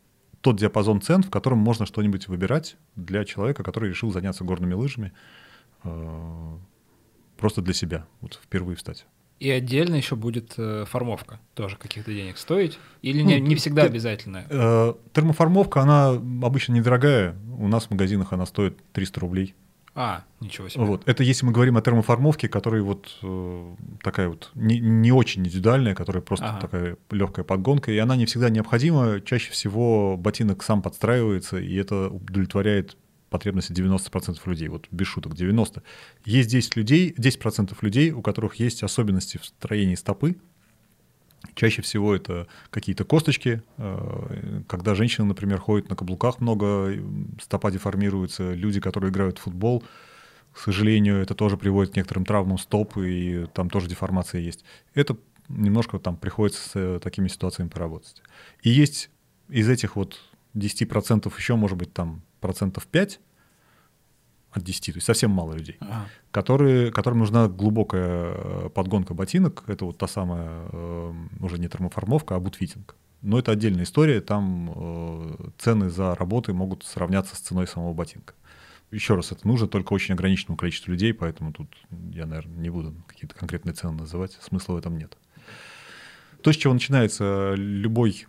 тот 0.44 0.58
диапазон 0.58 1.02
цен, 1.02 1.24
в 1.24 1.30
котором 1.30 1.60
можно 1.60 1.86
что-нибудь 1.86 2.28
выбирать 2.28 2.76
для 2.96 3.24
человека, 3.24 3.64
который 3.64 3.90
решил 3.90 4.12
заняться 4.12 4.44
горными 4.44 4.74
лыжами 4.74 5.14
э, 5.86 6.58
просто 7.38 7.62
для 7.62 7.74
себя, 7.74 8.06
вот 8.20 8.42
впервые 8.44 8.76
встать. 8.76 9.06
И 9.40 9.50
отдельно 9.50 9.96
еще 9.96 10.16
будет 10.16 10.54
э, 10.58 10.86
формовка 10.88 11.40
тоже 11.54 11.76
каких-то 11.78 12.14
денег 12.14 12.38
стоить? 12.38 12.80
Или 13.02 13.22
не, 13.22 13.40
ну, 13.40 13.48
не 13.48 13.56
всегда 13.56 13.84
обязательно? 13.84 14.46
Э, 14.50 14.94
термоформовка, 15.12 15.82
она 15.82 16.10
обычно 16.10 16.74
недорогая. 16.74 17.36
У 17.58 17.68
нас 17.68 17.88
в 17.88 17.92
магазинах 17.92 18.32
она 18.32 18.46
стоит 18.46 18.78
300 18.94 19.20
рублей. 19.20 19.56
А, 19.96 20.24
ничего 20.40 20.70
себе. 20.70 20.84
Вот. 20.86 21.04
Это 21.08 21.24
если 21.24 21.46
мы 21.46 21.52
говорим 21.52 21.78
о 21.78 21.82
термоформовке, 21.82 22.48
которая 22.48 22.82
вот 22.82 23.16
э, 23.22 23.76
такая 24.02 24.28
вот 24.28 24.50
не, 24.56 24.80
не 24.80 25.12
очень 25.12 25.42
индивидуальная, 25.42 25.94
которая 25.94 26.24
просто 26.24 26.48
ага. 26.48 26.62
такая 26.62 26.98
легкая 27.12 27.46
подгонка, 27.46 27.92
и 27.92 27.98
она 28.00 28.16
не 28.16 28.26
всегда 28.26 28.50
необходима. 28.50 29.22
Чаще 29.22 29.52
всего 29.52 30.18
ботинок 30.18 30.64
сам 30.64 30.82
подстраивается, 30.82 31.58
и 31.60 31.76
это 31.76 32.10
удовлетворяет 32.10 32.98
потребности 33.34 33.74
90% 33.74 34.40
людей. 34.46 34.70
Вот 34.70 34.88
без 34.92 35.08
шуток, 35.08 35.36
90. 35.36 35.84
Есть 36.24 36.50
10 36.50 36.78
людей, 36.78 37.14
10% 37.18 37.76
людей, 37.82 38.12
у 38.12 38.22
которых 38.22 38.56
есть 38.56 38.84
особенности 38.84 39.38
в 39.38 39.46
строении 39.46 39.96
стопы, 39.96 40.38
Чаще 41.56 41.82
всего 41.82 42.16
это 42.16 42.48
какие-то 42.70 43.04
косточки. 43.04 43.62
Э, 43.78 44.62
когда 44.68 44.96
женщины, 44.96 45.28
например, 45.28 45.60
ходят 45.60 45.90
на 45.90 45.96
каблуках 45.96 46.40
много, 46.40 46.94
стопа 47.42 47.70
деформируется. 47.70 48.54
Люди, 48.54 48.80
которые 48.80 49.12
играют 49.12 49.38
в 49.38 49.42
футбол, 49.42 49.84
к 50.52 50.60
сожалению, 50.60 51.18
это 51.18 51.36
тоже 51.36 51.58
приводит 51.58 51.94
к 51.94 51.96
некоторым 51.96 52.26
травмам 52.26 52.58
стоп, 52.58 52.98
и 52.98 53.46
там 53.54 53.70
тоже 53.70 53.88
деформация 53.88 54.42
есть. 54.42 54.64
Это 54.94 55.18
немножко 55.50 56.00
там 56.00 56.16
приходится 56.16 56.62
с 56.62 56.72
э, 56.76 57.00
такими 57.04 57.28
ситуациями 57.28 57.70
поработать. 57.70 58.22
И 58.62 58.70
есть 58.70 59.10
из 59.50 59.70
этих 59.70 59.96
вот 59.96 60.20
10% 60.56 61.32
еще, 61.38 61.56
может 61.56 61.78
быть, 61.78 61.94
там 61.94 62.22
процентов 62.44 62.86
5, 62.86 63.20
от 64.52 64.64
10, 64.64 64.86
то 64.86 64.98
есть 64.98 65.06
совсем 65.06 65.32
мало 65.32 65.54
людей, 65.54 65.78
ага. 65.80 66.06
которые, 66.32 66.92
которым 66.92 67.20
нужна 67.20 67.48
глубокая 67.48 68.34
э, 68.36 68.70
подгонка 68.70 69.14
ботинок. 69.14 69.64
Это 69.68 69.86
вот 69.86 69.98
та 69.98 70.08
самая 70.08 70.68
э, 70.72 71.14
уже 71.40 71.58
не 71.58 71.68
термоформовка, 71.68 72.36
а 72.36 72.40
бутфитинг. 72.40 72.96
Но 73.22 73.40
это 73.40 73.52
отдельная 73.52 73.84
история, 73.84 74.22
там 74.22 74.72
э, 74.76 75.50
цены 75.58 75.90
за 75.90 76.14
работы 76.16 76.54
могут 76.54 76.84
сравняться 76.84 77.36
с 77.36 77.40
ценой 77.40 77.68
самого 77.68 77.94
ботинка. 77.94 78.36
Еще 78.92 79.16
раз, 79.16 79.32
это 79.32 79.48
нужно 79.48 79.68
только 79.68 79.94
очень 79.94 80.14
ограниченному 80.14 80.58
количеству 80.58 80.92
людей, 80.92 81.14
поэтому 81.14 81.52
тут 81.52 81.76
я, 82.12 82.28
наверное, 82.28 82.58
не 82.58 82.70
буду 82.70 82.94
какие-то 83.08 83.34
конкретные 83.34 83.74
цены 83.74 83.94
называть, 83.94 84.38
смысла 84.42 84.74
в 84.74 84.78
этом 84.78 84.98
нет. 85.00 85.18
То, 86.44 86.52
с 86.52 86.58
чего 86.58 86.74
начинается 86.74 87.56
любой, 87.56 88.28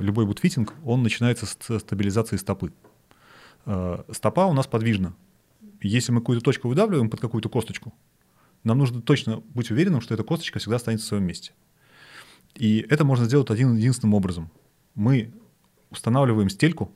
любой 0.00 0.26
бутфитинг, 0.26 0.74
он 0.84 1.02
начинается 1.02 1.46
с 1.46 1.78
стабилизации 1.78 2.36
стопы. 2.36 2.72
Э, 3.66 4.02
стопа 4.12 4.46
у 4.46 4.52
нас 4.52 4.66
подвижна. 4.66 5.14
Если 5.80 6.12
мы 6.12 6.20
какую-то 6.20 6.44
точку 6.44 6.68
выдавливаем 6.68 7.10
под 7.10 7.20
какую-то 7.20 7.48
косточку, 7.48 7.94
нам 8.64 8.78
нужно 8.78 9.00
точно 9.00 9.42
быть 9.54 9.70
уверенным, 9.70 10.00
что 10.00 10.14
эта 10.14 10.24
косточка 10.24 10.58
всегда 10.58 10.76
останется 10.76 11.06
в 11.06 11.08
своем 11.08 11.24
месте. 11.24 11.52
И 12.54 12.84
это 12.88 13.04
можно 13.04 13.26
сделать 13.26 13.50
один 13.50 13.76
единственным 13.76 14.14
образом. 14.14 14.50
Мы 14.94 15.32
устанавливаем 15.90 16.48
стельку, 16.48 16.90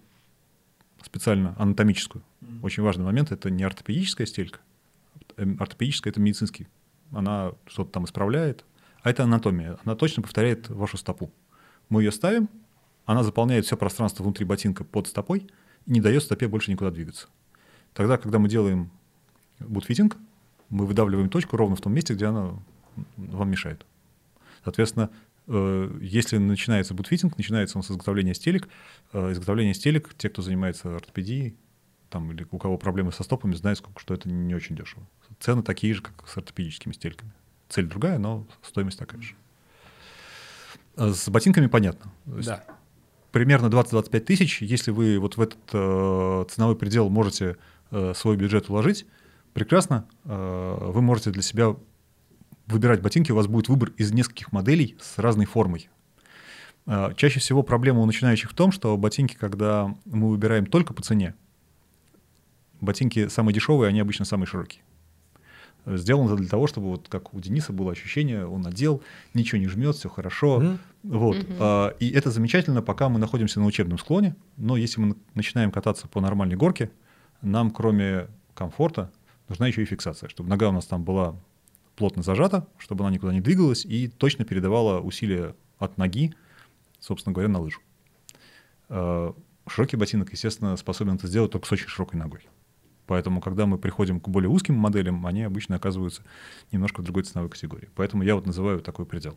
специально 1.02 1.54
анатомическую. 1.58 2.24
Очень 2.62 2.82
важный 2.82 3.04
момент— 3.04 3.30
это 3.32 3.50
не 3.50 3.62
ортопедическая 3.62 4.26
стелька. 4.26 4.60
Эм, 5.36 5.56
ортопедическая— 5.60 6.10
это 6.12 6.20
медицинский. 6.20 6.68
Она 7.12 7.52
что-то 7.66 7.90
там 7.90 8.04
исправляет. 8.04 8.64
А 9.02 9.10
это 9.10 9.24
анатомия. 9.24 9.78
Она 9.84 9.96
точно 9.96 10.22
повторяет 10.22 10.68
вашу 10.68 10.96
стопу. 10.96 11.32
Мы 11.92 12.02
ее 12.02 12.12
ставим, 12.12 12.48
она 13.04 13.22
заполняет 13.22 13.66
все 13.66 13.76
пространство 13.76 14.22
внутри 14.22 14.44
ботинка 14.44 14.82
под 14.82 15.06
стопой— 15.06 15.46
и 15.86 15.90
не 15.90 16.00
дает 16.00 16.22
стопе 16.22 16.48
больше 16.48 16.70
никуда 16.70 16.90
двигаться. 16.90 17.28
Тогда, 17.94 18.16
когда 18.16 18.38
мы 18.38 18.48
делаем 18.48 18.90
bootfitting, 19.58 20.16
мы 20.68 20.86
выдавливаем 20.86 21.28
точку 21.28 21.56
ровно 21.56 21.76
в 21.76 21.80
том 21.80 21.92
месте, 21.94 22.14
где 22.14 22.26
она 22.26 22.54
вам 23.16 23.50
мешает. 23.50 23.84
Соответственно, 24.64 25.10
э, 25.46 25.98
если 26.00 26.38
начинается 26.38 26.94
bootfitting, 26.94 27.36
начинается 27.36 27.78
он 27.78 27.84
с 27.84 27.90
изготовления 27.90 28.34
стелек. 28.34 28.68
Э, 29.12 29.32
изготовление 29.32 29.74
стелек, 29.74 30.14
те, 30.14 30.30
кто 30.30 30.40
занимается 30.40 30.96
ортопедией, 30.96 31.56
там, 32.08 32.30
или 32.32 32.46
у 32.50 32.58
кого 32.58 32.78
проблемы 32.78 33.12
со 33.12 33.24
стопами, 33.24 33.54
знают, 33.54 33.78
сколько, 33.78 34.00
что 34.00 34.14
это 34.14 34.28
не 34.28 34.54
очень 34.54 34.76
дешево. 34.76 35.06
Цены 35.40 35.62
такие 35.62 35.94
же, 35.94 36.02
как 36.02 36.26
с 36.28 36.36
ортопедическими 36.36 36.92
стельками. 36.92 37.32
Цель 37.68 37.86
другая, 37.86 38.18
но 38.18 38.46
стоимость 38.62 38.98
такая 38.98 39.20
же. 39.20 39.34
А 40.96 41.12
с 41.12 41.28
ботинками 41.28 41.66
понятно. 41.66 42.12
Да 42.26 42.64
примерно 43.32 43.66
20-25 43.66 44.20
тысяч, 44.20 44.62
если 44.62 44.90
вы 44.90 45.18
вот 45.18 45.36
в 45.36 45.40
этот 45.40 45.58
э, 45.72 46.44
ценовой 46.50 46.76
предел 46.76 47.08
можете 47.08 47.56
э, 47.90 48.12
свой 48.14 48.36
бюджет 48.36 48.68
уложить, 48.68 49.06
прекрасно, 49.54 50.06
э, 50.24 50.78
вы 50.80 51.02
можете 51.02 51.30
для 51.30 51.42
себя 51.42 51.74
выбирать 52.66 53.00
ботинки, 53.00 53.32
у 53.32 53.36
вас 53.36 53.48
будет 53.48 53.68
выбор 53.68 53.90
из 53.96 54.12
нескольких 54.12 54.52
моделей 54.52 54.96
с 55.00 55.18
разной 55.18 55.46
формой. 55.46 55.88
Э, 56.86 57.12
чаще 57.16 57.40
всего 57.40 57.62
проблема 57.62 58.00
у 58.00 58.06
начинающих 58.06 58.50
в 58.50 58.54
том, 58.54 58.70
что 58.70 58.96
ботинки, 58.96 59.34
когда 59.34 59.94
мы 60.04 60.28
выбираем 60.28 60.66
только 60.66 60.92
по 60.94 61.02
цене, 61.02 61.34
ботинки 62.80 63.28
самые 63.28 63.54
дешевые, 63.54 63.88
они 63.88 64.00
обычно 64.00 64.24
самые 64.26 64.46
широкие. 64.46 64.82
Сделано 65.84 66.36
для 66.36 66.48
того, 66.48 66.66
чтобы 66.66 66.88
вот 66.88 67.08
как 67.08 67.34
у 67.34 67.40
Дениса 67.40 67.72
было 67.72 67.90
ощущение, 67.92 68.46
он 68.46 68.60
надел, 68.60 69.02
ничего 69.34 69.60
не 69.60 69.66
жмет, 69.66 69.96
все 69.96 70.08
хорошо. 70.08 70.62
Mm-hmm. 70.62 70.78
Вот. 71.02 71.36
Mm-hmm. 71.36 71.56
А, 71.58 71.88
и 71.98 72.10
это 72.10 72.30
замечательно, 72.30 72.82
пока 72.82 73.08
мы 73.08 73.18
находимся 73.18 73.58
на 73.58 73.66
учебном 73.66 73.98
склоне. 73.98 74.36
Но 74.56 74.76
если 74.76 75.00
мы 75.00 75.16
начинаем 75.34 75.72
кататься 75.72 76.06
по 76.06 76.20
нормальной 76.20 76.56
горке, 76.56 76.90
нам 77.40 77.70
кроме 77.72 78.28
комфорта 78.54 79.10
нужна 79.48 79.66
еще 79.66 79.82
и 79.82 79.84
фиксация, 79.84 80.28
чтобы 80.28 80.48
нога 80.48 80.68
у 80.68 80.72
нас 80.72 80.86
там 80.86 81.02
была 81.02 81.34
плотно 81.96 82.22
зажата, 82.22 82.66
чтобы 82.78 83.04
она 83.04 83.12
никуда 83.12 83.32
не 83.32 83.40
двигалась 83.40 83.84
и 83.84 84.08
точно 84.08 84.44
передавала 84.44 85.00
усилия 85.00 85.54
от 85.78 85.98
ноги, 85.98 86.32
собственно 87.00 87.32
говоря, 87.32 87.48
на 87.48 87.60
лыжу. 87.60 87.80
А, 88.88 89.34
широкий 89.66 89.96
ботинок, 89.96 90.30
естественно, 90.30 90.76
способен 90.76 91.14
это 91.14 91.26
сделать 91.26 91.50
только 91.50 91.66
с 91.66 91.72
очень 91.72 91.88
широкой 91.88 92.18
ногой. 92.18 92.40
Поэтому, 93.12 93.42
когда 93.42 93.66
мы 93.66 93.76
приходим 93.76 94.20
к 94.20 94.28
более 94.30 94.48
узким 94.48 94.74
моделям, 94.74 95.26
они 95.26 95.42
обычно 95.42 95.76
оказываются 95.76 96.22
немножко 96.70 97.02
в 97.02 97.04
другой 97.04 97.24
ценовой 97.24 97.50
категории. 97.50 97.90
Поэтому 97.94 98.22
я 98.22 98.34
вот 98.34 98.46
называю 98.46 98.80
такой 98.80 99.04
предел. 99.04 99.36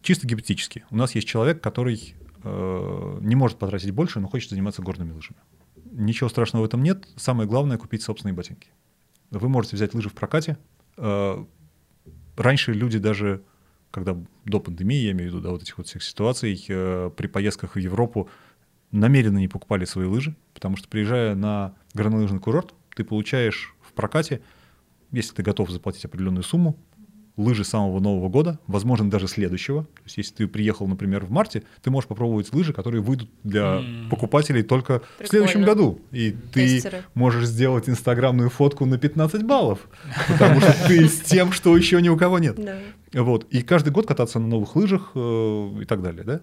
Чисто 0.00 0.26
гипотетически. 0.26 0.86
У 0.88 0.96
нас 0.96 1.14
есть 1.14 1.28
человек, 1.28 1.60
который 1.60 2.14
э, 2.44 3.18
не 3.20 3.36
может 3.36 3.58
потратить 3.58 3.90
больше, 3.90 4.20
но 4.20 4.28
хочет 4.28 4.48
заниматься 4.48 4.80
горными 4.80 5.12
лыжами. 5.12 5.38
Ничего 5.92 6.30
страшного 6.30 6.62
в 6.62 6.66
этом 6.66 6.82
нет. 6.82 7.06
Самое 7.16 7.46
главное— 7.46 7.76
купить 7.78 8.00
собственные 8.00 8.32
ботинки. 8.32 8.68
Вы 9.30 9.50
можете 9.50 9.76
взять 9.76 9.92
лыжи 9.92 10.08
в 10.08 10.14
прокате. 10.14 10.56
Э, 10.96 11.44
раньше 12.38 12.72
люди 12.72 12.98
даже, 12.98 13.42
когда 13.90 14.16
до 14.46 14.60
пандемии, 14.60 14.96
я 14.96 15.10
имею 15.10 15.30
в 15.30 15.34
виду, 15.34 15.42
да, 15.42 15.50
вот 15.50 15.60
этих 15.60 15.76
вот 15.76 15.88
всех 15.88 16.02
ситуаций, 16.02 16.64
э, 16.70 17.10
при 17.14 17.26
поездках 17.26 17.74
в 17.74 17.78
Европу 17.78 18.30
намеренно 18.90 19.38
не 19.38 19.48
покупали 19.48 19.84
свои 19.84 20.06
лыжи, 20.06 20.36
потому 20.54 20.76
что 20.76 20.88
приезжая 20.88 21.34
на 21.34 21.74
горнолыжный 21.94 22.40
курорт, 22.40 22.74
ты 22.94 23.04
получаешь 23.04 23.74
в 23.80 23.92
прокате, 23.92 24.40
если 25.12 25.34
ты 25.34 25.42
готов 25.42 25.70
заплатить 25.70 26.04
определенную 26.04 26.42
сумму, 26.42 26.78
лыжи 27.38 27.64
самого 27.64 28.00
Нового 28.00 28.28
года, 28.28 28.58
возможно, 28.66 29.08
даже 29.08 29.28
следующего. 29.28 29.84
То 29.84 30.02
есть, 30.04 30.16
если 30.18 30.34
ты 30.34 30.48
приехал, 30.48 30.88
например, 30.88 31.24
в 31.24 31.30
марте, 31.30 31.62
ты 31.82 31.90
можешь 31.90 32.08
попробовать 32.08 32.52
лыжи, 32.52 32.72
которые 32.72 33.00
выйдут 33.00 33.30
для 33.44 33.78
mm. 33.78 34.08
покупателей 34.10 34.62
только 34.62 34.98
Прикольно. 34.98 35.24
в 35.24 35.28
следующем 35.28 35.64
году. 35.64 36.00
И 36.10 36.36
Тестеры. 36.52 36.98
ты 36.98 37.04
можешь 37.14 37.46
сделать 37.46 37.88
инстаграмную 37.88 38.50
фотку 38.50 38.84
на 38.86 38.98
15 38.98 39.44
баллов, 39.44 39.88
потому 40.28 40.60
что 40.60 40.88
ты 40.88 41.08
с 41.08 41.20
тем, 41.20 41.52
что 41.52 41.76
еще 41.76 42.02
ни 42.02 42.08
у 42.08 42.16
кого 42.16 42.40
нет. 42.40 42.58
Вот. 43.14 43.46
И 43.50 43.62
каждый 43.62 43.90
год 43.90 44.06
кататься 44.06 44.40
на 44.40 44.48
новых 44.48 44.74
лыжах 44.74 45.12
э, 45.14 45.80
и 45.82 45.84
так 45.84 46.02
далее, 46.02 46.24
да? 46.24 46.40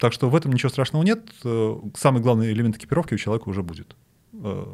Так 0.00 0.14
что 0.14 0.30
в 0.30 0.34
этом 0.34 0.52
ничего 0.52 0.70
страшного 0.70 1.02
нет. 1.02 1.20
Э, 1.44 1.76
самый 1.94 2.22
главный 2.22 2.52
элемент 2.52 2.76
экипировки 2.76 3.12
у 3.12 3.18
человека 3.18 3.50
уже 3.50 3.62
будет. 3.62 3.94
Э, 4.32 4.64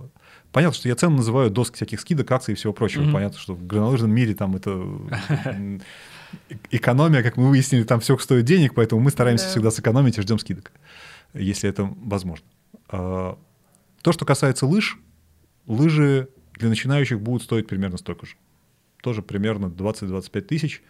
понятно, 0.52 0.74
что 0.74 0.88
я 0.88 0.94
цену 0.94 1.16
называю 1.16 1.50
до 1.50 1.64
всяких 1.64 2.00
скидок, 2.00 2.30
акций 2.30 2.52
и 2.52 2.56
всего 2.56 2.72
прочего. 2.72 3.02
Mm-hmm. 3.02 3.12
Понятно, 3.12 3.38
что 3.40 3.54
в 3.54 3.66
горнолыжном 3.66 4.12
мире 4.12 4.36
там 4.36 4.54
это 4.54 4.70
экономия, 6.70 7.24
как 7.24 7.36
мы 7.36 7.48
выяснили, 7.48 7.82
там 7.82 7.98
все 7.98 8.16
стоит 8.18 8.44
денег, 8.44 8.74
поэтому 8.74 9.00
мы 9.00 9.10
стараемся 9.10 9.48
всегда 9.48 9.72
сэкономить 9.72 10.16
и 10.16 10.22
ждем 10.22 10.38
скидок, 10.38 10.70
если 11.34 11.68
это 11.68 11.92
возможно. 12.04 12.46
То, 12.88 13.36
что 14.12 14.24
касается 14.24 14.66
лыж, 14.66 14.96
лыжи 15.66 16.28
для 16.54 16.68
начинающих 16.68 17.20
будут 17.20 17.42
стоить 17.42 17.66
примерно 17.66 17.98
столько 17.98 18.26
же. 18.26 18.36
Тоже 19.02 19.22
примерно 19.22 19.66
20-25 19.66 20.40
тысяч. 20.42 20.82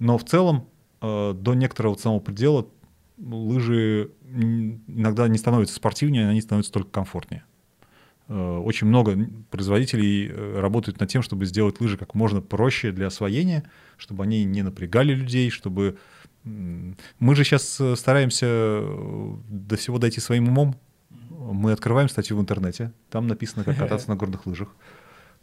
Но 0.00 0.18
в 0.18 0.24
целом 0.24 0.68
э, 1.00 1.32
до 1.34 1.54
некоторого 1.54 1.96
самого 1.96 2.18
предела 2.18 2.66
лыжи 3.18 4.10
иногда 4.24 5.28
не 5.28 5.38
становятся 5.38 5.74
спортивнее, 5.74 6.28
они 6.28 6.40
становятся 6.40 6.72
только 6.72 6.90
комфортнее. 6.90 7.44
Э, 8.28 8.58
очень 8.58 8.86
много 8.86 9.16
производителей 9.50 10.28
э, 10.28 10.60
работают 10.60 10.98
над 11.00 11.08
тем, 11.08 11.22
чтобы 11.22 11.46
сделать 11.46 11.80
лыжи 11.80 11.96
как 11.96 12.14
можно 12.14 12.40
проще 12.40 12.92
для 12.92 13.06
освоения, 13.06 13.64
чтобы 13.96 14.24
они 14.24 14.44
не 14.44 14.62
напрягали 14.62 15.12
людей, 15.12 15.50
чтобы... 15.50 15.98
Мы 16.44 17.34
же 17.34 17.44
сейчас 17.44 17.80
э, 17.80 17.96
стараемся 17.96 18.82
до 19.48 19.76
всего 19.76 19.98
дойти 19.98 20.20
своим 20.20 20.48
умом. 20.48 20.76
Мы 21.30 21.72
открываем 21.72 22.08
статью 22.08 22.36
в 22.36 22.40
интернете, 22.40 22.92
там 23.10 23.26
написано, 23.26 23.64
как 23.64 23.76
кататься 23.78 24.08
на 24.08 24.16
горных 24.16 24.46
лыжах. 24.46 24.74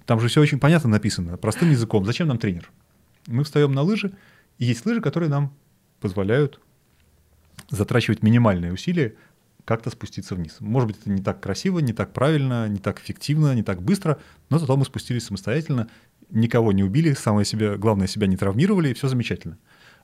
Там 0.06 0.20
же 0.20 0.28
все 0.28 0.42
очень 0.42 0.60
понятно 0.60 0.90
написано, 0.90 1.38
простым 1.38 1.72
языком. 1.72 2.06
Зачем 2.06 2.28
нам 2.28 2.38
тренер? 2.38 2.70
Мы 3.28 3.46
встаем 3.46 3.72
на 3.72 3.82
лыжи, 3.82 4.14
и 4.58 4.66
есть 4.66 4.86
лыжи, 4.86 5.00
которые 5.00 5.30
нам 5.30 5.54
позволяют 6.02 6.60
затрачивать 7.70 8.24
минимальные 8.24 8.74
усилия, 8.74 9.16
как-то 9.66 9.90
спуститься 9.90 10.36
вниз. 10.36 10.58
Может 10.60 10.88
быть, 10.88 10.98
это 11.00 11.10
не 11.10 11.22
так 11.22 11.42
красиво, 11.42 11.80
не 11.80 11.94
так 11.94 12.14
правильно, 12.14 12.68
не 12.68 12.80
так 12.80 13.00
эффективно, 13.00 13.56
не 13.56 13.64
так 13.64 13.82
быстро, 13.82 14.20
но 14.50 14.60
зато 14.60 14.76
мы 14.76 14.86
спустились 14.86 15.26
самостоятельно, 15.26 15.90
никого 16.30 16.72
не 16.72 16.84
убили, 16.84 17.14
самое 17.14 17.46
себя, 17.46 17.78
главное, 17.78 18.08
себя 18.08 18.28
не 18.28 18.38
травмировали, 18.38 18.90
и 18.90 18.94
все 18.94 19.08
замечательно. 19.08 19.58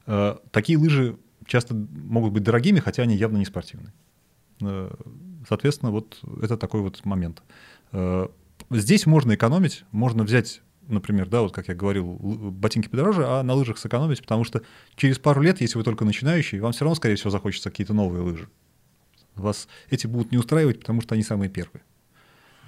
Э, 0.05 0.37
такие 0.51 0.77
лыжи 0.77 1.17
часто 1.45 1.75
могут 1.75 2.33
быть 2.33 2.43
дорогими, 2.43 2.79
хотя 2.79 3.03
они 3.03 3.15
явно 3.15 3.37
не 3.37 3.45
спортивные. 3.45 3.93
Э, 4.61 4.93
соответственно, 5.47 5.91
вот 5.91 6.19
это 6.41 6.55
такой 6.57 6.81
вот 6.81 7.03
момент. 7.05 7.43
Э, 7.91 8.27
здесь 8.69 9.05
можно 9.05 9.35
экономить, 9.35 9.83
можно 9.91 10.23
взять 10.23 10.61
например, 10.89 11.27
да, 11.27 11.41
вот 11.41 11.53
как 11.53 11.67
я 11.67 11.75
говорил, 11.75 12.05
ботинки 12.05 12.87
подороже, 12.87 13.25
а 13.25 13.43
на 13.43 13.53
лыжах 13.53 13.77
сэкономить, 13.77 14.21
потому 14.21 14.43
что 14.43 14.61
через 14.95 15.19
пару 15.19 15.41
лет, 15.41 15.61
если 15.61 15.77
вы 15.77 15.83
только 15.83 16.05
начинающий, 16.05 16.59
вам 16.59 16.71
все 16.73 16.83
равно, 16.83 16.95
скорее 16.95 17.15
всего, 17.15 17.29
захочется 17.29 17.69
какие-то 17.69 17.93
новые 17.93 18.21
лыжи. 18.21 18.49
Вас 19.35 19.67
эти 19.89 20.07
будут 20.07 20.31
не 20.31 20.37
устраивать, 20.37 20.79
потому 20.79 21.01
что 21.01 21.15
они 21.15 21.23
самые 21.23 21.49
первые. 21.49 21.83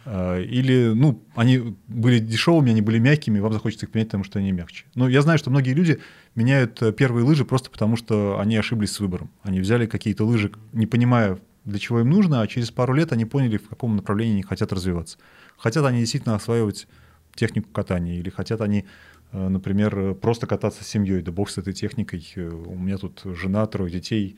А, 0.05 0.39
или, 0.39 0.93
ну, 0.93 1.23
они 1.35 1.75
были 1.87 2.19
дешевыми, 2.19 2.71
они 2.71 2.81
были 2.81 2.97
мягкими, 2.97 3.39
вам 3.39 3.53
захочется 3.53 3.85
их 3.85 3.93
менять, 3.93 4.07
потому 4.07 4.23
что 4.23 4.39
они 4.39 4.51
мягче. 4.51 4.85
Но 4.95 5.07
я 5.07 5.21
знаю, 5.21 5.37
что 5.37 5.49
многие 5.49 5.73
люди 5.73 5.99
меняют 6.35 6.81
э, 6.81 6.91
первые 6.91 7.23
лыжи 7.23 7.45
просто 7.45 7.69
потому, 7.69 7.97
что 7.97 8.39
они 8.39 8.57
ошиблись 8.57 8.91
с 8.91 8.99
выбором. 8.99 9.29
Они 9.43 9.59
взяли 9.59 9.85
какие-то 9.85 10.25
лыжи, 10.25 10.51
не 10.73 10.87
понимая, 10.87 11.37
для 11.65 11.77
чего 11.77 11.99
им 11.99 12.09
нужно, 12.09 12.41
а 12.41 12.47
через 12.47 12.71
пару 12.71 12.93
лет 12.93 13.11
они 13.11 13.25
поняли, 13.25 13.57
в 13.57 13.67
каком 13.67 13.95
направлении 13.95 14.33
они 14.33 14.43
хотят 14.43 14.73
развиваться. 14.73 15.17
Хотят 15.57 15.85
они 15.85 15.99
действительно 15.99 16.35
осваивать 16.35 16.87
технику 17.35 17.69
катания, 17.69 18.19
или 18.19 18.29
хотят 18.29 18.61
они, 18.61 18.85
э, 19.31 19.47
например, 19.47 20.15
просто 20.15 20.47
кататься 20.47 20.83
с 20.83 20.87
семьей, 20.87 21.21
да 21.21 21.31
бог 21.31 21.49
с 21.49 21.57
этой 21.57 21.73
техникой, 21.73 22.25
э, 22.35 22.47
у 22.47 22.75
меня 22.75 22.97
тут 22.97 23.21
жена, 23.23 23.65
трое 23.65 23.91
детей, 23.91 24.37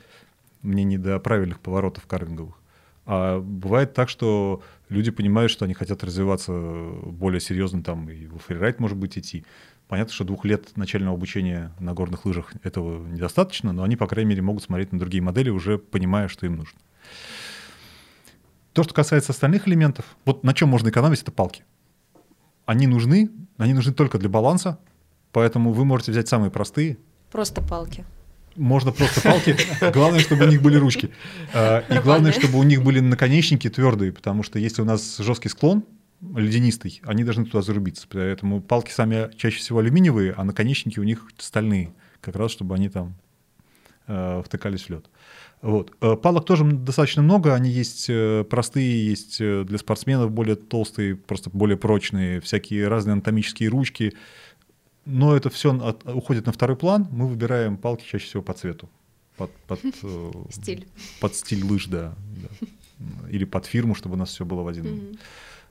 мне 0.62 0.84
не 0.84 0.98
до 0.98 1.20
правильных 1.20 1.60
поворотов 1.60 2.06
карвинговых. 2.08 2.56
А 3.06 3.40
бывает 3.40 3.94
так, 3.94 4.08
что 4.08 4.64
люди 4.88 5.12
понимают, 5.12 5.52
что 5.52 5.66
они 5.66 5.74
хотят 5.74 6.04
развиваться 6.04 6.54
более 6.54 7.42
серьезно 7.42 7.84
там 7.84 8.10
и 8.10 8.28
в 8.28 8.38
фрирайд, 8.38 8.80
может 8.80 8.98
быть, 8.98 9.18
идти. 9.18 9.46
Понятно, 9.90 10.14
что 10.14 10.24
двух 10.24 10.46
лет 10.46 10.76
начального 10.78 11.16
обучения 11.16 11.74
на 11.80 11.94
горных 11.94 12.26
лыжах 12.26 12.54
этого 12.64 13.06
недостаточно, 13.06 13.74
но 13.74 13.84
они, 13.84 13.98
по 13.98 14.08
крайней 14.08 14.30
мере, 14.30 14.42
могут 14.42 14.64
смотреть 14.64 14.94
на 14.94 15.00
другие 15.00 15.22
модели, 15.22 15.50
уже 15.50 15.78
понимая, 15.78 16.30
что 16.30 16.46
им 16.46 16.56
нужно. 16.56 16.80
То, 18.72 18.84
что 18.84 18.94
касается 18.94 19.34
остальных 19.34 19.68
элементов, 19.68 20.18
вот 20.26 20.44
на 20.44 20.54
чем 20.54 20.70
можно 20.70 20.90
экономить, 20.90 21.22
это 21.22 21.32
палки. 21.32 21.64
Они 22.66 22.88
нужны, 22.88 23.30
они 23.58 23.74
нужны 23.74 23.94
только 23.94 24.18
для 24.18 24.30
баланса, 24.30 24.80
поэтому 25.32 25.74
вы 25.74 25.86
можете 25.86 26.12
взять 26.12 26.28
самые 26.28 26.52
простые. 26.52 26.98
Просто 27.32 27.62
палки 27.62 28.06
можно 28.56 28.92
просто 28.92 29.22
палки. 29.22 29.56
Главное, 29.94 30.20
чтобы 30.20 30.46
у 30.46 30.48
них 30.48 30.62
были 30.62 30.78
ручки. 30.78 31.12
А, 31.54 31.80
и 31.90 32.00
главное, 32.00 32.32
чтобы 32.32 32.60
у 32.60 32.64
них 32.64 32.84
были 32.84 33.00
наконечники 33.00 33.70
твердые, 33.70 34.12
потому 34.12 34.44
что 34.44 34.60
если 34.60 34.82
у 34.82 34.86
нас 34.86 35.18
жесткий 35.18 35.50
склон, 35.50 35.84
ледянистый, 36.36 37.02
они 37.04 37.24
должны 37.24 37.46
туда 37.46 37.62
зарубиться. 37.62 38.08
Поэтому 38.10 38.62
палки 38.62 38.92
сами 38.92 39.36
чаще 39.36 39.58
всего 39.58 39.80
алюминиевые, 39.80 40.34
а 40.38 40.44
наконечники 40.44 41.00
у 41.00 41.04
них 41.04 41.28
стальные, 41.38 41.94
как 42.22 42.36
раз 42.36 42.52
чтобы 42.52 42.76
они 42.76 42.90
там 42.90 43.16
э, 44.08 44.42
втыкались 44.46 44.84
в 44.84 44.90
лед. 44.90 45.06
Вот. 45.64 45.92
Э, 46.02 46.16
палок 46.16 46.46
тоже 46.46 46.64
достаточно 46.64 47.24
много, 47.24 47.56
они 47.56 47.72
есть 47.72 48.06
э, 48.10 48.44
простые, 48.48 49.08
есть 49.08 49.40
для 49.40 49.78
спортсменов 49.80 50.30
более 50.30 50.56
толстые, 50.56 51.16
просто 51.16 51.50
более 51.50 51.78
прочные, 51.78 52.40
всякие 52.42 52.88
разные 52.88 53.14
анатомические 53.14 53.70
ручки, 53.70 54.14
но 55.06 55.36
это 55.36 55.50
все 55.50 55.78
от, 55.78 56.06
уходит 56.06 56.46
на 56.46 56.52
второй 56.52 56.78
план. 56.78 57.08
Мы 57.12 57.28
выбираем 57.28 57.78
палки 57.78 58.06
чаще 58.06 58.26
всего 58.26 58.44
по 58.44 58.54
цвету. 58.54 58.90
Под, 59.38 59.52
под, 59.68 59.80
э, 60.04 60.32
стиль. 60.52 60.88
Под 61.20 61.36
стиль 61.36 61.64
лыж, 61.64 61.88
да, 61.88 62.14
да. 62.38 62.68
Или 63.30 63.46
под 63.46 63.66
фирму, 63.66 63.96
чтобы 63.96 64.16
у 64.16 64.18
нас 64.18 64.30
все 64.30 64.46
было 64.46 64.62
в 64.62 64.68
один. 64.68 64.86
Mm-hmm. 64.86 65.20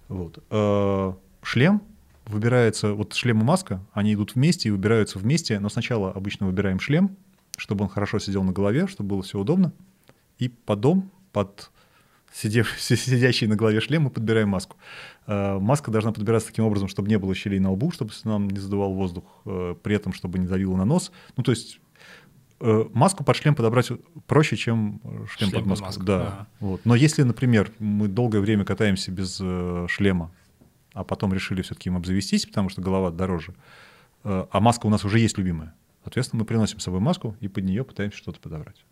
Вот. 0.09 0.39
Э, 0.51 1.15
шлем 1.43 1.83
выбирается, 2.27 2.93
вот 2.93 3.15
шлем 3.15 3.41
и 3.41 3.45
маска, 3.45 3.85
они 3.93 4.15
идут 4.15 4.35
вместе 4.35 4.69
и 4.69 4.73
выбираются 4.73 5.19
вместе, 5.19 5.59
но 5.59 5.69
сначала 5.69 6.13
обычно 6.13 6.47
выбираем 6.47 6.79
шлем, 6.79 7.17
чтобы 7.57 7.85
он 7.85 7.89
хорошо 7.89 8.19
сидел 8.19 8.43
на 8.43 8.53
голове, 8.53 8.87
чтобы 8.87 9.11
было 9.11 9.23
все 9.23 9.39
удобно. 9.39 9.73
И 10.39 10.49
потом 10.49 11.11
под 11.33 11.71
сидев, 12.33 12.75
сидящий 12.79 13.47
на 13.47 13.57
голове 13.57 13.81
шлем, 13.81 14.03
мы 14.03 14.11
подбираем 14.11 14.49
маску. 14.49 14.77
Э, 15.27 15.59
маска 15.59 15.91
должна 15.91 16.13
подбираться 16.13 16.49
таким 16.49 16.65
образом, 16.65 16.89
чтобы 16.89 17.09
не 17.09 17.19
было 17.19 17.35
щелей 17.35 17.61
на 17.61 17.71
лбу, 17.73 17.91
чтобы 17.91 18.13
нам 18.25 18.49
не 18.49 18.59
задувал 18.59 18.93
воздух, 18.95 19.25
э, 19.45 19.75
при 19.83 19.97
этом, 19.97 20.13
чтобы 20.13 20.39
не 20.39 20.47
давило 20.47 20.77
на 20.77 20.85
нос. 20.85 21.13
Ну, 21.37 21.43
то 21.43 21.53
есть 21.53 21.81
э, 22.61 22.85
маску 22.93 23.25
под 23.25 23.37
шлем 23.37 23.55
подобрать 23.55 23.91
проще, 24.27 24.57
чем 24.57 25.01
шлем, 25.29 25.51
шлем 25.51 25.51
под 25.51 25.67
маску. 25.67 25.87
Маску 25.87 26.03
да. 26.05 26.19
да. 26.19 26.47
Вот. 26.61 26.81
Но 26.85 26.95
если, 26.95 27.23
например, 27.23 27.71
мы 27.79 28.09
долгое 28.09 28.41
время 28.41 28.65
катаемся 28.65 29.11
без 29.11 29.37
шлема, 29.91 30.33
а 30.95 31.05
потом 31.05 31.33
решили 31.33 31.63
все-таки 31.63 31.89
им 31.89 31.97
обзавестись, 31.97 32.47
потому 32.47 32.69
что 32.69 32.83
голова 32.83 33.11
дороже, 33.11 33.55
а 34.25 34.61
маска 34.61 34.87
у 34.87 34.91
нас 34.91 35.07
уже 35.07 35.21
есть 35.21 35.39
любимая, 35.39 35.75
соответственно, 36.03 36.41
мы 36.41 36.47
приносим 36.47 36.79
с 36.79 36.85
собой 36.85 37.01
маску 37.01 37.37
и 37.41 37.49
под 37.49 37.65
нее 37.65 37.85
пытаемся 37.85 38.19
что-то 38.19 38.41
подобрать. 38.41 38.85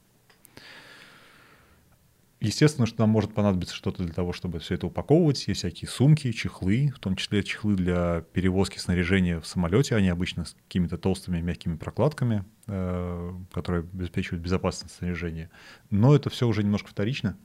Естественно, 2.43 2.87
что 2.87 3.01
нам 3.01 3.11
может 3.11 3.35
понадобиться 3.35 3.74
что-то 3.74 4.03
для 4.03 4.15
того, 4.15 4.32
чтобы 4.32 4.61
все 4.61 4.74
это 4.74 4.87
упаковывать. 4.87 5.47
Есть 5.47 5.61
всякие 5.61 5.91
сумки, 5.91 6.32
чехлы, 6.32 6.91
в 6.97 6.99
том 6.99 7.15
числе 7.15 7.43
чехлы 7.43 7.74
для 7.74 8.24
перевозки 8.32 8.78
снаряжения 8.78 9.41
в 9.41 9.47
самолете. 9.47 9.95
Они 9.95 10.09
обычно 10.09 10.47
с 10.47 10.55
какими-то 10.55 10.97
толстыми 10.97 11.39
мягкими 11.43 11.77
прокладками, 11.77 12.47
э, 12.66 13.32
которые 13.53 13.81
обеспечивают 13.81 14.43
безопасность 14.43 14.95
снаряжения. 14.95 15.51
Но 15.91 16.15
это 16.16 16.31
все 16.31 16.49
уже 16.49 16.62
немножко 16.62 16.89
вторично. 16.89 17.37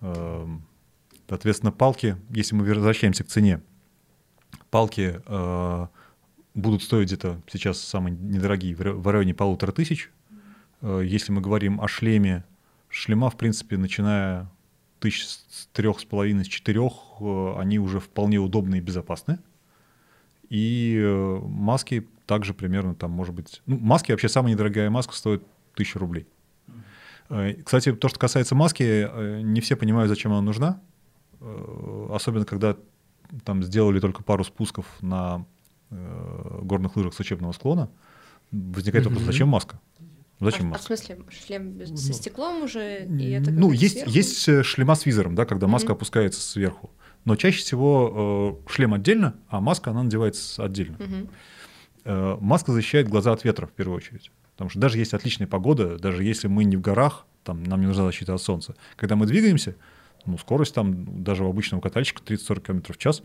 Э, 0.00 0.46
соответственно, 1.28 1.72
палки, 1.72 2.16
если 2.30 2.54
мы 2.54 2.64
возвращаемся 2.64 3.22
к 3.22 3.28
цене, 3.28 3.60
палки 4.70 5.20
э, 5.26 5.86
будут 6.56 6.82
стоить 6.82 7.08
где-то 7.08 7.40
сейчас 7.46 7.78
самые 7.78 8.16
недорогие 8.16 8.74
в 8.74 9.06
районе 9.08 9.34
полутора 9.34 9.70
тысяч. 9.70 10.10
Э, 10.80 11.02
если 11.04 11.30
мы 11.30 11.40
говорим 11.40 11.80
о 11.80 11.86
шлеме 11.86 12.44
Шлема, 12.88 13.30
в 13.30 13.36
принципе, 13.36 13.76
начиная 13.76 14.50
тысяч 14.98 15.26
с 15.26 15.68
трех 15.72 16.00
с 16.00 16.04
половиной, 16.04 16.44
с 16.44 16.48
четырех, 16.48 16.92
э, 17.20 17.54
они 17.58 17.78
уже 17.78 18.00
вполне 18.00 18.38
удобны 18.38 18.76
и 18.76 18.80
безопасны. 18.80 19.38
И 20.48 20.98
э, 20.98 21.38
маски 21.42 22.08
также 22.24 22.54
примерно 22.54 22.94
там, 22.94 23.10
может 23.10 23.34
быть... 23.34 23.62
Ну, 23.66 23.78
маски 23.78 24.10
вообще 24.10 24.28
самая 24.28 24.54
недорогая 24.54 24.88
маска 24.88 25.14
стоит 25.14 25.44
тысячу 25.74 25.98
рублей. 25.98 26.26
Кстати, 27.64 27.92
то, 27.92 28.08
что 28.08 28.20
касается 28.20 28.54
маски, 28.54 29.42
не 29.42 29.60
все 29.60 29.74
понимают, 29.74 30.08
зачем 30.08 30.30
она 30.32 30.42
нужна. 30.42 30.80
Особенно, 32.08 32.44
когда 32.44 32.76
там 33.44 33.64
сделали 33.64 33.98
только 33.98 34.22
пару 34.22 34.44
спусков 34.44 34.86
на 35.00 35.44
горных 35.90 36.96
лыжах 36.96 37.14
с 37.14 37.20
учебного 37.20 37.52
склона. 37.52 37.90
Возникает 38.50 39.06
вопрос, 39.06 39.24
зачем 39.24 39.48
маска? 39.48 39.80
Зачем 40.40 40.66
а, 40.66 40.70
маска? 40.70 40.82
А 40.92 40.96
в 40.96 40.98
смысле, 40.98 41.18
шлем 41.30 41.70
без, 41.72 41.90
ну, 41.90 41.96
со 41.96 42.12
стеклом 42.12 42.62
уже? 42.62 43.06
И 43.06 43.30
это 43.30 43.50
ну, 43.50 43.72
есть, 43.72 44.02
есть 44.06 44.48
э, 44.48 44.62
шлема 44.62 44.94
с 44.94 45.06
визором, 45.06 45.34
да, 45.34 45.46
когда 45.46 45.66
маска 45.66 45.88
mm-hmm. 45.88 45.96
опускается 45.96 46.40
сверху. 46.40 46.90
Но 47.24 47.36
чаще 47.36 47.60
всего 47.60 48.60
э, 48.66 48.70
шлем 48.70 48.94
отдельно, 48.94 49.36
а 49.48 49.60
маска, 49.60 49.90
она 49.90 50.02
надевается 50.02 50.64
отдельно. 50.64 50.96
Mm-hmm. 50.96 51.28
Э, 52.04 52.36
маска 52.40 52.72
защищает 52.72 53.08
глаза 53.08 53.32
от 53.32 53.44
ветра, 53.44 53.66
в 53.66 53.72
первую 53.72 53.96
очередь. 53.96 54.30
Потому 54.52 54.70
что 54.70 54.78
даже 54.78 54.98
если 54.98 55.16
отличная 55.16 55.46
погода, 55.46 55.98
даже 55.98 56.22
если 56.22 56.48
мы 56.48 56.64
не 56.64 56.76
в 56.76 56.80
горах, 56.82 57.26
там 57.42 57.62
нам 57.62 57.80
не 57.80 57.86
нужна 57.86 58.04
защита 58.04 58.34
от 58.34 58.42
солнца. 58.42 58.74
Когда 58.96 59.16
мы 59.16 59.26
двигаемся, 59.26 59.74
ну, 60.26 60.36
скорость 60.38 60.74
там 60.74 61.22
даже 61.22 61.44
у 61.44 61.48
обычного 61.48 61.80
катальщика 61.80 62.22
30-40 62.22 62.60
км 62.60 62.92
в 62.92 62.98
час, 62.98 63.22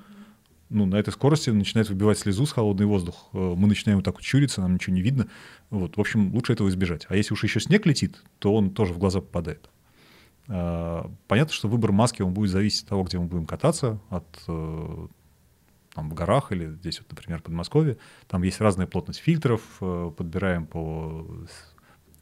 ну, 0.72 0.86
на 0.86 0.96
этой 0.96 1.12
скорости 1.12 1.50
начинает 1.50 1.90
выбивать 1.90 2.18
слезу 2.18 2.46
с 2.46 2.52
холодный 2.52 2.86
воздух. 2.86 3.30
Э, 3.34 3.38
мы 3.38 3.68
начинаем 3.68 4.00
вот 4.00 4.06
так 4.06 4.16
вот 4.16 4.24
чуриться, 4.24 4.62
нам 4.62 4.76
ничего 4.76 4.96
не 4.96 5.02
видно. 5.02 5.28
Вот, 5.70 5.98
в 5.98 6.00
общем, 6.00 6.34
лучше 6.34 6.54
этого 6.54 6.70
избежать. 6.70 7.06
А 7.10 7.16
если 7.16 7.34
уж 7.34 7.44
еще 7.44 7.60
снег 7.60 7.86
летит, 7.86 8.24
то 8.40 8.54
он 8.54 8.72
тоже 8.72 8.94
в 8.94 8.98
глаза 8.98 9.22
попадает. 9.22 9.70
А, 10.48 11.10
понятно, 11.28 11.54
что 11.54 11.68
выбор 11.68 11.92
маски 11.92 12.22
он 12.22 12.34
будет 12.34 12.52
зависеть 12.52 12.84
от 12.84 12.90
того, 12.90 13.04
где 13.04 13.20
мы 13.20 13.26
будем 13.26 13.46
кататься, 13.46 14.00
от 14.10 14.26
э, 14.48 15.08
там 15.94 16.10
в 16.10 16.14
горах 16.14 16.52
или 16.52 16.68
здесь 16.68 17.00
вот, 17.00 17.10
например, 17.10 17.40
в 17.40 17.44
Подмосковье. 17.44 17.98
Там 18.28 18.44
есть 18.44 18.60
разная 18.60 18.88
плотность 18.88 19.20
фильтров, 19.20 19.62
э, 19.82 20.12
подбираем 20.16 20.66
по 20.66 21.26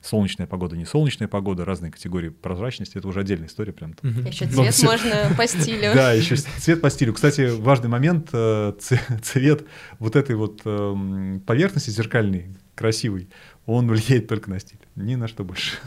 солнечная 0.02 0.48
погода, 0.48 0.78
не 0.78 0.86
солнечная 0.86 1.28
погода, 1.28 1.66
разные 1.66 1.92
категории 1.92 2.30
прозрачности. 2.30 2.98
Это 2.98 3.08
уже 3.08 3.20
отдельная 3.20 3.48
история 3.48 3.74
прям. 3.74 3.96
Еще 4.02 4.48
цвет 4.48 4.84
можно 4.84 5.34
по 5.38 5.48
стилю. 5.48 5.94
Да, 5.94 6.14
еще 6.14 6.36
цвет 6.36 6.82
по 6.82 6.90
стилю. 6.90 7.14
Кстати, 7.14 7.50
важный 7.50 7.90
момент, 7.90 8.30
э, 8.34 8.74
цвет 9.22 9.66
вот 10.00 10.16
этой 10.16 10.36
вот 10.36 10.62
эм, 10.66 11.42
поверхности 11.46 11.90
зеркальной, 11.90 12.56
красивый, 12.76 13.30
он 13.66 13.88
влияет 13.88 14.28
только 14.28 14.50
на 14.50 14.60
стиль, 14.60 14.80
ни 14.96 15.16
на 15.16 15.28
что 15.28 15.44
больше. 15.44 15.78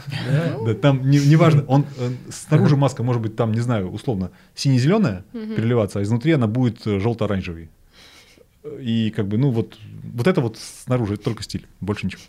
Да, 0.65 0.73
там 0.81 1.09
не, 1.09 1.19
не 1.19 1.35
важно, 1.35 1.63
он 1.65 1.85
э, 1.97 2.11
снаружи 2.31 2.77
маска 2.77 3.03
может 3.03 3.21
быть 3.21 3.35
там, 3.35 3.51
не 3.51 3.59
знаю, 3.59 3.91
условно 3.91 4.31
сине-зеленая 4.55 5.25
переливаться, 5.33 5.99
а 5.99 6.03
изнутри 6.03 6.33
она 6.33 6.47
будет 6.47 6.85
э, 6.85 6.99
желто-оранжевой. 6.99 7.69
И 8.79 9.11
как 9.11 9.27
бы, 9.27 9.37
ну 9.37 9.51
вот, 9.51 9.77
вот 10.03 10.27
это 10.27 10.39
вот 10.39 10.57
снаружи, 10.57 11.15
это 11.15 11.23
только 11.23 11.43
стиль, 11.43 11.67
больше 11.81 12.05
ничего. 12.05 12.21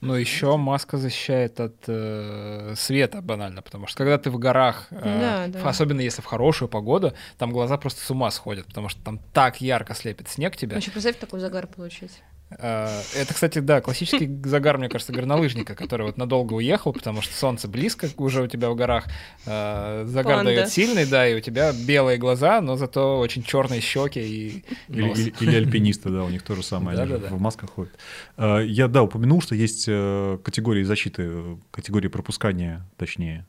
Ну 0.00 0.14
еще 0.14 0.56
маска 0.56 0.98
защищает 0.98 1.58
от 1.58 1.76
э, 1.86 2.74
света 2.76 3.22
банально, 3.22 3.62
потому 3.62 3.86
что 3.86 3.98
когда 3.98 4.18
ты 4.18 4.30
в 4.30 4.38
горах, 4.38 4.88
э, 4.90 5.00
да, 5.02 5.46
да. 5.48 5.68
особенно 5.68 6.00
если 6.00 6.22
в 6.22 6.26
хорошую 6.26 6.68
погоду, 6.68 7.14
там 7.38 7.50
глаза 7.50 7.76
просто 7.78 8.04
с 8.04 8.10
ума 8.10 8.30
сходят, 8.30 8.66
потому 8.66 8.88
что 8.88 9.02
там 9.02 9.18
так 9.32 9.60
ярко 9.60 9.94
слепит 9.94 10.28
снег 10.28 10.56
тебя. 10.56 10.72
Значит, 10.72 10.92
представь 10.92 11.18
такой 11.18 11.40
загар 11.40 11.66
получить. 11.66 12.12
Э, 12.50 13.00
это, 13.16 13.34
кстати, 13.34 13.58
да, 13.58 13.80
классический 13.80 14.28
загар, 14.44 14.78
мне 14.78 14.88
кажется, 14.88 15.12
горнолыжника, 15.12 15.74
который 15.74 16.06
вот 16.06 16.16
надолго 16.16 16.54
уехал, 16.54 16.92
потому 16.92 17.22
что 17.22 17.34
солнце 17.34 17.68
близко 17.68 18.08
уже 18.16 18.42
у 18.42 18.46
тебя 18.46 18.70
в 18.70 18.76
горах. 18.76 19.06
Э, 19.46 20.04
загар 20.06 20.36
Панда. 20.36 20.54
дает 20.54 20.68
сильный, 20.68 21.06
да, 21.06 21.26
и 21.28 21.34
у 21.34 21.40
тебя 21.40 21.72
белые 21.72 22.18
глаза, 22.18 22.60
но 22.60 22.76
зато 22.76 23.18
очень 23.18 23.42
черные 23.42 23.80
щеки 23.80 24.20
и 24.20 24.64
или, 24.88 25.10
или, 25.10 25.34
или 25.40 25.56
альпинисты, 25.56 26.10
да, 26.10 26.24
у 26.24 26.28
них 26.28 26.42
то 26.42 26.54
же 26.54 26.62
самое, 26.62 26.98
они 26.98 27.14
в 27.14 27.40
масках 27.40 27.70
ходят. 27.70 27.94
Э, 28.36 28.64
я, 28.64 28.88
да, 28.88 29.02
упомянул, 29.02 29.40
что 29.40 29.54
есть 29.54 29.84
категории 29.86 30.82
защиты, 30.82 31.58
категории 31.70 32.08
пропускания, 32.08 32.86
точнее, 32.96 33.46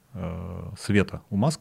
света 0.79 1.21
у 1.29 1.35
маск. 1.35 1.59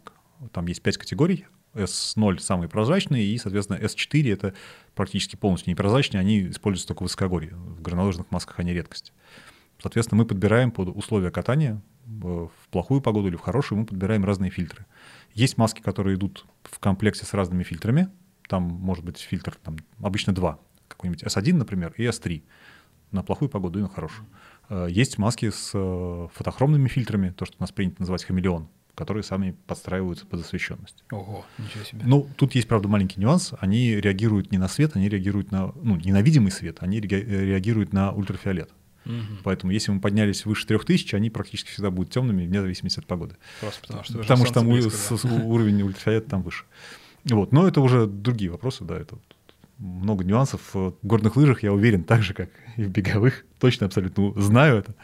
Там 0.52 0.66
есть 0.66 0.82
пять 0.82 0.96
категорий. 0.96 1.46
S0 1.74 2.38
самые 2.38 2.68
прозрачные, 2.68 3.24
и, 3.24 3.38
соответственно, 3.38 3.78
S4— 3.78 4.32
это 4.32 4.54
практически 4.94 5.36
полностью 5.36 5.70
непрозрачные, 5.70 6.20
они 6.20 6.48
используются 6.48 6.88
только 6.88 7.00
в 7.00 7.02
высокогорье. 7.04 7.54
В 7.54 7.82
горнолыжных 7.82 8.30
масках 8.30 8.58
они 8.60 8.72
редкость. 8.72 9.12
Соответственно, 9.80 10.22
мы 10.22 10.26
подбираем 10.26 10.70
под 10.70 10.88
условия 10.88 11.30
катания, 11.30 11.82
в 12.06 12.50
плохую 12.70 13.00
погоду 13.00 13.28
или 13.28 13.36
в 13.36 13.40
хорошую, 13.40 13.80
мы 13.80 13.86
подбираем 13.86 14.24
разные 14.24 14.50
фильтры. 14.50 14.86
Есть 15.32 15.56
маски, 15.58 15.80
которые 15.80 16.16
идут 16.16 16.44
в 16.62 16.78
комплекте 16.78 17.24
с 17.24 17.32
разными 17.32 17.62
фильтрами. 17.62 18.08
Там 18.48 18.62
может 18.62 19.04
быть 19.04 19.18
фильтр, 19.18 19.56
там, 19.62 19.76
обычно 20.00 20.34
два, 20.34 20.58
какой-нибудь 20.88 21.22
S1, 21.24 21.54
например, 21.54 21.94
и 21.96 22.04
S3 22.04 22.42
на 23.10 23.22
плохую 23.22 23.48
погоду 23.48 23.78
и 23.78 23.82
на 23.82 23.88
хорошую. 23.88 24.26
Э, 24.68 24.86
есть 24.90 25.18
маски 25.18 25.50
с 25.50 25.70
э, 25.72 26.28
фотохромными 26.34 26.88
фильтрами, 26.88 27.30
то, 27.30 27.46
что 27.46 27.56
у 27.58 27.62
нас 27.62 27.72
принято 27.72 28.00
называть 28.00 28.24
хамелеон 28.24 28.68
которые 28.94 29.22
сами 29.22 29.56
подстраиваются 29.66 30.26
под 30.26 30.40
освещенность. 30.40 31.04
Ого, 31.10 31.44
ничего 31.58 31.84
себе. 31.84 32.02
Ну, 32.04 32.28
тут 32.36 32.54
есть, 32.54 32.68
правда, 32.68 32.88
маленький 32.88 33.20
нюанс. 33.20 33.52
Они 33.58 33.96
реагируют 33.96 34.52
не 34.52 34.58
на 34.58 34.68
свет, 34.68 34.92
они 34.94 35.08
реагируют 35.08 35.50
на, 35.50 35.72
ну, 35.82 35.96
не 35.96 36.12
на 36.12 36.22
видимый 36.22 36.52
свет, 36.52 36.78
они 36.80 37.00
реагируют 37.00 37.92
на 37.92 38.12
ультрафиолет. 38.12 38.70
Угу. 39.04 39.42
Поэтому 39.42 39.72
если 39.72 39.90
мы 39.92 40.00
поднялись 40.00 40.46
выше 40.46 40.66
3000, 40.66 41.14
они 41.14 41.30
практически 41.30 41.70
всегда 41.70 41.90
будут 41.90 42.12
темными, 42.12 42.46
вне 42.46 42.60
зависимости 42.60 42.98
от 42.98 43.06
погоды. 43.06 43.36
Просто 43.60 43.80
потому 43.82 44.04
что, 44.04 44.18
потому 44.18 44.44
что 44.44 44.54
там 44.54 44.68
близко, 44.68 45.16
да. 45.22 45.34
уровень 45.44 45.82
ультрафиолета 45.82 46.30
там 46.30 46.42
выше. 46.42 46.64
Вот. 47.24 47.52
Но 47.52 47.66
это 47.66 47.80
уже 47.80 48.06
другие 48.06 48.50
вопросы, 48.50 48.84
да, 48.84 48.98
это 48.98 49.16
много 49.84 50.24
нюансов. 50.24 50.74
В 50.74 50.94
горных 51.02 51.36
лыжах, 51.36 51.62
я 51.62 51.72
уверен, 51.72 52.04
так 52.04 52.22
же, 52.22 52.34
как 52.34 52.50
и 52.76 52.84
в 52.84 52.88
беговых, 52.88 53.44
точно 53.58 53.86
абсолютно 53.86 54.32
знаю 54.40 54.78
это 54.78 54.94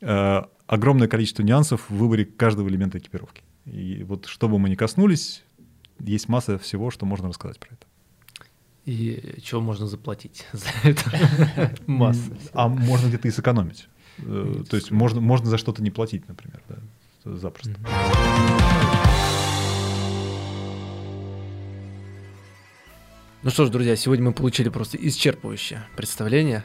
э, 0.00 0.42
огромное 0.66 1.08
количество 1.08 1.42
нюансов 1.42 1.88
в 1.88 1.96
выборе 1.96 2.24
каждого 2.24 2.68
элемента 2.68 2.98
экипировки. 2.98 3.42
И 3.66 4.02
вот 4.04 4.26
что 4.26 4.48
бы 4.48 4.58
мы 4.58 4.68
ни 4.68 4.74
коснулись, 4.74 5.44
есть 6.00 6.28
масса 6.28 6.58
всего, 6.58 6.90
что 6.90 7.06
можно 7.06 7.28
рассказать 7.28 7.58
про 7.58 7.70
это. 7.74 7.86
И 8.84 9.40
чего 9.42 9.60
можно 9.60 9.86
заплатить 9.86 10.46
за 10.52 10.68
это? 10.82 11.74
Масса. 11.86 12.36
А 12.52 12.68
можно 12.68 13.08
где-то 13.08 13.28
и 13.28 13.30
сэкономить. 13.30 13.88
Э, 14.18 14.62
то 14.68 14.76
есть 14.76 14.90
можно, 14.90 15.20
можно 15.20 15.48
за 15.48 15.58
что-то 15.58 15.82
не 15.82 15.90
платить, 15.90 16.28
например, 16.28 16.62
да, 16.68 16.76
запросто. 17.24 17.74
Ну 23.44 23.50
что 23.50 23.66
ж, 23.66 23.68
друзья, 23.68 23.94
сегодня 23.94 24.24
мы 24.24 24.32
получили 24.32 24.70
просто 24.70 24.96
исчерпывающее 24.96 25.80
представление. 25.96 26.64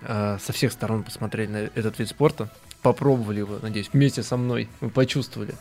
Э, 0.00 0.38
со 0.42 0.54
всех 0.54 0.72
сторон 0.72 1.02
посмотрели 1.02 1.50
на 1.50 1.56
этот 1.58 1.98
вид 1.98 2.08
спорта 2.08 2.48
попробовали 2.80 3.38
его, 3.38 3.58
надеюсь, 3.62 3.88
вместе 3.92 4.22
со 4.22 4.36
мной, 4.36 4.68
мы 4.80 4.90
почувствовали. 4.90 5.52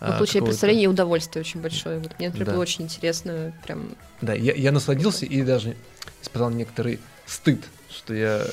Вы 0.00 0.08
а, 0.08 0.18
получили 0.18 0.44
представление 0.44 0.84
и 0.84 0.86
удовольствие 0.88 1.40
очень 1.40 1.60
большое. 1.60 2.00
Вот 2.00 2.18
мне, 2.18 2.28
например, 2.28 2.46
да. 2.46 2.52
было 2.54 2.62
очень 2.62 2.84
интересно, 2.84 3.52
прям. 3.64 3.90
Да, 4.20 4.34
я, 4.34 4.52
я 4.52 4.72
насладился 4.72 5.24
и 5.24 5.42
даже 5.42 5.76
испытал 6.22 6.50
некоторый 6.50 6.98
стыд, 7.24 7.60
что 7.88 8.14
я, 8.14 8.44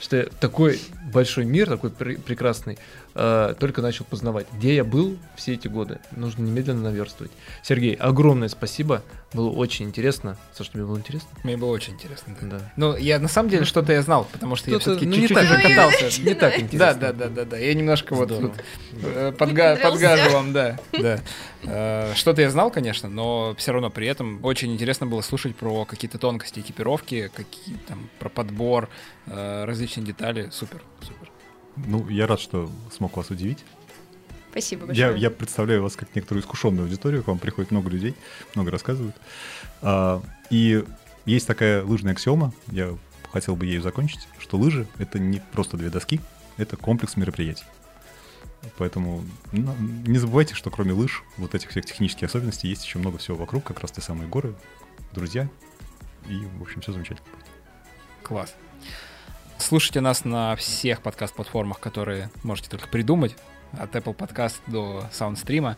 что 0.00 0.16
я 0.16 0.26
такой 0.40 0.80
большой 1.12 1.44
мир, 1.44 1.68
такой 1.68 1.90
пр- 1.90 2.20
прекрасный, 2.20 2.78
э, 3.14 3.54
только 3.58 3.82
начал 3.82 4.04
познавать. 4.04 4.46
Где 4.54 4.74
я 4.74 4.84
был 4.84 5.18
все 5.36 5.54
эти 5.54 5.68
годы, 5.68 5.98
нужно 6.12 6.44
немедленно 6.44 6.82
наверстывать. 6.82 7.32
Сергей, 7.62 7.94
огромное 7.94 8.48
спасибо, 8.48 9.02
было 9.32 9.50
очень 9.50 9.86
интересно. 9.86 10.36
Саша, 10.52 10.72
тебе 10.72 10.84
было 10.84 10.98
интересно? 10.98 11.28
Мне 11.42 11.56
было 11.56 11.70
очень 11.70 11.94
интересно, 11.94 12.36
да. 12.40 12.58
да. 12.58 12.72
Ну, 12.76 12.96
я 12.96 13.18
на 13.18 13.28
самом 13.28 13.48
деле 13.48 13.64
что-то 13.64 13.92
я 13.92 14.02
знал, 14.02 14.26
потому 14.30 14.56
что 14.56 14.70
я 14.70 14.78
все-таки 14.78 15.06
ну, 15.06 15.14
чуть-чуть 15.14 15.36
уже 15.36 15.62
катался. 15.62 16.22
Не 16.22 16.34
так 16.34 16.58
интересно. 16.58 16.94
Да, 16.94 16.94
да, 16.94 17.12
да, 17.12 17.28
да, 17.28 17.44
да. 17.44 17.56
Я 17.56 17.74
немножко 17.74 18.14
вот 18.14 18.30
э, 19.02 19.32
подгажу 19.32 20.30
вам, 20.32 20.52
да, 20.52 20.78
да. 20.92 21.20
Э, 21.62 22.12
что-то 22.14 22.42
я 22.42 22.50
знал, 22.50 22.70
конечно, 22.70 23.08
но 23.08 23.54
все 23.56 23.72
равно 23.72 23.90
при 23.90 24.06
этом 24.06 24.44
очень 24.44 24.72
интересно 24.72 25.06
было 25.06 25.22
слушать 25.22 25.56
про 25.56 25.84
какие-то 25.84 26.18
тонкости 26.18 26.60
экипировки, 26.60 27.30
какие 27.34 27.76
там 27.88 28.08
про 28.18 28.28
подбор, 28.28 28.88
э, 29.26 29.64
различные 29.64 30.04
детали. 30.04 30.48
Супер, 30.52 30.82
супер. 31.00 31.31
Ну, 31.76 32.08
я 32.08 32.26
рад, 32.26 32.40
что 32.40 32.70
смог 32.90 33.16
вас 33.16 33.30
удивить. 33.30 33.64
Спасибо 34.50 34.86
большое. 34.86 35.12
Я, 35.12 35.16
я 35.16 35.30
представляю 35.30 35.82
вас 35.82 35.96
как 35.96 36.14
некоторую 36.14 36.42
искушенную 36.42 36.84
аудиторию, 36.84 37.22
к 37.22 37.26
вам 37.26 37.38
приходит 37.38 37.70
много 37.70 37.88
людей, 37.88 38.14
много 38.54 38.70
рассказывают. 38.70 39.16
А, 39.80 40.22
и 40.50 40.84
есть 41.24 41.46
такая 41.46 41.82
лыжная 41.82 42.12
аксиома, 42.12 42.52
я 42.70 42.94
хотел 43.32 43.56
бы 43.56 43.64
ею 43.64 43.80
закончить, 43.80 44.28
что 44.38 44.58
лыжи— 44.58 44.86
это 44.98 45.18
не 45.18 45.42
просто 45.52 45.78
две 45.78 45.88
доски, 45.88 46.20
это 46.58 46.76
комплекс 46.76 47.16
мероприятий. 47.16 47.64
Поэтому 48.76 49.24
ну, 49.52 49.74
не 50.06 50.18
забывайте, 50.18 50.54
что 50.54 50.70
кроме 50.70 50.92
лыж, 50.92 51.24
вот 51.38 51.54
этих 51.54 51.70
всех 51.70 51.86
технических 51.86 52.28
особенностей, 52.28 52.68
есть 52.68 52.84
еще 52.84 52.98
много 52.98 53.18
всего 53.18 53.38
вокруг, 53.38 53.64
как 53.64 53.80
раз 53.80 53.90
те 53.90 54.02
самые 54.02 54.28
горы, 54.28 54.54
друзья, 55.12 55.48
и, 56.28 56.36
в 56.58 56.62
общем, 56.62 56.82
все 56.82 56.92
замечательно. 56.92 57.26
Класс. 58.22 58.54
Слушайте 59.62 60.00
нас 60.00 60.24
на 60.24 60.56
всех 60.56 61.02
подкаст-платформах, 61.02 61.78
которые 61.78 62.30
можете 62.42 62.68
только 62.68 62.88
придумать 62.88 63.36
от 63.78 63.94
Apple 63.94 64.14
Podcast 64.14 64.56
до 64.66 65.04
SoundStream. 65.12 65.76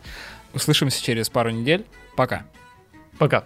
Услышимся 0.55 1.01
через 1.03 1.29
пару 1.29 1.51
недель. 1.51 1.85
Пока. 2.17 2.47
Пока. 3.19 3.45